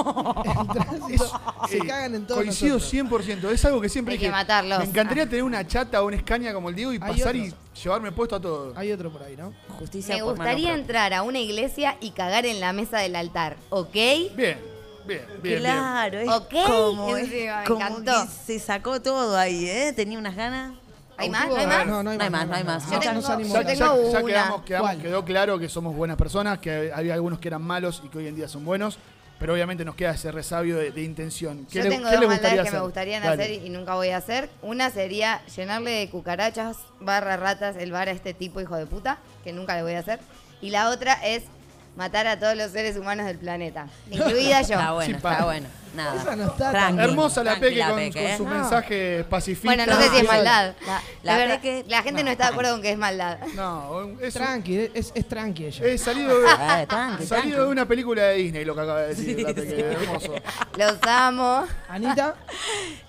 tránsito, 0.73 1.31
se 1.69 1.77
Eh, 1.77 1.81
cagan 1.87 2.15
en 2.15 2.25
todos 2.25 2.39
Coincido 2.41 2.75
nosotros. 2.79 3.27
100%. 3.27 3.49
Es 3.51 3.65
algo 3.65 3.79
que 3.81 3.89
siempre 3.89 4.13
Hay 4.13 4.17
que 4.19 4.25
dije. 4.25 4.35
matarlos. 4.35 4.79
Me 4.79 4.85
encantaría 4.85 5.25
tener 5.25 5.43
una 5.43 5.65
chata 5.67 6.01
o 6.01 6.07
una 6.07 6.15
escaña 6.15 6.53
como 6.53 6.69
el 6.69 6.75
Diego 6.75 6.93
y 6.93 6.95
Hay 6.95 6.99
pasar 6.99 7.35
y 7.35 7.53
llevarme 7.83 8.11
puesto 8.11 8.35
a 8.35 8.41
todo. 8.41 8.73
Hay 8.75 8.91
otro 8.91 9.09
por 9.11 9.23
ahí, 9.23 9.35
¿no? 9.35 9.53
Justicia 9.79 10.15
Me 10.15 10.21
por 10.21 10.35
gustaría 10.35 10.73
entrar 10.73 11.13
a 11.13 11.23
una 11.23 11.39
iglesia 11.39 11.97
y 12.01 12.11
cagar 12.11 12.45
en 12.45 12.59
la 12.59 12.73
mesa 12.73 12.99
del 12.99 13.15
altar, 13.15 13.57
¿ok? 13.69 13.93
Bien, 13.93 14.29
bien, 14.35 14.59
bien. 15.05 15.41
bien. 15.41 15.59
Claro, 15.59 16.19
es 16.19 16.29
Ok, 16.29 16.53
como, 16.67 17.15
es 17.17 17.25
encima, 17.25 17.59
me 17.61 17.65
como 17.67 17.79
encantó. 17.81 18.11
que 18.23 18.27
se 18.45 18.59
sacó 18.59 19.01
todo 19.01 19.37
ahí, 19.37 19.65
¿eh? 19.67 19.93
Tenía 19.95 20.17
unas 20.19 20.35
ganas. 20.35 20.73
¿Hay 21.17 21.29
más? 21.29 21.47
¿No 21.49 21.55
hay 21.55 21.67
más? 21.67 21.85
No, 21.85 22.01
no 22.03 22.09
hay 22.09 22.17
No 22.17 22.23
hay 22.23 22.29
más. 22.31 22.47
no 22.47 22.55
hay 22.55 22.63
más. 22.63 22.89
Ya, 22.89 22.95
la- 22.95 23.01
tengo 23.01 23.21
ya- 23.21 23.77
ya 23.85 23.95
una. 23.95 24.23
quedamos- 24.23 24.61
quedamos- 24.63 24.95
quedó 24.95 25.23
claro 25.25 25.59
que 25.59 25.69
somos 25.69 25.95
buenas 25.95 26.17
personas, 26.17 26.57
que 26.57 26.91
había 26.95 27.13
algunos 27.13 27.37
que 27.37 27.47
eran 27.47 27.61
malos 27.61 28.01
y 28.03 28.07
que 28.09 28.17
hoy 28.17 28.27
en 28.27 28.35
día 28.35 28.47
son 28.47 28.65
buenos, 28.65 28.97
pero 29.41 29.53
obviamente 29.53 29.83
nos 29.83 29.95
queda 29.95 30.11
ese 30.11 30.31
resabio 30.31 30.77
de, 30.77 30.91
de 30.91 31.01
intención. 31.01 31.65
¿Qué 31.69 31.79
Yo 31.79 31.83
le- 31.83 31.89
tengo 31.89 32.05
qué 32.05 32.11
dos 32.11 32.19
le 32.21 32.25
gustaría 32.27 32.57
que 32.57 32.61
me 32.63 32.67
hacer? 32.69 32.81
gustarían 32.81 33.23
Dale. 33.23 33.43
hacer 33.43 33.55
y 33.65 33.69
nunca 33.69 33.95
voy 33.95 34.09
a 34.09 34.17
hacer. 34.17 34.49
Una 34.61 34.89
sería 34.91 35.43
llenarle 35.53 35.91
de 35.91 36.09
cucarachas 36.09 36.77
barra 37.01 37.35
ratas 37.35 37.75
el 37.75 37.91
bar 37.91 38.07
a 38.07 38.11
este 38.11 38.33
tipo 38.33 38.61
hijo 38.61 38.77
de 38.77 38.85
puta, 38.85 39.17
que 39.43 39.51
nunca 39.51 39.75
le 39.75 39.81
voy 39.83 39.93
a 39.93 39.99
hacer. 39.99 40.19
Y 40.61 40.69
la 40.69 40.89
otra 40.89 41.13
es 41.25 41.43
matar 41.97 42.27
a 42.27 42.39
todos 42.39 42.55
los 42.55 42.71
seres 42.71 42.95
humanos 42.95 43.25
del 43.25 43.37
planeta, 43.39 43.87
incluida 44.11 44.61
yo. 44.61 44.75
Está 44.75 44.91
bueno, 44.93 45.15
está 45.17 45.43
bueno. 45.45 45.67
Nada. 45.95 46.21
Esa 46.21 46.35
no 46.35 46.43
está 46.45 46.71
Tranqui, 46.71 47.01
Hermosa 47.03 47.43
la 47.43 47.51
tranqui 47.55 47.67
Peque 47.75 47.87
con, 47.87 47.95
Peque, 47.97 48.11
con 48.21 48.31
¿eh? 48.31 48.37
sus 48.37 48.47
No. 48.47 48.53
mensajes 48.53 49.25
pacifistas. 49.25 49.75
Bueno, 49.75 49.85
no 49.93 50.01
sé 50.01 50.09
si 50.09 50.17
es 50.17 50.23
Ah, 50.29 50.31
maldad. 50.33 50.73
La, 50.79 50.87
La, 50.87 51.01
la 51.23 51.37
verdad, 51.37 51.55
Peque- 51.61 51.85
la 51.87 52.01
gente 52.03 52.23
no 52.23 52.31
está 52.31 52.45
de 52.45 52.49
acuerdo 52.51 52.71
con 52.73 52.81
que 52.81 52.91
es 52.91 52.97
maldad. 52.97 53.37
No, 53.55 54.09
es, 54.21 54.33
Tranqui, 54.33 54.89
es, 54.93 55.11
es 55.13 55.27
tranqui 55.27 55.65
ella. 55.65 55.85
es 55.85 56.01
salido, 56.01 56.39
de, 56.39 56.45
Eh, 56.81 56.85
tranqui, 56.87 57.25
salido 57.25 57.27
tranqui. 57.27 57.51
de 57.51 57.65
una 57.67 57.85
película 57.87 58.21
de 58.23 58.35
Disney 58.35 58.63
lo 58.65 58.73
que 58.75 58.81
acaba 58.81 59.01
de 59.01 59.07
decir 59.15 59.39
la 59.41 59.53
Peque. 59.53 59.79
Hermoso. 59.81 60.33
Los 60.77 60.97
amo. 61.07 61.65
Anita, 61.89 62.35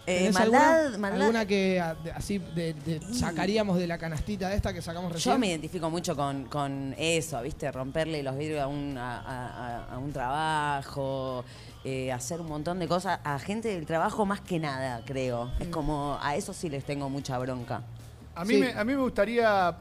Eh, 0.04 0.18
¿tenés 0.18 0.34
maldad, 0.34 0.80
alguna, 0.86 0.98
maldad. 0.98 1.20
alguna 1.20 1.46
que 1.46 1.80
a- 1.80 1.94
de- 1.94 2.10
así 2.10 2.38
de- 2.38 2.74
de- 2.74 3.00
sacaríamos 3.14 3.78
de 3.78 3.86
la 3.86 3.98
canastita 3.98 4.52
esta 4.52 4.72
que 4.72 4.82
sacamos 4.82 5.12
recién? 5.12 5.34
Yo 5.34 5.38
me 5.38 5.46
identifico 5.46 5.88
mucho 5.90 6.16
con, 6.16 6.46
con 6.46 6.92
eso, 6.98 7.40
¿viste? 7.40 7.70
Romperle 7.70 8.20
los 8.24 8.36
vidrios 8.36 8.62
a 8.62 8.66
un, 8.66 8.98
a, 8.98 9.20
a- 9.20 9.76
a- 9.90 9.94
a 9.94 9.98
un 9.98 10.12
trabajo, 10.12 11.44
eh, 11.84 12.12
hacer 12.12 12.40
un 12.40 12.48
montón 12.48 12.78
de 12.78 12.86
cosas 12.88 13.20
a 13.24 13.38
gente 13.38 13.68
del 13.68 13.86
trabajo 13.86 14.24
más 14.26 14.40
que 14.40 14.58
nada, 14.58 15.02
creo. 15.04 15.50
Es 15.58 15.68
como, 15.68 16.18
a 16.20 16.36
eso 16.36 16.52
sí 16.52 16.68
les 16.68 16.84
tengo 16.84 17.08
mucha 17.10 17.38
bronca. 17.38 17.82
A 18.34 18.44
mí, 18.44 18.54
Sí. 18.54 18.60
me, 18.60 18.72
a 18.72 18.84
mí 18.84 18.92
me 18.94 19.02
gustaría, 19.02 19.76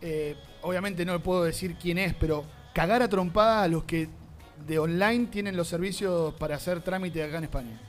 eh, 0.00 0.36
obviamente 0.62 1.04
no 1.04 1.18
puedo 1.20 1.44
decir 1.44 1.76
quién 1.80 1.98
es, 1.98 2.14
pero 2.14 2.44
cagar 2.72 3.02
a 3.02 3.08
trompada 3.08 3.62
a 3.64 3.68
los 3.68 3.84
que 3.84 4.08
de 4.66 4.78
online 4.78 5.26
tienen 5.26 5.56
los 5.56 5.68
servicios 5.68 6.34
para 6.34 6.56
hacer 6.56 6.80
trámite 6.82 7.22
acá 7.22 7.38
en 7.38 7.44
España. 7.44 7.80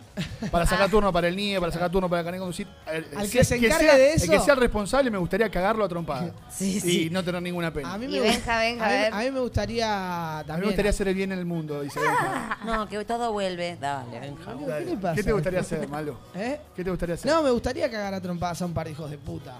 Para 0.51 0.65
sacar 0.65 0.89
turno 0.89 1.11
para 1.13 1.27
el 1.29 1.35
NIE, 1.35 1.59
para 1.59 1.71
sacar 1.71 1.89
turno 1.89 2.09
para 2.09 2.19
el 2.19 2.25
carnet 2.25 2.39
de 2.39 2.41
conducir. 2.41 2.67
Eh, 2.87 3.05
Al 3.15 3.27
si- 3.27 3.37
que 3.37 3.43
se 3.45 3.55
encargue 3.55 3.85
sea, 3.87 3.97
de 3.97 4.13
El 4.13 4.19
que 4.29 4.35
eso. 4.35 4.45
sea 4.45 4.53
el 4.55 4.59
responsable 4.59 5.09
me 5.09 5.17
gustaría 5.17 5.49
cagarlo 5.49 5.83
a 5.85 5.87
trompada. 5.89 6.31
Sí, 6.51 7.05
y 7.05 7.09
no 7.09 7.23
tener 7.23 7.41
ninguna 7.41 7.71
pena. 7.71 7.93
A 7.93 7.97
mí 7.97 8.07
mí, 8.07 8.17
Y 8.17 8.19
me, 8.19 8.27
Benja, 8.29 8.59
Benja, 8.59 8.85
a 8.85 8.89
mí- 8.89 8.95
a 8.95 8.99
ver. 9.01 9.13
a 9.13 9.17
mí 9.19 9.31
me 9.31 9.39
gustaría 9.39 10.37
me 10.39 10.43
también. 10.47 10.65
gustaría 10.69 10.89
hacer 10.91 11.07
el 11.07 11.15
bien 11.15 11.31
en 11.31 11.39
el 11.39 11.45
mundo, 11.45 11.81
dice 11.81 11.99
Benja. 12.01 12.57
No, 12.65 12.87
que 12.89 13.03
todo 13.05 13.31
vuelve. 13.31 13.77
Dale, 13.79 14.19
Benja. 14.19 14.53
¿Qué 14.79 14.85
le 14.85 14.97
pasa? 14.97 15.15
¿Qué 15.15 15.23
te 15.23 15.31
gustaría 15.31 15.59
hacer, 15.61 15.87
Malo? 15.87 16.17
¿Eh? 16.35 16.59
¿Qué 16.75 16.83
te 16.83 16.89
gustaría 16.89 17.15
hacer? 17.15 17.31
No, 17.31 17.41
me 17.41 17.51
gustaría 17.51 17.89
cagar 17.89 18.13
a 18.13 18.21
trompadas 18.21 18.61
a 18.61 18.65
un 18.65 18.73
par 18.73 18.85
de 18.87 18.91
hijos 18.91 19.09
de 19.09 19.17
puta. 19.17 19.55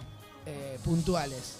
eh, 0.45 0.77
puntuales. 0.83 1.57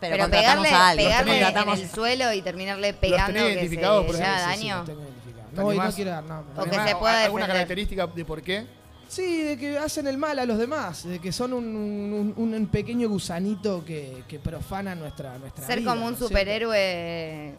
Pero, 0.00 0.28
pegarle, 0.30 0.68
a 0.70 0.94
pegarle 0.94 1.40
en 1.48 1.68
el 1.70 1.90
suelo 1.90 2.32
y 2.32 2.40
terminarle 2.42 2.92
pegando 2.94 3.32
tenés 3.32 3.42
que 3.42 3.52
identificados, 3.54 4.02
se 4.02 4.12
por 4.12 4.14
ejemplo? 4.20 4.84
Sí, 4.86 4.92
sí, 5.24 5.27
¿Te 5.58 5.64
No, 5.64 5.72
y 5.72 5.78
no 5.78 5.92
quiero 5.92 6.10
dar 6.10 6.24
nombres. 6.24 6.58
O 6.58 6.62
que 6.62 6.68
Además, 6.70 6.88
se 6.90 6.96
pueda 6.96 7.24
¿Alguna 7.24 7.42
defender. 7.46 7.56
característica 7.66 8.06
de 8.06 8.24
por 8.24 8.42
qué? 8.42 8.66
Sí, 9.08 9.42
de 9.42 9.56
que 9.56 9.78
hacen 9.78 10.06
el 10.06 10.18
mal 10.18 10.38
a 10.38 10.44
los 10.44 10.58
demás, 10.58 11.04
de 11.04 11.18
que 11.18 11.32
son 11.32 11.52
un, 11.54 12.34
un- 12.36 12.66
pequeño 12.66 13.08
gusanito 13.08 13.82
que, 13.84 14.22
que 14.28 14.38
profana 14.38 14.94
nuestra, 14.94 15.38
nuestra 15.38 15.66
Ser 15.66 15.78
vida, 15.80 15.90
como 15.94 16.06
un 16.06 16.16
superhéroe 16.16 17.54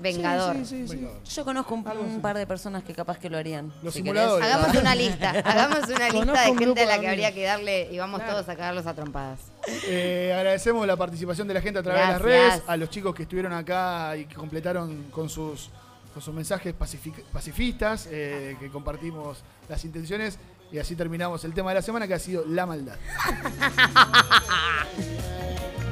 vengador. 0.00 0.56
Sí, 0.56 0.64
sí, 0.64 0.88
sí, 0.88 0.98
sí. 0.98 1.34
Yo 1.34 1.44
conozco 1.44 1.74
un, 1.74 1.84
par 2.20 2.36
de 2.36 2.46
personas 2.46 2.82
que 2.82 2.92
capaz 2.94 3.18
que 3.18 3.30
lo 3.30 3.36
harían. 3.38 3.72
Los 3.82 3.94
si 3.94 4.00
simuladores. 4.00 4.44
querés. 4.46 4.56
Hagamos 4.64 4.82
una 4.82 4.94
lista, 4.94 5.30
hagamos 5.44 5.78
una 5.88 6.08
lista 6.08 6.10
Conozco 6.18 6.32
de 6.52 6.58
gente 6.58 6.82
a 6.82 6.86
la 6.86 6.98
que 7.00 7.08
habría 7.08 7.34
que 7.34 7.44
darle 7.44 7.88
y 7.92 7.98
vamos 7.98 8.18
Claro. 8.20 8.32
todos 8.34 8.48
a 8.48 8.56
cagarlos 8.56 8.86
a 8.86 8.94
trompadas. 8.94 9.40
Eh, 9.86 10.32
agradecemos 10.34 10.86
la 10.86 10.96
participación 10.96 11.46
de 11.46 11.54
la 11.54 11.60
gente 11.60 11.78
a 11.78 11.82
través 11.82 12.02
de 12.06 12.12
las 12.14 12.22
redes, 12.22 12.62
a 12.66 12.76
los 12.76 12.90
chicos 12.90 13.14
que 13.14 13.22
estuvieron 13.22 13.52
acá 13.52 14.16
y 14.16 14.24
que 14.24 14.34
completaron 14.34 15.04
con 15.10 15.28
sus, 15.28 15.70
con 16.12 16.22
sus 16.22 16.34
mensajes 16.34 16.74
pacifistas, 16.74 18.08
eh, 18.10 18.56
que 18.58 18.70
compartimos 18.70 19.42
las 19.68 19.84
intenciones 19.84 20.38
y 20.72 20.78
así 20.78 20.96
terminamos 20.96 21.44
el 21.44 21.54
tema 21.54 21.70
de 21.70 21.76
la 21.76 21.82
semana 21.82 22.06
que 22.06 22.14
ha 22.14 22.18
sido 22.18 22.44
la 22.46 22.66
maldad. 22.66 22.96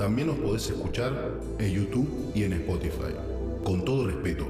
También 0.00 0.28
nos 0.28 0.38
podés 0.38 0.70
escuchar 0.70 1.12
en 1.58 1.72
YouTube 1.72 2.32
y 2.34 2.44
en 2.44 2.54
Spotify. 2.54 3.12
Con 3.62 3.84
todo 3.84 4.06
respeto, 4.06 4.46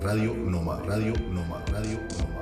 Radio 0.00 0.32
Noma, 0.32 0.80
Radio 0.86 1.12
Noma, 1.32 1.64
Radio 1.72 1.98
Noma, 2.20 2.41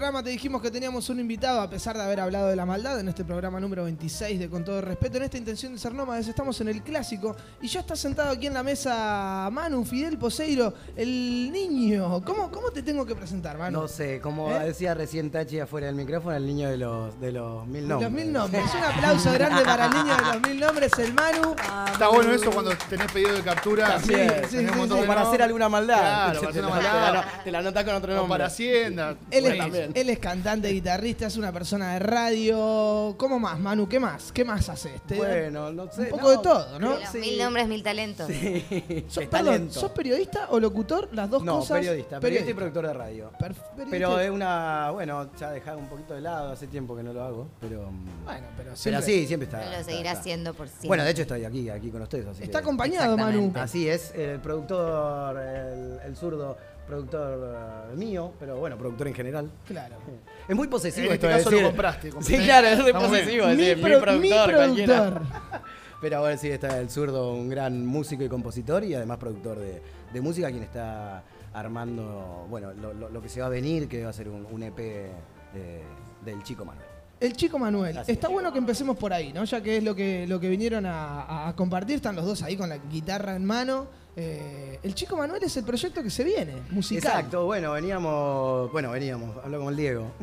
programa 0.11 0.25
te 0.25 0.31
dijimos 0.31 0.61
que 0.61 0.69
teníamos 0.69 1.09
un 1.09 1.21
invitado, 1.21 1.61
a 1.61 1.69
pesar 1.69 1.95
de 1.95 2.03
haber 2.03 2.19
hablado 2.19 2.49
de 2.49 2.55
la 2.57 2.65
maldad 2.65 2.99
en 2.99 3.07
este 3.07 3.23
programa 3.23 3.61
número 3.61 3.85
26 3.85 4.39
de 4.41 4.49
Con 4.49 4.65
todo 4.65 4.81
respeto. 4.81 5.15
En 5.15 5.23
esta 5.23 5.37
intención 5.37 5.71
de 5.71 5.79
ser 5.79 5.93
nómades 5.93 6.27
estamos 6.27 6.59
en 6.59 6.67
el 6.67 6.83
clásico 6.83 7.33
y 7.61 7.69
ya 7.69 7.79
está 7.79 7.95
sentado 7.95 8.29
aquí 8.31 8.47
en 8.47 8.53
la 8.53 8.61
mesa 8.61 9.47
Manu, 9.53 9.85
Fidel 9.85 10.17
Poseiro, 10.17 10.73
el 10.97 11.49
niño. 11.49 12.21
¿Cómo, 12.25 12.51
cómo 12.51 12.71
te 12.71 12.83
tengo 12.83 13.05
que 13.05 13.15
presentar, 13.15 13.57
Manu? 13.57 13.83
No 13.83 13.87
sé, 13.87 14.19
como 14.19 14.51
¿Eh? 14.53 14.65
decía 14.65 14.93
recién 14.93 15.31
Tachi 15.31 15.59
afuera 15.61 15.87
del 15.87 15.95
micrófono, 15.95 16.35
el 16.35 16.45
niño 16.45 16.69
de 16.69 16.75
los, 16.75 17.17
de 17.21 17.31
los 17.31 17.65
mil 17.67 17.87
nombres. 17.87 18.11
Los 18.11 18.21
mil 18.21 18.33
nombres. 18.33 18.63
Un 18.75 18.83
aplauso 18.83 19.31
grande 19.33 19.63
para 19.63 19.85
el 19.85 19.91
niño 19.93 20.13
de 20.17 20.21
los 20.33 20.41
mil 20.49 20.59
nombres, 20.59 20.91
el 20.99 21.13
Manu. 21.13 21.55
Está 21.93 22.09
bueno 22.09 22.33
eso 22.33 22.51
cuando 22.51 22.71
tenés 22.89 23.09
pedido 23.13 23.31
de 23.33 23.43
captura. 23.43 23.97
Sí, 24.01 24.13
sí, 24.49 24.57
de 24.57 25.03
para 25.07 25.21
hacer 25.21 25.41
alguna 25.41 25.69
maldad. 25.69 25.99
Claro, 26.33 26.41
para 26.41 26.51
Te 26.51 26.59
hacer 26.59 26.61
te 26.61 26.61
la- 26.61 26.91
maldad. 26.91 27.25
Te 27.45 27.51
la 27.51 27.59
anotás 27.59 27.83
con 27.85 27.95
otro 27.95 28.11
O 28.11 28.15
nombre. 28.17 28.29
para 28.33 28.45
Hacienda. 28.47 29.15
Él 29.31 29.45
es, 29.45 29.57
también. 29.57 29.91
Él 30.01 30.09
es 30.09 30.19
cantante, 30.19 30.67
guitarrista, 30.69 31.27
es 31.27 31.37
una 31.37 31.51
persona 31.51 31.93
de 31.93 31.99
radio. 31.99 33.15
¿Cómo 33.17 33.39
más, 33.39 33.59
Manu? 33.59 33.87
¿Qué 33.87 33.99
más? 33.99 34.31
¿Qué 34.31 34.43
más 34.43 34.67
haces? 34.69 35.01
Te- 35.03 35.15
Bueno, 35.15 35.71
no 35.71 35.91
sé. 35.91 36.01
un 36.03 36.09
poco 36.09 36.23
no, 36.23 36.29
de 36.29 36.37
todo, 36.39 36.79
¿no? 36.79 36.99
Los 36.99 37.13
Mil 37.15 37.37
nombres, 37.37 37.67
mil 37.67 37.83
talentos. 37.83 38.27
Sí, 38.27 39.05
¿Sos, 39.07 39.29
talento. 39.29 39.79
¿Sos 39.79 39.91
periodista 39.91 40.47
o 40.49 40.59
locutor? 40.59 41.09
Las 41.13 41.29
dos 41.29 41.43
no, 41.43 41.59
cosas. 41.59 41.79
periodista, 41.79 42.19
periodista 42.19 42.51
y 42.51 42.53
productor 42.53 42.87
de 42.87 42.93
radio. 42.93 43.31
Periodista 43.39 43.85
Pero 43.89 44.19
es 44.19 44.29
una, 44.31 44.91
bueno, 44.91 45.29
ya 45.39 45.51
dejado 45.51 45.77
un 45.77 45.87
poquito 45.87 46.13
de 46.13 46.21
lado, 46.21 46.51
hace 46.51 46.67
tiempo 46.67 46.95
que 46.95 47.03
no 47.03 47.13
lo 47.13 47.23
hago, 47.23 47.47
pero... 47.59 47.91
mm, 47.91 48.23
Bueno, 48.25 48.47
pero 48.57 48.69
Pero 48.71 48.75
siempre- 48.75 49.03
sí, 49.03 49.27
siempre 49.27 49.45
está. 49.45 49.57
Lo 49.59 49.71
está- 49.71 49.83
seguirá 49.83 50.11
haciendo 50.11 50.53
por 50.53 50.67
siempre. 50.67 50.87
Bueno, 50.87 51.03
de 51.03 51.11
hecho 51.11 51.21
estoy 51.23 51.45
aquí, 51.45 51.69
aquí 51.69 51.89
con 51.91 52.01
ustedes. 52.01 52.27
Así 52.27 52.43
Está 52.43 52.59
que- 52.59 52.63
acompañado, 52.65 53.17
Manu. 53.17 53.51
Así 53.55 53.87
es, 53.87 54.13
el 54.15 54.39
productor, 54.39 55.37
el, 55.37 55.99
el 56.05 56.15
zurdo 56.15 56.57
productor 56.91 57.55
eh, 57.91 57.95
mío, 57.95 58.33
pero 58.39 58.57
bueno, 58.57 58.77
productor 58.77 59.07
en 59.07 59.13
general. 59.13 59.49
Claro. 59.65 59.95
Es 60.47 60.55
muy 60.55 60.67
posesivo 60.67 61.07
En 61.07 61.13
este 61.13 61.27
esto 61.27 61.27
de 61.27 61.43
caso 61.43 61.51
lo 61.51 61.57
decir- 61.57 61.67
compraste, 61.67 62.11
Sí, 62.21 62.37
claro, 62.39 62.67
es 62.67 62.79
muy 62.81 62.91
posesivo 62.93 63.47
Mi 63.47 63.55
decir 63.55 63.77
mi, 63.77 63.81
pro- 63.83 63.89
mi 64.13 64.29
productor, 64.29 64.55
cualquiera. 64.55 65.03
productor. 65.11 65.21
Pero 66.01 66.19
bueno, 66.19 66.37
sí, 66.37 66.49
está 66.49 66.79
el 66.79 66.89
zurdo, 66.89 67.31
un 67.33 67.47
gran 67.47 67.85
músico 67.85 68.23
y 68.23 68.27
compositor 68.27 68.83
y 68.83 68.93
además 68.95 69.17
productor 69.19 69.59
de, 69.59 69.81
de 70.11 70.21
música, 70.21 70.49
quien 70.49 70.63
está 70.63 71.23
armando, 71.53 72.47
bueno, 72.49 72.73
lo, 72.73 72.93
lo- 72.93 73.09
lo 73.09 73.21
que 73.21 73.29
se 73.29 73.39
va 73.39 73.45
a 73.45 73.49
venir, 73.49 73.87
que 73.87 74.03
va 74.03 74.09
a 74.09 74.13
ser 74.13 74.27
un, 74.27 74.45
un 74.51 74.63
EP 74.63 74.77
de- 74.77 75.83
del 76.25 76.43
Chico 76.43 76.65
Manuel. 76.65 76.87
El 77.19 77.33
chico 77.33 77.59
Manuel. 77.59 77.95
Así 77.99 78.11
Está 78.13 78.29
bueno 78.29 78.51
que 78.51 78.57
empecemos 78.57 78.97
por 78.97 79.13
ahí, 79.13 79.31
¿no? 79.31 79.43
Ya 79.43 79.61
que 79.61 79.77
es 79.77 79.83
lo 79.83 79.93
que, 79.93 80.25
lo 80.27 80.39
que 80.39 80.49
vinieron 80.49 80.87
a, 80.87 81.47
a 81.49 81.55
compartir. 81.55 81.97
Están 81.97 82.15
los 82.15 82.25
dos 82.25 82.41
ahí 82.41 82.57
con 82.57 82.67
la 82.67 82.77
guitarra 82.77 83.35
en 83.35 83.45
mano. 83.45 83.85
Eh, 84.15 84.77
el 84.83 84.93
chico 84.93 85.15
Manuel 85.15 85.41
es 85.43 85.55
el 85.55 85.63
proyecto 85.63 86.03
que 86.03 86.09
se 86.09 86.23
viene, 86.25 86.55
musical. 86.71 87.11
Exacto, 87.11 87.45
bueno, 87.45 87.71
veníamos, 87.71 88.69
bueno, 88.73 88.91
veníamos, 88.91 89.37
hablo 89.43 89.59
con 89.59 89.69
el 89.69 89.77
Diego. 89.77 90.11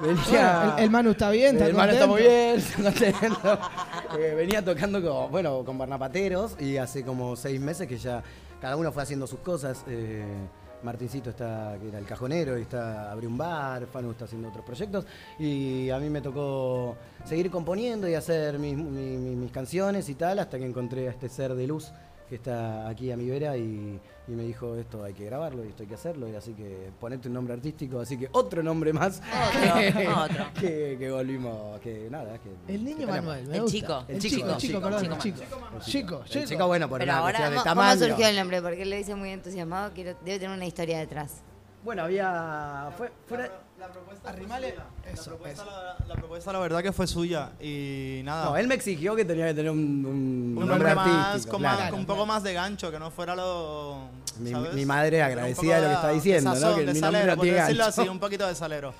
Bueno, 0.00 0.20
el, 0.78 0.84
el 0.84 0.90
Manu 0.90 1.10
está 1.10 1.30
bien, 1.30 1.52
está 1.54 1.64
el 1.66 1.70
hermano 1.72 1.92
está 1.92 2.06
muy 2.08 2.22
bien, 2.22 2.56
está 2.58 2.82
contento. 2.82 3.58
Eh, 4.18 4.34
venía 4.34 4.64
tocando 4.64 5.00
con, 5.02 5.30
bueno, 5.30 5.64
con 5.64 5.78
Barnapateros 5.78 6.60
y 6.60 6.76
hace 6.76 7.04
como 7.04 7.36
seis 7.36 7.60
meses 7.60 7.86
que 7.86 7.98
ya 7.98 8.22
cada 8.60 8.76
uno 8.76 8.90
fue 8.90 9.02
haciendo 9.04 9.26
sus 9.28 9.38
cosas. 9.40 9.84
Eh, 9.86 10.24
Martincito 10.82 11.30
está, 11.30 11.76
que 11.80 11.88
era 11.88 11.98
el 12.00 12.04
cajonero, 12.06 12.58
y 12.58 12.62
está 12.62 13.12
abrió 13.12 13.28
un 13.28 13.38
bar, 13.38 13.86
Fanu 13.86 14.10
está 14.10 14.24
haciendo 14.24 14.48
otros 14.48 14.64
proyectos. 14.64 15.06
Y 15.38 15.88
a 15.90 15.98
mí 15.98 16.10
me 16.10 16.20
tocó 16.20 16.96
seguir 17.24 17.48
componiendo 17.52 18.08
y 18.08 18.14
hacer 18.14 18.58
mis, 18.58 18.76
mi- 18.76 19.16
mi- 19.16 19.36
mis 19.36 19.52
canciones 19.52 20.08
y 20.08 20.16
tal, 20.16 20.40
hasta 20.40 20.58
que 20.58 20.66
encontré 20.66 21.06
a 21.06 21.12
este 21.12 21.28
ser 21.28 21.54
de 21.54 21.66
luz 21.68 21.92
que 22.32 22.36
está 22.36 22.88
aquí 22.88 23.12
a 23.12 23.16
mi 23.18 23.28
vera 23.28 23.58
y, 23.58 24.00
y 24.26 24.30
me 24.32 24.44
dijo 24.44 24.74
esto 24.76 25.04
hay 25.04 25.12
que 25.12 25.26
grabarlo 25.26 25.62
y 25.66 25.68
esto 25.68 25.82
hay 25.82 25.86
que 25.90 25.96
hacerlo 25.96 26.26
y 26.30 26.34
así 26.34 26.54
que 26.54 26.88
ponete 26.98 27.28
un 27.28 27.34
nombre 27.34 27.52
artístico 27.52 28.00
así 28.00 28.16
que 28.16 28.30
otro 28.32 28.62
nombre 28.62 28.90
más 28.94 29.20
que, 29.20 30.08
otro. 30.16 30.44
que, 30.58 30.96
que 30.98 31.10
volvimos 31.10 31.78
que 31.80 32.08
nada 32.10 32.38
que 32.38 32.72
El 32.72 32.84
niño 32.86 33.00
que. 33.00 33.06
Manuel, 33.06 33.46
me 33.48 33.56
El 33.56 33.62
gusta. 33.64 33.76
chico. 33.78 34.04
El 34.08 34.14
El 34.16 34.22
chico, 34.22 34.36
chico, 34.36 34.48
el 34.48 34.56
chico, 34.56 34.78
chico, 34.78 34.80
perdón, 34.80 35.02
chico 35.02 35.14
el 35.14 35.20
chico. 35.20 35.38
Chico, 35.84 36.20
el 36.24 36.30
chico. 36.30 36.46
chico 36.46 36.66
bueno 36.68 36.88
por 36.88 37.00
Pero 37.00 37.12
una 37.12 37.20
ahora, 37.20 37.38
de 37.38 37.44
¿Cómo, 37.44 37.62
cómo 37.64 37.64
tamaño 37.64 38.00
surgió 38.06 38.26
el 38.28 38.36
nombre? 38.36 38.62
Porque 38.62 38.84
le 38.86 38.96
dice 38.96 39.14
muy 39.14 39.28
entusiasmado, 39.28 39.90
quiero, 39.92 40.16
debe 40.24 40.38
tener 40.38 40.56
una 40.56 40.64
historia 40.64 41.00
detrás. 41.00 41.42
bueno 41.84 42.04
había 42.04 42.90
fue, 42.96 43.12
fuera- 43.26 43.50
La 43.82 43.88
propuesta 43.92 44.28
Arrimale. 44.30 44.74
La 45.04 45.10
Eso, 45.10 45.24
propuesta, 45.30 45.62
eso. 45.62 45.70
la, 45.70 46.06
la 46.06 46.14
propuesta, 46.14 46.52
la 46.52 46.58
verdad 46.60 46.82
que 46.82 46.92
fue 46.92 47.06
suya. 47.08 47.50
Y 47.60 48.20
nada. 48.24 48.44
no 48.44 48.56
él 48.56 48.68
me 48.68 48.74
exigió 48.76 49.16
que 49.16 49.24
tenía 49.24 49.46
que 49.48 49.54
tener 49.54 49.72
un, 49.72 49.78
un 49.78 50.06
un 50.06 50.54
nombre 50.54 50.76
nombre 50.78 50.94
más, 50.94 51.46
con, 51.46 51.58
claro. 51.60 51.78
más- 51.80 51.90
con 51.90 51.98
un 52.00 52.06
poco 52.06 52.24
más 52.24 52.42
de 52.44 52.52
gancho, 52.52 52.90
que 52.92 52.98
no 53.00 53.10
fuera 53.10 53.34
lo. 53.34 54.08
Mi- 54.38 54.52
mi 54.54 54.86
madre 54.86 55.20
agradecida 55.22 55.76
de 55.76 55.82
lo 55.82 55.88
que 55.88 55.94
está 55.94 56.08
diciendo, 56.10 56.50
¿no? 56.50 56.56
sazón, 56.56 56.74
Que 56.78 56.86
de 56.86 56.94
mi 56.94 57.00
nombre 57.00 57.18
salero, 57.18 57.32
no 57.32 57.36
por 57.36 57.42
tiene 57.44 57.58
decirlo 57.60 57.84
gancho. 57.84 58.00
así, 58.02 58.08
un 58.08 58.18
poquito 58.20 58.46
de 58.46 58.54
salero. 58.54 58.94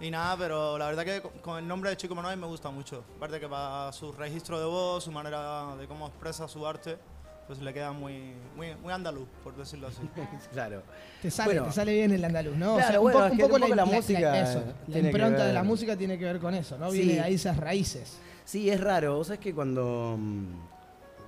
Y 0.00 0.10
nada, 0.10 0.36
pero 0.36 0.76
la 0.78 0.86
verdad 0.86 1.04
que 1.04 1.22
con- 1.22 1.38
con 1.40 1.58
el 1.58 1.68
nombre 1.68 1.90
de 1.90 1.96
Chico 1.96 2.14
Manuel 2.16 2.36
me 2.36 2.46
gusta 2.48 2.70
mucho. 2.70 3.04
Aparte 3.16 3.38
que 3.38 3.46
para 3.48 3.92
su 3.92 4.12
registro 4.12 4.58
de 4.58 4.66
voz, 4.66 5.04
su 5.04 5.12
manera 5.12 5.76
de 5.76 5.86
cómo 5.86 6.08
expresa 6.08 6.48
su 6.48 6.66
arte, 6.66 6.98
pues 7.46 7.60
le 7.60 7.72
queda 7.74 7.92
muy, 7.92 8.32
muy, 8.56 8.74
muy 8.76 8.92
andaluz, 8.92 9.28
por 9.42 9.54
decirlo 9.56 9.88
así. 9.88 10.00
claro 10.52 10.82
Te 11.20 11.30
sale, 11.30 11.52
Bueno. 11.54 11.66
te 11.66 11.72
sale 11.72 11.92
bien 11.92 12.12
el 12.12 12.24
andaluz, 12.24 12.56
¿no? 12.56 12.76
Claro, 12.76 13.02
un, 13.02 13.12
bueno, 13.12 13.18
poco, 13.18 13.26
es 13.26 13.32
un 13.32 13.38
poco 13.38 13.54
un 13.56 13.60
poco 13.62 13.74
la 13.74 13.84
música 13.84 14.40
eso, 14.40 14.62
la 14.88 14.98
impronta 14.98 15.44
de 15.46 15.52
la 15.52 15.62
música 15.62 15.96
tiene 15.96 16.18
que 16.18 16.24
ver 16.24 16.38
con 16.38 16.54
eso, 16.54 16.78
¿no? 16.78 16.90
Sí. 16.90 16.98
Viene 16.98 17.14
de 17.14 17.20
ahí 17.20 17.34
esas 17.34 17.56
raíces. 17.56 18.18
Sí, 18.44 18.68
es 18.70 18.80
raro. 18.80 19.16
Vos 19.16 19.26
sabés 19.28 19.40
que 19.40 19.54
cuando. 19.54 20.16
mm, 20.18 20.44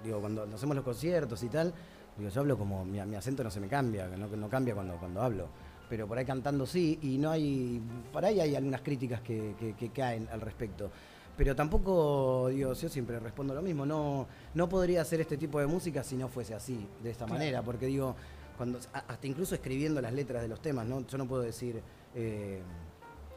Digo, 0.04 0.20
cuando 0.20 0.44
hacemos 0.54 0.76
los 0.76 0.84
conciertos 0.84 1.42
y 1.42 1.48
tal, 1.48 1.72
digo, 2.16 2.30
yo 2.30 2.40
hablo 2.40 2.56
como. 2.58 2.84
Mi, 2.84 3.00
mi 3.02 3.16
acento 3.16 3.42
no 3.42 3.50
se 3.50 3.58
me 3.60 3.68
cambia, 3.68 4.06
no, 4.06 4.48
cambia 4.48 4.74
cuando, 4.74 4.96
cuando 4.98 5.22
hablo. 5.22 5.48
Pero 5.88 6.06
por 6.06 6.18
ahí 6.18 6.24
cantando 6.24 6.66
sí, 6.66 6.98
y 7.02 7.16
no 7.18 7.30
hay. 7.30 7.80
Por 8.12 8.24
ahí 8.24 8.38
hay 8.40 8.54
algunas 8.54 8.82
críticas 8.82 9.20
que, 9.22 9.54
que- 9.58 9.74
que 9.74 9.88
caen 9.90 10.28
al 10.32 10.40
respecto. 10.40 10.90
Pero 11.36 11.54
tampoco, 11.54 12.48
digo, 12.48 12.72
yo 12.72 12.88
siempre 12.88 13.18
respondo 13.20 13.54
lo 13.54 13.62
mismo. 13.62 13.84
No, 13.84 14.26
no 14.54 14.68
podría 14.68 15.02
hacer 15.02 15.20
este 15.20 15.36
tipo 15.36 15.60
de 15.60 15.66
música 15.66 16.02
si 16.02 16.16
no 16.16 16.28
fuese 16.28 16.54
así, 16.54 16.86
de 17.02 17.10
esta 17.10 17.26
Claro. 17.26 17.38
manera. 17.38 17.62
Porque 17.62 17.86
digo, 17.86 18.16
cuando, 18.56 18.78
hasta 18.92 19.26
incluso 19.26 19.54
escribiendo 19.54 20.00
las 20.00 20.12
letras 20.14 20.40
de 20.42 20.48
los 20.48 20.60
temas, 20.62 20.86
¿no? 20.86 21.06
Yo 21.06 21.18
no 21.18 21.26
puedo 21.26 21.42
decir. 21.42 21.80
eh, 22.14 22.60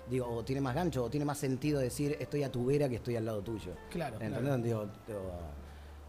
Digo, 0.10 0.26
o 0.28 0.44
tiene 0.44 0.60
más 0.60 0.74
gancho, 0.74 1.04
o 1.04 1.10
tiene 1.12 1.24
más 1.24 1.38
sentido 1.38 1.80
decir 1.80 2.18
estoy 2.20 2.42
a 2.42 2.52
tu 2.52 2.66
vera 2.66 2.90
que 2.90 2.96
estoy 2.96 3.16
al 3.16 3.26
lado 3.26 3.44
tuyo. 3.44 3.74
Claro, 3.92 4.16
¿Entendés? 4.16 4.40
claro. 4.40 4.58
Digo, 4.64 4.86
digo, 5.08 5.32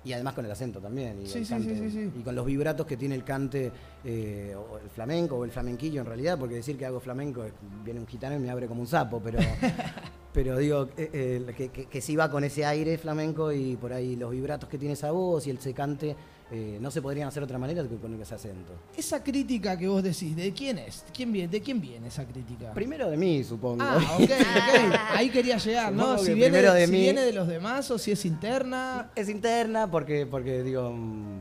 y 0.05 0.15
además 0.15 0.33
con 0.33 0.47
el 0.47 0.51
acento 0.51 0.81
también. 0.81 1.21
Y, 1.21 1.27
Sí, 1.27 1.39
el 1.41 1.45
sí, 1.45 1.53
cante, 1.53 1.91
sí, 1.91 2.11
y 2.19 2.23
con 2.23 2.35
los 2.35 2.47
vibratos 2.47 2.87
que 2.87 2.97
tiene 2.97 3.15
el 3.15 3.25
cante, 3.25 3.71
eh, 4.03 4.57
o 4.57 4.79
el 4.79 4.89
flamenco, 4.89 5.37
o 5.37 5.45
el 5.45 5.51
flamenquillo 5.51 6.01
en 6.01 6.07
realidad, 6.07 6.39
porque 6.39 6.55
decir 6.55 6.79
que 6.79 6.87
hago 6.87 6.99
flamenco, 6.99 7.45
viene 7.85 8.01
un 8.01 8.07
gitano 8.07 8.37
y 8.37 8.39
me 8.39 8.49
abre 8.49 8.67
como 8.69 8.81
un 8.81 8.87
sapo, 8.87 9.21
pero, 9.23 9.39
pero 10.33 10.57
digo, 10.59 10.89
eh, 10.97 11.11
eh, 11.49 11.55
que, 11.57 11.69
que, 11.71 11.87
que 11.87 12.01
sí 12.01 12.15
va 12.17 12.31
con 12.31 12.45
ese 12.45 12.65
aire 12.65 12.97
flamenco 12.99 13.51
y 13.53 13.77
por 13.77 13.93
ahí 13.93 14.15
los 14.17 14.31
vibratos 14.31 14.69
que 14.69 14.79
tiene 14.79 14.95
esa 14.95 15.11
voz 15.11 15.47
y 15.47 15.51
el 15.51 15.59
se 15.61 15.75
cante, 15.75 16.15
eh, 16.53 16.79
no 16.81 16.91
se 16.91 17.01
podrían 17.03 17.29
hacer 17.29 17.41
de 17.41 17.45
otra 17.45 17.59
manera 17.59 17.83
que 17.83 17.97
con 17.97 18.21
ese 18.21 18.35
acento. 18.35 18.73
Esa 18.97 19.23
crítica 19.23 19.77
que 19.79 19.87
vos 19.89 20.03
decís, 20.03 20.35
¿de 20.37 20.53
quién 20.53 20.79
es? 20.79 21.05
¿Quién 21.15 21.33
viene? 21.33 21.49
¿De 21.49 21.61
quién 21.61 21.81
viene 21.81 22.09
esa 22.09 22.25
crítica? 22.25 22.73
Primero 22.73 23.09
de 23.11 23.17
mí, 23.17 23.43
supongo. 23.45 23.83
Ah, 23.83 23.99
ok, 24.17 24.23
ok. 24.23 24.31
Ahí 25.17 25.31
quería 25.31 25.59
llegar, 25.59 25.93
¿no? 25.93 26.19
Si 26.19 26.33
viene, 26.35 26.43
primero 26.51 26.75
de 26.75 26.87
si 26.87 26.93
mí. 26.93 26.99
viene 27.01 27.21
de 27.23 27.33
los 27.33 27.47
demás 27.49 27.91
o 27.91 27.99
si 27.99 28.13
es 28.13 28.25
interna. 28.25 29.11
Es 29.15 29.29
interna 29.29 29.89
porque, 29.91 30.27
porque 30.27 30.63
digo, 30.65 30.91
mm, 30.93 31.41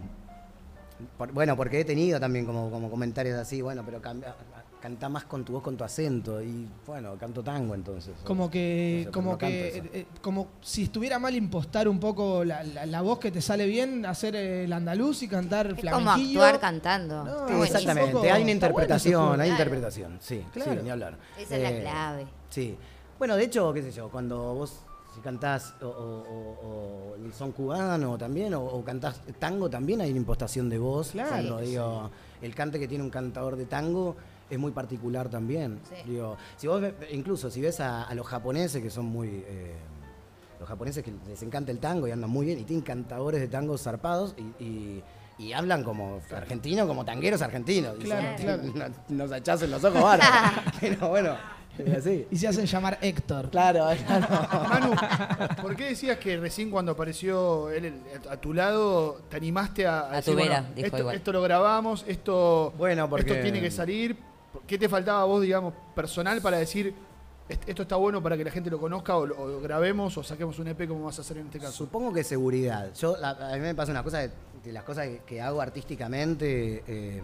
por- 1.17 1.31
bueno, 1.31 1.55
porque 1.55 1.79
he 1.79 1.85
tenido 1.85 2.19
también 2.19 2.45
como, 2.45 2.69
como 2.69 2.89
comentarios 2.89 3.37
así, 3.39 3.61
bueno, 3.61 3.83
pero 3.85 4.01
cambia, 4.01 4.35
canta 4.81 5.09
más 5.09 5.25
con 5.25 5.43
tu 5.43 5.53
voz, 5.53 5.63
con 5.63 5.75
tu 5.75 5.83
acento. 5.83 6.41
Y 6.41 6.67
bueno, 6.87 7.15
canto 7.17 7.43
tango 7.43 7.75
entonces. 7.75 8.13
Como 8.23 8.49
que, 8.49 9.09
como 9.13 9.31
no 9.33 9.37
que, 9.37 9.77
eh, 9.77 9.89
eh, 9.93 10.05
como 10.21 10.47
si 10.61 10.83
estuviera 10.83 11.19
mal 11.19 11.35
impostar 11.35 11.87
un 11.87 11.99
poco 11.99 12.43
la, 12.45 12.63
la- 12.63 12.85
la 12.85 13.01
voz 13.01 13.19
que 13.19 13.31
te 13.31 13.41
sale 13.41 13.65
bien, 13.65 14.05
hacer 14.05 14.35
el 14.35 14.71
andaluz 14.71 15.21
y 15.23 15.27
cantar 15.27 15.75
Es 15.77 15.91
como 15.91 16.09
actuar 16.11 16.59
cantando. 16.59 17.23
No, 17.23 17.47
Sí, 17.47 17.53
exactamente, 17.63 18.11
poco- 18.11 18.23
hay 18.23 18.29
una 18.29 18.37
bueno 18.39 18.51
interpretación, 18.51 19.13
juego. 19.27 19.31
hay 19.33 19.37
Claro. 19.49 19.51
interpretación, 19.51 20.17
sí, 20.21 20.45
Claro. 20.53 20.71
sí, 20.73 20.79
ni 20.83 20.89
hablar. 20.89 21.17
Esa 21.37 21.55
es 21.57 21.61
la 21.63 21.69
Eh, 21.71 21.81
clave. 21.81 22.27
Sí. 22.49 22.77
Bueno, 23.17 23.35
de 23.35 23.43
hecho, 23.43 23.73
qué 23.73 23.81
sé 23.83 23.91
yo, 23.91 24.09
cuando 24.09 24.53
vos 24.55 24.79
si 25.13 25.19
cantás 25.21 25.73
o, 25.81 25.87
o- 25.87 25.89
o- 25.89 26.67
o 27.11 27.15
el 27.15 27.33
son 27.33 27.51
cubano 27.51 28.17
también, 28.17 28.53
o, 28.53 28.63
o 28.63 28.83
cantás 28.85 29.19
tango, 29.39 29.69
también 29.69 29.99
hay 30.01 30.11
una 30.11 30.19
impostación 30.19 30.69
de 30.69 30.77
voz. 30.77 31.11
Claro. 31.11 31.29
Cuando 31.31 31.59
Sí. 31.59 31.65
digo, 31.65 32.09
el 32.41 32.55
cante 32.55 32.79
que 32.79 32.87
tiene 32.87 33.03
un 33.03 33.09
cantador 33.09 33.57
de 33.57 33.65
tango 33.65 34.15
es 34.49 34.57
muy 34.59 34.71
particular 34.71 35.29
también. 35.29 35.79
Sí. 35.89 36.09
Digo, 36.11 36.37
si 36.57 36.67
vos 36.67 36.81
incluso 37.11 37.49
si 37.49 37.61
ves 37.61 37.79
a, 37.79 38.03
a 38.03 38.13
los 38.15 38.25
japoneses 38.27 38.81
que 38.81 38.89
son 38.89 39.05
muy 39.05 39.27
eh, 39.47 39.75
los 40.59 40.67
japoneses 40.67 41.03
que 41.03 41.13
les 41.27 41.41
encanta 41.43 41.71
el 41.71 41.79
tango 41.79 42.07
y 42.07 42.11
andan 42.11 42.29
muy 42.29 42.45
bien 42.45 42.59
y 42.59 42.63
tienen 42.63 42.83
cantadores 42.83 43.39
de 43.39 43.47
tango 43.47 43.77
zarpados 43.77 44.35
y, 44.37 44.63
y- 44.63 45.03
y 45.37 45.53
hablan 45.53 45.85
como 45.85 46.19
argentinos, 46.35 46.85
como 46.85 47.05
tangueros 47.05 47.41
argentinos. 47.41 47.95
Claro, 48.01 48.35
claro. 48.73 48.93
Nos, 49.07 49.31
en 49.63 49.71
los 49.71 49.81
ojos, 49.85 50.01
bárbaro. 50.03 50.61
Pero 50.81 51.07
bueno, 51.07 51.37
es 51.77 51.95
así. 51.95 52.27
Y 52.29 52.35
se 52.35 52.49
hacen 52.49 52.65
llamar 52.65 52.97
Héctor. 53.01 53.49
Claro, 53.49 53.85
claro. 54.05 54.27
Manu, 54.67 54.91
¿por 55.61 55.77
qué 55.77 55.85
decías 55.91 56.17
que 56.17 56.35
recién 56.35 56.69
cuando 56.69 56.91
apareció 56.91 57.69
él 57.69 58.01
a 58.29 58.35
tu 58.35 58.53
lado 58.53 59.21
te 59.29 59.37
animaste 59.37 59.87
a, 59.87 60.11
A 60.11 60.15
decir, 60.17 60.33
tu 60.33 60.37
vera, 60.41 60.59
bueno, 60.59 60.75
dijo 60.75 60.85
esto, 60.87 60.97
igual. 60.99 61.15
esto 61.15 61.31
lo 61.31 61.41
grabamos, 61.41 62.03
esto, 62.05 62.73
Bueno, 62.77 63.09
porque- 63.09 63.31
esto 63.31 63.41
tiene 63.41 63.61
que 63.61 63.71
salir? 63.71 64.17
¿Qué 64.69 64.77
te 64.77 64.87
faltaba 64.87 65.21
a 65.21 65.25
vos, 65.25 65.41
digamos, 65.41 65.73
personal 65.95 66.39
para 66.41 66.57
decir 66.59 66.93
"Est- 67.49 67.67
esto 67.67 67.81
está 67.81 67.95
bueno 67.95 68.21
para 68.21 68.37
que 68.37 68.43
la 68.43 68.51
gente 68.51 68.69
lo 68.69 68.79
conozca 68.79 69.17
o, 69.17 69.25
lo- 69.25 69.35
o 69.41 69.47
lo 69.47 69.59
grabemos 69.61 70.15
o 70.15 70.21
saquemos 70.23 70.59
un 70.59 70.67
EP 70.67 70.87
como 70.87 71.05
vas 71.05 71.17
a 71.17 71.21
hacer 71.21 71.37
en 71.39 71.47
este 71.47 71.57
caso? 71.59 71.71
Supongo 71.73 72.13
que 72.13 72.23
seguridad. 72.23 72.93
Yo, 72.93 73.17
la- 73.17 73.31
a 73.31 73.55
mí 73.55 73.61
me 73.61 73.73
pasa 73.73 73.91
una 73.91 74.03
cosa 74.03 74.19
de, 74.19 74.29
de 74.63 74.71
las 74.71 74.83
cosas 74.83 75.07
que, 75.07 75.21
que 75.25 75.41
hago 75.41 75.59
artísticamente. 75.59 76.83
eh, 76.87 77.21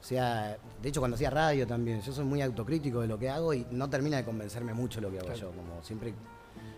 o 0.00 0.06
sea, 0.06 0.58
de 0.82 0.88
hecho 0.88 1.00
cuando 1.00 1.14
hacía 1.14 1.30
radio 1.30 1.66
también, 1.66 2.02
yo 2.02 2.12
soy 2.12 2.24
muy 2.24 2.42
autocrítico 2.42 3.00
de 3.00 3.06
lo 3.06 3.18
que 3.18 3.30
hago 3.30 3.54
y 3.54 3.64
no 3.70 3.88
termina 3.88 4.16
de 4.18 4.24
convencerme 4.24 4.74
mucho 4.74 5.00
lo 5.00 5.10
que 5.10 5.20
hago 5.20 5.32
yo, 5.32 5.50
como 5.52 5.82
siempre. 5.82 6.12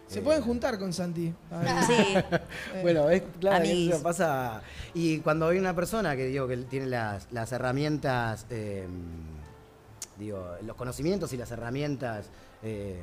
Se 0.06 0.20
eh, 0.20 0.22
pueden 0.22 0.42
juntar 0.42 0.78
con 0.78 0.92
Santi. 0.92 1.32
Sí. 1.86 2.14
Bueno, 2.82 3.08
es 3.10 3.22
claro, 3.40 3.64
eso 3.64 4.02
pasa. 4.02 4.60
Y 4.94 5.18
cuando 5.20 5.48
hay 5.48 5.58
una 5.58 5.74
persona 5.74 6.14
que 6.14 6.26
digo 6.26 6.46
que 6.46 6.58
tiene 6.58 6.86
las, 6.86 7.26
las 7.32 7.50
herramientas, 7.50 8.46
eh, 8.50 8.86
digo, 10.18 10.44
los 10.62 10.76
conocimientos 10.76 11.32
y 11.32 11.36
las 11.36 11.50
herramientas, 11.50 12.26
eh, 12.62 13.00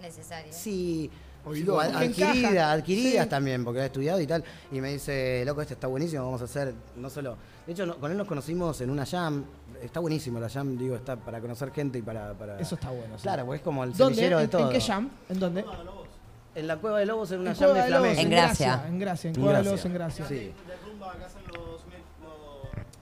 Necesario. 0.00 0.52
sí, 0.52 1.10
Oído. 1.44 1.78
adquiridas, 1.80 2.36
encajan. 2.36 2.58
adquiridas 2.58 3.24
Sí. 3.24 3.30
también, 3.30 3.64
porque 3.64 3.80
he 3.80 3.86
estudiado 3.86 4.20
y 4.20 4.26
tal. 4.26 4.44
Y 4.72 4.80
me 4.80 4.92
dice, 4.92 5.42
loco, 5.46 5.62
este 5.62 5.74
está 5.74 5.86
buenísimo, 5.86 6.24
vamos 6.24 6.40
a 6.42 6.44
hacer, 6.44 6.74
no 6.96 7.08
solo. 7.08 7.36
De 7.66 7.72
hecho, 7.72 7.86
no- 7.86 7.96
con 7.96 8.10
él 8.12 8.16
nos 8.18 8.26
conocimos 8.28 8.80
en 8.80 8.90
una 8.90 9.04
jam. 9.06 9.44
Está 9.82 10.00
buenísimo 10.00 10.38
la 10.38 10.48
jam, 10.48 10.76
digo, 10.78 10.94
está 10.96 11.16
para 11.16 11.40
conocer 11.40 11.70
gente 11.72 11.98
y 11.98 12.02
para. 12.02 12.32
para- 12.34 12.58
Eso 12.60 12.74
está 12.76 12.90
bueno. 12.90 13.16
sí. 13.16 13.22
Claro, 13.22 13.44
porque 13.44 13.56
es 13.58 13.62
como 13.62 13.82
el 13.84 13.94
semillero 13.94 14.38
de 14.38 14.44
¿En, 14.44 14.50
todo. 14.50 14.66
¿En 14.66 14.72
qué 14.72 14.80
jam? 14.80 15.10
¿En 15.28 15.38
dónde? 15.40 15.64
En 16.54 16.66
la 16.66 16.76
Cueva 16.78 16.98
de 17.00 17.06
Lobos, 17.06 17.30
en 17.32 17.40
una 17.40 17.50
En 17.50 17.56
jam 17.56 17.64
Cueva 17.68 17.74
de 17.78 17.82
de 17.82 17.88
flamenco. 17.98 18.20
En 18.22 18.30
Gracia. 18.30 18.84
En 18.88 18.98
Gracia, 18.98 19.30
en 19.30 19.36
En 19.36 19.42
Cueva 19.42 19.58
de 19.58 19.64
Gracia. 19.64 19.70
Lobos, 19.72 19.84
en 19.84 19.94
Gracia. 19.94 20.26
Sí. 20.28 20.34
De 20.34 20.52
rumba 20.90 21.16
que 21.18 21.24
hacen 21.24 21.42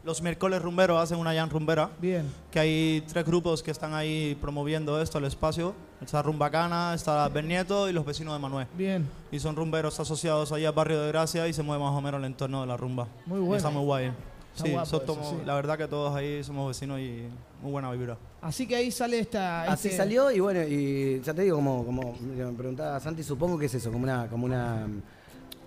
los, 0.05 0.23
miércoles 0.23 0.61
rumberos 0.63 1.01
hacen 1.03 1.19
una 1.19 1.35
jam 1.35 1.49
rumbera. 1.51 1.91
Bien. 2.01 2.31
Que 2.51 2.59
hay 2.61 3.05
tres 3.07 3.25
grupos 3.25 3.63
que 3.63 3.71
están 3.71 3.95
ahí 3.95 4.37
promoviendo 4.41 5.01
esto, 5.01 5.19
el 5.19 5.25
espacio. 5.25 5.75
Está 6.01 6.21
Rumbacana, 6.23 6.93
está 6.95 7.27
Bernieto 7.29 7.89
y 7.89 7.93
los 7.93 8.05
vecinos 8.05 8.35
de 8.35 8.39
Manuel. 8.39 8.67
Bien. 8.77 9.09
Y 9.33 9.39
son 9.41 9.57
rumberos 9.57 9.99
asociados 10.01 10.53
allá 10.53 10.69
al 10.69 10.75
barrio 10.75 11.01
de 11.01 11.09
Gracia 11.09 11.49
y 11.49 11.53
se 11.53 11.63
mueve 11.63 11.83
más 11.83 11.93
o 11.95 12.01
menos 12.03 12.19
el 12.19 12.27
entorno 12.27 12.61
de 12.61 12.67
la 12.67 12.77
rumba. 12.77 13.09
Muy 13.27 13.39
Y 13.39 13.43
bueno. 13.43 13.57
está 13.57 13.71
muy 13.71 13.83
guay. 13.85 14.13
Está 14.55 14.67
sí, 14.67 14.71
guapo 14.73 14.87
son 14.87 15.03
eso, 15.03 15.13
tomo- 15.15 15.31
sí. 15.31 15.37
la 15.47 15.55
verdad 15.55 15.79
que 15.79 15.89
todos 15.89 16.15
ahí 16.15 16.45
somos 16.45 16.69
vecinos 16.69 17.01
y 17.01 17.25
muy 17.63 17.73
buena 17.73 17.91
vibra. 17.91 18.17
Así 18.43 18.67
que 18.69 18.77
ahí 18.77 18.91
sale 18.91 19.19
esta. 19.19 19.63
Así 19.63 19.89
este- 19.89 19.97
salió 19.97 20.31
y 20.31 20.39
bueno, 20.41 20.63
y 20.63 21.21
ya 21.25 21.33
te 21.35 21.43
digo, 21.43 21.57
como, 21.57 21.85
como 21.85 22.15
me 22.21 22.53
preguntaba 22.53 23.01
Santi, 23.01 23.23
supongo 23.25 23.59
que 23.59 23.67
es 23.67 23.75
eso, 23.75 23.91
como 23.91 24.05
una, 24.05 24.29
como 24.29 24.45
una. 24.47 24.87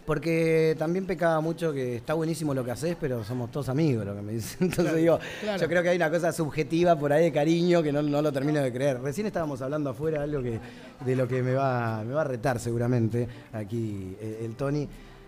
Porque 0.08 0.74
también 0.80 1.06
pecaba 1.06 1.42
mucho 1.42 1.74
que 1.74 1.98
está 1.98 2.14
buenísimo 2.14 2.54
lo 2.54 2.64
que 2.64 2.72
haces, 2.72 2.96
pero 2.98 3.26
somos 3.26 3.52
todos 3.52 3.68
amigos, 3.68 4.06
lo 4.06 4.16
que 4.16 4.22
me 4.22 4.32
dicen. 4.32 4.58
Entonces 4.62 4.86
Claro, 4.86 4.98
digo, 4.98 5.20
claro. 5.42 5.62
yo 5.62 5.68
creo 5.68 5.84
que 5.84 5.90
hay 5.90 5.98
una 5.98 6.10
cosa 6.10 6.32
subjetiva 6.32 6.98
por 6.98 7.12
ahí 7.12 7.26
de 7.26 7.32
cariño 7.34 7.84
que 7.84 7.92
no, 7.92 8.02
no 8.02 8.22
lo 8.22 8.32
termino 8.32 8.62
de 8.62 8.72
creer. 8.72 9.02
Recién 9.02 9.28
estábamos 9.28 9.62
hablando 9.62 9.90
afuera 9.90 10.24
algo 10.24 10.42
que, 10.42 10.62
de 11.04 11.16
lo 11.18 11.28
que 11.28 11.44
me 11.44 11.54
va, 11.54 12.06
me 12.06 12.14
va 12.14 12.22
a 12.22 12.24
retar 12.24 12.58
seguramente 12.58 13.28
aquí 13.52 14.16
eh, 14.22 14.44
el 14.46 14.56
Tony. 14.56 14.88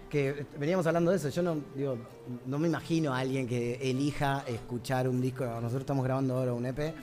Que 0.09 0.45
veníamos 0.57 0.87
hablando 0.87 1.11
de 1.11 1.17
eso, 1.17 1.27
yo 1.27 1.43
no, 1.43 1.57
digo, 1.75 1.97
no 2.45 2.57
me 2.57 2.69
imagino 2.69 3.13
a 3.13 3.19
alguien 3.19 3.47
que 3.47 3.75
elija 3.81 4.45
escuchar 4.47 5.09
un 5.09 5.19
disco. 5.19 5.43
Nosotros 5.45 5.81
estamos 5.81 6.05
grabando 6.05 6.37
ahora 6.37 6.53
un 6.53 6.65
EP, 6.65 6.93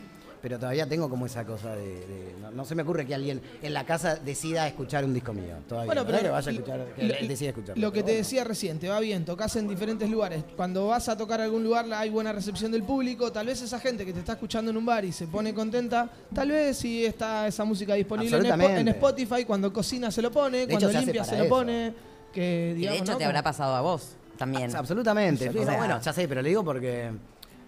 pero 0.43 0.59
todavía 0.59 0.87
tengo 0.89 1.09
como 1.09 1.27
esa 1.27 1.45
cosa 1.45 1.75
de. 1.75 1.85
de- 2.07 2.35
no, 2.41 2.51
no 2.51 2.65
se 2.65 2.75
me 2.75 2.83
ocurre 2.83 3.07
que 3.07 3.15
alguien 3.15 3.41
en 3.63 3.75
la 3.75 3.85
casa 3.85 4.17
decida 4.17 4.67
escuchar 4.67 5.05
un 5.05 5.15
disco 5.15 5.33
mío. 5.33 5.55
Todavía. 5.69 5.87
Bueno, 5.87 6.03
¿no? 6.03 6.07
pero 6.07 6.19
que 6.23 6.29
vaya 6.29 6.39
a 6.49 6.53
lo- 6.53 6.59
escuchar, 6.59 6.87
que 6.95 7.03
lo- 7.05 7.15
él 7.15 7.29
decida 7.29 7.49
escucharlo. 7.51 7.81
Lo 7.81 7.93
que 7.93 7.99
te 8.01 8.05
bueno. 8.13 8.19
decía 8.19 8.45
recién, 8.45 8.79
te 8.79 8.89
va 8.89 9.01
bien, 9.01 9.25
tocas 9.25 9.57
en 9.57 9.69
diferentes 9.69 10.09
lugares. 10.11 10.45
Cuando 10.57 10.87
vas 10.89 11.09
a 11.09 11.17
tocar 11.17 11.41
a 11.41 11.45
algún 11.45 11.65
lugar 11.65 11.87
hay 11.93 12.11
buena 12.11 12.33
recepción 12.33 12.73
del 12.73 12.83
público. 12.83 13.33
Tal 13.33 13.47
vez 13.47 13.61
esa 13.63 13.79
gente 13.81 14.05
que 14.07 14.13
te 14.13 14.21
está 14.21 14.33
escuchando 14.33 14.71
en 14.71 14.77
un 14.77 14.87
bar 14.87 15.05
y 15.05 15.13
se 15.13 15.27
pone 15.27 15.53
contenta, 15.55 16.09
tal 16.35 16.51
vez 16.51 16.77
si 16.79 17.05
está 17.05 17.47
esa 17.47 17.65
música 17.65 17.95
disponible 17.95 18.37
en, 18.37 18.43
Spo- 18.45 18.47
Absolutamente. 18.53 18.81
en 18.83 18.89
Spotify, 18.89 19.45
cuando 19.45 19.73
cocina 19.73 20.11
se 20.11 20.23
lo 20.23 20.31
pone, 20.31 20.59
De 20.59 20.67
cuando 20.69 20.89
hecho, 20.91 20.99
limpia 21.01 21.25
se 21.25 21.37
lo 21.39 21.45
eso. 21.45 21.49
pone. 21.55 21.95
Que, 22.33 22.67
Y 22.71 22.73
de 22.73 22.75
digamos, 22.81 23.01
hecho 23.03 23.13
¿no? 23.13 23.19
te 23.19 23.25
habrá 23.25 23.43
pasado 23.43 23.75
a 23.75 23.81
vos 23.81 24.11
también. 24.37 24.75
Absolutamente. 24.77 25.51
Sea, 25.51 25.77
bueno, 25.79 26.01
ya 26.03 26.13
sé, 26.13 26.29
pero 26.29 26.43
le 26.43 26.51
digo 26.51 26.63
porque. 26.63 27.11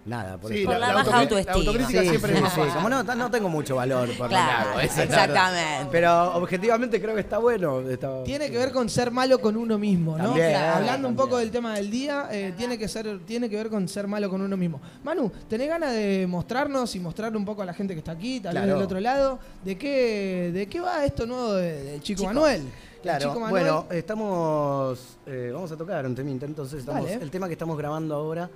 Nada, 0.05 0.37
por 0.39 0.51
Sí, 0.51 0.61
eso. 0.61 0.69
la- 0.71 0.75
Por 0.77 0.79
la 0.81 0.87
la 0.87 0.93
baja 1.03 1.19
autoestima. 1.19 1.51
la 1.53 1.59
autocrítica 1.59 2.01
Sí, 2.01 2.09
siempre 2.09 2.31
sí, 2.31 2.37
es 2.37 2.41
más 2.41 2.53
sí, 2.53 2.59
fácil. 2.61 2.73
Como 2.75 2.89
no, 2.89 3.03
no 3.03 3.29
tengo 3.31 3.49
mucho 3.49 3.75
valor 3.75 4.09
por 4.17 4.29
Claro, 4.29 4.71
lo 4.71 4.77
que 4.79 4.85
exactamente. 4.85 5.87
Pero 5.91 6.33
objetivamente 6.35 7.01
creo 7.01 7.13
que 7.15 7.21
está 7.21 7.37
bueno. 7.37 7.81
está- 7.81 8.23
Tiene 8.23 8.49
que 8.49 8.57
ver 8.57 8.71
con 8.71 8.89
ser 8.89 9.11
malo 9.11 9.39
con 9.39 9.55
uno 9.57 9.77
mismo, 9.77 10.17
¿no? 10.17 10.23
También, 10.25 10.49
Claro, 10.51 10.77
Hablando 10.77 11.07
un 11.09 11.15
poco 11.15 11.37
del 11.37 11.51
tema 11.51 11.75
del 11.75 11.91
día, 11.91 12.27
eh, 12.31 12.53
tiene, 12.57 12.77
que 12.77 12.87
ser, 12.87 13.19
tiene 13.25 13.49
que 13.49 13.57
ver 13.57 13.69
con 13.69 13.87
ser 13.87 14.07
malo 14.07 14.29
con 14.29 14.41
uno 14.41 14.55
mismo. 14.57 14.81
Manu, 15.03 15.31
¿tenés 15.47 15.67
ganas 15.67 15.91
de 15.93 16.25
mostrarnos 16.27 16.95
y 16.95 16.99
mostrar 16.99 17.35
un 17.35 17.45
poco 17.45 17.61
a 17.61 17.65
la 17.65 17.73
gente 17.73 17.93
que 17.93 17.99
está 17.99 18.13
aquí, 18.13 18.39
tal 18.39 18.53
vez 18.53 18.63
Claro. 18.63 18.75
del 18.77 18.85
otro 18.85 18.99
lado, 19.01 19.39
de 19.63 19.77
qué, 19.77 20.51
de 20.53 20.67
qué 20.67 20.79
va 20.79 21.05
esto 21.05 21.25
nuevo 21.27 21.53
de- 21.53 21.83
del 21.83 22.01
Chico, 22.01 22.23
Manuel? 22.23 22.61
El 22.61 23.01
Claro, 23.03 23.27
Chico 23.27 23.39
Manuel, 23.39 23.63
bueno, 23.63 23.85
estamos. 23.91 25.17
eh, 25.25 25.51
vamos 25.53 25.71
a 25.71 25.77
tocar 25.77 26.05
un 26.05 26.15
temita. 26.15 26.45
Entonces, 26.45 26.79
estamos, 26.79 27.03
Dale. 27.09 27.21
el 27.21 27.29
tema 27.31 27.47
que 27.47 27.53
estamos 27.53 27.77
grabando 27.77 28.15
ahora, 28.15 28.49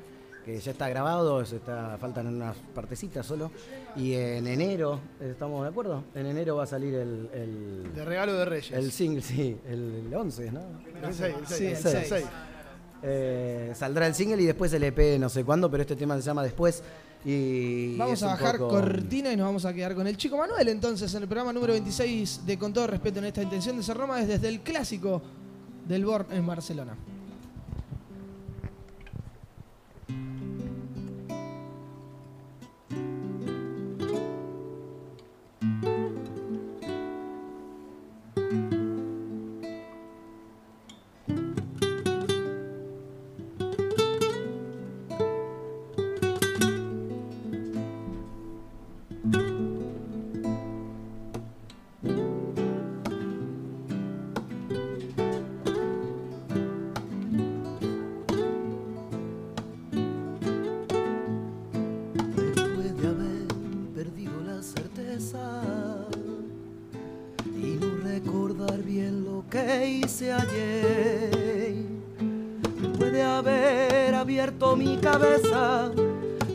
que 0.46 0.60
ya 0.60 0.72
está 0.72 0.90
grabado, 0.90 1.42
está, 1.42 1.98
faltan 2.00 2.28
unas 2.28 2.56
partecitas 2.76 3.26
solo. 3.26 3.52
Y 3.96 4.14
en 4.14 4.46
enero, 4.48 5.00
¿estamos 5.22 5.64
de 5.64 5.70
acuerdo? 5.70 6.04
En 6.16 6.26
enero 6.26 6.56
va 6.58 6.64
a 6.64 6.68
salir 6.68 6.94
el. 6.96 7.30
el 7.34 7.94
De 7.94 8.04
regalo 8.06 8.34
de 8.34 8.46
Reyes. 8.46 8.72
El 8.72 8.92
single, 8.92 9.22
sí, 9.22 9.58
el, 9.68 10.06
el 10.08 10.14
11, 10.14 10.52
¿no? 10.52 10.60
El 11.08 11.14
seis, 11.14 11.36
el 11.40 11.48
seis, 11.48 11.58
Sí, 11.58 11.66
el 11.66 11.72
el 11.72 11.78
seis. 11.78 12.06
seis. 12.10 12.26
Eh, 13.06 13.74
saldrá 13.76 14.08
el 14.08 14.16
single 14.16 14.42
y 14.42 14.46
después 14.46 14.72
el 14.74 14.84
EP, 14.84 15.20
no 15.20 15.28
sé 15.30 15.44
cuándo, 15.44 15.70
pero 15.70 15.82
este 15.82 15.96
tema 15.96 16.16
se 16.16 16.22
llama 16.24 16.44
Después. 16.44 16.82
Y 17.26 17.96
Vamos 17.98 18.22
a 18.24 18.28
bajar 18.28 18.58
poco- 18.58 18.70
cortina 18.72 19.32
y 19.32 19.38
nos 19.38 19.46
vamos 19.46 19.64
a 19.66 19.74
quedar 19.74 19.96
con 19.96 20.06
el 20.08 20.18
Chico 20.18 20.36
Manuel 20.38 20.68
entonces 20.68 21.14
en 21.16 21.22
el 21.24 21.28
programa 21.30 21.54
número 21.54 21.72
26 21.72 22.46
de 22.46 22.58
Con 22.58 22.74
todo 22.74 22.86
respeto 22.88 23.20
en 23.20 23.26
esta 23.26 23.42
intención 23.42 23.78
de 23.78 23.84
ser 23.84 23.96
Roma 23.96 24.20
es 24.22 24.28
desde 24.28 24.50
el 24.50 24.60
clásico 24.60 25.22
del 25.88 26.04
Born 26.06 26.28
en 26.32 26.46
Barcelona. 26.46 26.96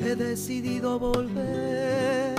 He 0.01 0.17
decidido 0.17 0.99
volver. 0.99 2.35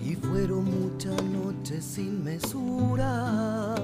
Y 0.00 0.14
fueron 0.14 0.64
muchas 0.64 1.20
noches 1.24 1.84
sin 1.84 2.22
mesura, 2.22 3.74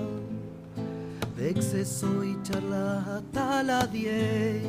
de 1.36 1.51
exceso 1.51 2.23
y 2.23 2.40
charlas 2.43 3.09
hasta 3.09 3.65
las 3.65 3.93
10. 3.93 4.62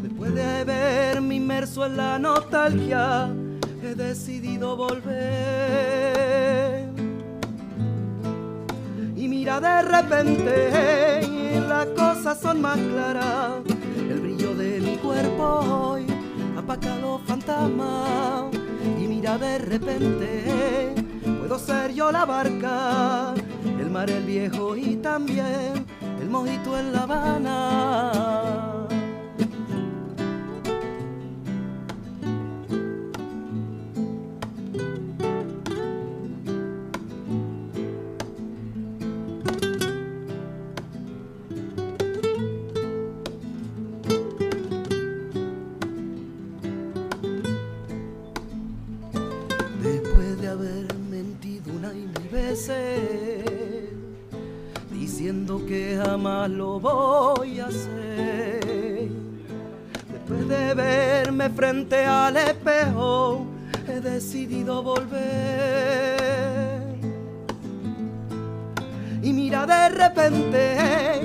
Después 0.00 0.32
de 0.32 0.64
verme 0.64 1.34
inmerso 1.36 1.86
en 1.86 1.96
la 1.96 2.20
nostalgia, 2.20 3.28
he 3.82 3.96
decidido 3.96 4.76
volver. 4.76 5.24
Y 9.16 9.26
mira, 9.26 9.60
de 9.60 9.82
repente 9.82 10.93
más 12.60 12.78
claras. 12.78 13.62
El 13.96 14.20
brillo 14.20 14.54
de 14.54 14.80
mi 14.80 14.96
cuerpo 14.96 15.44
hoy 15.44 16.06
apaga 16.56 16.96
los 16.96 17.20
fantasmas. 17.22 18.44
Y 19.00 19.06
mira, 19.06 19.38
de 19.38 19.58
repente 19.58 20.94
puedo 21.38 21.58
ser 21.58 21.94
yo 21.94 22.12
la 22.12 22.24
barca, 22.24 23.34
el 23.80 23.90
mar 23.90 24.10
el 24.10 24.24
viejo 24.24 24.76
y 24.76 24.96
también 24.96 25.86
el 26.20 26.28
mojito 26.28 26.78
en 26.78 26.92
La 26.92 27.02
Habana. 27.02 28.43
Verme 61.36 61.50
frente 61.50 62.04
al 62.04 62.36
espejo, 62.36 63.46
he 63.88 64.00
decidido 64.00 64.82
volver. 64.84 65.24
Y 69.20 69.32
mira, 69.32 69.66
de 69.66 69.88
repente 69.88 71.22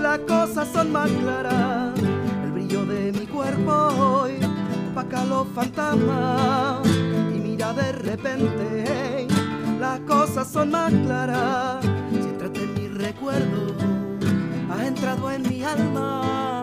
las 0.00 0.18
cosas 0.20 0.68
son 0.72 0.90
más 0.90 1.08
claras. 1.10 1.96
El 2.44 2.52
brillo 2.52 2.84
de 2.86 3.12
mi 3.12 3.26
cuerpo 3.26 3.72
hoy 3.72 4.32
opaca 4.90 5.24
los 5.26 5.46
fantasmas. 5.54 6.84
Y 7.34 7.38
mira, 7.38 7.72
de 7.72 7.92
repente 7.92 9.28
las 9.78 10.00
cosas 10.00 10.48
son 10.48 10.72
más 10.72 10.92
claras. 10.92 11.84
Si 12.10 12.18
entraste 12.18 12.64
en 12.64 12.74
mi 12.74 12.88
recuerdo, 12.88 13.76
has 14.72 14.80
entrado 14.88 15.30
en 15.30 15.42
mi 15.48 15.62
alma. 15.62 16.61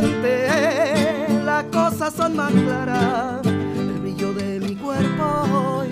frente 0.00 1.42
las 1.44 1.64
cosas 1.64 2.14
son 2.14 2.36
más 2.36 2.52
claras. 2.52 3.46
El 3.46 4.00
brillo 4.00 4.32
de 4.34 4.60
mi 4.60 4.74
cuerpo 4.76 5.24
hoy 5.52 5.88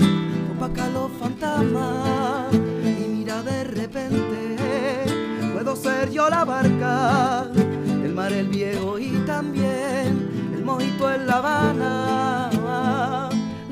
opaca 0.55 0.89
los 0.89 1.11
fantasmas. 1.13 2.53
Y 2.53 3.09
mira 3.09 3.43
de 3.43 3.65
repente, 3.65 5.05
puedo 5.53 5.77
ser 5.77 6.11
yo 6.11 6.29
la 6.29 6.45
barca, 6.45 7.49
el 8.05 8.15
mar 8.15 8.33
el 8.33 8.49
viejo 8.49 8.99
y 8.99 9.11
también 9.27 10.53
el 10.55 10.65
mojito 10.65 11.13
en 11.13 11.27
La 11.27 11.37
Habana. 11.37 12.51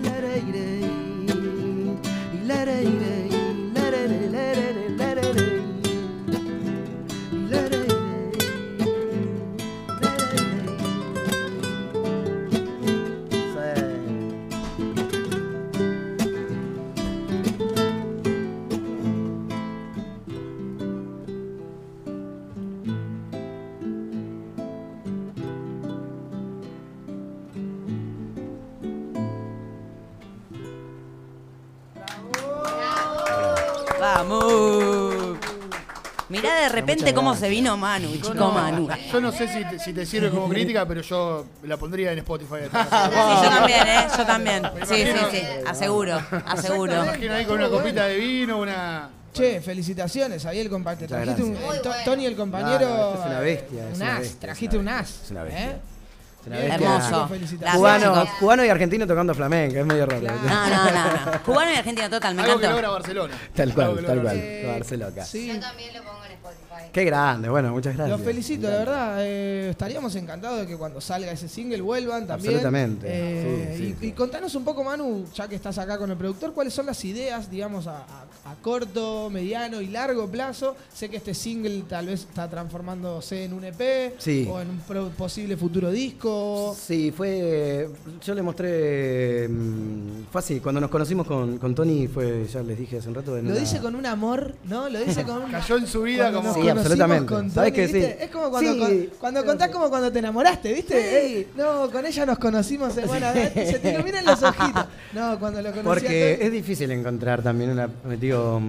Lerei, 0.03 0.43
lerei. 2.45 3.02
Repente 36.83 37.15
cómo 37.15 37.35
se 37.35 37.49
vino 37.49 37.77
Manu, 37.77 38.13
chico 38.17 38.35
No, 38.35 38.51
Manu. 38.53 38.89
Yo 39.13 39.21
no 39.21 39.33
sé 39.33 39.49
si 39.49 39.65
te, 39.65 39.79
si 39.79 39.93
te 39.93 40.07
sirve 40.07 40.31
como 40.31 40.49
crítica, 40.51 40.87
pero 40.87 41.01
yo 41.01 41.47
la 41.65 41.77
pondría 41.77 42.13
en 42.13 42.19
Spotify. 42.19 42.55
Sí, 42.73 42.79
yo 43.43 43.49
también, 43.51 43.87
¿eh? 43.89 44.07
Yo 44.17 44.27
también. 44.27 44.63
Sí, 44.87 44.95
sí, 45.07 45.19
sí. 45.31 45.43
Aseguro, 45.67 46.21
aseguro. 46.47 46.93
Me 46.93 47.03
imagino 47.09 47.35
ahí 47.35 47.45
con 47.47 47.57
una 47.59 47.69
copita 47.69 48.07
de 48.07 48.17
vino, 48.17 48.59
una... 48.59 49.09
Che, 49.33 49.63
felicitaciones, 49.63 50.45
ahí 50.45 50.61
el 50.61 50.69
compañero. 50.69 51.07
Trajiste 51.09 51.43
un, 51.43 51.57
Tony, 52.05 52.27
el 52.27 52.37
compañero. 52.37 52.87
No, 52.87 52.97
no, 52.97 53.09
esto 53.13 53.21
es 53.21 53.27
una 53.27 53.41
bestia, 53.41 53.89
es 53.89 53.97
Un 53.97 54.03
una 54.03 54.13
as, 54.13 54.21
bestia, 54.21 54.41
trajiste 54.41 54.77
un 54.79 54.89
as. 54.89 55.23
Es 55.25 55.31
una 55.31 55.43
bestia. 55.45 55.65
¿eh? 55.71 55.77
Es 56.43 56.47
una 56.49 56.57
Bien, 56.59 56.69
bestia. 56.69 56.89
Hermoso. 56.99 57.29
Cubano, 57.79 58.27
cubano 58.41 58.65
y 58.65 58.69
argentino 58.69 59.07
tocando 59.07 59.35
flamenco, 59.35 59.79
es 59.79 59.87
medio 59.87 60.05
raro. 60.05 60.21
No, 60.23 60.67
no, 60.69 60.85
no, 60.85 61.33
no. 61.33 61.43
Cubano 61.45 61.71
y 61.73 61.77
argentino 61.77 62.11
total, 62.11 62.35
me 62.35 62.43
Algo 62.43 62.59
que 62.59 62.67
encantó. 62.67 62.75
logra 62.83 62.91
Barcelona. 62.91 63.35
Tal 63.55 63.73
cual, 63.73 64.05
tal 64.05 64.21
cual. 64.23 64.37
Eh, 64.37 64.67
Barcelona. 64.67 65.25
Sí, 65.25 65.47
Yo 65.49 65.61
también 65.61 65.95
lo 65.95 66.03
pongo. 66.03 66.22
Qué 66.93 67.05
grande, 67.05 67.49
bueno, 67.49 67.71
muchas 67.73 67.97
gracias. 67.97 68.19
los 68.19 68.27
felicito, 68.27 68.69
la 68.69 68.77
verdad. 68.77 69.17
eh, 69.21 69.71
estaríamos 69.71 70.15
encantados 70.15 70.61
de 70.61 70.67
que 70.67 70.77
cuando 70.77 71.01
salga 71.01 71.33
ese 71.33 71.49
single 71.49 71.81
vuelvan 71.81 72.27
también. 72.27 72.51
Absolutamente, 72.55 73.07
Eh, 73.09 73.75
sí, 73.75 73.79
sí, 73.79 73.85
y, 73.85 74.01
sí. 74.01 74.07
y 74.09 74.13
contanos 74.13 74.55
un 74.55 74.65
poco, 74.65 74.85
Manu, 74.85 75.25
ya 75.35 75.49
que 75.49 75.55
estás 75.55 75.79
acá 75.79 75.97
con 75.97 76.11
el 76.11 76.17
productor, 76.19 76.53
cuáles 76.53 76.75
son 76.75 76.85
las 76.87 77.03
ideas, 77.05 77.51
digamos, 77.51 77.87
a, 77.87 77.99
a- 77.99 78.27
a 78.45 78.55
corto, 78.61 79.31
mediano 79.31 79.81
y 79.81 79.87
largo 79.87 80.29
plazo. 80.29 80.75
Sé 80.93 81.09
que 81.09 81.17
este 81.19 81.33
single 81.33 81.85
tal 81.89 82.07
vez 82.07 82.21
está 82.29 82.51
transformándose 82.51 83.45
en 83.45 83.53
un 83.55 83.65
EP 83.65 84.15
Sí. 84.19 84.47
o 84.51 84.61
en 84.61 84.69
un 84.71 84.79
pro- 84.81 85.11
posible 85.11 85.57
futuro 85.57 85.91
disco. 85.91 86.77
Sí, 86.79 87.13
fue. 87.17 87.89
Yo 88.25 88.35
le 88.35 88.43
mostré. 88.43 89.49
mm, 89.49 90.25
Fue 90.31 90.41
así, 90.41 90.61
cuando 90.61 90.81
nos 90.81 90.91
conocimos 90.91 91.27
con, 91.27 91.59
con 91.59 91.75
Tony, 91.75 92.09
fue, 92.09 92.47
ya 92.53 92.63
les 92.63 92.79
dije 92.79 92.99
hace 92.99 93.09
un 93.09 93.15
rato. 93.15 93.37
en 93.39 93.45
Lo 93.45 93.51
una- 93.53 93.61
dice 93.61 93.79
con 93.81 93.95
un 93.95 94.07
amor, 94.07 94.55
¿no? 94.65 94.89
Lo 94.89 94.99
dice 95.01 95.23
con 95.25 95.43
un... 95.45 95.51
Cayó 95.51 95.77
en 95.77 95.87
su 95.87 96.03
vida 96.03 96.31
Cuando 96.33 96.51
como... 96.53 96.65
absolutamente. 96.87 97.33
con 97.35 97.51
¿Sabes 97.51 97.73
que 97.73 97.89
sí? 97.89 97.99
Es 97.99 98.31
como 98.31 98.51
cuando, 98.51 98.73
Sí. 98.73 98.79
con- 98.79 99.19
cuando 99.19 99.45
contás 99.45 99.69
como 99.71 99.89
cuando 99.91 100.11
te 100.13 100.19
enamoraste, 100.19 100.73
¿viste? 100.73 101.25
Ey, 101.27 101.49
no, 101.57 101.91
con 101.91 102.05
ella 102.07 102.27
nos 102.27 102.39
conocimos. 102.39 102.93
Se 102.95 103.79
te 103.81 103.93
iluminan 103.95 104.25
los 104.25 104.43
ojitos. 104.43 104.87
No, 105.13 105.39
cuando 105.39 105.61
lo 105.63 105.71
conocí 105.71 105.85
Porque 105.85 106.39
es 106.41 106.53
difícil 106.53 106.91
encontrar 106.91 107.43
también 107.43 107.71
una, 107.71 107.89
digo, 108.21 108.61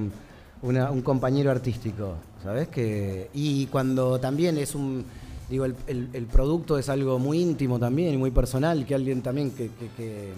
una- 0.61 0.91
un 0.91 1.01
compañero 1.01 1.51
artístico, 1.51 2.15
¿sabes? 2.43 2.67
Que, 2.69 3.29
y 3.33 3.65
cuando 3.67 4.19
también 4.19 4.57
es 4.57 4.75
un. 4.75 5.05
Digo, 5.49 5.65
el, 5.65 5.75
el- 5.87 6.09
el 6.13 6.25
producto 6.25 6.77
es 6.77 6.89
algo 6.89 7.19
muy 7.19 7.39
íntimo 7.39 7.77
también 7.77 8.13
y 8.13 8.17
muy 8.17 8.31
personal, 8.31 8.85
que 8.85 8.95
alguien 8.95 9.21
también 9.21 9.51
que. 9.51 9.65
que- 9.67 9.89
que, 9.97 10.29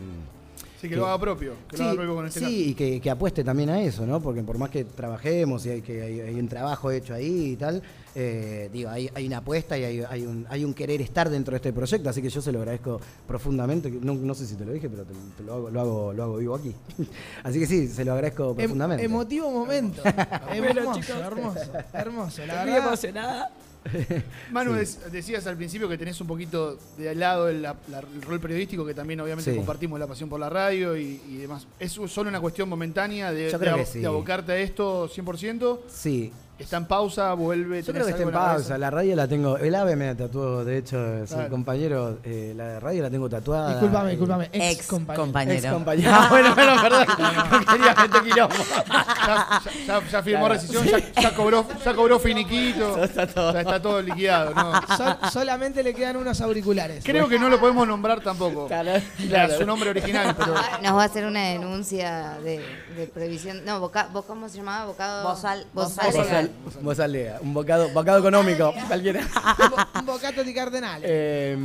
Sí, 0.85 0.89
que 0.89 0.95
lo 0.95 1.05
haga 1.07 1.19
propio. 1.19 1.53
Que 1.67 1.77
lo 1.77 1.83
haga 1.83 1.93
propio 1.95 2.15
con 2.15 2.27
este 2.27 2.39
sí, 2.39 2.69
y 2.69 2.73
que, 2.73 3.01
que 3.01 3.09
apueste 3.09 3.43
también 3.43 3.69
a 3.69 3.81
eso, 3.81 4.05
¿no? 4.05 4.19
Porque 4.21 4.43
por 4.43 4.57
más 4.57 4.69
que 4.69 4.83
trabajemos 4.85 5.65
y 5.65 5.69
hay, 5.71 5.81
que 5.81 6.01
hay, 6.01 6.19
hay 6.21 6.39
un 6.39 6.47
trabajo 6.47 6.91
hecho 6.91 7.13
ahí 7.13 7.51
y 7.51 7.55
tal, 7.55 7.81
eh, 8.13 8.69
digo, 8.71 8.89
hay, 8.89 9.09
hay 9.13 9.27
una 9.27 9.37
apuesta 9.37 9.77
y 9.77 9.83
hay, 9.83 10.03
hay 10.09 10.25
un, 10.25 10.45
hay 10.49 10.63
un 10.63 10.73
querer 10.73 11.01
estar 11.01 11.29
dentro 11.29 11.51
de 11.51 11.57
este 11.57 11.73
proyecto, 11.73 12.09
así 12.09 12.21
que 12.21 12.29
yo 12.29 12.41
se 12.41 12.51
lo 12.51 12.59
agradezco 12.59 12.99
profundamente. 13.27 13.89
No, 13.91 14.13
no 14.13 14.33
sé 14.35 14.45
si 14.47 14.55
te 14.55 14.65
lo 14.65 14.71
dije, 14.71 14.89
pero 14.89 15.03
te, 15.03 15.13
te 15.37 15.43
lo, 15.43 15.53
hago, 15.55 15.69
lo, 15.69 15.81
hago, 15.81 16.13
lo 16.13 16.23
hago 16.23 16.37
vivo 16.37 16.55
aquí. 16.55 16.73
así 17.43 17.59
que 17.59 17.67
sí, 17.67 17.87
se 17.87 18.05
lo 18.05 18.13
agradezco 18.13 18.51
Em- 18.51 18.55
profundamente. 18.55 19.03
emotivo 19.03 19.51
momento. 19.51 20.01
hermoso, 20.53 21.13
hermoso, 21.21 21.59
hermoso. 21.93 22.45
La 22.45 22.55
Muy 22.63 22.71
verdad, 22.71 22.87
emocionada. 22.87 23.51
Manu, 24.51 24.75
Sí. 24.83 24.97
decías 25.11 25.45
al 25.47 25.55
principio 25.57 25.87
que 25.87 25.97
tenés 25.97 26.19
un 26.21 26.27
poquito 26.27 26.77
de 26.97 27.09
al 27.09 27.19
lado 27.19 27.47
el, 27.49 27.61
la- 27.61 27.75
la- 27.89 27.99
el 27.99 28.21
rol 28.21 28.39
periodístico, 28.39 28.85
que 28.85 28.93
también 28.93 29.19
obviamente 29.21 29.51
Sí. 29.51 29.57
compartimos 29.57 29.99
la 29.99 30.07
pasión 30.07 30.27
por 30.29 30.39
la 30.39 30.49
radio 30.49 30.97
y, 30.97 31.21
y 31.29 31.37
demás. 31.37 31.67
¿Es 31.79 31.91
solo 31.91 32.29
una 32.29 32.39
cuestión 32.41 32.67
momentánea 32.67 33.31
de, 33.31 33.51
ab- 33.53 33.85
sí. 33.85 33.99
de 33.99 34.07
abocarte 34.07 34.51
a 34.53 34.57
esto 34.57 35.07
100%? 35.09 35.79
Sí, 35.87 36.31
¿Está 36.57 36.77
en 36.77 36.85
pausa? 36.85 37.33
¿Vuelve? 37.33 37.83
Yo 37.83 37.91
creo 37.91 38.05
que 38.05 38.11
está 38.11 38.23
en 38.23 38.31
la 38.31 38.39
pausa. 38.39 38.77
La 38.77 38.89
radio 38.89 39.13
la 39.15 39.27
tengo. 39.27 39.57
El 39.57 39.75
AVE 39.75 39.95
me 39.97 40.15
tatuó, 40.15 40.63
de 40.63 40.77
hecho, 40.77 41.15
es 41.23 41.29
Claro. 41.31 41.49
compañero. 41.49 42.19
eh, 42.23 42.53
la 42.55 42.79
radio 42.79 43.03
la 43.03 43.09
tengo 43.09 43.27
tatuada. 43.29 43.71
discúlpame, 43.71 44.07
y- 44.07 44.11
discúlpame. 44.11 44.49
Ex, 44.53 44.79
Ex 44.79 44.87
compañero. 44.87 45.23
compañero. 45.23 45.59
Ex 45.59 45.73
compañero. 45.73 46.11
Ah, 46.13 46.27
bueno, 46.29 46.55
bueno, 46.55 46.81
perdón. 46.81 47.05
No 47.51 47.65
quería 47.65 47.93
meter 47.95 48.21
quilombo. 48.23 48.55
Ya, 48.55 48.95
ya- 49.27 49.61
ya- 49.87 50.07
ya 50.09 50.23
firmó 50.23 50.45
Claro. 50.45 50.53
rescisión, 50.53 50.85
ya, 50.85 51.21
ya 51.21 51.35
cobró, 51.35 51.65
ya 51.83 51.93
cobró 51.93 52.19
finiquito. 52.19 52.97
Ya 52.97 53.03
está 53.03 53.27
todo. 53.27 53.53
Ya 53.53 53.59
está 53.61 53.81
todo 53.81 54.01
liquidado. 54.01 54.53
¿no? 54.55 54.81
Sol- 54.97 55.17
solamente 55.33 55.83
le 55.83 55.93
quedan 55.93 56.15
unos 56.17 56.39
auriculares. 56.39 57.03
Creo 57.03 57.27
que 57.27 57.37
no 57.37 57.49
lo 57.49 57.59
podemos 57.59 57.85
nombrar 57.85 58.21
tampoco. 58.21 58.67
Claro, 58.67 58.91
claro. 59.27 59.57
su 59.57 59.65
nombre 59.65 59.89
original, 59.89 60.33
pero. 60.37 60.53
Ah, 60.55 60.79
Nos 60.81 60.95
va 60.95 61.03
a 61.03 61.05
hacer 61.05 61.25
una 61.25 61.41
denuncia 61.49 62.37
de, 62.43 62.63
de 62.95 63.07
previsión. 63.07 63.65
No, 63.65 63.79
boca, 63.81 64.07
vo- 64.13 64.23
¿cómo 64.25 64.47
se 64.47 64.57
llamaba? 64.57 64.85
Bocado. 64.85 65.27
Bozal- 65.35 65.65
Bozal. 65.73 66.44
Bozal- 66.65 66.81
Bozalea, 66.83 67.39
un 67.41 67.53
bocado, 67.53 67.89
bocado 67.89 68.19
económico, 68.19 68.73
cualquiera. 68.87 69.21
Un 69.21 69.69
bo- 69.69 69.99
un 69.99 70.05
bocato 70.05 70.43
di 70.43 70.53
Cardenale. 70.53 71.05
Eh, 71.07 71.57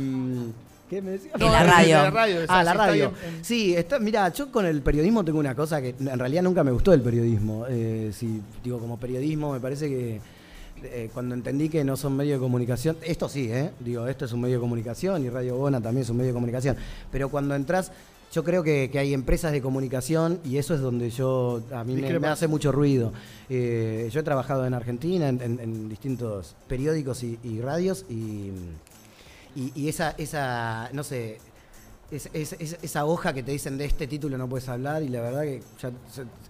¿Qué 0.89 1.01
me 1.01 1.11
decías? 1.11 1.33
En 1.39 1.51
la 1.51 1.63
radio. 1.63 1.97
de 1.99 2.03
la 2.03 2.09
radio, 2.11 2.39
Ah, 2.49 2.63
la 2.63 2.71
sí, 2.71 2.77
está 2.77 2.85
radio. 2.87 3.11
bien 3.11 3.35
en- 3.37 3.45
Sí, 3.45 3.73
está, 3.75 3.99
mira, 3.99 4.27
yo 4.33 4.51
con 4.51 4.65
el 4.65 4.81
periodismo 4.81 5.23
tengo 5.23 5.39
una 5.39 5.55
cosa 5.55 5.81
que 5.81 5.95
en 5.97 6.19
realidad 6.19 6.43
nunca 6.43 6.63
me 6.65 6.71
gustó 6.71 6.91
el 6.93 7.01
periodismo. 7.01 7.65
Eh, 7.69 8.11
si 8.13 8.41
digo 8.63 8.77
como 8.79 8.99
periodismo, 8.99 9.53
me 9.53 9.59
parece 9.61 9.87
que 9.87 10.19
eh, 10.83 11.09
cuando 11.13 11.35
entendí 11.35 11.69
que 11.69 11.83
no 11.83 11.95
son 11.95 12.17
medios 12.17 12.39
de 12.39 12.43
comunicación, 12.43 12.97
esto 13.03 13.29
sí, 13.29 13.49
¿eh? 13.51 13.69
Digo, 13.79 14.07
esto 14.07 14.25
es 14.25 14.33
un 14.33 14.41
medio 14.41 14.55
de 14.55 14.61
comunicación 14.61 15.23
y 15.23 15.29
Radio 15.29 15.55
Bona 15.55 15.79
también 15.79 16.01
es 16.03 16.09
un 16.09 16.17
medio 16.17 16.29
de 16.29 16.33
comunicación. 16.33 16.75
Pero 17.11 17.29
cuando 17.29 17.53
entras, 17.55 17.91
yo 18.31 18.43
creo 18.43 18.63
que, 18.63 18.89
que 18.91 18.97
hay 18.99 19.13
empresas 19.13 19.51
de 19.51 19.61
comunicación 19.61 20.39
y 20.45 20.57
eso 20.57 20.73
es 20.73 20.79
donde 20.81 21.09
yo, 21.09 21.61
a 21.73 21.83
mí 21.83 21.95
me, 22.01 22.07
hace 22.33 22.47
mucho 22.47 22.71
ruido. 22.71 23.11
Eh, 23.49 24.09
yo 24.11 24.19
he 24.19 24.23
trabajado 24.23 24.65
en 24.65 24.73
Argentina 24.73 25.27
en, 25.29 25.41
en- 25.41 25.59
en 25.59 25.89
distintos 25.89 26.55
periódicos 26.67 27.23
y, 27.23 27.37
y 27.43 27.59
radios 27.61 28.05
y, 28.09 28.51
y, 29.55 29.71
y 29.75 29.89
esa, 29.89 30.11
esa, 30.17 30.89
no 30.93 31.03
sé, 31.03 31.39
es- 32.11 32.29
es- 32.33 32.55
es- 32.59 32.77
esa 32.81 33.05
hoja 33.05 33.33
que 33.33 33.41
te 33.43 33.51
dicen 33.51 33.77
de 33.77 33.85
este 33.85 34.05
título 34.07 34.37
no 34.37 34.47
puedes 34.49 34.67
hablar 34.69 35.01
y 35.01 35.07
la 35.09 35.21
verdad 35.21 35.41
que 35.43 35.61
ya, 35.81 35.89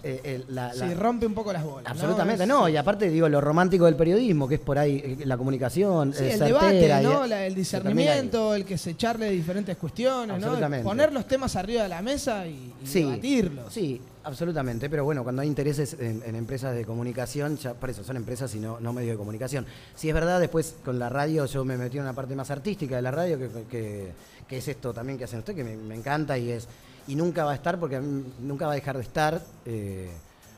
eh, 0.04 0.20
eh, 0.24 0.44
la- 0.50 0.74
la- 0.74 0.88
Sí, 0.88 0.94
rompe 0.96 1.26
un 1.26 1.34
poco 1.34 1.54
las 1.54 1.64
bolas. 1.64 1.90
Absolutamente, 1.92 2.46
no, 2.48 2.68
y 2.68 2.78
aparte 2.78 3.10
digo 3.10 3.30
lo 3.30 3.40
romántico 3.42 3.86
del 3.86 3.96
periodismo, 3.96 4.48
que 4.48 4.56
es 4.56 4.62
por 4.62 4.78
ahí 4.80 5.02
eh, 5.04 5.26
la 5.26 5.38
comunicación, 5.38 6.14
Sí, 6.14 6.24
el 6.24 6.32
certera 6.40 6.70
debate, 6.72 7.02
y- 7.02 7.04
¿no? 7.04 7.28
La- 7.28 7.46
el 7.46 7.54
discernimiento, 7.56 8.56
el 8.56 8.66
que 8.66 8.78
se 8.78 8.92
echarle 8.92 9.30
diferentes 9.32 9.78
cuestiones, 9.78 10.40
¿no? 10.40 10.58
Poner 10.84 11.14
los 11.14 11.28
temas 11.28 11.56
arriba 11.56 11.84
de 11.84 11.90
la 11.90 12.02
mesa 12.02 12.46
y, 12.48 12.74
y 12.84 12.88
Sí, 12.88 13.04
debatirlos. 13.04 13.74
Sí, 13.74 14.02
absolutamente. 14.24 14.90
Pero 14.90 15.04
bueno, 15.04 15.24
cuando 15.24 15.42
hay 15.42 15.48
intereses 15.48 15.96
en, 16.00 16.22
en 16.26 16.36
empresas 16.36 16.76
de 16.76 16.86
comunicación, 16.86 17.58
ya 17.58 17.74
por 17.74 17.90
eso 17.90 18.04
son 18.04 18.18
empresas 18.18 18.54
y 18.56 18.60
no, 18.60 18.80
no 18.80 18.94
medios 18.94 19.12
de 19.14 19.18
comunicación. 19.18 19.66
Si 19.96 20.08
es 20.10 20.14
verdad, 20.14 20.40
después 20.40 20.76
con 20.84 20.98
la 21.00 21.10
radio 21.10 21.46
yo 21.46 21.64
me 21.66 21.78
metí 21.78 21.98
en 21.98 22.04
una 22.04 22.14
parte 22.14 22.36
más 22.36 22.50
artística 22.52 22.96
de 22.96 23.02
la 23.02 23.12
radio, 23.12 23.38
que, 23.38 23.50
que- 23.70 24.12
que 24.52 24.58
es 24.58 24.68
esto 24.68 24.94
también 24.94 25.18
que 25.18 25.24
hacen 25.24 25.40
ustedes, 25.40 25.56
que 25.56 25.64
me, 25.64 25.78
me 25.78 25.96
encanta 25.96 26.38
y 26.38 26.52
es 26.52 26.68
y 27.08 27.16
nunca 27.16 27.46
va 27.46 27.54
a 27.54 27.56
estar, 27.56 27.80
porque 27.80 27.96
a 27.96 28.02
mí 28.02 28.22
nunca 28.42 28.66
va 28.68 28.74
a 28.74 28.76
dejar 28.76 28.98
de 28.98 29.02
estar, 29.04 29.42
eh, 29.66 30.12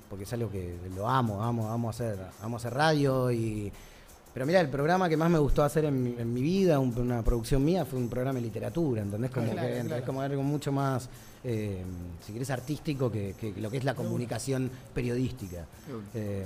porque 0.09 0.23
es 0.25 0.33
algo 0.33 0.49
que 0.49 0.75
lo 0.95 1.07
amo, 1.07 1.43
amo, 1.43 1.69
amo 1.69 1.89
hacer, 1.91 2.17
amo 2.41 2.57
hacer 2.57 2.73
radio 2.73 3.31
y 3.31 3.71
pero 4.33 4.47
mira, 4.47 4.59
el 4.61 4.69
programa 4.69 5.07
que 5.07 5.15
más 5.15 5.29
me 5.29 5.37
gustó 5.37 5.63
hacer 5.63 5.85
en, 5.85 6.01
mi- 6.03 6.15
en 6.19 6.33
mi 6.33 6.41
vida, 6.41 6.79
un- 6.79 6.97
una 6.97 7.21
producción 7.21 7.63
mía, 7.63 7.85
fue 7.85 7.99
un 7.99 8.09
programa 8.09 8.39
de 8.39 8.45
literatura, 8.45 9.03
¿entendés? 9.03 9.29
Como 9.29 9.51
Claro, 9.51 9.67
que 9.67 9.79
claro. 9.81 9.95
es 9.97 10.01
como 10.03 10.21
algo 10.21 10.41
mucho 10.41 10.71
más 10.71 11.07
eh, 11.43 11.83
si 12.25 12.31
querés, 12.33 12.49
artístico 12.49 13.11
que, 13.11 13.35
que 13.39 13.53
lo 13.59 13.69
que 13.69 13.77
es 13.77 13.83
la 13.83 13.95
comunicación 13.95 14.69
periodística. 14.93 15.65
Eh, 16.13 16.45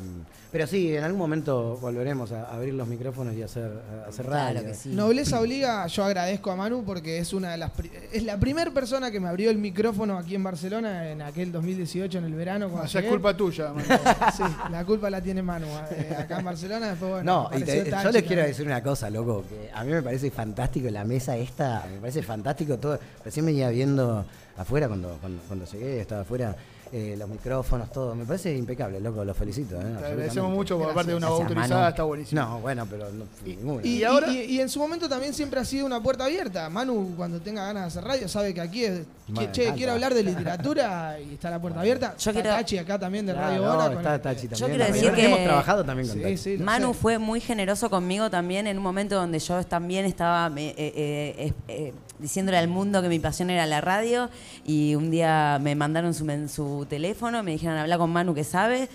pero 0.51 0.65
sí, 0.65 0.95
en 0.95 1.03
algún 1.03 1.19
momento 1.19 1.77
volveremos 1.81 2.31
a 2.31 2.45
abrir 2.53 2.73
los 2.73 2.87
micrófonos 2.87 3.35
y 3.35 3.43
hacer, 3.43 3.69
a 4.05 4.09
hacer 4.09 4.25
radio. 4.25 4.61
Nobleza 4.85 5.39
obliga, 5.39 5.85
yo 5.87 6.03
agradezco 6.03 6.51
a 6.51 6.55
Manu 6.55 6.83
porque 6.83 7.19
es 7.19 7.33
una 7.33 7.51
de 7.51 7.57
las 7.57 7.71
es 8.11 8.23
la 8.23 8.39
primera 8.39 8.71
persona 8.71 9.11
que 9.11 9.19
me 9.19 9.27
abrió 9.27 9.49
el 9.51 9.57
micrófono 9.57 10.17
aquí 10.17 10.35
en 10.35 10.43
Barcelona 10.43 11.09
en 11.11 11.21
aquel 11.21 11.51
2018 11.51 12.17
en 12.17 12.23
el 12.23 12.33
verano 12.33 12.69
cuando 12.69 12.85
Ah, 12.85 12.89
ya 12.91 12.99
es 13.01 13.05
culpa 13.07 13.35
tuya, 13.37 13.71
Manu. 13.73 13.87
Sí, 14.35 14.43
la 14.71 14.83
culpa 14.85 15.09
la 15.09 15.21
tiene 15.21 15.41
Manu 15.43 15.67
eh, 15.91 16.15
acá 16.17 16.39
en 16.39 16.45
Barcelona, 16.45 16.89
después 16.89 17.11
bueno, 17.11 17.31
No, 17.43 17.43
y 17.57 17.61
apareció 17.61 17.83
te- 17.83 17.89
Tachi 17.91 18.03
yo 18.05 18.11
les 18.11 18.23
quiero 18.23 18.41
decir 18.43 18.65
una 18.65 18.81
cosa, 18.81 19.09
loco, 19.09 19.43
que 19.47 19.69
a 19.71 19.83
mí 19.83 19.91
me 19.91 20.01
parece 20.01 20.31
fantástico 20.31 20.89
la 20.89 21.03
mesa 21.05 21.35
esta, 21.37 21.85
me 21.93 21.99
parece 21.99 22.23
fantástico 22.23 22.77
todo. 22.79 22.97
Recién 23.23 23.45
venía 23.45 23.69
viendo 23.69 24.25
afuera 24.57 24.87
cuando, 24.87 25.17
cuando, 25.21 25.41
cuando 25.47 25.65
llegué, 25.65 26.01
estaba 26.01 26.21
afuera, 26.21 26.55
eh, 26.91 27.15
los 27.17 27.27
micrófonos, 27.27 27.91
todo. 27.91 28.15
Me 28.15 28.23
parece 28.23 28.55
impecable, 28.55 29.01
loco, 29.01 29.23
los 29.25 29.35
felicito. 29.35 29.75
eh, 29.75 29.83
Te 29.99 30.05
agradecemos 30.05 30.51
mucho, 30.51 30.77
por 30.79 30.93
parte 30.93 31.11
de 31.11 31.17
una 31.17 31.27
voz 31.27 31.41
autorizada, 31.41 31.75
Manu. 31.81 31.89
está 31.89 32.03
buenísimo. 32.03 32.41
No, 32.41 32.59
bueno, 32.61 32.87
pero 32.89 33.11
no, 33.11 33.25
ninguna. 33.45 33.85
Y, 33.85 33.97
Y 33.97 34.03
ahora- 34.05 34.31
y- 34.31 34.39
y 34.55 34.61
en 34.61 34.69
su 34.69 34.79
momento 34.79 35.09
también 35.09 35.33
siempre 35.33 35.59
ha 35.59 35.65
sido 35.65 35.85
una 35.85 36.01
puerta 36.01 36.23
abierta. 36.23 36.69
Manu, 36.69 37.13
cuando 37.17 37.41
tenga 37.41 37.65
ganas 37.65 37.83
de 37.83 37.87
hacer 37.99 38.03
radio, 38.05 38.29
sabe 38.29 38.53
que 38.53 38.61
aquí 38.61 38.85
es. 38.85 39.01
Che, 39.27 39.33
encanta. 39.43 39.73
quiero 39.75 39.91
hablar 39.91 40.13
de 40.13 40.23
literatura 40.23 41.19
y 41.19 41.33
está 41.33 41.49
la 41.49 41.59
puerta 41.59 41.81
abierta. 41.81 42.11
Yo 42.11 42.29
está 42.29 42.31
quiero- 42.31 42.49
Tachi 42.51 42.77
acá 42.77 42.97
también 42.97 43.25
de 43.25 43.33
Radio 43.33 43.61
no, 43.65 43.73
Hora. 43.73 43.87
con 43.89 43.97
está 43.97 44.21
Tachi 44.21 44.47
también. 44.47 44.59
Yo 44.59 44.65
quiero 44.67 44.83
también. 44.85 45.03
decir 45.05 45.15
que 45.19 45.25
Hemos 45.25 45.43
trabajado 45.43 45.83
también 45.83 46.07
con 46.07 46.17
Sí, 46.17 46.23
Tachi. 46.23 46.37
sí, 46.37 46.57
lo 46.57 46.63
Manu 46.63 46.93
sé. 46.93 46.99
fue 47.01 47.17
muy 47.17 47.41
generoso 47.41 47.89
conmigo 47.89 48.29
también 48.29 48.65
en 48.67 48.77
un 48.77 48.83
momento 48.83 49.15
donde 49.15 49.39
yo 49.39 49.61
también 49.65 50.05
estaba 50.05 50.47
eh, 50.57 50.73
eh, 50.77 50.93
eh, 51.37 51.53
eh, 51.67 51.93
diciéndole 52.19 52.57
al 52.57 52.67
mundo 52.67 53.01
que 53.01 53.09
mi 53.09 53.19
pasión 53.19 53.49
era 53.49 53.65
la 53.65 53.81
radio 53.81 54.29
y 54.65 54.95
un 54.95 55.11
día 55.11 55.59
me 55.61 55.75
mandaron 55.75 56.13
su, 56.13 56.25
su 56.47 56.85
teléfono, 56.89 57.43
me 57.43 57.51
dijeron 57.51 57.77
habla 57.77 57.97
con 57.97 58.11
Manu 58.11 58.33
que 58.33 58.43
sabe. 58.43 58.89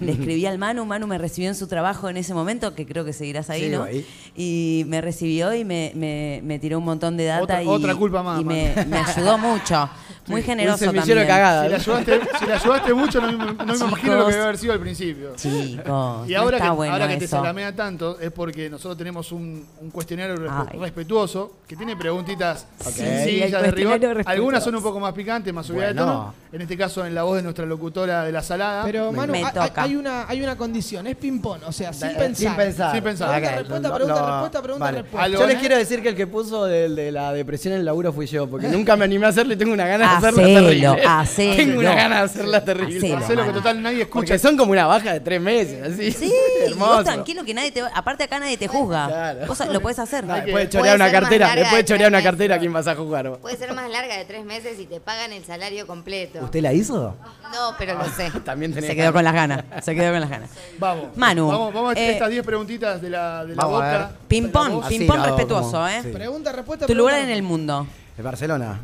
Le 0.00 0.12
escribí 0.12 0.44
al 0.44 0.58
Manu, 0.58 0.84
Manu 0.84 1.06
me 1.06 1.16
recibió 1.16 1.48
en 1.48 1.54
su 1.56 1.66
trabajo 1.66 2.10
en 2.10 2.18
ese 2.18 2.34
momento, 2.34 2.74
que 2.74 2.84
creo 2.86 3.06
que 3.06 3.14
seguirás 3.14 3.48
ahí, 3.48 3.70
¿no? 3.70 3.84
ahí. 3.84 4.06
Y 4.36 4.84
me 4.86 5.00
recibió 5.00 5.54
y 5.54 5.64
me, 5.64 5.92
me- 5.94 6.40
me 6.44 6.58
tiró 6.58 6.78
un 6.78 6.84
montón 6.84 7.16
de 7.16 7.24
data 7.24 7.42
Otra- 7.42 7.62
y, 7.64 7.66
otra 7.66 7.94
culpa 7.96 8.22
más, 8.22 8.40
y 8.40 8.44
me, 8.44 8.74
Manu. 8.76 8.90
me 8.90 8.96
ayudó 8.98 9.38
mucho. 9.38 9.88
Muy 10.28 10.42
generoso 10.42 10.78
semillero 10.78 11.06
también. 11.06 11.18
de 11.18 11.26
cagada. 11.26 11.62
Si 11.64 11.68
le 11.68 11.74
ayudaste, 11.76 12.20
si 12.38 12.46
le 12.46 12.52
ayudaste 12.54 12.94
mucho, 12.94 13.20
no, 13.20 13.32
me- 13.32 13.54
no 13.54 13.64
me 13.74 13.76
imagino 13.86 14.14
lo 14.16 14.26
que 14.26 14.32
debe 14.32 14.44
haber 14.44 14.58
sido 14.58 14.72
al 14.72 14.80
principio. 14.80 15.32
Chicos, 15.36 16.28
Y 16.28 16.32
no 16.32 16.40
ahora, 16.40 16.56
está 16.58 16.68
que, 16.70 16.74
bueno 16.76 16.92
ahora 16.92 17.08
que 17.08 17.16
te 17.16 17.24
eso. 17.24 17.36
salamea 17.36 17.74
tanto, 17.74 18.18
es 18.20 18.30
porque 18.30 18.68
nosotros 18.70 18.96
tenemos 18.98 19.32
un, 19.32 19.66
un 19.80 19.90
cuestionario 19.90 20.36
respe- 20.36 20.68
Ay. 20.72 20.78
respetuoso 20.78 21.52
que 21.66 21.76
tiene 21.76 21.96
preguntitas. 21.96 22.66
Sí, 22.78 22.92
sencillas 22.92 23.50
de 23.50 23.70
rigor. 23.70 23.72
cuestionario 23.72 24.08
respetuoso. 24.14 24.30
Algunas 24.30 24.64
son 24.64 24.74
un 24.76 24.82
poco 24.82 25.00
más 25.00 25.12
picantes, 25.12 25.52
más 25.52 25.66
subidas 25.66 25.88
de 25.88 25.94
Bueno. 25.94 26.12
tono. 26.12 26.34
En 26.52 26.62
este 26.62 26.76
caso, 26.76 27.04
en 27.04 27.14
la 27.14 27.22
voz 27.24 27.36
de 27.36 27.42
nuestra 27.42 27.66
locutora 27.66 28.24
de 28.24 28.32
la 28.32 28.42
salada. 28.42 28.82
Pero, 28.84 29.12
Manu, 29.12 29.32
Me 29.32 29.44
hay- 29.44 29.52
toca. 29.52 29.82
hay, 29.82 29.96
una, 29.96 30.26
hay 30.28 30.42
una 30.42 30.56
condición, 30.56 31.06
es 31.06 31.16
ping-pong, 31.16 31.60
o 31.66 31.72
sea, 31.72 31.92
sin 31.92 32.08
Eh, 32.08 32.14
pensar. 32.16 32.36
Sin 32.48 32.56
pensar. 32.56 32.92
Sin 32.94 33.04
pensar. 33.04 33.28
Pregunta, 33.28 33.48
Ok, 33.50 33.58
respuesta, 33.58 33.94
pregunta, 33.94 34.20
no, 34.20 34.26
respuesta, 34.30 34.62
pregunta, 34.62 34.84
vale. 34.86 35.02
respuesta. 35.02 35.28
Yo 35.28 35.46
les 35.46 35.58
quiero 35.58 35.76
decir 35.76 36.02
que 36.02 36.08
el 36.10 36.16
que 36.16 36.26
puso 36.26 36.64
del 36.64 36.96
de 36.96 37.12
la 37.12 37.32
depresión 37.32 37.74
en 37.74 37.80
el 37.80 37.86
laburo 37.86 38.12
fui 38.12 38.26
yo, 38.26 38.46
porque 38.48 38.68
nunca 38.68 38.96
me 38.96 39.04
animé 39.04 39.26
a 39.26 39.28
hacerlo 39.28 39.52
y 39.52 39.56
tengo 39.56 39.72
una 39.72 39.86
gana 39.86 40.10
de 40.14 40.17
hacerla 40.18 40.42
Hacelo, 40.42 40.66
terrible. 40.68 41.02
hacelo. 41.06 41.56
Tengo 41.56 41.80
una 41.80 41.94
gana 41.94 42.16
de 42.18 42.22
hacerla 42.22 42.64
terrible. 42.64 43.14
Hacelo, 43.14 43.44
que 43.46 43.52
total 43.52 43.82
nadie 43.82 44.02
escucha. 44.02 44.14
Porque 44.20 44.38
son 44.38 44.56
como 44.56 44.72
una 44.72 44.86
baja 44.86 45.12
de 45.12 45.20
tres 45.20 45.40
meses, 45.40 45.92
así. 45.94 46.12
Sí, 46.12 46.32
hermoso. 46.66 46.94
vos 46.96 47.04
tranquilo 47.04 47.44
que 47.44 47.54
nadie 47.54 47.72
te 47.72 47.80
aparte 47.80 48.24
acá 48.24 48.38
nadie 48.38 48.56
te 48.56 48.68
juzga. 48.68 49.06
Claro. 49.06 49.46
Vos 49.46 49.66
lo 49.66 49.80
puedes 49.80 49.98
hacer. 49.98 50.24
No, 50.24 50.34
después 50.34 50.64
de 50.64 50.68
chorear 50.68 50.96
una 50.96 51.10
cartera, 51.10 51.54
después 51.54 51.76
de 51.78 51.84
chorear 51.84 52.10
una 52.10 52.22
cartera, 52.22 52.54
meses. 52.54 52.60
¿quién 52.60 52.72
vas 52.72 52.86
a 52.86 52.94
jugar? 52.94 53.38
Puede 53.38 53.56
ser 53.56 53.72
más 53.74 53.90
larga 53.90 54.16
de 54.16 54.24
tres 54.24 54.44
meses 54.44 54.78
y 54.78 54.86
te 54.86 55.00
pagan 55.00 55.32
el 55.32 55.44
salario 55.44 55.86
completo. 55.86 56.40
¿Usted 56.42 56.60
la 56.60 56.72
hizo? 56.72 57.16
No, 57.52 57.74
pero 57.78 57.94
lo 57.94 58.04
sé. 58.10 58.30
También 58.44 58.72
tenés 58.72 58.90
Se 58.90 58.96
quedó 58.96 59.12
con 59.12 59.24
las 59.24 59.34
ganas. 59.34 59.64
Se 59.82 59.94
quedó 59.94 60.10
con 60.12 60.20
las 60.20 60.30
ganas. 60.30 60.50
Vamos. 60.78 61.16
Manu, 61.16 61.48
Vamos, 61.48 61.72
vamos 61.74 61.96
a 61.96 61.98
eh, 62.00 62.12
estas 62.12 62.30
10 62.30 62.44
preguntitas 62.44 63.00
de 63.00 63.10
la, 63.10 63.44
de 63.44 63.54
la 63.56 63.62
a 63.62 63.66
boca. 63.66 63.90
ver. 63.98 64.06
Ping 64.28 64.42
de 64.42 64.48
la 64.48 64.52
pong, 64.52 64.72
voz. 64.72 64.86
Así 64.86 64.98
ping 64.98 65.06
pong 65.06 65.16
lo 65.16 65.22
hago 65.24 65.36
respetuoso, 65.36 65.88
¿eh? 65.88 66.02
Pregunta, 66.12 66.52
respuesta, 66.52 66.86
Tu 66.86 66.94
lugar 66.94 67.18
en 67.20 67.30
el 67.30 67.42
mundo. 67.42 67.86
De 68.16 68.22
Barcelona, 68.22 68.80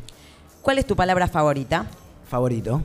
¿Cuál 0.64 0.78
es 0.78 0.86
tu 0.86 0.96
palabra 0.96 1.28
favorita? 1.28 1.86
favorito, 2.28 2.80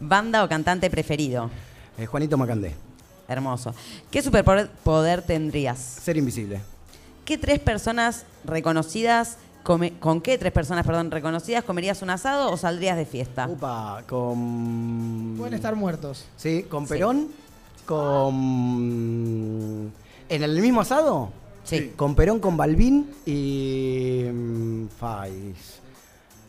Banda 0.00 0.42
o 0.44 0.48
cantante 0.48 0.90
preferido. 0.90 1.48
eh, 1.96 2.06
Juanito 2.06 2.36
Macandé, 2.36 2.74
Hermoso. 3.28 3.72
¿Qué 4.10 4.20
superpoder 4.20 4.68
poder 4.82 5.22
tendrías? 5.22 5.78
ser 5.78 6.16
invisible. 6.16 6.60
¿Qué 7.24 7.38
tres 7.38 7.60
personas 7.60 8.24
reconocidas, 8.44 9.36
come- 9.62 9.92
con 10.00 10.20
qué 10.20 10.36
tres 10.38 10.52
personas, 10.52 10.84
perdón, 10.84 11.10
reconocidas 11.12 11.62
comerías 11.64 12.02
un 12.02 12.10
asado 12.10 12.50
o 12.50 12.56
saldrías 12.56 12.96
de 12.96 13.06
fiesta? 13.06 13.46
Upa, 13.48 14.02
con... 14.08 15.36
Pueden 15.38 15.54
estar 15.54 15.76
muertos. 15.76 16.26
Sí, 16.36 16.64
con 16.68 16.86
Perón, 16.88 17.28
con... 17.86 19.92
¿En 20.28 20.42
el 20.42 20.60
mismo 20.60 20.80
asado? 20.80 21.30
Sí. 21.62 21.92
Con 21.96 22.16
Perón, 22.16 22.40
con 22.40 22.56
Balbín 22.56 23.08
y... 23.24 24.24
mm, 24.32 24.86
Fais. 24.98 25.80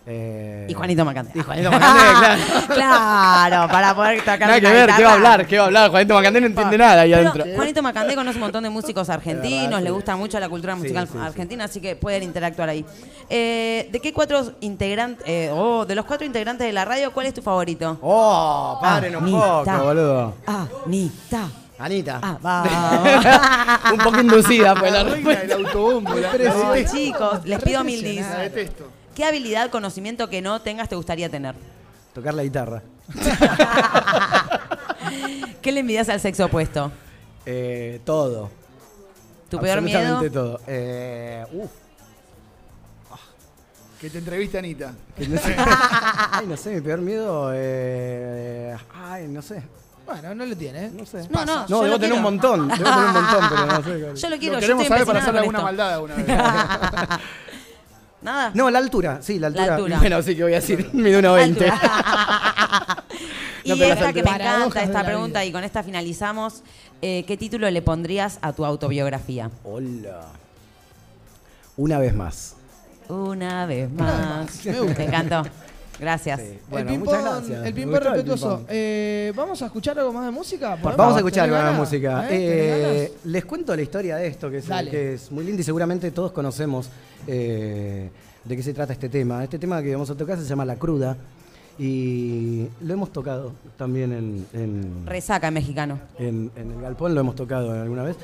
Eh, 0.05 0.67
Y 0.69 0.73
Juanito 0.73 1.05
Macandé. 1.05 1.31
Y 1.33 1.41
Juanito 1.41 1.71
Macandé, 1.71 2.01
claro. 2.67 2.73
claro, 2.73 3.67
para 3.71 3.95
poder 3.95 4.19
tocar 4.19 4.39
Nada 4.41 4.59
que 4.59 4.67
ver, 4.69 4.89
¿qué 4.97 5.03
va 5.03 5.09
a 5.11 5.13
hablar? 5.13 5.47
¿Qué 5.47 5.57
va 5.57 5.63
a 5.63 5.67
hablar? 5.67 5.91
Juanito 5.91 6.13
Macandé 6.13 6.41
no 6.41 6.47
entiende 6.47 6.77
nada 6.77 7.01
ahí 7.03 7.11
Pero 7.13 7.29
adentro. 7.29 7.55
Juanito 7.55 7.81
Macandé 7.81 8.15
conoce 8.15 8.35
un 8.37 8.41
montón 8.41 8.63
de 8.63 8.69
músicos 8.69 9.09
argentinos, 9.09 9.69
verdad, 9.69 9.79
le 9.81 9.87
sí. 9.87 9.93
gusta 9.93 10.15
mucho 10.17 10.39
la 10.41 10.49
cultura 10.49 10.75
musical 10.75 11.07
sí, 11.07 11.13
sí. 11.13 11.19
argentina, 11.25 11.63
así 11.63 11.79
que 11.79 11.95
pueden 11.95 12.23
interactuar 12.23 12.67
ahí. 12.69 12.85
Eh, 13.29 13.87
¿De 13.91 13.99
qué 14.01 14.11
cuatro 14.11 14.43
integrantes, 14.59 15.25
eh, 15.25 15.49
oh, 15.53 15.85
de 15.85 15.95
los 15.95 16.03
cuatro 16.05 16.25
integrantes 16.27 16.67
de 16.67 16.73
la 16.73 16.83
radio, 16.83 17.13
cuál 17.13 17.27
es 17.27 17.33
tu 17.33 17.41
favorito? 17.41 17.97
¡Oh! 18.01 18.77
Paren 18.81 19.15
un 19.15 19.23
Anita. 19.23 19.63
poco, 19.63 19.83
boludo. 19.85 20.33
Anita. 20.85 21.47
Anita. 21.79 22.19
Ah, 22.21 22.37
vamos. 22.41 23.91
un 23.93 23.97
poco 23.99 24.19
inducida 24.19 24.75
fue 24.75 24.91
la 24.91 25.03
La 25.03 25.09
respuesta. 25.15 25.57
No, 25.57 26.73
detesto. 26.73 26.97
chicos, 26.97 27.39
les 27.45 27.61
pido 27.63 27.83
mil 27.83 28.01
dis. 28.03 28.25
Detesto. 28.37 28.89
¿Qué 29.15 29.25
habilidad, 29.25 29.69
conocimiento 29.69 30.29
que 30.29 30.41
no 30.41 30.61
tengas 30.61 30.89
te 30.89 30.95
gustaría 30.95 31.29
tener? 31.29 31.55
Tocar 32.13 32.33
la 32.33 32.43
guitarra. 32.43 32.81
¿Qué 35.61 35.71
le 35.71 35.79
envidias 35.81 36.09
al 36.09 36.19
sexo 36.19 36.45
opuesto? 36.45 36.91
Eh, 37.45 38.01
todo. 38.05 38.49
¿Tu 39.49 39.59
peor 39.59 39.81
miedo? 39.81 39.99
Absolutamente 39.99 40.33
todo. 40.33 40.59
Eh, 40.67 41.45
uf. 41.53 41.69
Que 44.01 44.09
te 44.09 44.17
entreviste 44.17 44.57
Anita. 44.57 44.93
que 45.17 45.27
no 45.27 45.37
sé. 45.39 45.55
Ay, 46.31 46.47
no 46.47 46.57
sé, 46.57 46.75
mi 46.75 46.81
peor 46.81 46.99
miedo. 46.99 47.51
Eh, 47.53 48.75
ay, 48.93 49.27
no 49.29 49.41
sé. 49.41 49.63
Bueno, 50.05 50.35
no 50.35 50.45
lo 50.45 50.57
tiene, 50.57 50.85
¿eh? 50.87 50.91
No 50.93 51.05
sé. 51.05 51.25
No, 51.29 51.45
no, 51.45 51.61
No, 51.61 51.67
yo 51.67 51.83
debo 51.83 51.87
lo 51.87 51.99
tener 51.99 51.99
quiero. 51.99 52.15
un 52.17 52.21
montón. 52.23 52.67
Debo 52.67 52.83
tener 52.83 53.05
un 53.05 53.13
montón, 53.13 53.49
pero 53.49 53.65
no 53.65 53.83
sé. 53.83 53.99
Yo 54.21 54.29
lo 54.29 54.37
quiero, 54.37 54.55
Lo 54.55 54.59
yo 54.59 54.59
queremos 54.59 54.83
estoy 54.83 54.87
saber 54.87 55.05
para 55.05 55.19
hacerle 55.19 55.39
alguna 55.39 55.59
esto. 55.59 55.65
maldad 55.65 55.93
alguna 55.93 56.15
vez. 56.15 56.25
Nada. 58.23 58.51
No, 58.53 58.69
la 58.69 58.79
altura, 58.79 59.19
sí, 59.21 59.37
la 59.39 59.47
altura. 59.47 59.67
La 59.67 59.75
altura. 59.75 59.97
Bueno, 59.99 60.21
sí 60.21 60.35
que 60.35 60.43
voy 60.43 60.53
a 60.53 60.61
decir, 60.61 60.89
mido 60.93 61.19
1,20. 61.21 61.73
Y 63.65 63.69
No, 63.69 63.75
esta 63.75 64.11
que 64.11 64.21
me 64.23 64.29
encanta, 64.29 64.83
esta 64.83 65.05
pregunta, 65.05 65.39
vida. 65.39 65.45
y 65.45 65.51
con 65.53 65.63
esta 65.63 65.83
finalizamos. 65.83 66.63
eh, 67.01 67.23
¿Qué 67.25 67.37
título 67.37 67.69
le 67.71 67.81
pondrías 67.81 68.37
a 68.41 68.51
tu 68.51 68.65
autobiografía? 68.65 69.49
Hola. 69.63 70.25
Una 71.77 71.97
vez 71.99 72.13
más. 72.13 72.55
Una 73.07 73.65
vez 73.65 73.89
más. 73.91 74.65
Me 74.65 75.05
encantó. 75.05 75.43
Gracias. 75.99 76.39
Sí. 76.39 76.45
el 76.47 76.59
Bueno, 76.69 76.79
el 76.79 76.85
Me 76.85 76.91
ping 76.91 76.99
gustó 77.05 77.23
pong 77.23 77.51
el 77.65 78.01
respetuoso. 78.03 78.47
ping-pong. 78.57 78.65
Eh, 78.69 79.33
¿Vamos 79.35 79.61
a 79.61 79.65
escuchar 79.67 79.99
algo 79.99 80.11
más 80.13 80.25
de 80.25 80.31
música? 80.31 80.75
Vamos 80.81 81.15
a 81.15 81.17
escuchar 81.17 81.45
¿Tenés 81.45 81.55
algo 81.55 81.55
de 81.55 81.61
ganas? 81.63 81.79
música. 81.79 82.25
¿Eh? 82.25 82.27
¿Tenés 82.29 83.09
Eh, 83.09 83.13
les 83.25 83.45
cuento 83.45 83.75
la 83.75 83.81
historia 83.81 84.15
de 84.17 84.27
esto, 84.27 84.49
que 84.49 84.57
es, 84.57 84.67
Dale. 84.67 84.89
que 84.91 85.13
es 85.13 85.31
muy 85.31 85.43
linda 85.45 85.61
y 85.61 85.63
seguramente 85.63 86.09
todos 86.11 86.31
conocemos 86.31 86.89
eh, 87.27 88.09
de 88.43 88.55
qué 88.57 88.63
se 88.63 88.73
trata 88.73 88.93
este 88.93 89.07
tema. 89.09 89.43
Este 89.43 89.59
tema 89.59 89.81
que 89.81 89.93
vamos 89.93 90.09
a 90.09 90.15
tocar 90.15 90.37
se 90.37 90.45
llama 90.45 90.65
La 90.65 90.75
Cruda 90.77 91.15
y 91.79 92.67
lo 92.81 92.93
hemos 92.93 93.11
tocado 93.11 93.51
también 93.77 94.11
en, 94.11 94.45
en- 94.53 95.05
Resaca 95.07 95.49
mexicano. 95.51 95.99
en, 96.19 96.51
en 96.55 96.71
el 96.71 96.81
galpón, 96.81 97.13
lo 97.15 97.21
hemos 97.21 97.35
tocado 97.35 97.71
alguna 97.71 98.03
vez. 98.03 98.15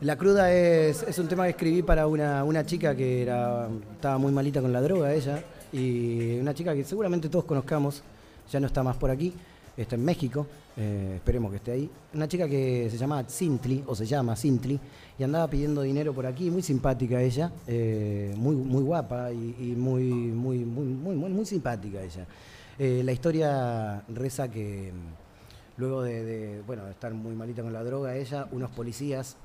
La 0.00 0.16
Cruda 0.16 0.52
es, 0.52 1.02
es 1.04 1.18
un 1.18 1.28
tema 1.28 1.44
que 1.44 1.50
escribí 1.50 1.82
para 1.82 2.06
una, 2.06 2.44
una 2.44 2.66
chica 2.66 2.94
que 2.94 3.22
era, 3.22 3.68
estaba 3.94 4.18
muy 4.18 4.32
malita 4.32 4.60
con 4.60 4.72
la 4.72 4.80
droga, 4.82 5.14
ella, 5.14 5.42
y 5.74 6.38
una 6.38 6.54
chica 6.54 6.72
que 6.72 6.84
seguramente 6.84 7.28
todos 7.28 7.44
conozcamos, 7.44 8.04
ya 8.50 8.60
no 8.60 8.68
está 8.68 8.84
más 8.84 8.96
por 8.96 9.10
aquí, 9.10 9.34
está 9.76 9.96
en 9.96 10.04
México, 10.04 10.46
eh, 10.76 11.14
esperemos 11.16 11.50
que 11.50 11.56
esté 11.56 11.72
ahí. 11.72 11.90
Una 12.14 12.28
chica 12.28 12.48
que 12.48 12.88
se 12.88 12.96
llama 12.96 13.28
Sintli, 13.28 13.82
o 13.84 13.94
se 13.96 14.06
llama 14.06 14.36
Sintli, 14.36 14.78
y 15.18 15.24
andaba 15.24 15.48
pidiendo 15.48 15.82
dinero 15.82 16.12
por 16.12 16.26
aquí, 16.26 16.48
muy 16.48 16.62
simpática 16.62 17.20
ella, 17.20 17.50
eh, 17.66 18.32
muy, 18.36 18.54
muy 18.54 18.84
guapa 18.84 19.32
y, 19.32 19.74
muy, 19.76 20.04
muy, 20.04 20.64
muy, 20.64 21.16
muy, 21.16 21.44
simpática 21.44 22.00
ella. 22.00 22.24
Eh, 22.78 23.02
la 23.04 23.10
historia 23.10 24.04
reza 24.08 24.48
que 24.48 24.92
mm, 24.92 25.80
luego 25.80 26.02
de, 26.02 26.62
bueno, 26.68 26.84
de 26.84 26.92
estar 26.92 27.12
muy 27.14 27.34
malita 27.34 27.62
con 27.62 27.72
la 27.72 27.82
droga 27.82 28.16
ella, 28.16 28.46
unos 28.52 28.70
policías, 28.70 29.38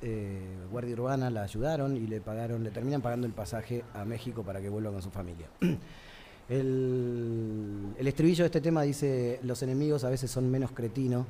guardia 0.72 0.94
urbana, 0.94 1.32
la 1.32 1.42
ayudaron 1.42 1.98
y 1.98 2.06
le 2.06 2.22
pagaron, 2.22 2.64
le 2.64 2.70
terminan 2.70 3.02
pagando 3.02 3.26
el 3.26 3.34
pasaje 3.34 3.84
a 3.96 4.06
México 4.06 4.44
para 4.44 4.62
que 4.62 4.70
vuelva 4.70 4.92
con 4.92 5.02
su 5.02 5.10
familia. 5.10 5.48
El, 6.50 7.96
estribillo 8.00 8.44
de 8.44 8.48
este 8.48 8.62
tema 8.62 8.82
dice, 8.82 9.40
los 9.44 9.62
enemigos 9.62 10.04
a 10.04 10.10
veces 10.10 10.32
son 10.32 10.50
menos 10.50 10.72
cretinos, 10.72 11.28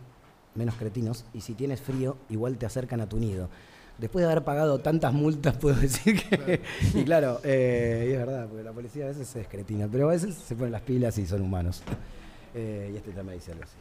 menos 0.55 0.75
cretinos, 0.75 1.25
y 1.33 1.41
si 1.41 1.53
tienes 1.53 1.81
frío, 1.81 2.15
igual 2.29 2.57
te 2.57 2.65
acercan 2.65 3.01
a 3.01 3.09
tu 3.09 3.19
nido. 3.19 3.49
Después 3.97 4.23
de 4.23 4.31
haber 4.31 4.45
pagado 4.45 4.79
tantas 4.79 5.11
multas, 5.11 5.57
puedo 5.57 5.75
decir 5.81 6.21
que... 6.23 6.61
y 6.93 7.03
claro, 7.03 7.41
eh, 7.43 8.11
es 8.13 8.17
verdad, 8.17 8.47
porque 8.47 8.63
la 8.63 8.71
policía 8.71 9.05
a 9.05 9.07
veces 9.09 9.35
es 9.35 9.47
cretina, 9.47 9.89
pero 9.91 10.07
a 10.07 10.11
veces 10.13 10.35
se 10.35 10.55
ponen 10.55 10.71
las 10.71 10.81
pilas 10.83 11.17
y 11.17 11.25
son 11.27 11.41
humanos. 11.41 11.83
Eh, 12.55 12.91
y 12.93 12.97
este 12.97 13.11
tema 13.11 13.33
dice 13.33 13.51
algo 13.51 13.65
así. 13.65 13.75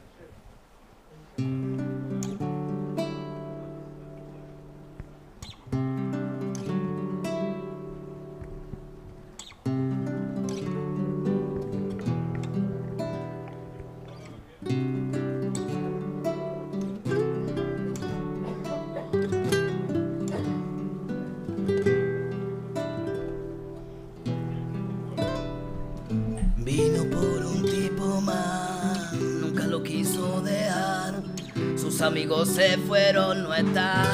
Se 32.59 32.76
fueron, 32.76 33.44
no 33.44 33.55
está. 33.55 34.05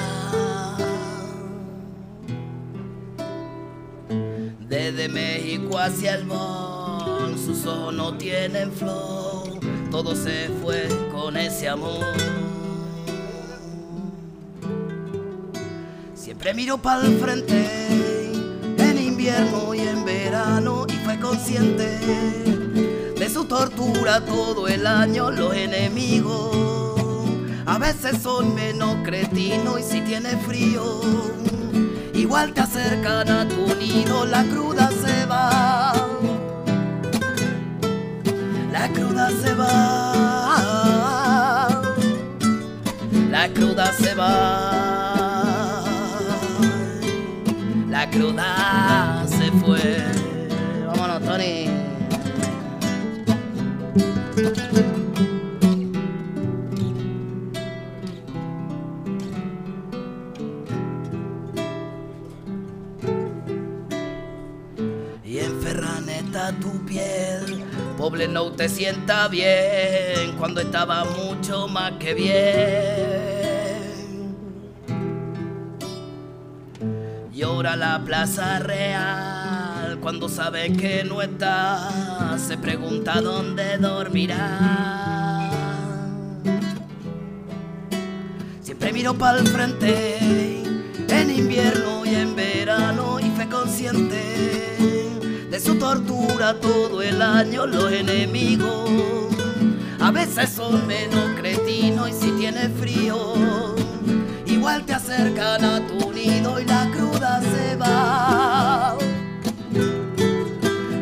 Desde 4.69 5.09
México 5.09 5.79
hacia 5.79 6.17
el 6.17 6.25
Bon, 6.25 7.39
sus 7.39 7.65
ojos 7.65 7.95
no 7.95 8.19
tienen 8.19 8.71
flow. 8.71 9.59
Todo 9.91 10.15
se 10.15 10.51
fue 10.61 10.89
con 11.11 11.39
ese 11.39 11.71
amor. 11.71 12.05
Siempre 16.15 16.53
miro 16.53 16.77
para 16.77 17.07
el 17.07 17.19
frente, 17.19 17.67
en 18.77 18.99
invierno 18.99 19.73
y 19.73 19.81
en 19.81 20.05
verano, 20.05 20.87
y 20.87 20.93
fue 21.03 21.19
consciente 21.19 21.99
de 23.19 23.31
su 23.31 23.47
tortura 23.47 24.23
todo 24.23 24.69
el 24.69 24.87
año. 24.87 25.31
Los 25.31 25.55
enemigos 25.55 26.84
a 27.67 27.79
veces 27.79 28.23
son 28.23 28.55
menos 28.55 28.97
cretinos, 29.05 29.81
y 29.81 29.83
si 29.83 30.01
tiene 30.03 30.37
frío, 30.37 31.01
igual 32.15 32.53
te 32.53 32.61
acercan 32.61 33.29
a 33.31 33.49
tu 33.49 33.75
nido. 33.77 34.25
La 34.27 34.45
cruda 34.45 34.91
se 34.91 35.27
va, 35.27 35.93
la 38.73 38.89
cruda 38.89 39.31
se 39.31 39.55
va, 39.55 40.13
la 43.31 43.49
cruda 43.49 43.93
se 43.93 44.15
va. 44.15 44.81
La 47.95 48.11
cruda 48.11 49.25
se 49.29 49.51
fue. 49.53 50.24
No 68.15 68.53
te 68.53 68.69
sienta 68.69 69.27
bien 69.27 70.37
cuando 70.39 70.61
estaba 70.61 71.05
mucho 71.05 71.67
más 71.67 71.93
que 71.99 72.15
bien. 72.15 72.45
Llora 77.33 77.75
la 77.75 78.01
plaza 78.05 78.61
real 78.61 79.99
cuando 80.01 80.29
sabe 80.29 80.73
que 80.73 81.03
no 81.03 81.23
está. 81.23 82.39
Se 82.39 82.57
pregunta 82.57 83.21
dónde 83.21 83.79
dormirá. 83.79 85.51
Siempre 88.63 88.93
miro 88.93 89.15
para 89.15 89.39
el 89.39 89.49
frente, 89.49 90.63
en 91.09 91.31
invierno 91.31 92.07
y 92.07 92.15
en 92.15 92.37
verano, 92.37 93.19
y 93.19 93.29
fue 93.31 93.49
consciente 93.49 94.84
de 95.55 95.61
su 95.61 95.77
tortura 95.77 96.59
todo 96.61 97.01
el 97.01 97.23
año. 97.23 97.65
Los 97.65 97.93
enemigos 97.93 98.91
a 100.01 100.11
veces 100.11 100.51
son 100.51 100.85
menos 100.85 101.31
cretinos, 101.37 102.09
y 102.11 102.13
si 102.13 102.33
tiene 102.33 102.69
frío 102.71 103.77
igual 104.47 104.85
te 104.85 104.95
acercan 104.95 105.65
a 105.65 105.87
tu 105.87 106.11
nido 106.13 106.59
y 106.59 106.65
la 106.65 106.91
cruda 106.91 107.41
se 107.41 107.77
va. 107.77 108.99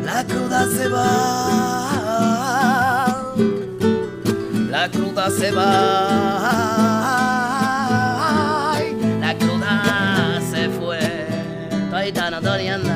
La 0.05 0.23
cruda 0.23 0.67
se 0.67 0.87
va. 0.87 2.13
La 4.69 4.87
cruda 4.91 5.31
se 5.31 5.51
va. 5.51 5.63
La 9.19 9.35
cruda 9.35 10.39
se 10.51 10.69
fue. 10.69 10.99
Tony, 12.43 12.67
anda. 12.69 12.92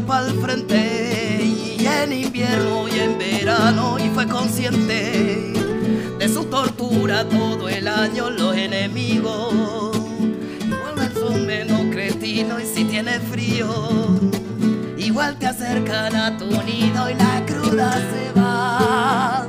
Para 0.00 0.26
el 0.26 0.40
frente 0.40 1.44
y 1.44 1.86
en 1.86 2.14
invierno 2.14 2.88
y 2.88 2.98
en 2.98 3.18
verano 3.18 3.98
y 3.98 4.08
fue 4.08 4.26
consciente 4.26 5.52
de 6.18 6.28
su 6.28 6.46
tortura 6.46 7.28
todo 7.28 7.68
el 7.68 7.86
año 7.86 8.30
los 8.30 8.56
enemigos. 8.56 9.94
Igual 10.64 11.12
son 11.12 11.46
menos 11.46 11.82
cretinos 11.92 12.62
y 12.62 12.66
si 12.66 12.84
tiene 12.84 13.20
frío, 13.20 13.68
igual 14.96 15.36
te 15.38 15.48
acercan 15.48 16.16
a 16.16 16.38
tu 16.38 16.46
nido 16.62 17.10
y 17.10 17.14
la 17.14 17.44
cruda 17.44 17.92
se 17.92 18.32
va. 18.40 19.46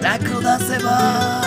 La 0.00 0.18
cruda 0.20 0.58
se 0.60 0.78
va. 0.84 1.40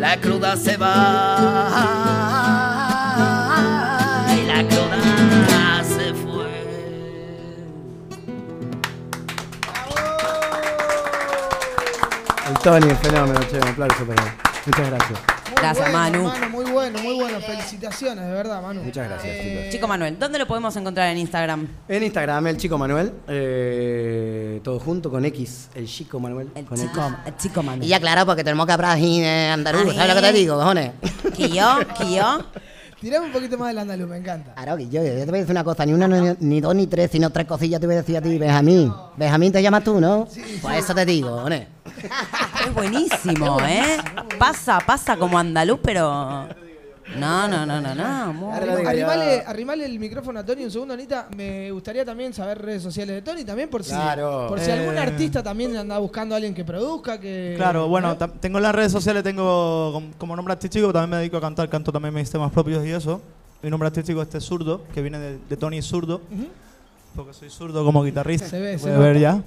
La 0.00 0.20
cruda 0.20 0.56
se 0.56 0.76
va. 0.76 2.65
Tony, 12.66 12.88
el 12.90 12.96
fenómeno, 12.96 13.38
che, 13.48 13.58
un 13.58 13.68
aplauso 13.68 14.04
para 14.04 14.24
él. 14.24 14.30
Muchas 14.66 14.90
gracias. 14.90 15.20
Gracias, 15.54 15.92
bueno, 15.92 16.24
Manu. 16.24 16.48
Muy 16.50 16.64
bueno, 16.64 16.98
muy 16.98 17.14
bueno. 17.14 17.40
Felicitaciones, 17.40 18.26
de 18.26 18.32
verdad, 18.32 18.60
Manu. 18.60 18.82
Muchas 18.82 19.08
gracias, 19.08 19.40
chicos. 19.40 19.68
Chico 19.70 19.86
Manuel, 19.86 20.18
¿dónde 20.18 20.40
lo 20.40 20.48
podemos 20.48 20.74
encontrar 20.74 21.12
en 21.12 21.18
Instagram? 21.18 21.68
En 21.86 22.02
Instagram, 22.02 22.44
el 22.48 22.56
chico 22.56 22.76
Manuel, 22.76 23.12
eh, 23.28 24.60
todo 24.64 24.80
junto 24.80 25.12
con 25.12 25.24
X, 25.26 25.68
el 25.76 25.86
chico 25.86 26.18
Manuel. 26.18 26.48
con 26.68 26.76
X. 26.76 26.90
el 27.24 27.36
chico 27.36 27.62
Manuel. 27.62 27.84
Y 27.84 27.86
ya, 27.86 28.00
claro, 28.00 28.26
porque 28.26 28.42
tenemos 28.42 28.66
que 28.66 28.72
hablar 28.72 28.98
andaluz. 28.98 29.94
¿Sabes 29.94 30.08
lo 30.08 30.20
que 30.20 30.26
te 30.26 30.32
digo, 30.32 30.56
cojones? 30.56 30.90
Que 31.36 31.48
yo. 31.48 31.78
Tirame 33.00 33.26
un 33.26 33.32
poquito 33.32 33.58
más 33.58 33.68
del 33.68 33.78
andaluz, 33.78 34.08
me 34.08 34.16
encanta. 34.16 34.54
Claro, 34.54 34.76
que 34.78 34.88
yo, 34.88 35.04
yo 35.04 35.10
te 35.10 35.26
voy 35.26 35.36
a 35.36 35.40
decir 35.40 35.50
una 35.50 35.64
cosa, 35.64 35.84
ni 35.84 35.92
una, 35.92 36.08
ni, 36.08 36.34
ni 36.40 36.60
dos, 36.60 36.74
ni 36.74 36.86
tres, 36.86 37.10
sino 37.10 37.28
tres 37.30 37.46
cosillas 37.46 37.78
te 37.78 37.86
voy 37.86 37.94
a 37.94 37.98
decir 37.98 38.16
a 38.16 38.22
ti, 38.22 38.38
Benjamín. 38.38 38.92
Benjamín 39.16 39.52
te 39.52 39.62
llamas 39.62 39.84
tú, 39.84 40.00
¿no? 40.00 40.26
Pues 40.62 40.78
eso 40.78 40.94
te 40.94 41.04
digo, 41.04 41.30
cojones. 41.30 41.68
Es 42.66 42.74
buenísimo, 42.74 43.58
¿eh? 43.60 43.98
Pasa, 44.38 44.78
pasa 44.84 45.16
como 45.16 45.38
andaluz, 45.38 45.78
pero. 45.82 46.48
No, 47.18 47.46
no, 47.46 47.64
no, 47.64 47.80
no, 47.80 47.94
no. 47.94 48.52
Arrimale, 48.52 49.44
arrimale 49.46 49.84
el 49.86 49.98
micrófono 49.98 50.40
a 50.40 50.44
Tony 50.44 50.64
un 50.64 50.70
segundo, 50.70 50.94
Anita. 50.94 51.28
Me 51.36 51.70
gustaría 51.70 52.04
también 52.04 52.34
saber 52.34 52.60
redes 52.60 52.82
sociales 52.82 53.14
de 53.16 53.22
Tony, 53.22 53.44
también 53.44 53.68
por 53.70 53.84
si, 53.84 53.90
Claro. 53.90 54.46
por 54.48 54.58
si 54.58 54.70
Eh. 54.70 54.72
algún 54.72 54.98
artista 54.98 55.42
también 55.42 55.76
anda 55.76 55.98
buscando 55.98 56.34
a 56.34 56.36
alguien 56.36 56.52
que 56.54 56.64
produzca, 56.64 57.18
que... 57.20 57.54
Claro, 57.56 57.86
bueno, 57.88 58.12
¿eh? 58.12 58.26
tengo 58.40 58.58
en 58.58 58.62
las 58.64 58.74
redes 58.74 58.90
sociales, 58.90 59.22
tengo 59.22 59.90
com- 59.92 60.12
como 60.18 60.34
nombre 60.34 60.52
artístico, 60.52 60.92
también 60.92 61.10
me 61.10 61.16
dedico 61.18 61.36
a 61.36 61.40
cantar, 61.40 61.68
canto 61.68 61.92
también 61.92 62.12
mis 62.12 62.28
temas 62.28 62.50
propios 62.50 62.84
y 62.84 62.90
eso. 62.90 63.20
Mi 63.62 63.70
nombre 63.70 63.86
artístico 63.86 64.20
es 64.20 64.26
este 64.28 64.40
Zurdo, 64.40 64.82
que 64.92 65.00
viene 65.00 65.18
de, 65.18 65.38
de 65.48 65.56
Tony 65.56 65.80
Zurdo, 65.82 66.20
porque 67.14 67.32
soy 67.32 67.50
zurdo 67.50 67.84
como 67.84 68.02
guitarrista, 68.02 68.48
Se 68.48 68.60
ve, 68.60 68.72
se 68.78 68.82
puede 68.82 68.94
nota. 68.96 69.06
ver 69.06 69.18
ya. 69.18 69.42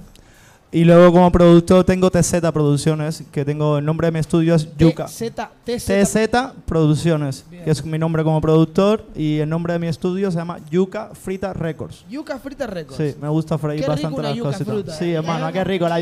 Y 0.72 0.84
luego 0.84 1.10
como 1.12 1.32
productor 1.32 1.82
tengo 1.84 2.10
TZ 2.12 2.40
Producciones, 2.52 3.24
que 3.32 3.44
tengo 3.44 3.78
el 3.78 3.84
nombre 3.84 4.06
de 4.06 4.12
mi 4.12 4.18
estudio 4.20 4.54
es 4.54 4.68
Yuka. 4.76 5.06
TZ, 5.06 5.32
TZ. 5.64 5.84
TZ 5.86 6.16
Producciones, 6.64 7.44
que 7.50 7.70
es 7.70 7.84
mi 7.84 7.98
nombre 7.98 8.22
como 8.22 8.40
productor 8.40 9.04
y 9.16 9.38
el 9.38 9.48
nombre 9.48 9.72
de 9.72 9.80
mi 9.80 9.88
estudio 9.88 10.30
se 10.30 10.36
llama 10.38 10.58
Yuka 10.70 11.10
Frita 11.14 11.52
Records. 11.52 12.04
Yuca 12.08 12.38
Frita 12.38 12.68
Records. 12.68 12.96
Sí, 12.96 13.16
me 13.20 13.28
gusta 13.28 13.58
freír 13.58 13.80
Qué 13.80 13.82
rico 13.86 13.92
bastante 13.92 14.20
una 14.20 14.28
las 14.28 14.36
yuca 14.38 14.50
cositas. 14.52 14.72
fruta, 14.74 14.92
Sí, 14.96 15.06
eh. 15.06 15.14
hermano, 15.14 15.52
qué 15.52 15.64
rico. 15.64 15.88
La 15.88 15.98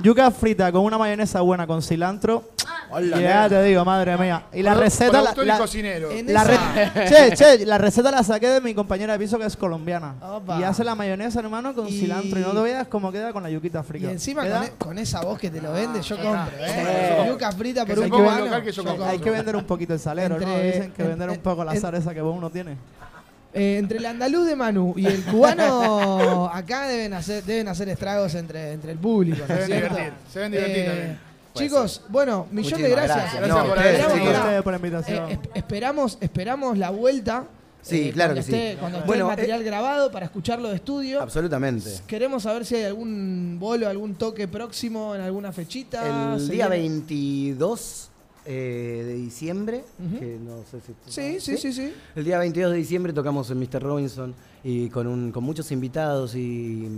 yuca 0.00 0.30
frita 0.30 0.70
con 0.72 0.82
una 0.82 0.98
mayonesa 0.98 1.40
buena 1.40 1.66
con 1.66 1.82
cilantro. 1.82 2.44
Hola, 2.90 3.18
Y 3.18 3.22
ya 3.22 3.48
te 3.48 3.62
digo, 3.62 3.84
madre 3.84 4.16
mía. 4.16 4.44
Y 4.52 4.62
la 4.62 4.74
receta 4.74 5.20
la, 5.22 5.34
y 5.36 5.44
la- 5.46 5.58
cocinero. 5.58 6.10
La 6.26 6.44
re- 6.44 6.58
che, 7.08 7.36
che, 7.36 7.66
la 7.66 7.78
receta 7.78 8.10
la 8.10 8.22
saqué 8.22 8.48
de 8.48 8.60
mi 8.60 8.74
compañera 8.74 9.14
de 9.14 9.18
piso 9.18 9.38
que 9.38 9.46
es 9.46 9.56
colombiana. 9.56 10.14
Opa. 10.22 10.60
Y 10.60 10.62
hace 10.64 10.84
la 10.84 10.94
mayonesa, 10.94 11.40
hermano, 11.40 11.74
con 11.74 11.88
Y- 11.88 11.98
cilantro. 12.00 12.38
Y 12.38 12.42
no 12.42 12.52
te 12.52 12.60
veas 12.62 12.86
cómo 12.88 13.10
queda 13.10 13.32
con 13.32 13.42
la 13.42 13.50
yuquita 13.50 13.80
Y 13.80 13.82
frita. 13.84 14.10
encima 14.10 14.42
Queda- 14.44 14.58
con, 14.58 14.66
e- 14.66 14.72
con 14.78 14.98
esa 14.98 15.22
voz 15.22 15.38
que 15.38 15.50
te 15.50 15.60
lo 15.60 15.72
vende, 15.72 16.02
yo 16.02 16.16
compro, 16.16 16.44
Sí. 16.58 16.64
¿eh? 16.66 17.26
Yuca 17.28 17.52
frita 17.52 17.84
por 17.86 17.98
un 17.98 18.08
cubano. 18.10 18.46
Hay 19.06 19.18
que 19.18 19.30
vender 19.30 19.56
un 19.56 19.64
poquito 19.64 19.94
el 19.94 20.00
salero, 20.00 20.38
¿no? 20.38 20.42
Entre- 20.46 20.66
Dicen 20.72 20.92
que 20.92 21.02
en- 21.02 21.08
vender 21.08 21.30
un 21.30 21.38
poco 21.38 21.64
la 21.64 21.74
en- 21.74 21.80
sal 21.80 21.94
esa 21.94 22.14
que 22.14 22.22
uno 22.22 22.50
tiene. 22.50 22.76
Eh, 23.56 23.76
entre 23.78 23.98
el 23.98 24.06
andaluz 24.06 24.46
de 24.46 24.56
Manu 24.56 24.94
y 24.96 25.06
el 25.06 25.22
cubano, 25.24 26.50
acá 26.52 26.88
deben 26.88 27.12
hacer, 27.14 27.44
deben 27.44 27.68
hacer 27.68 27.88
estragos 27.88 28.34
entre, 28.34 28.72
entre 28.72 28.92
el 28.92 28.98
público. 28.98 29.44
¿no 29.48 29.54
Se 29.56 29.66
cierto? 29.66 29.94
divertir, 29.94 30.12
se 30.32 30.38
deben 30.40 30.52
divertir 30.52 30.76
Eh, 30.78 30.86
también. 30.86 31.18
Chicos, 31.54 32.02
bueno, 32.08 32.48
millón 32.50 32.82
de 32.82 32.90
gracias. 32.90 33.16
gracias. 33.16 33.48
No, 33.48 33.62
No, 33.62 33.72
ustedes, 33.74 34.00
Esperamos, 34.00 34.62
por 34.64 34.72
la 34.72 34.76
invitación. 34.76 35.30
eh, 35.30 35.38
esp- 35.40 35.50
esperamos, 35.54 36.18
esperamos 36.20 36.78
la 36.78 36.90
vuelta. 36.90 37.44
Sí, 37.80 38.08
eh, 38.08 38.12
claro 38.12 38.32
cuando 38.34 38.46
que 38.46 38.50
sí. 38.50 38.56
esté- 38.58 38.76
Cuando 38.80 38.98
esté 38.98 39.06
Bueno, 39.06 39.24
el 39.26 39.30
material 39.36 39.62
grabado 39.62 40.10
para 40.10 40.24
escucharlo 40.26 40.68
de 40.70 40.74
estudio. 40.76 41.22
Absolutamente. 41.22 41.90
Queremos 42.08 42.42
saber 42.42 42.64
si 42.66 42.74
hay 42.74 42.84
algún 42.84 43.58
bolo, 43.60 43.88
algún 43.88 44.16
toque 44.16 44.48
próximo 44.48 45.14
en 45.14 45.20
alguna 45.20 45.52
fechita. 45.52 46.32
El 46.34 46.40
¿Se 46.40 46.52
día 46.54 46.66
viene? 46.68 46.88
22 46.88 48.10
eh, 48.44 49.02
de 49.06 49.14
diciembre, 49.14 49.84
que 50.18 50.38
no 50.38 50.62
sé 50.70 50.80
si... 50.80 50.92
Sí, 51.06 51.40
sí, 51.40 51.56
sí, 51.56 51.72
sí. 51.72 51.92
El 52.14 52.24
día 52.24 52.38
22 52.38 52.72
de 52.72 52.78
diciembre 52.78 53.12
tocamos 53.12 53.50
en 53.50 53.58
Mr. 53.58 53.82
Robinson 53.82 54.34
y 54.62 54.88
con, 54.90 55.06
un, 55.06 55.32
con 55.32 55.44
muchos 55.44 55.70
invitados 55.72 56.34
y... 56.34 56.88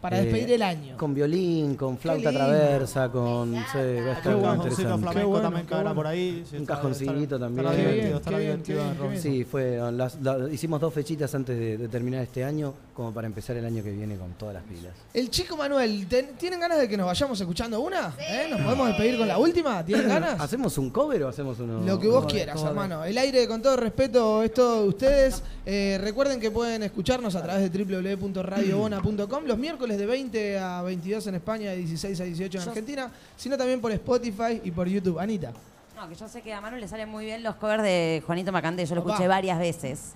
Para 0.00 0.18
eh, 0.18 0.24
despedir 0.24 0.52
el 0.52 0.62
año. 0.62 0.96
Con 0.96 1.12
violín, 1.14 1.74
con 1.76 1.98
flauta 1.98 2.32
traversa, 2.32 3.10
con... 3.10 3.52
Sí, 3.54 3.58
va 3.76 3.80
a 3.80 3.84
Qué 3.84 4.10
estar 4.12 4.32
muy 4.32 4.40
bueno, 4.40 4.54
interesante. 4.64 5.02
flamenco 5.02 5.28
bueno, 5.28 5.42
también 5.44 5.66
caerá 5.66 5.82
bueno. 5.82 5.94
por 5.94 6.06
ahí. 6.06 6.44
sí, 6.50 6.56
Un 6.56 6.64
cajoncito 6.66 7.38
también. 7.38 7.66
Estará 7.66 7.82
divertido, 7.84 8.16
estará 8.16 8.38
divertido. 8.38 8.82
Sí, 9.16 9.44
fue, 9.44 9.78
las- 9.92 10.16
hicimos 10.52 10.80
dos 10.80 10.94
fechitas 10.94 11.34
antes 11.34 11.58
de, 11.58 11.76
de 11.76 11.88
terminar 11.88 12.22
este 12.22 12.42
año, 12.44 12.72
como 12.94 13.12
para 13.12 13.26
empezar 13.26 13.56
el 13.56 13.64
año 13.66 13.82
que 13.82 13.90
viene 13.92 14.16
con 14.16 14.30
todas 14.32 14.54
las 14.54 14.64
pilas. 14.64 14.92
El 15.12 15.28
chico 15.30 15.56
Manuel, 15.56 16.06
¿ten- 16.08 16.30
¿tienen 16.38 16.60
ganas 16.60 16.78
de 16.78 16.88
que 16.88 16.96
nos 16.96 17.06
vayamos 17.06 17.38
escuchando 17.40 17.80
una? 17.80 18.14
¿Eh? 18.18 18.46
¿Nos 18.50 18.60
podemos 18.62 18.88
despedir 18.88 19.18
con 19.18 19.28
la 19.28 19.36
última? 19.38 19.84
¿Tienen 19.84 20.08
ganas? 20.08 20.40
¿Hacemos 20.40 20.76
un 20.78 20.88
cover 20.90 21.24
o 21.24 21.28
hacemos 21.28 21.58
uno? 21.60 21.80
Lo 21.86 21.98
que 22.00 22.08
vos 22.08 22.24
quieras, 22.24 22.62
hermano. 22.62 23.04
El 23.04 23.18
aire, 23.18 23.46
con 23.46 23.60
todo 23.60 23.76
respeto, 23.76 24.42
es 24.42 24.54
todo 24.54 24.82
de 24.82 24.88
ustedes. 24.88 25.42
Eh, 25.66 25.98
recuerden 26.00 26.40
que 26.40 26.50
pueden 26.50 26.82
escucharnos 26.82 27.34
a 27.36 27.42
través 27.42 27.70
de 27.70 27.84
www.radiobona.com 27.84 29.44
los 29.44 29.58
miércoles 29.58 29.89
de 29.98 30.06
20 30.06 30.58
a 30.58 30.82
22 30.82 31.26
en 31.26 31.34
España, 31.36 31.70
de 31.70 31.76
16 31.78 32.20
a 32.20 32.24
18 32.24 32.58
en 32.58 32.64
Yo- 32.64 32.70
Argentina, 32.70 33.10
sino 33.36 33.56
también 33.56 33.80
por 33.80 33.92
Spotify 33.92 34.60
y 34.64 34.70
por 34.70 34.86
YouTube. 34.88 35.18
Anita. 35.18 35.52
No, 35.96 36.08
que 36.08 36.14
yo 36.14 36.28
sé 36.28 36.40
que 36.42 36.52
a 36.54 36.60
Manu 36.60 36.76
le 36.78 36.88
salen 36.88 37.08
muy 37.08 37.26
bien 37.26 37.42
los 37.42 37.56
covers 37.56 37.82
de 37.82 38.22
Juanito 38.26 38.52
Macandé. 38.52 38.86
Yo 38.86 38.94
lo 38.94 39.02
Opa. 39.02 39.10
escuché 39.12 39.28
varias 39.28 39.58
veces. 39.58 40.12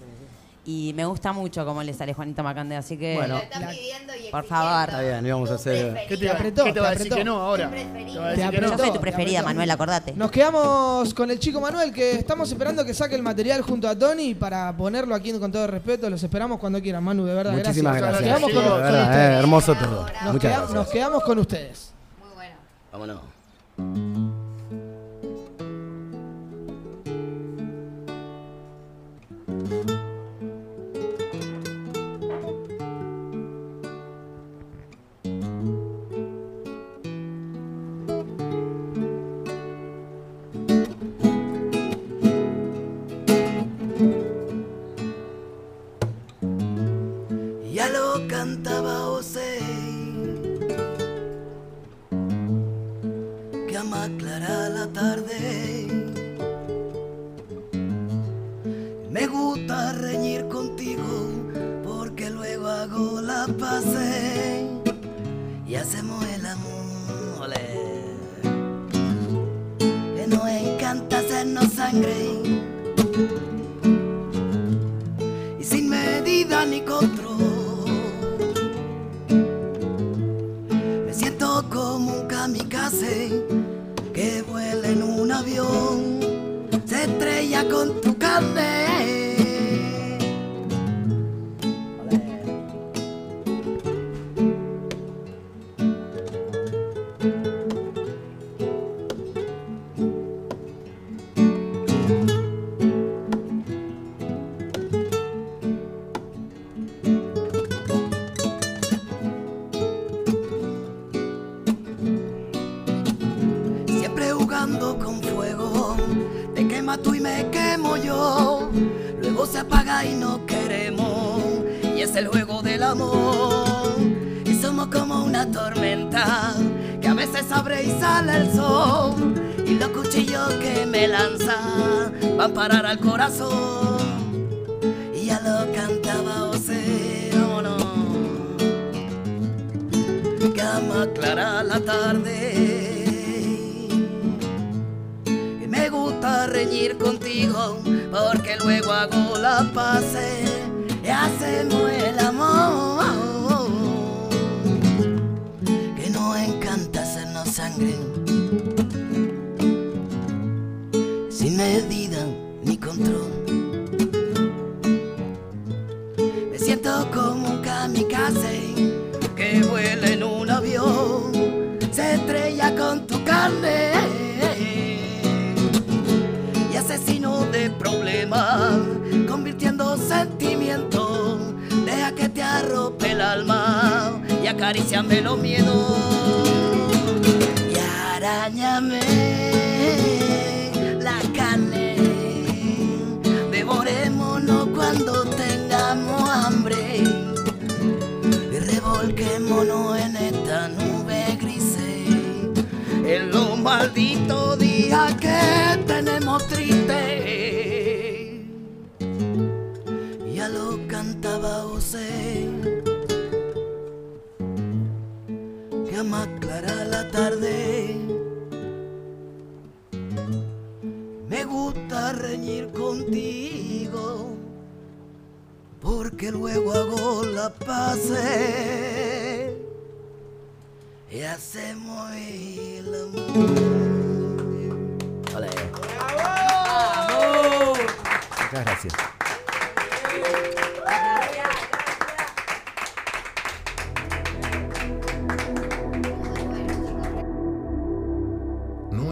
Y 0.67 0.95
me 0.97 1.05
gusta 1.05 1.31
mucho 1.35 1.63
cómo 1.67 1.83
le 1.83 1.93
sale 1.93 2.15
Juanito 2.15 2.43
Macandé, 2.43 2.77
así 2.77 2.97
que. 2.97 3.17
Bueno. 3.17 3.39
por 4.31 4.45
favor. 4.47 4.89
Está 4.89 5.01
bien, 5.03 5.27
y 5.27 5.31
vamos 5.31 5.51
a 5.51 5.57
hacer... 5.57 5.95
¿Qué 6.09 6.17
te, 6.17 6.31
apretó, 6.31 6.65
¿qué 6.65 6.73
te 6.73 6.81
va 6.81 6.89
a 6.89 6.91
decir 6.93 7.07
apretó. 7.09 7.17
que 7.17 7.25
no 7.25 7.37
ahora? 7.39 7.71
Te 7.71 8.43
apretó. 8.45 8.71
Yo 8.71 8.79
soy 8.79 8.91
tu 8.93 9.01
preferida. 9.01 9.43
Manuel, 9.43 9.71
acordate. 9.71 10.15
Nos 10.17 10.31
quedamos 10.31 11.13
con 11.13 11.31
el 11.31 11.39
chico 11.39 11.61
Manuel, 11.61 11.93
que 11.93 12.13
estamos 12.13 12.51
esperando 12.51 12.83
que 12.85 12.95
saque 12.95 13.15
el 13.15 13.23
material 13.23 13.61
junto 13.61 13.87
a 13.89 13.99
Tony 13.99 14.35
para 14.35 14.75
ponerlo 14.75 15.15
aquí 15.15 15.33
con 15.39 15.53
todo 15.53 15.67
respeto. 15.67 16.09
Los 16.09 16.23
esperamos 16.23 16.59
cuando 16.59 16.81
quieran, 16.81 17.05
Manu, 17.05 17.27
de 17.27 17.35
verdad. 17.35 17.53
Muchísimas 17.53 17.97
gracias. 17.99 18.23
gracias. 18.23 18.41
Nos 18.41 18.51
quedamos 18.51 18.53
con, 18.55 18.65
De 18.65 18.71
con 18.71 18.83
verdad, 18.93 19.03
ustedes. 19.11 19.31
eh, 19.31 19.39
hermoso 19.39 19.75
todo. 19.75 20.03
Nos, 20.25 20.33
Muchas 20.33 20.41
queda- 20.41 20.51
gracias. 20.57 20.71
nos 20.75 20.89
quedamos 20.89 21.23
con 21.25 21.39
ustedes. 21.41 21.91
Muy 22.23 22.35
bueno. 22.35 23.19
Vámonos. 23.77 24.44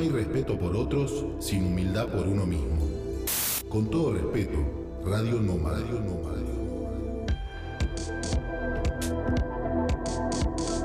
Hay 0.03 0.09
respeto 0.09 0.59
por 0.59 0.75
otros 0.75 1.25
sin 1.39 1.65
humildad 1.65 2.09
por 2.09 2.27
uno 2.27 2.45
mismo. 2.45 2.89
Con 3.69 3.89
todo 3.89 4.13
respeto, 4.15 4.59
Radio 5.05 5.41
Noma, 5.41 5.71
Radio 5.71 6.01
Noma. 6.01 6.33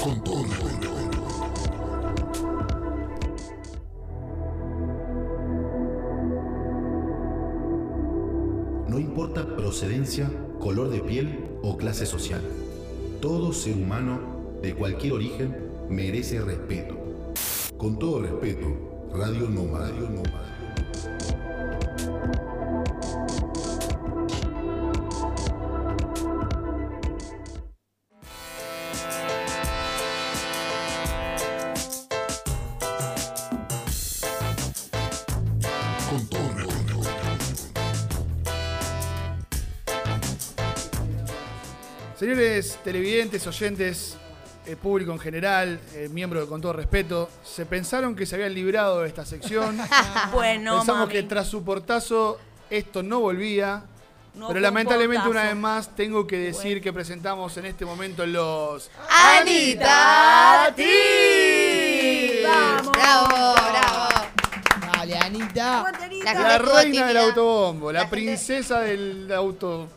Con 0.04 0.24
todo 0.24 0.44
respeto. 0.44 0.92
No 8.88 9.00
importa 9.00 9.56
procedencia, 9.56 10.30
color 10.60 10.92
de 10.92 11.00
piel 11.00 11.50
o 11.64 11.76
clase 11.76 12.06
social. 12.06 12.42
Todo 13.20 13.52
ser 13.52 13.74
humano 13.74 14.20
de 14.62 14.76
cualquier 14.76 15.14
origen 15.14 15.58
merece 15.90 16.40
respeto. 16.40 16.96
Con 17.78 17.98
todo 17.98 18.22
respeto, 18.22 18.97
Radio 19.18 19.50
Noma, 19.50 19.80
Radio. 19.80 20.08
Señores 42.20 42.78
televidentes, 42.84 43.48
oyentes, 43.48 44.18
eh, 44.68 44.76
público 44.76 45.12
en 45.12 45.20
general, 45.20 45.80
eh, 45.94 46.10
miembro 46.12 46.42
de 46.42 46.48
Con 46.48 46.62
todo 46.62 46.74
respeto, 46.74 47.30
se 47.58 47.66
pensaron 47.66 48.16
que 48.16 48.28
se 48.28 48.36
habían 48.36 48.54
librado 48.54 49.02
de 49.02 49.08
esta 49.08 49.26
sección. 49.26 49.80
Bueno, 50.32 50.78
Pensamos 50.78 51.08
mami. 51.08 51.12
que 51.12 51.24
tras 51.24 51.48
su 51.48 51.64
portazo 51.64 52.38
esto 52.70 53.02
no 53.02 53.20
volvía. 53.20 53.82
No 54.36 54.50
pero 54.50 54.60
lamentablemente 54.60 55.24
portazo. 55.24 55.32
una 55.32 55.50
vez 55.50 55.56
más 55.56 55.96
tengo 55.96 56.28
que 56.28 56.38
decir 56.38 56.80
que 56.84 56.94
presentamos 56.94 57.58
en 57.58 57.66
este 57.66 57.84
momento 57.84 58.28
los 58.28 58.92
¡Anita. 59.10 60.72
¡Bravo, 62.44 62.92
bravo! 62.92 64.10
Dale, 64.94 65.18
Anita. 65.18 65.92
La, 66.26 66.60
reina 66.60 67.08
del 67.08 67.18
autobombo, 67.18 67.92
la, 67.92 68.08
princesa 68.08 68.82
del 68.82 69.32
auto. 69.34 69.88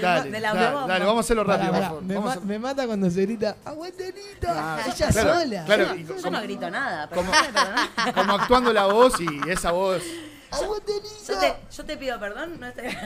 Dale, 0.00 1.04
vamos 1.04 1.16
a 1.16 1.20
hacerlo 1.20 1.44
rápido, 1.44 1.72
Pará, 1.72 1.88
pará, 1.88 1.88
por 1.90 1.98
favor. 1.98 2.02
Me, 2.04 2.14
Vamos 2.14 2.36
ma- 2.36 2.42
a- 2.42 2.44
me 2.44 2.58
mata 2.58 2.86
cuando 2.86 3.10
se 3.10 3.20
grita, 3.22 3.56
¡aguante 3.64 4.04
Anita! 4.04 4.54
Ah, 4.56 4.78
Ella 4.86 5.08
claro, 5.08 5.34
sola. 5.40 5.64
claro, 5.64 5.94
y 5.96 6.04
Yo 6.04 6.16
como- 6.16 6.30
no 6.30 6.42
grito 6.42 6.70
nada, 6.70 7.08
pero 7.08 7.22
como- 7.22 7.32
no 8.26 8.34
actuando 8.34 8.72
la 8.72 8.86
voz 8.86 9.14
y 9.20 9.26
esa 9.50 9.70
voz. 9.72 10.02
¡Aguante 10.50 10.92
Yo 11.28 11.38
te, 11.38 11.56
yo 11.76 11.84
te 11.84 11.96
pido 11.98 12.18
perdón, 12.18 12.58
no 12.58 12.66
estoy... 12.66 12.84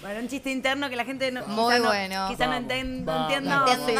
Bueno, 0.00 0.20
un 0.20 0.28
chiste 0.28 0.50
interno 0.50 0.88
que 0.88 0.96
la 0.96 1.04
gente 1.04 1.30
no, 1.32 1.44
Muy 1.46 1.74
quizá 1.74 1.78
no- 1.82 1.88
bueno. 1.88 2.28
Quizá 2.28 2.46
no, 2.46 2.52
Vamos, 2.52 2.68
enten- 2.70 3.00
no 3.00 3.04
vamos, 3.12 3.32
entienda. 3.32 3.60
vamos. 3.60 3.78
o 3.82 3.86
sí. 3.86 3.94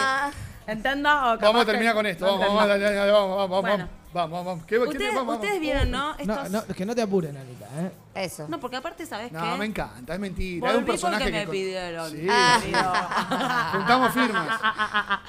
¿Entiendo? 0.69 1.09
o 1.11 1.39
Vamos 1.39 1.63
a 1.63 1.67
terminar 1.67 1.95
con 1.95 2.07
esto. 2.07 2.25
no 2.27 2.33
Vamos, 2.39 2.47
vamos, 2.49 2.63
entiendo. 2.63 2.85
dale, 2.85 2.97
dale, 2.97 3.13
vamos, 3.13 3.37
vamos, 3.37 3.51
vamos, 3.51 3.63
Bueno. 3.63 3.89
vamos, 4.13 4.45
vamos. 4.45 4.65
¿Qué- 4.67 4.77
qué- 4.77 4.81
Ustedes, 4.83 5.15
vamos, 5.15 5.35
ustedes 5.37 5.53
vamos. 5.55 5.61
vieron, 5.63 5.91
¿no? 5.91 6.11
Estos... 6.19 6.51
No, 6.51 6.61
no, 6.69 6.75
que 6.75 6.87
no 6.87 6.95
te 6.95 7.03
apuren, 7.03 7.37
Anita, 7.37 7.67
¿eh? 7.79 7.91
Eso. 8.15 8.47
No, 8.49 8.59
porque 8.61 8.77
aparte, 8.77 9.07
¿sabes 9.07 9.33
No, 9.33 9.41
qué? 9.41 9.59
me 9.59 9.65
encanta, 9.67 10.13
es 10.15 10.21
mentira. 10.21 10.69
es 10.69 10.75
un 10.75 10.81
Volví 10.81 10.91
personaje 10.91 11.25
porque 11.25 11.33
que. 11.33 11.39
me 11.39 11.45
con- 11.47 11.53
pidieron. 11.53 12.11
Sí. 12.11 12.27
Ah. 12.31 13.71
Juntamos 13.73 14.13
firmas. 14.13 14.61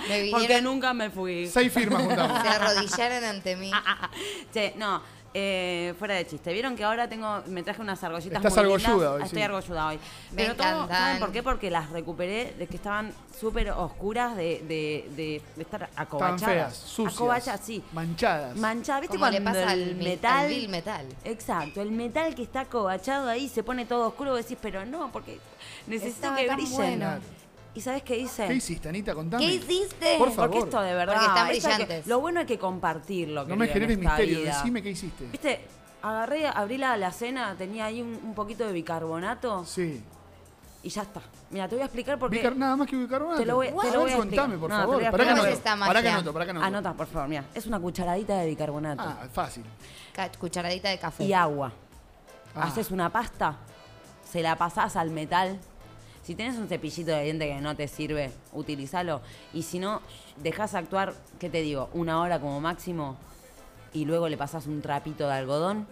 Me 0.08 0.30
Porque 0.32 0.62
nunca 0.62 0.94
me 0.94 1.10
fui. 1.10 1.48
Seis 1.48 1.72
firmas 1.72 2.04
juntamos. 2.04 2.42
se 2.42 2.48
arrodillaron 2.48 3.24
ante 3.24 3.56
mí. 3.56 3.72
Che, 4.54 4.74
no, 4.78 5.02
eh, 5.34 5.94
fuera 6.00 6.16
de 6.16 6.26
chiste. 6.28 6.52
¿Vieron 6.54 6.76
que 6.76 6.84
ahora 6.84 7.08
tengo, 7.08 7.42
me 7.48 7.62
traje 7.64 7.82
unas 7.82 8.04
argollitas 8.04 8.38
Estás 8.38 8.54
muy 8.54 8.62
argolluda 8.64 8.90
lindas? 8.94 9.10
hoy, 9.12 9.22
Estoy 9.24 9.38
sí. 9.40 9.44
argolluda 9.44 9.88
hoy. 9.88 10.00
Me 10.32 10.36
Pero 10.36 10.56
todo, 10.56 10.68
encantan. 10.68 10.98
¿saben 10.98 11.20
por 11.20 11.32
qué? 11.32 11.44
Porque 11.44 11.70
las 11.72 11.90
recuperé 11.92 12.54
de 12.58 12.68
que 12.68 12.76
estaban 12.78 13.14
súper 13.40 13.72
oscuras 13.72 14.36
de, 14.36 14.64
de, 14.68 15.10
de, 15.16 15.42
de 15.56 15.62
estar 15.62 15.90
acobachadas. 15.96 16.40
Feas, 16.40 16.76
sucias. 16.78 17.16
Acobachadas, 17.16 17.62
sí. 17.64 17.84
Manchadas. 17.94 18.56
Manchadas, 18.58 19.02
¿viste 19.02 19.18
Como 19.18 19.30
cuando 19.30 19.40
le 19.40 19.46
pasa 19.46 19.70
al, 19.72 19.80
el 19.82 19.96
mi- 19.96 20.04
metal... 20.06 20.38
al 20.46 20.50
vil 20.50 20.70
metal. 20.70 21.06
Exacto, 21.24 21.82
el 21.82 21.92
metal 21.92 22.34
que 22.36 22.44
está 22.44 22.62
acobachado 22.62 23.30
ahí 23.30 23.48
se 23.50 23.64
pone 23.64 23.86
todo 23.86 24.08
oscuro, 24.08 24.32
vos 24.32 24.42
decís, 24.42 24.58
pero 24.62 24.86
no, 24.86 25.12
porque 25.12 25.40
necesito 25.88 26.16
Estaba 26.28 26.38
que 26.38 26.48
brillen. 26.54 26.76
bueno. 26.76 27.20
¿Y 27.76 27.82
sabes 27.82 28.04
qué 28.04 28.18
hice? 28.18 28.48
¿Qué 28.48 28.56
hiciste, 28.56 28.90
Anita? 28.90 29.14
Contame. 29.14 29.46
¿Qué 29.46 29.54
hiciste? 29.54 30.16
Por 30.18 30.32
favor. 30.32 30.50
Porque 30.52 30.66
esto 30.66 30.82
de 30.82 30.94
verdad. 30.94 31.14
Porque 31.14 31.28
están 31.28 31.50
esto 31.52 31.68
hay 31.68 31.74
que- 31.78 31.84
brillantes. 31.86 32.08
lo 32.08 32.20
bueno 32.20 32.40
es 32.42 32.48
que 32.48 32.58
compartirlo. 32.60 33.46
No 33.46 33.56
me 33.56 33.68
generes 33.68 33.98
misterio, 33.98 34.40
vida. 34.42 34.56
decime 34.58 34.82
qué 34.82 34.90
hiciste. 34.90 35.26
Viste, 35.32 35.66
agarré, 36.02 36.48
abrí 36.48 36.78
la 36.78 36.94
alacena, 36.94 37.56
tenía 37.58 37.86
ahí 37.86 38.02
un, 38.02 38.20
un 38.24 38.34
poquito 38.34 38.66
de 38.66 38.74
bicarbonato 38.74 39.66
Sí. 39.66 40.04
y 40.82 40.90
ya 40.90 41.04
está. 41.04 41.22
Mira, 41.52 41.68
te 41.68 41.76
voy 41.76 41.84
a 41.84 41.86
explicar 41.86 42.18
por 42.18 42.30
qué. 42.32 42.38
Bicar- 42.42 42.56
nada 42.56 42.76
más 42.76 42.88
que 42.88 42.96
bicarbonato. 42.96 43.40
Te 43.40 43.46
lo 43.46 43.56
voy, 43.56 43.68
te 43.68 43.74
lo 43.74 43.80
voy 43.82 43.92
a 44.12 44.16
explicar. 44.16 44.18
contame, 44.46 44.58
por 44.58 44.70
No, 44.70 44.76
te 44.76 44.82
favor. 44.82 44.96
voy 44.96 45.06
a 45.06 45.12
Para 45.12 45.24
que 45.24 45.30
explicar. 45.30 45.36
¿Cómo 45.36 45.42
anoto, 45.44 45.58
esta 45.58 45.86
para 45.88 46.02
que 46.02 46.10
anoto, 46.10 46.34
para 46.34 46.46
que 46.46 46.52
anoto. 46.52 46.66
Anota, 46.66 46.94
por 46.94 47.08
favor, 47.08 47.30
mira. 47.30 47.46
Es 47.54 47.66
una 47.68 47.80
cucharadita 47.80 48.38
de 48.40 48.48
bicarbonato 48.48 49.04
Ah, 49.04 49.28
fácil. 49.32 49.64
Ca- 50.14 50.32
Cucharadita 50.32 50.90
de 50.90 50.98
café. 50.98 51.24
y 51.24 51.34
agua. 51.34 51.72
Ah. 52.56 52.64
Haces 52.64 52.90
una 52.92 53.10
pasta, 53.12 53.58
se 54.30 54.42
la 54.42 54.56
pasás 54.58 54.96
al 54.96 55.12
metal. 55.12 55.60
Si 56.30 56.36
tenés 56.36 56.58
un 56.60 56.68
cepillito 56.68 57.10
de 57.10 57.24
diente 57.24 57.48
que 57.48 57.60
no 57.60 57.76
te 57.76 57.88
sirve, 57.88 58.30
utilízalo. 58.54 59.20
Y 59.52 59.64
si 59.64 59.80
no, 59.80 60.00
dejás 60.38 60.76
actuar, 60.76 61.16
¿qué 61.40 61.50
te 61.50 61.64
digo? 61.64 61.90
Una 61.92 62.22
hora 62.22 62.40
como 62.40 62.62
máximo 62.62 63.18
y 63.94 64.06
luego 64.06 64.30
le 64.30 64.38
pasás 64.38 64.68
un 64.68 64.80
trapito 64.80 65.26
de 65.26 65.34
algodón. 65.34 65.88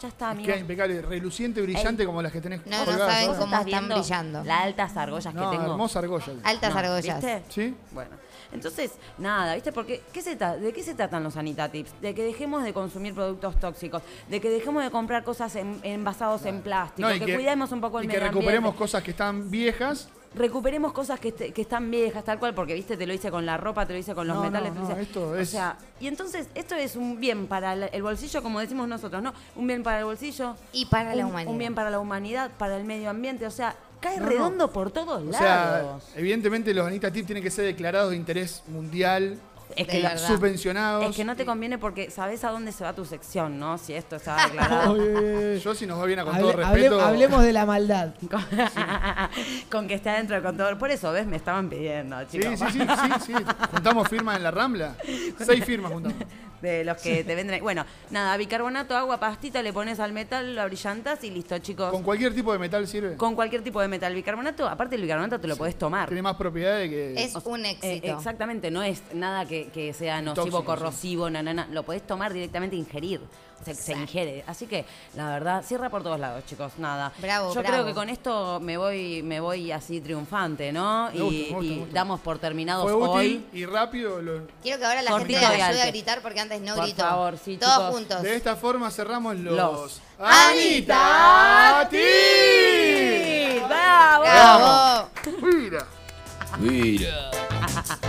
Ya 0.00 0.06
está, 0.06 0.30
amigo. 0.30 0.46
Queda 0.46 0.58
impecable, 0.58 1.02
reluciente, 1.02 1.60
brillante 1.60 2.06
como 2.06 2.22
las 2.22 2.30
que 2.30 2.40
tenés 2.40 2.64
No, 2.66 2.78
no 2.78 2.84
colgadas 2.84 3.12
saben 3.14 3.26
ahora. 3.30 3.38
cómo 3.40 3.52
¿Estás 3.56 3.66
están 3.66 3.88
brillando. 3.88 4.44
Las 4.44 4.62
altas 4.62 4.96
argollas 4.96 5.34
No, 5.34 5.50
que 5.50 5.56
tengo. 5.56 5.72
hermosa 5.72 5.98
argolla. 5.98 6.32
Altas 6.44 6.72
No, 6.72 6.78
argollas. 6.78 7.16
¿viste? 7.24 7.42
¿Sí? 7.48 7.74
Bueno, 7.90 8.10
entonces, 8.54 8.92
nada, 9.18 9.54
¿viste? 9.54 9.72
Porque, 9.72 10.02
¿qué 10.12 10.22
se 10.22 10.38
tra- 10.38 10.56
¿de 10.58 10.72
qué 10.72 10.82
se 10.82 10.94
tratan 10.94 11.22
los 11.24 11.36
Anita 11.36 11.68
Tips? 11.70 12.00
De 12.00 12.14
que 12.14 12.22
dejemos 12.22 12.62
de 12.64 12.72
consumir 12.72 13.12
productos 13.14 13.58
tóxicos, 13.60 14.02
de 14.30 14.40
que 14.40 14.48
dejemos 14.48 14.82
de 14.82 14.90
comprar 14.90 15.24
cosas 15.24 15.54
en- 15.56 15.80
envasados 15.82 16.46
en 16.46 16.62
plástico, 16.62 17.08
No, 17.08 17.14
que, 17.26 17.34
cuidemos 17.34 17.72
un 17.72 17.80
poco 17.80 17.98
el 17.98 18.04
y 18.04 18.08
que 18.08 18.14
medio 18.16 18.28
recuperemos 18.28 18.68
ambiente. 18.68 18.78
cosas 18.78 19.02
que 19.02 19.10
están 19.10 19.50
viejas. 19.50 20.08
Recuperemos 20.36 20.92
cosas 20.92 21.20
que, 21.20 21.28
este- 21.28 21.52
que 21.52 21.62
están 21.62 21.88
viejas, 21.92 22.24
tal 22.24 22.40
cual, 22.40 22.54
porque, 22.54 22.74
viste, 22.74 22.96
te 22.96 23.06
lo 23.06 23.12
hice 23.14 23.30
con 23.30 23.46
la 23.46 23.56
ropa, 23.56 23.86
te 23.86 23.92
lo 23.92 23.98
hice 24.00 24.14
con 24.16 24.26
los 24.26 24.36
No, 24.36 24.42
metales. 24.42 24.74
no, 24.74 24.74
te 24.74 24.80
lo 24.80 24.88
no, 24.88 24.92
hice- 24.94 25.02
esto 25.02 25.28
O 25.30 25.36
es- 25.36 25.50
sea, 25.50 25.76
y 26.00 26.08
entonces, 26.08 26.48
esto 26.56 26.74
es 26.74 26.96
un 26.96 27.20
bien 27.20 27.46
para 27.46 27.74
el 27.74 28.02
bolsillo, 28.02 28.42
como 28.42 28.58
decimos 28.58 28.88
nosotros, 28.88 29.22
¿no? 29.22 29.32
Un 29.54 29.66
bien 29.68 29.82
para 29.84 30.00
el 30.00 30.04
bolsillo. 30.06 30.56
Y 30.72 30.86
para 30.86 31.14
la 31.14 31.24
humanidad. 31.26 31.52
Un 31.52 31.58
bien 31.58 31.74
para 31.76 31.90
la 31.90 32.00
humanidad, 32.00 32.50
para 32.58 32.76
el 32.76 32.84
medio 32.84 33.10
ambiente, 33.10 33.46
o 33.46 33.50
sea, 33.52 33.76
cae 34.04 34.18
No, 34.18 34.24
no. 34.24 34.30
redondo 34.30 34.70
por 34.72 34.90
todos 34.90 35.22
O 35.28 35.32
sea, 35.32 35.96
evidentemente 36.14 36.72
los 36.74 36.86
Anita 36.86 37.10
Tips 37.10 37.26
tienen 37.26 37.42
que 37.42 37.50
ser 37.50 37.64
declarados 37.64 38.10
de 38.10 38.16
interés 38.16 38.62
mundial 38.68 39.38
Es 39.76 39.86
de 39.86 39.92
que, 39.92 40.02
verdad. 40.02 40.26
subvencionados. 40.28 41.04
es 41.10 41.16
que 41.16 41.24
no 41.24 41.34
te 41.36 41.44
conviene 41.46 41.78
porque 41.78 42.10
sabes 42.10 42.44
a 42.44 42.50
dónde 42.50 42.70
se 42.70 42.84
va 42.84 42.92
tu 42.92 43.04
sección, 43.04 43.58
¿no? 43.58 43.78
Si 43.78 43.94
esto 43.94 44.16
está 44.16 44.36
declarado. 44.46 44.96
Yo 45.56 45.74
si 45.74 45.86
nos 45.86 45.98
va 46.00 46.04
bien 46.04 46.18
a 46.20 46.24
con 46.24 46.34
Hable- 46.34 46.40
todo 46.40 46.52
hable- 46.52 46.72
respeto. 46.74 47.00
hablemos 47.00 47.42
de 47.42 47.52
la 47.52 47.66
maldad. 47.66 48.14
con 49.70 49.88
que 49.88 49.94
esté 49.94 50.10
adentro 50.10 50.34
del 50.36 50.44
contador. 50.44 50.78
Por 50.78 50.90
eso, 50.90 51.10
¿ves? 51.12 51.26
Me 51.26 51.36
estaban 51.36 51.68
pidiendo, 51.68 52.16
Sí, 52.28 52.38
chicos. 52.40 52.58
sí, 52.60 52.66
sí, 52.72 52.80
sí, 52.80 53.12
sí. 53.26 53.32
Juntamos 53.72 54.08
firmas 54.08 54.36
en 54.36 54.42
la 54.42 54.50
Rambla. 54.50 54.96
Seis 55.38 55.64
firmas 55.64 55.92
juntamos. 55.92 56.18
De 56.64 56.82
los 56.82 56.96
que 56.96 57.24
te 57.24 57.34
venden. 57.34 57.62
Bueno, 57.62 57.84
nada, 58.10 58.34
bicarbonato, 58.38 58.96
agua, 58.96 59.20
pastita, 59.20 59.60
le 59.60 59.74
pones 59.74 60.00
al 60.00 60.14
metal, 60.14 60.54
lo 60.54 60.62
abrillantas 60.62 61.22
y 61.22 61.30
listo, 61.30 61.58
chicos. 61.58 61.90
¿Con 61.90 62.02
cualquier 62.02 62.34
tipo 62.34 62.52
de 62.54 62.58
metal 62.58 62.88
sirve? 62.88 63.16
Con 63.18 63.34
cualquier 63.34 63.62
tipo 63.62 63.82
de 63.82 63.88
metal. 63.88 64.14
Bicarbonato, 64.14 64.66
aparte 64.66 64.96
el 64.96 65.02
bicarbonato 65.02 65.38
te 65.38 65.46
lo 65.46 65.56
podés 65.56 65.76
tomar. 65.76 66.08
Tiene 66.08 66.22
más 66.22 66.36
propiedades 66.36 66.88
que. 66.88 67.22
Es 67.22 67.34
un 67.44 67.66
éxito. 67.66 67.86
Eh, 68.06 68.12
exactamente, 68.16 68.70
no 68.70 68.82
es 68.82 69.02
nada 69.12 69.44
que, 69.46 69.66
que 69.68 69.92
sea 69.92 70.22
nocivo, 70.22 70.46
Tóxico, 70.46 70.64
corrosivo, 70.64 71.28
na, 71.28 71.42
na, 71.42 71.52
na. 71.52 71.68
Lo 71.70 71.82
podés 71.82 72.06
tomar 72.06 72.32
directamente, 72.32 72.76
ingerir. 72.76 73.20
Que 73.64 73.74
se 73.74 73.92
ingiere. 73.92 74.44
Así 74.46 74.66
que, 74.66 74.84
la 75.14 75.30
verdad, 75.30 75.64
cierra 75.64 75.88
por 75.90 76.02
todos 76.02 76.20
lados, 76.20 76.44
chicos. 76.46 76.72
Nada. 76.78 77.12
Bravo, 77.18 77.54
Yo 77.54 77.60
bravo. 77.60 77.72
creo 77.74 77.86
que 77.86 77.94
con 77.94 78.08
esto 78.08 78.60
me 78.60 78.76
voy, 78.76 79.22
me 79.22 79.40
voy 79.40 79.72
así 79.72 80.00
triunfante, 80.00 80.72
¿no? 80.72 81.10
Me 81.12 81.16
y 81.16 81.20
gusta, 81.20 81.36
me 81.38 81.42
gusta, 81.50 81.64
y 81.64 81.68
me 81.70 81.76
gusta. 81.80 81.94
damos 81.94 82.20
por 82.20 82.38
terminados 82.38 82.84
Fue 82.84 82.92
hoy. 82.92 83.26
útil 83.26 83.46
y 83.52 83.64
rápido. 83.66 84.20
lo- 84.20 84.46
Quiero 84.62 84.78
que 84.78 84.84
ahora 84.84 85.02
la 85.02 85.10
Cortito 85.12 85.40
gente 85.40 85.62
ayude 85.62 85.82
a 85.82 85.86
gritar 85.86 86.20
porque 86.22 86.40
antes 86.40 86.60
no 86.60 86.74
Por 86.74 86.84
gritó. 86.84 87.02
favor, 87.02 87.38
sí, 87.42 87.56
Todos 87.56 87.74
chicos. 87.74 87.94
juntos. 87.94 88.22
De 88.22 88.36
esta 88.36 88.56
forma 88.56 88.90
cerramos 88.90 89.36
los. 89.36 89.54
Los 89.56 90.00
¡Anita! 90.18 91.88
¡Sí! 91.90 93.58
¡Bravo! 93.66 94.24
¡Bravo! 94.24 95.08
Mira. 95.42 95.86
Mira. 96.58 97.30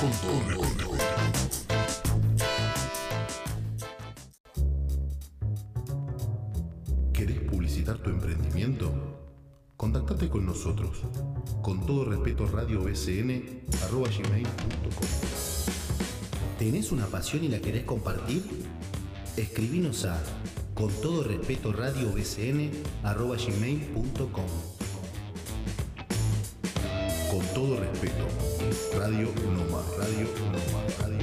Con 0.00 0.10
todo 0.10 0.45
Contactate 9.86 10.28
con 10.28 10.44
nosotros. 10.44 11.02
Con 11.62 11.86
todo 11.86 12.06
respeto, 12.06 12.44
radio 12.48 12.82
bcn, 12.82 13.62
arroba 13.84 14.08
gmail.com. 14.08 15.08
¿Tenés 16.58 16.90
una 16.90 17.06
pasión 17.06 17.44
y 17.44 17.48
la 17.48 17.60
querés 17.60 17.84
compartir? 17.84 18.42
Escribinos 19.36 20.04
a 20.04 20.20
con 20.74 20.90
todo 21.00 21.22
respeto 21.22 21.72
radio 21.72 22.10
bcn. 22.10 22.72
Con 27.30 27.46
todo 27.54 27.78
respeto, 27.78 28.26
Radio 28.98 29.28
Noma, 29.56 29.84
Radio 29.98 30.26
Noma, 30.50 30.82
Radio 30.98 31.15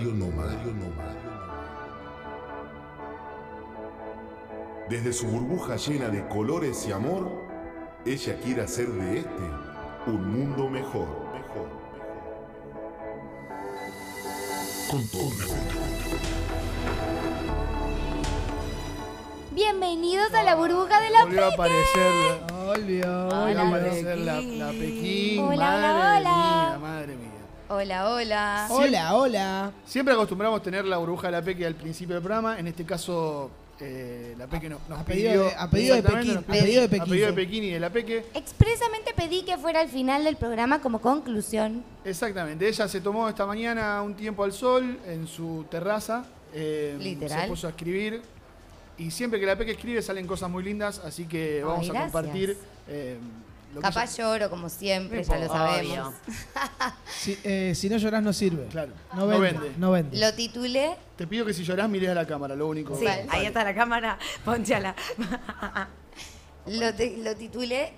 Radio 0.00 0.14
Noma. 0.14 0.46
Desde 4.88 5.12
su 5.12 5.26
burbuja 5.26 5.76
llena 5.76 6.08
de 6.08 6.26
colores 6.26 6.86
y 6.88 6.92
amor, 6.92 7.30
ella 8.06 8.38
quiere 8.42 8.62
hacer 8.62 8.88
de 8.88 9.18
este 9.18 9.42
un 10.06 10.32
mundo 10.32 10.70
mejor. 10.70 11.06
Mejor. 11.34 11.68
Con 14.90 15.06
todo 15.08 15.30
respeto. 15.38 15.74
Bienvenidos 19.50 20.32
a 20.32 20.42
la 20.44 20.54
burbuja 20.54 20.98
de 20.98 21.10
la 21.10 21.24
Volvió 21.24 21.44
a 21.44 21.48
aparecer. 21.48 22.40
Volvió, 22.48 23.24
Volvió 23.26 23.60
a 23.60 23.68
aparecer 23.68 24.18
la, 24.18 24.40
la 24.40 24.70
Pekín. 24.70 25.44
Hola, 25.44 25.56
madre 25.56 25.90
hola, 25.90 26.16
hola. 26.16 26.68
mía, 26.70 26.78
madre 26.80 27.16
mía. 27.16 27.29
Hola, 27.72 28.10
hola. 28.10 28.66
Hola, 28.68 29.14
hola. 29.14 29.72
Siempre 29.86 30.12
acostumbramos 30.12 30.60
tener 30.60 30.84
la 30.84 30.96
burbuja 30.96 31.28
de 31.28 31.32
la 31.32 31.42
Peque 31.42 31.64
al 31.64 31.76
principio 31.76 32.16
del 32.16 32.22
programa. 32.22 32.58
En 32.58 32.66
este 32.66 32.84
caso, 32.84 33.48
eh, 33.78 34.34
la 34.36 34.48
Peque 34.48 34.68
nos, 34.68 34.80
nos 34.88 34.98
A 34.98 35.04
pedido 35.04 35.30
pidió. 35.30 35.44
de- 35.44 35.54
a 35.54 35.70
pedido 35.70 35.94
de 35.94 36.02
nos 36.02 36.10
a 36.12 36.16
pedido 36.16 36.82
de 36.82 36.88
Pekín, 36.88 37.00
A 37.02 37.04
pedido 37.06 37.26
de 37.26 37.32
sí. 37.32 37.36
Pekín 37.36 37.64
y 37.64 37.70
de 37.70 37.78
la 37.78 37.90
Peque. 37.90 38.24
Expresamente 38.34 39.14
pedí 39.14 39.44
que 39.44 39.56
fuera 39.56 39.80
al 39.82 39.88
final 39.88 40.24
del 40.24 40.34
programa 40.36 40.80
como 40.80 41.00
conclusión. 41.00 41.84
Exactamente. 42.04 42.66
Ella 42.66 42.88
se 42.88 43.00
tomó 43.00 43.28
esta 43.28 43.46
mañana 43.46 44.02
un 44.02 44.14
tiempo 44.14 44.42
al 44.42 44.52
sol 44.52 44.98
en 45.06 45.28
su 45.28 45.64
terraza. 45.70 46.24
eh, 46.52 46.96
Literal. 46.98 47.42
Se 47.42 47.46
puso 47.46 47.68
a 47.68 47.70
escribir. 47.70 48.20
Y 48.98 49.12
siempre 49.12 49.38
que 49.38 49.46
la 49.46 49.54
Peque 49.54 49.70
escribe 49.70 50.02
salen 50.02 50.26
cosas 50.26 50.50
muy 50.50 50.64
lindas. 50.64 50.98
Así 51.04 51.26
que 51.26 51.62
vamos 51.62 51.88
a 51.88 51.92
compartir. 52.02 52.58
eh, 52.88 53.16
lo 53.74 53.80
Capaz 53.80 54.16
lloro 54.16 54.50
como 54.50 54.68
siempre, 54.68 55.22
ya 55.22 55.38
lo 55.38 55.46
sabemos. 55.48 56.14
Si, 57.20 57.38
eh, 57.44 57.74
si 57.74 57.88
no 57.90 57.98
llorás 57.98 58.22
no 58.22 58.32
sirve. 58.32 58.66
Claro. 58.68 58.92
No 59.14 59.26
No 59.26 59.38
vende. 59.40 59.72
No 59.76 59.90
vende. 59.90 60.18
Lo 60.18 60.32
titulé 60.32 60.96
Te 61.16 61.26
pido 61.26 61.44
que 61.44 61.52
si 61.52 61.64
llorás 61.64 61.88
mires 61.88 62.08
a 62.08 62.14
la 62.14 62.26
cámara, 62.26 62.54
lo 62.56 62.66
único. 62.68 62.96
Sí, 62.98 63.06
ahí 63.06 63.44
está 63.46 63.62
la 63.62 63.74
cámara, 63.74 64.18
ponchala. 64.44 64.94
Lo, 66.66 66.94
te- 66.94 67.16
lo 67.18 67.34
titulé 67.36 67.92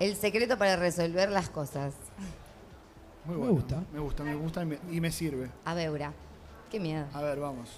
El 0.00 0.16
secreto 0.16 0.56
para 0.58 0.76
resolver 0.76 1.30
las 1.30 1.50
cosas. 1.50 1.94
Muy 3.24 3.34
Me 3.34 3.38
bueno. 3.38 3.54
gusta. 3.54 3.82
Me 3.92 4.00
gusta, 4.00 4.24
me 4.24 4.34
gusta 4.34 4.62
y 4.62 4.66
me, 4.66 4.78
y 4.90 5.00
me 5.00 5.10
sirve. 5.12 5.50
A 5.64 5.74
Beura. 5.74 6.12
Qué 6.70 6.80
miedo. 6.80 7.06
A 7.12 7.22
ver, 7.22 7.38
vamos. 7.38 7.68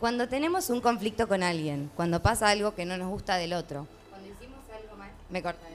Cuando 0.00 0.28
tenemos 0.28 0.68
un 0.70 0.80
conflicto 0.80 1.28
con 1.28 1.42
alguien, 1.42 1.90
cuando 1.96 2.20
pasa 2.22 2.48
algo 2.50 2.74
que 2.74 2.84
no 2.84 2.96
nos 2.96 3.08
gusta 3.08 3.36
del 3.36 3.52
otro. 3.52 3.86
Cuando 4.10 4.28
hicimos 4.28 4.58
algo 4.74 4.96
mal. 4.96 5.10
Me 5.30 5.42
cortan 5.42 5.70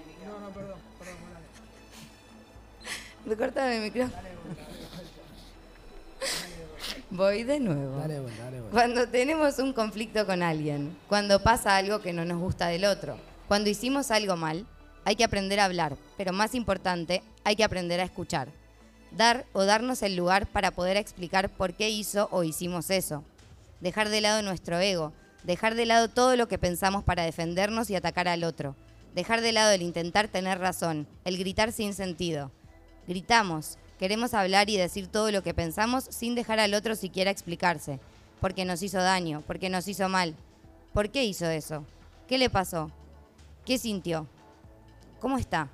perdón. 0.52 0.80
perdón 1.00 1.16
Me 3.26 3.36
cortan 3.36 3.72
el 3.72 3.82
micrófono. 3.82 4.22
Voy 7.10 7.44
de 7.44 7.60
nuevo. 7.60 7.98
dale, 8.00 8.20
bueno, 8.20 8.38
dale, 8.38 8.58
bueno. 8.60 8.72
Cuando 8.72 9.08
tenemos 9.08 9.60
un 9.60 9.74
conflicto 9.74 10.26
con 10.26 10.44
alguien, 10.44 10.98
cuando 11.08 11.42
pasa 11.42 11.78
algo 11.78 12.02
que 12.02 12.14
no 12.14 12.26
nos 12.26 12.40
gusta 12.40 12.68
del 12.68 12.86
otro, 12.86 13.18
cuando 13.48 13.70
hicimos 13.70 14.12
algo 14.12 14.36
mal, 14.36 14.66
hay 15.06 15.16
que 15.16 15.24
aprender 15.24 15.60
a 15.60 15.66
hablar, 15.66 15.96
pero 16.18 16.34
más 16.34 16.54
importante, 16.54 17.24
hay 17.46 17.56
que 17.56 17.64
aprender 17.64 18.02
a 18.02 18.04
escuchar. 18.04 18.50
Dar 19.12 19.46
o 19.54 19.64
darnos 19.64 20.02
el 20.02 20.18
lugar 20.18 20.48
para 20.48 20.72
poder 20.72 20.98
explicar 20.98 21.50
por 21.50 21.74
qué 21.74 21.90
hizo 21.90 22.28
o 22.32 22.44
hicimos 22.44 22.90
eso. 22.90 23.24
Dejar 23.80 24.10
de 24.10 24.20
lado 24.20 24.42
nuestro 24.42 24.78
ego, 24.80 25.14
dejar 25.44 25.76
de 25.76 25.86
lado 25.86 26.10
todo 26.10 26.36
lo 26.36 26.50
que 26.50 26.58
pensamos 26.58 27.06
para 27.06 27.24
defendernos 27.24 27.90
y 27.90 27.96
atacar 27.96 28.28
al 28.28 28.44
otro. 28.44 28.76
Dejar 29.16 29.42
de 29.42 29.52
lado 29.52 29.72
el 29.72 29.82
intentar 29.82 30.28
tener 30.28 30.60
razón, 30.60 31.08
el 31.26 31.38
gritar 31.38 31.72
sin 31.72 31.94
sentido. 31.94 32.52
Gritamos, 33.08 33.78
queremos 34.00 34.34
hablar 34.34 34.70
y 34.70 34.78
decir 34.78 35.08
todo 35.08 35.32
lo 35.32 35.44
que 35.44 35.54
pensamos 35.54 36.06
sin 36.10 36.36
dejar 36.36 36.60
al 36.60 36.74
otro 36.74 36.96
siquiera 36.96 37.32
explicarse, 37.32 38.00
porque 38.40 38.66
nos 38.66 38.84
hizo 38.84 38.98
daño, 38.98 39.44
porque 39.48 39.70
nos 39.70 39.88
hizo 39.88 40.10
mal. 40.10 40.36
¿Por 40.94 41.10
qué 41.10 41.24
hizo 41.24 41.50
eso? 41.50 41.86
¿Qué 42.28 42.38
le 42.38 42.50
pasó? 42.50 42.92
¿Qué 43.66 43.78
sintió? 43.78 44.28
¿Cómo 45.20 45.38
está? 45.38 45.70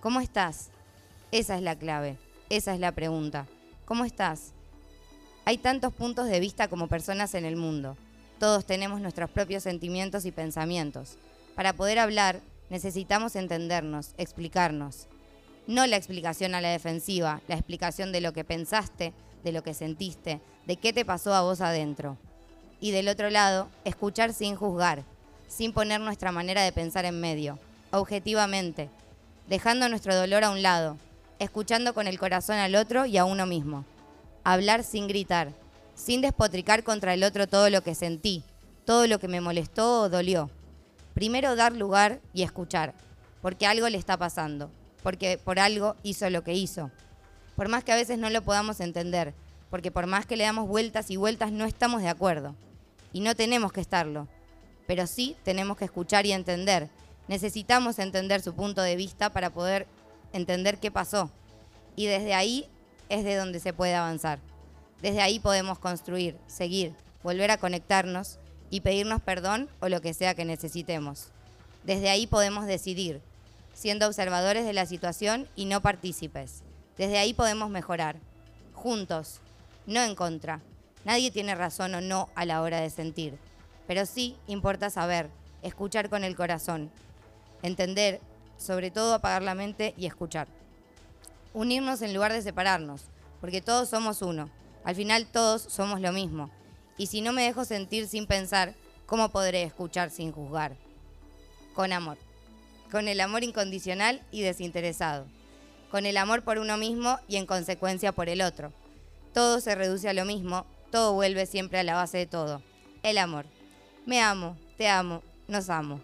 ¿Cómo 0.00 0.20
estás? 0.20 0.70
Esa 1.32 1.56
es 1.56 1.62
la 1.62 1.76
clave, 1.76 2.18
esa 2.48 2.74
es 2.74 2.80
la 2.80 2.92
pregunta. 2.92 3.46
¿Cómo 3.84 4.04
estás? 4.04 4.52
Hay 5.44 5.58
tantos 5.58 5.92
puntos 5.92 6.26
de 6.26 6.40
vista 6.40 6.68
como 6.68 6.88
personas 6.88 7.34
en 7.34 7.44
el 7.44 7.56
mundo. 7.56 7.96
Todos 8.38 8.66
tenemos 8.66 9.00
nuestros 9.00 9.30
propios 9.30 9.62
sentimientos 9.62 10.24
y 10.24 10.32
pensamientos. 10.32 11.18
Para 11.56 11.72
poder 11.72 11.98
hablar, 11.98 12.42
necesitamos 12.68 13.34
entendernos, 13.34 14.10
explicarnos. 14.18 15.08
No 15.66 15.86
la 15.86 15.96
explicación 15.96 16.54
a 16.54 16.60
la 16.60 16.68
defensiva, 16.68 17.40
la 17.48 17.54
explicación 17.54 18.12
de 18.12 18.20
lo 18.20 18.34
que 18.34 18.44
pensaste, 18.44 19.14
de 19.42 19.52
lo 19.52 19.62
que 19.62 19.72
sentiste, 19.72 20.40
de 20.66 20.76
qué 20.76 20.92
te 20.92 21.06
pasó 21.06 21.34
a 21.34 21.40
vos 21.40 21.62
adentro. 21.62 22.18
Y 22.78 22.90
del 22.90 23.08
otro 23.08 23.30
lado, 23.30 23.68
escuchar 23.84 24.34
sin 24.34 24.54
juzgar, 24.54 25.02
sin 25.48 25.72
poner 25.72 25.98
nuestra 25.98 26.30
manera 26.30 26.62
de 26.62 26.72
pensar 26.72 27.06
en 27.06 27.20
medio, 27.20 27.58
objetivamente, 27.90 28.90
dejando 29.48 29.88
nuestro 29.88 30.14
dolor 30.14 30.44
a 30.44 30.50
un 30.50 30.60
lado, 30.60 30.98
escuchando 31.38 31.94
con 31.94 32.06
el 32.06 32.18
corazón 32.18 32.56
al 32.56 32.74
otro 32.74 33.06
y 33.06 33.16
a 33.16 33.24
uno 33.24 33.46
mismo. 33.46 33.86
Hablar 34.44 34.84
sin 34.84 35.08
gritar, 35.08 35.52
sin 35.94 36.20
despotricar 36.20 36.84
contra 36.84 37.14
el 37.14 37.24
otro 37.24 37.46
todo 37.46 37.70
lo 37.70 37.80
que 37.80 37.94
sentí, 37.94 38.44
todo 38.84 39.06
lo 39.06 39.18
que 39.18 39.28
me 39.28 39.40
molestó 39.40 40.02
o 40.02 40.08
dolió. 40.10 40.50
Primero 41.16 41.56
dar 41.56 41.74
lugar 41.74 42.20
y 42.34 42.42
escuchar, 42.42 42.92
porque 43.40 43.66
algo 43.66 43.88
le 43.88 43.96
está 43.96 44.18
pasando, 44.18 44.70
porque 45.02 45.40
por 45.42 45.58
algo 45.58 45.96
hizo 46.02 46.28
lo 46.28 46.44
que 46.44 46.52
hizo. 46.52 46.90
Por 47.56 47.70
más 47.70 47.84
que 47.84 47.92
a 47.92 47.96
veces 47.96 48.18
no 48.18 48.28
lo 48.28 48.42
podamos 48.42 48.80
entender, 48.80 49.32
porque 49.70 49.90
por 49.90 50.06
más 50.06 50.26
que 50.26 50.36
le 50.36 50.44
damos 50.44 50.68
vueltas 50.68 51.10
y 51.10 51.16
vueltas 51.16 51.52
no 51.52 51.64
estamos 51.64 52.02
de 52.02 52.10
acuerdo. 52.10 52.54
Y 53.14 53.20
no 53.20 53.34
tenemos 53.34 53.72
que 53.72 53.80
estarlo, 53.80 54.28
pero 54.86 55.06
sí 55.06 55.38
tenemos 55.42 55.78
que 55.78 55.86
escuchar 55.86 56.26
y 56.26 56.32
entender. 56.32 56.90
Necesitamos 57.28 57.98
entender 57.98 58.42
su 58.42 58.54
punto 58.54 58.82
de 58.82 58.96
vista 58.96 59.30
para 59.30 59.48
poder 59.48 59.86
entender 60.34 60.76
qué 60.76 60.90
pasó. 60.90 61.30
Y 61.96 62.04
desde 62.04 62.34
ahí 62.34 62.68
es 63.08 63.24
de 63.24 63.36
donde 63.36 63.58
se 63.60 63.72
puede 63.72 63.94
avanzar. 63.94 64.38
Desde 65.00 65.22
ahí 65.22 65.40
podemos 65.40 65.78
construir, 65.78 66.36
seguir, 66.46 66.92
volver 67.22 67.52
a 67.52 67.56
conectarnos 67.56 68.38
y 68.70 68.80
pedirnos 68.80 69.22
perdón 69.22 69.68
o 69.80 69.88
lo 69.88 70.00
que 70.00 70.14
sea 70.14 70.34
que 70.34 70.44
necesitemos. 70.44 71.28
Desde 71.84 72.10
ahí 72.10 72.26
podemos 72.26 72.66
decidir, 72.66 73.20
siendo 73.74 74.06
observadores 74.06 74.64
de 74.64 74.72
la 74.72 74.86
situación 74.86 75.48
y 75.54 75.66
no 75.66 75.80
partícipes. 75.82 76.62
Desde 76.96 77.18
ahí 77.18 77.34
podemos 77.34 77.70
mejorar, 77.70 78.16
juntos, 78.72 79.40
no 79.86 80.02
en 80.02 80.14
contra. 80.14 80.60
Nadie 81.04 81.30
tiene 81.30 81.54
razón 81.54 81.94
o 81.94 82.00
no 82.00 82.28
a 82.34 82.44
la 82.44 82.62
hora 82.62 82.80
de 82.80 82.90
sentir, 82.90 83.38
pero 83.86 84.06
sí 84.06 84.36
importa 84.46 84.90
saber, 84.90 85.30
escuchar 85.62 86.08
con 86.08 86.24
el 86.24 86.34
corazón, 86.34 86.90
entender, 87.62 88.20
sobre 88.58 88.90
todo 88.90 89.14
apagar 89.14 89.42
la 89.42 89.54
mente 89.54 89.94
y 89.96 90.06
escuchar. 90.06 90.48
Unirnos 91.54 92.02
en 92.02 92.14
lugar 92.14 92.32
de 92.32 92.42
separarnos, 92.42 93.04
porque 93.40 93.60
todos 93.60 93.88
somos 93.88 94.22
uno. 94.22 94.50
Al 94.84 94.94
final 94.94 95.26
todos 95.26 95.62
somos 95.62 96.00
lo 96.00 96.12
mismo. 96.12 96.50
Y 96.98 97.06
si 97.06 97.20
no 97.20 97.32
me 97.32 97.42
dejo 97.42 97.64
sentir 97.64 98.08
sin 98.08 98.26
pensar, 98.26 98.74
¿cómo 99.06 99.30
podré 99.30 99.62
escuchar 99.62 100.10
sin 100.10 100.32
juzgar? 100.32 100.76
Con 101.74 101.92
amor. 101.92 102.16
Con 102.90 103.08
el 103.08 103.20
amor 103.20 103.44
incondicional 103.44 104.22
y 104.30 104.42
desinteresado. 104.42 105.26
Con 105.90 106.06
el 106.06 106.16
amor 106.16 106.42
por 106.42 106.58
uno 106.58 106.76
mismo 106.76 107.18
y 107.28 107.36
en 107.36 107.46
consecuencia 107.46 108.12
por 108.12 108.28
el 108.28 108.42
otro. 108.42 108.72
Todo 109.34 109.60
se 109.60 109.74
reduce 109.74 110.08
a 110.08 110.14
lo 110.14 110.24
mismo, 110.24 110.64
todo 110.90 111.12
vuelve 111.12 111.46
siempre 111.46 111.78
a 111.78 111.84
la 111.84 111.94
base 111.94 112.18
de 112.18 112.26
todo. 112.26 112.62
El 113.02 113.18
amor. 113.18 113.44
Me 114.06 114.20
amo, 114.20 114.56
te 114.78 114.88
amo, 114.88 115.22
nos 115.48 115.68
amo. 115.68 116.00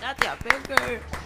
Gracias. 0.00 1.23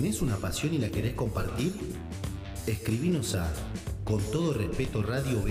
¿Tenés 0.00 0.22
una 0.22 0.36
pasión 0.36 0.72
y 0.72 0.78
la 0.78 0.88
querés 0.88 1.12
compartir? 1.12 1.74
Escribinos 2.66 3.34
a 3.34 3.52
con 4.02 4.22
todo 4.32 4.54
respeto 4.54 5.02
radio 5.02 5.42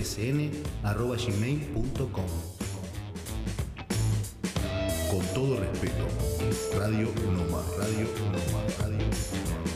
arroba 0.82 1.16
gmail.com. 1.16 2.26
Con 5.08 5.34
todo 5.34 5.60
respeto. 5.60 6.04
Radio 6.76 7.12
Noma, 7.30 7.62
Radio 7.78 8.08
Noma, 8.26 8.64
Radio 8.80 8.98
Con 8.98 9.69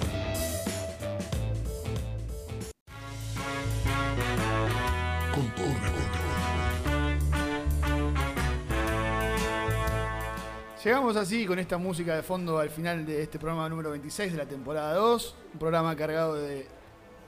Llegamos 10.85 11.17
así 11.17 11.47
con 11.47 11.59
esta 11.59 11.79
música 11.79 12.15
de 12.15 12.23
fondo 12.23 12.59
al 12.59 12.69
final 12.69 13.07
de 13.07 13.23
este 13.23 13.39
programa 13.39 13.67
número 13.71 13.91
26 13.93 14.33
de 14.33 14.37
la 14.37 14.45
temporada 14.45 14.93
2. 14.93 15.35
Un 15.55 15.59
programa 15.59 15.97
cargado 15.97 16.35
de 16.35 16.67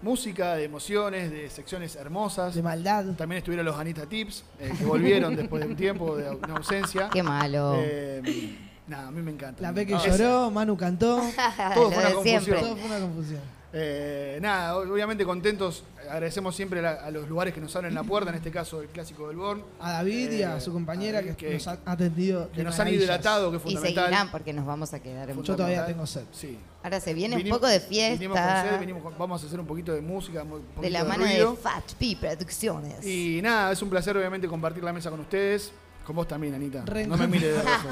música, 0.03 0.57
de 0.57 0.65
emociones, 0.65 1.31
de 1.31 1.49
secciones 1.49 1.97
hermosas. 1.97 2.55
De 2.55 2.62
maldad. 2.62 3.15
También 3.16 3.39
estuvieron 3.39 3.65
los 3.65 3.78
Anita 3.78 4.05
Tips, 4.05 4.45
eh, 4.61 4.70
que 4.77 4.85
volvieron 4.85 5.35
después 5.35 5.62
de 5.65 5.70
un 5.70 5.74
tiempo 5.74 6.19
de 6.19 6.28
una 6.28 6.57
ausencia. 6.57 7.09
Qué 7.11 7.23
malo. 7.23 7.77
Eh, 7.78 8.59
nada, 8.89 9.09
a 9.09 9.11
mí 9.11 9.23
me 9.23 9.31
encanta. 9.33 9.63
La 9.63 9.73
Peque 9.73 9.95
Ah, 9.95 10.03
lloró, 10.07 10.51
Manu 10.51 10.77
cantó. 10.77 11.17
Todo 11.75 11.91
fue 11.91 11.99
una 11.99 12.09
de 12.09 12.15
confusión. 12.15 12.61
Todo 12.61 12.77
fue 12.77 12.87
una 12.87 12.99
confusión. 13.01 13.41
Eh, 13.79 14.39
nada, 14.41 14.77
obviamente 14.79 15.25
contentos. 15.27 15.85
Agradecemos 16.09 16.55
siempre 16.57 16.87
a, 16.87 16.93
a 16.93 17.11
los 17.11 17.29
lugares 17.29 17.53
que 17.53 17.61
nos 17.61 17.75
abren 17.77 17.93
la 17.95 18.05
puerta, 18.05 18.31
en 18.31 18.37
este 18.37 18.51
caso 18.51 18.81
el 18.81 18.89
Clásico 18.89 19.29
del 19.29 19.37
Born. 19.37 19.63
A 19.81 19.91
David 19.93 20.31
y 20.31 20.43
a 20.45 20.57
Eh, 20.57 20.61
su 20.63 20.73
compañera 20.73 21.21
que, 21.23 21.35
que- 21.37 21.55
nos 21.55 21.67
ha 21.67 21.79
atendido. 21.85 22.49
que 22.53 22.59
de 22.59 22.65
nos 22.65 22.79
han 22.79 22.89
hidratado, 22.89 23.51
que 23.51 23.57
es 23.59 23.63
Y 23.65 23.67
fundamental. 23.75 24.05
seguirán 24.05 24.31
porque 24.31 24.53
nos 24.55 24.65
vamos 24.65 24.95
a 24.95 25.01
quedar 25.01 25.29
en 25.29 25.43
Yo 25.43 25.57
todavía 25.57 25.85
tengo 25.85 26.07
sed. 26.07 26.23
Sí. 26.33 26.59
Ahora 26.85 27.01
se 27.01 27.13
viene 27.13 27.37
Vinimos- 27.37 27.57
un 27.57 27.61
poco 27.61 27.67
de 27.67 27.81
vinimos 27.81 28.39
con 28.39 28.47
sed, 28.47 28.61
fiesta. 28.63 28.79
vinimos 28.79 29.03
con- 29.03 29.19
vamos 29.19 29.43
a 29.43 29.47
hacer 29.47 29.61
un 29.61 29.67
poquito 29.67 29.93
de 29.93 30.01
música, 30.01 30.43
un 30.45 30.49
poquito 30.51 30.81
De 30.81 30.91
la 30.91 31.05
mano 31.05 31.25
ruido. 31.25 31.51
de 31.51 31.57
Fat 31.59 31.93
P 31.99 32.17
Producciones. 32.19 33.05
Y 33.05 33.41
nada, 33.43 33.73
es 33.73 33.83
un 33.83 33.91
placer 33.91 34.17
obviamente 34.17 34.47
compartir 34.49 34.85
la 34.85 34.93
mesa 34.93 35.11
con 35.11 35.21
ustedes. 35.21 35.73
Con 36.07 36.15
vos 36.15 36.28
también, 36.28 36.55
Anita. 36.55 36.85
Reencont- 36.85 37.07
No 37.09 37.16
me 37.16 37.27
mires 37.27 37.57
de 37.57 37.62
rojo. 37.62 37.89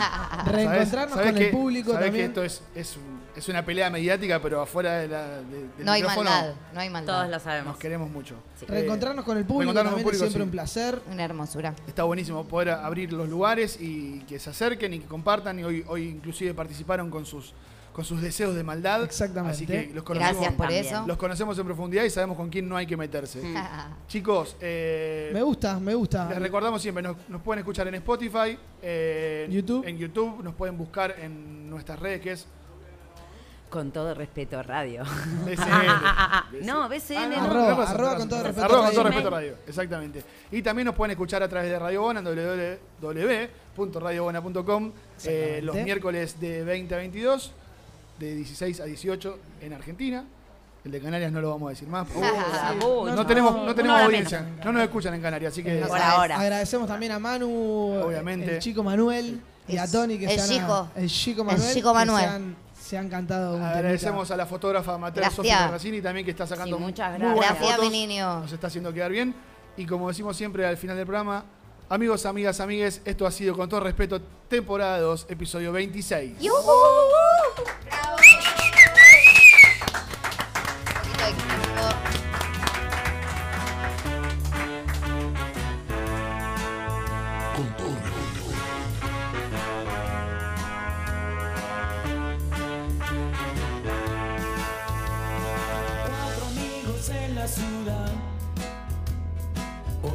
Reencontrarnos 0.47 1.17
¿Sabés 1.19 1.33
con 1.33 1.43
el 1.43 1.51
público 1.51 1.93
sabés 1.93 2.07
también. 2.07 2.33
que 2.33 2.41
esto 2.41 2.45
es, 2.45 2.63
es, 2.77 2.97
un- 2.97 3.21
es 3.37 3.49
una 3.49 3.65
pelea 3.65 3.91
mediática, 3.91 4.41
pero 4.41 4.61
afuera 4.61 4.99
de 4.99 5.09
la, 5.09 5.27
de- 5.43 5.69
del 5.77 5.85
No 5.85 5.91
hay 5.93 6.01
micrófono 6.03 6.31
maldad, 6.31 6.55
no 6.73 6.81
hay 6.81 6.91
maldad. 6.91 7.13
Todos 7.19 7.31
lo 7.31 7.41
sabemos. 7.41 7.67
nos 7.73 7.77
queremos 7.79 8.09
mucho. 8.11 8.37
Reencontrarnos 8.69 9.25
con 9.25 9.37
el 9.37 9.45
público 9.45 9.75
también 9.75 9.95
con 10.05 10.09
el 10.09 10.13
es 10.13 10.19
siempre 10.19 10.39
sí. 10.39 10.45
un 10.45 10.51
placer. 10.51 11.03
Una 11.11 11.25
hermosura. 11.25 11.75
Está 11.89 12.05
buenísimo 12.05 12.45
poder 12.45 12.71
abrir 12.71 13.13
los 13.13 13.29
lugares 13.29 13.79
y 13.81 14.21
que 14.29 14.39
se 14.39 14.51
acerquen 14.51 14.95
y 14.95 15.01
que 15.01 15.07
compartan. 15.07 15.59
Y 15.59 15.65
hoy, 15.65 15.85
hoy 15.89 16.05
inclusive 16.09 16.55
participaron 16.55 17.11
con 17.11 17.27
sus, 17.27 17.53
con 17.95 18.05
sus 18.05 18.21
deseos 18.21 18.55
de 18.55 18.63
maldad. 18.65 19.03
Exactamente. 19.05 19.57
Así 19.57 19.67
que 19.67 19.91
los 19.95 20.03
conocemos, 20.05 20.33
Gracias 20.35 20.55
por 20.57 20.67
también. 20.67 20.85
eso. 20.85 21.05
los 21.07 21.17
conocemos 21.17 21.59
en 21.59 21.65
profundidad 21.65 22.05
y 22.05 22.11
sabemos 22.11 22.37
con 22.37 22.51
quién 22.51 22.69
no 22.69 22.77
hay 22.77 22.87
que 22.87 22.97
meterse. 22.97 23.41
Chicos, 24.09 24.57
eh, 24.61 25.31
Me 25.33 25.43
gusta, 25.43 25.79
me 25.79 25.95
gusta. 25.95 26.29
les 26.29 26.41
recordamos 26.41 26.83
siempre, 26.83 27.03
nos, 27.03 27.17
nos 27.29 27.41
pueden 27.41 27.61
escuchar 27.61 27.87
en 27.89 27.95
Spotify, 27.95 28.59
eh, 28.83 29.47
YouTube. 29.49 29.87
en 29.87 29.97
YouTube, 29.97 30.43
nos 30.43 30.55
pueden 30.55 30.77
buscar 30.77 31.15
en 31.21 31.71
nuestras 31.71 31.99
redes 32.01 32.21
que 32.21 32.33
es 32.33 32.47
Con 33.71 33.91
todo 33.93 34.13
respeto, 34.15 34.61
radio. 34.63 35.03
BCN. 35.45 36.63
no, 36.67 36.89
BCN 36.89 37.17
Ah, 37.17 37.27
no. 37.29 37.43
Arroba, 37.83 38.17
con 38.17 38.29
todo 38.29 38.43
respeto 38.43 38.65
Arroba 38.67 38.85
con 38.87 38.91
todo 38.95 39.03
radio. 39.05 39.11
respeto 39.11 39.31
radio, 39.31 39.55
exactamente. 39.69 40.23
Y 40.51 40.63
también 40.63 40.87
nos 40.87 40.95
pueden 40.97 41.13
escuchar 41.13 41.43
a 41.45 41.49
través 41.49 41.71
de 41.71 41.79
Radio 41.79 42.03
Bona 42.03 42.21
en 42.21 42.27
www.radiobona.com 43.77 44.93
eh, 45.25 45.61
los 45.63 45.77
miércoles 45.77 46.39
de 46.41 46.65
20 46.65 46.95
a 46.95 46.99
22, 46.99 47.53
de 48.19 48.35
16 48.37 48.81
a 48.81 48.85
18 48.85 49.39
en 49.63 49.73
Argentina. 49.73 50.25
El 50.85 50.93
de 50.93 51.01
Canarias 51.01 51.33
no 51.33 51.41
lo 51.41 51.51
vamos 51.51 51.69
a 51.69 51.71
decir 51.71 51.89
más. 51.89 52.07
no, 52.81 53.27
tenemos, 53.27 53.57
no, 53.57 53.75
tenemos 53.75 54.01
audiencia, 54.03 54.47
no 54.65 54.73
nos 54.73 54.83
escuchan 54.83 55.15
en 55.15 55.23
Canarias, 55.23 55.53
así 55.53 55.63
que 55.63 55.77
Por 55.87 55.99
ahora. 55.99 56.39
Agradecemos 56.39 56.87
también 56.87 57.13
a 57.13 57.19
Manu, 57.19 58.03
Obviamente. 58.05 58.57
el 58.57 58.59
chico 58.61 58.83
Manuel 58.83 59.41
y 59.67 59.79
a 59.79 59.91
Tony 59.91 60.19
que 60.19 60.27
el 60.27 60.41
chico. 60.47 60.89
el 60.95 61.09
chico 61.09 61.41
El 61.41 61.47
Manuel, 61.47 61.73
chico 61.75 61.89
que 61.89 61.95
Manuel. 61.95 62.25
se 62.25 62.31
han, 62.31 62.57
se 62.79 62.99
han 62.99 63.09
cantado 63.09 63.57
un 63.57 63.63
agradecemos 63.63 64.29
temita. 64.29 64.35
a 64.35 64.37
la 64.37 64.47
fotógrafa 64.47 64.99
Mateo. 64.99 65.31
Sofía 65.31 65.67
Terracini 65.67 66.03
también 66.03 66.25
que 66.27 66.33
está 66.33 66.47
sacando 66.47 66.77
Sí, 66.77 66.83
muchas 66.83 67.11
muy 67.13 67.19
gracias. 67.21 67.35
buenas 67.35 67.51
Gracias, 67.59 67.77
fotos. 67.77 67.91
mi 67.91 68.07
niño. 68.07 68.41
nos 68.41 68.53
está 68.53 68.67
haciendo 68.67 68.93
quedar 68.93 69.11
bien. 69.11 69.35
Y 69.79 69.87
como 69.87 70.09
decimos 70.09 70.37
siempre 70.37 70.67
al 70.67 70.77
final 70.77 70.97
del 70.99 71.07
programa, 71.07 71.47
amigos, 71.89 72.27
amigas, 72.27 72.61
amigues, 72.61 73.01
esto 73.07 73.27
ha 73.27 73.31
sido 73.31 73.57
con 73.57 73.71
todo 73.71 73.81
respeto 73.81 74.21
temporada 74.49 75.01
2, 75.01 75.27
episodio 75.31 75.73
26. 75.73 76.41
¡Yujú! 76.41 76.53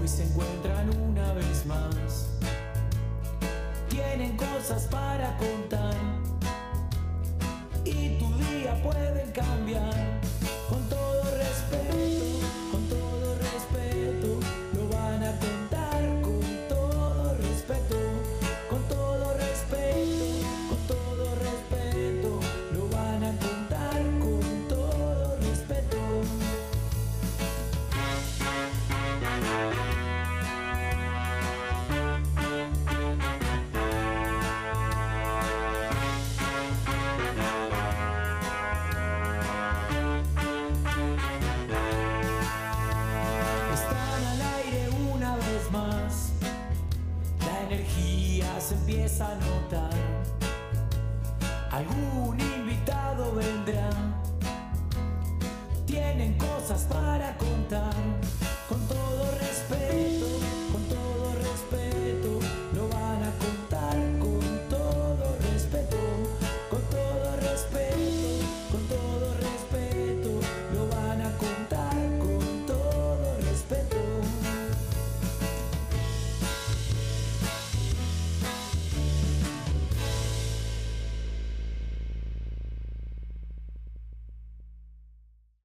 Se 0.09 0.23
encuentran 0.23 0.89
una 1.01 1.33
vez 1.33 1.65
más. 1.67 2.29
Tienen 3.89 4.35
cosas 4.37 4.87
para 4.87 5.37
contar 5.37 5.95
y 7.85 8.17
tu 8.17 8.27
día 8.37 8.81
pueden 8.81 9.31
cambiar. 9.31 10.19
Con 10.67 10.81
todo 10.89 11.23
respeto, 11.37 12.18
anotar. 49.31 49.89
Algún 51.71 52.39
invitado 52.39 53.33
vendrá. 53.33 53.89
Tienen 55.85 56.37
cosas 56.37 56.83
para 56.83 57.37
contar. 57.37 58.18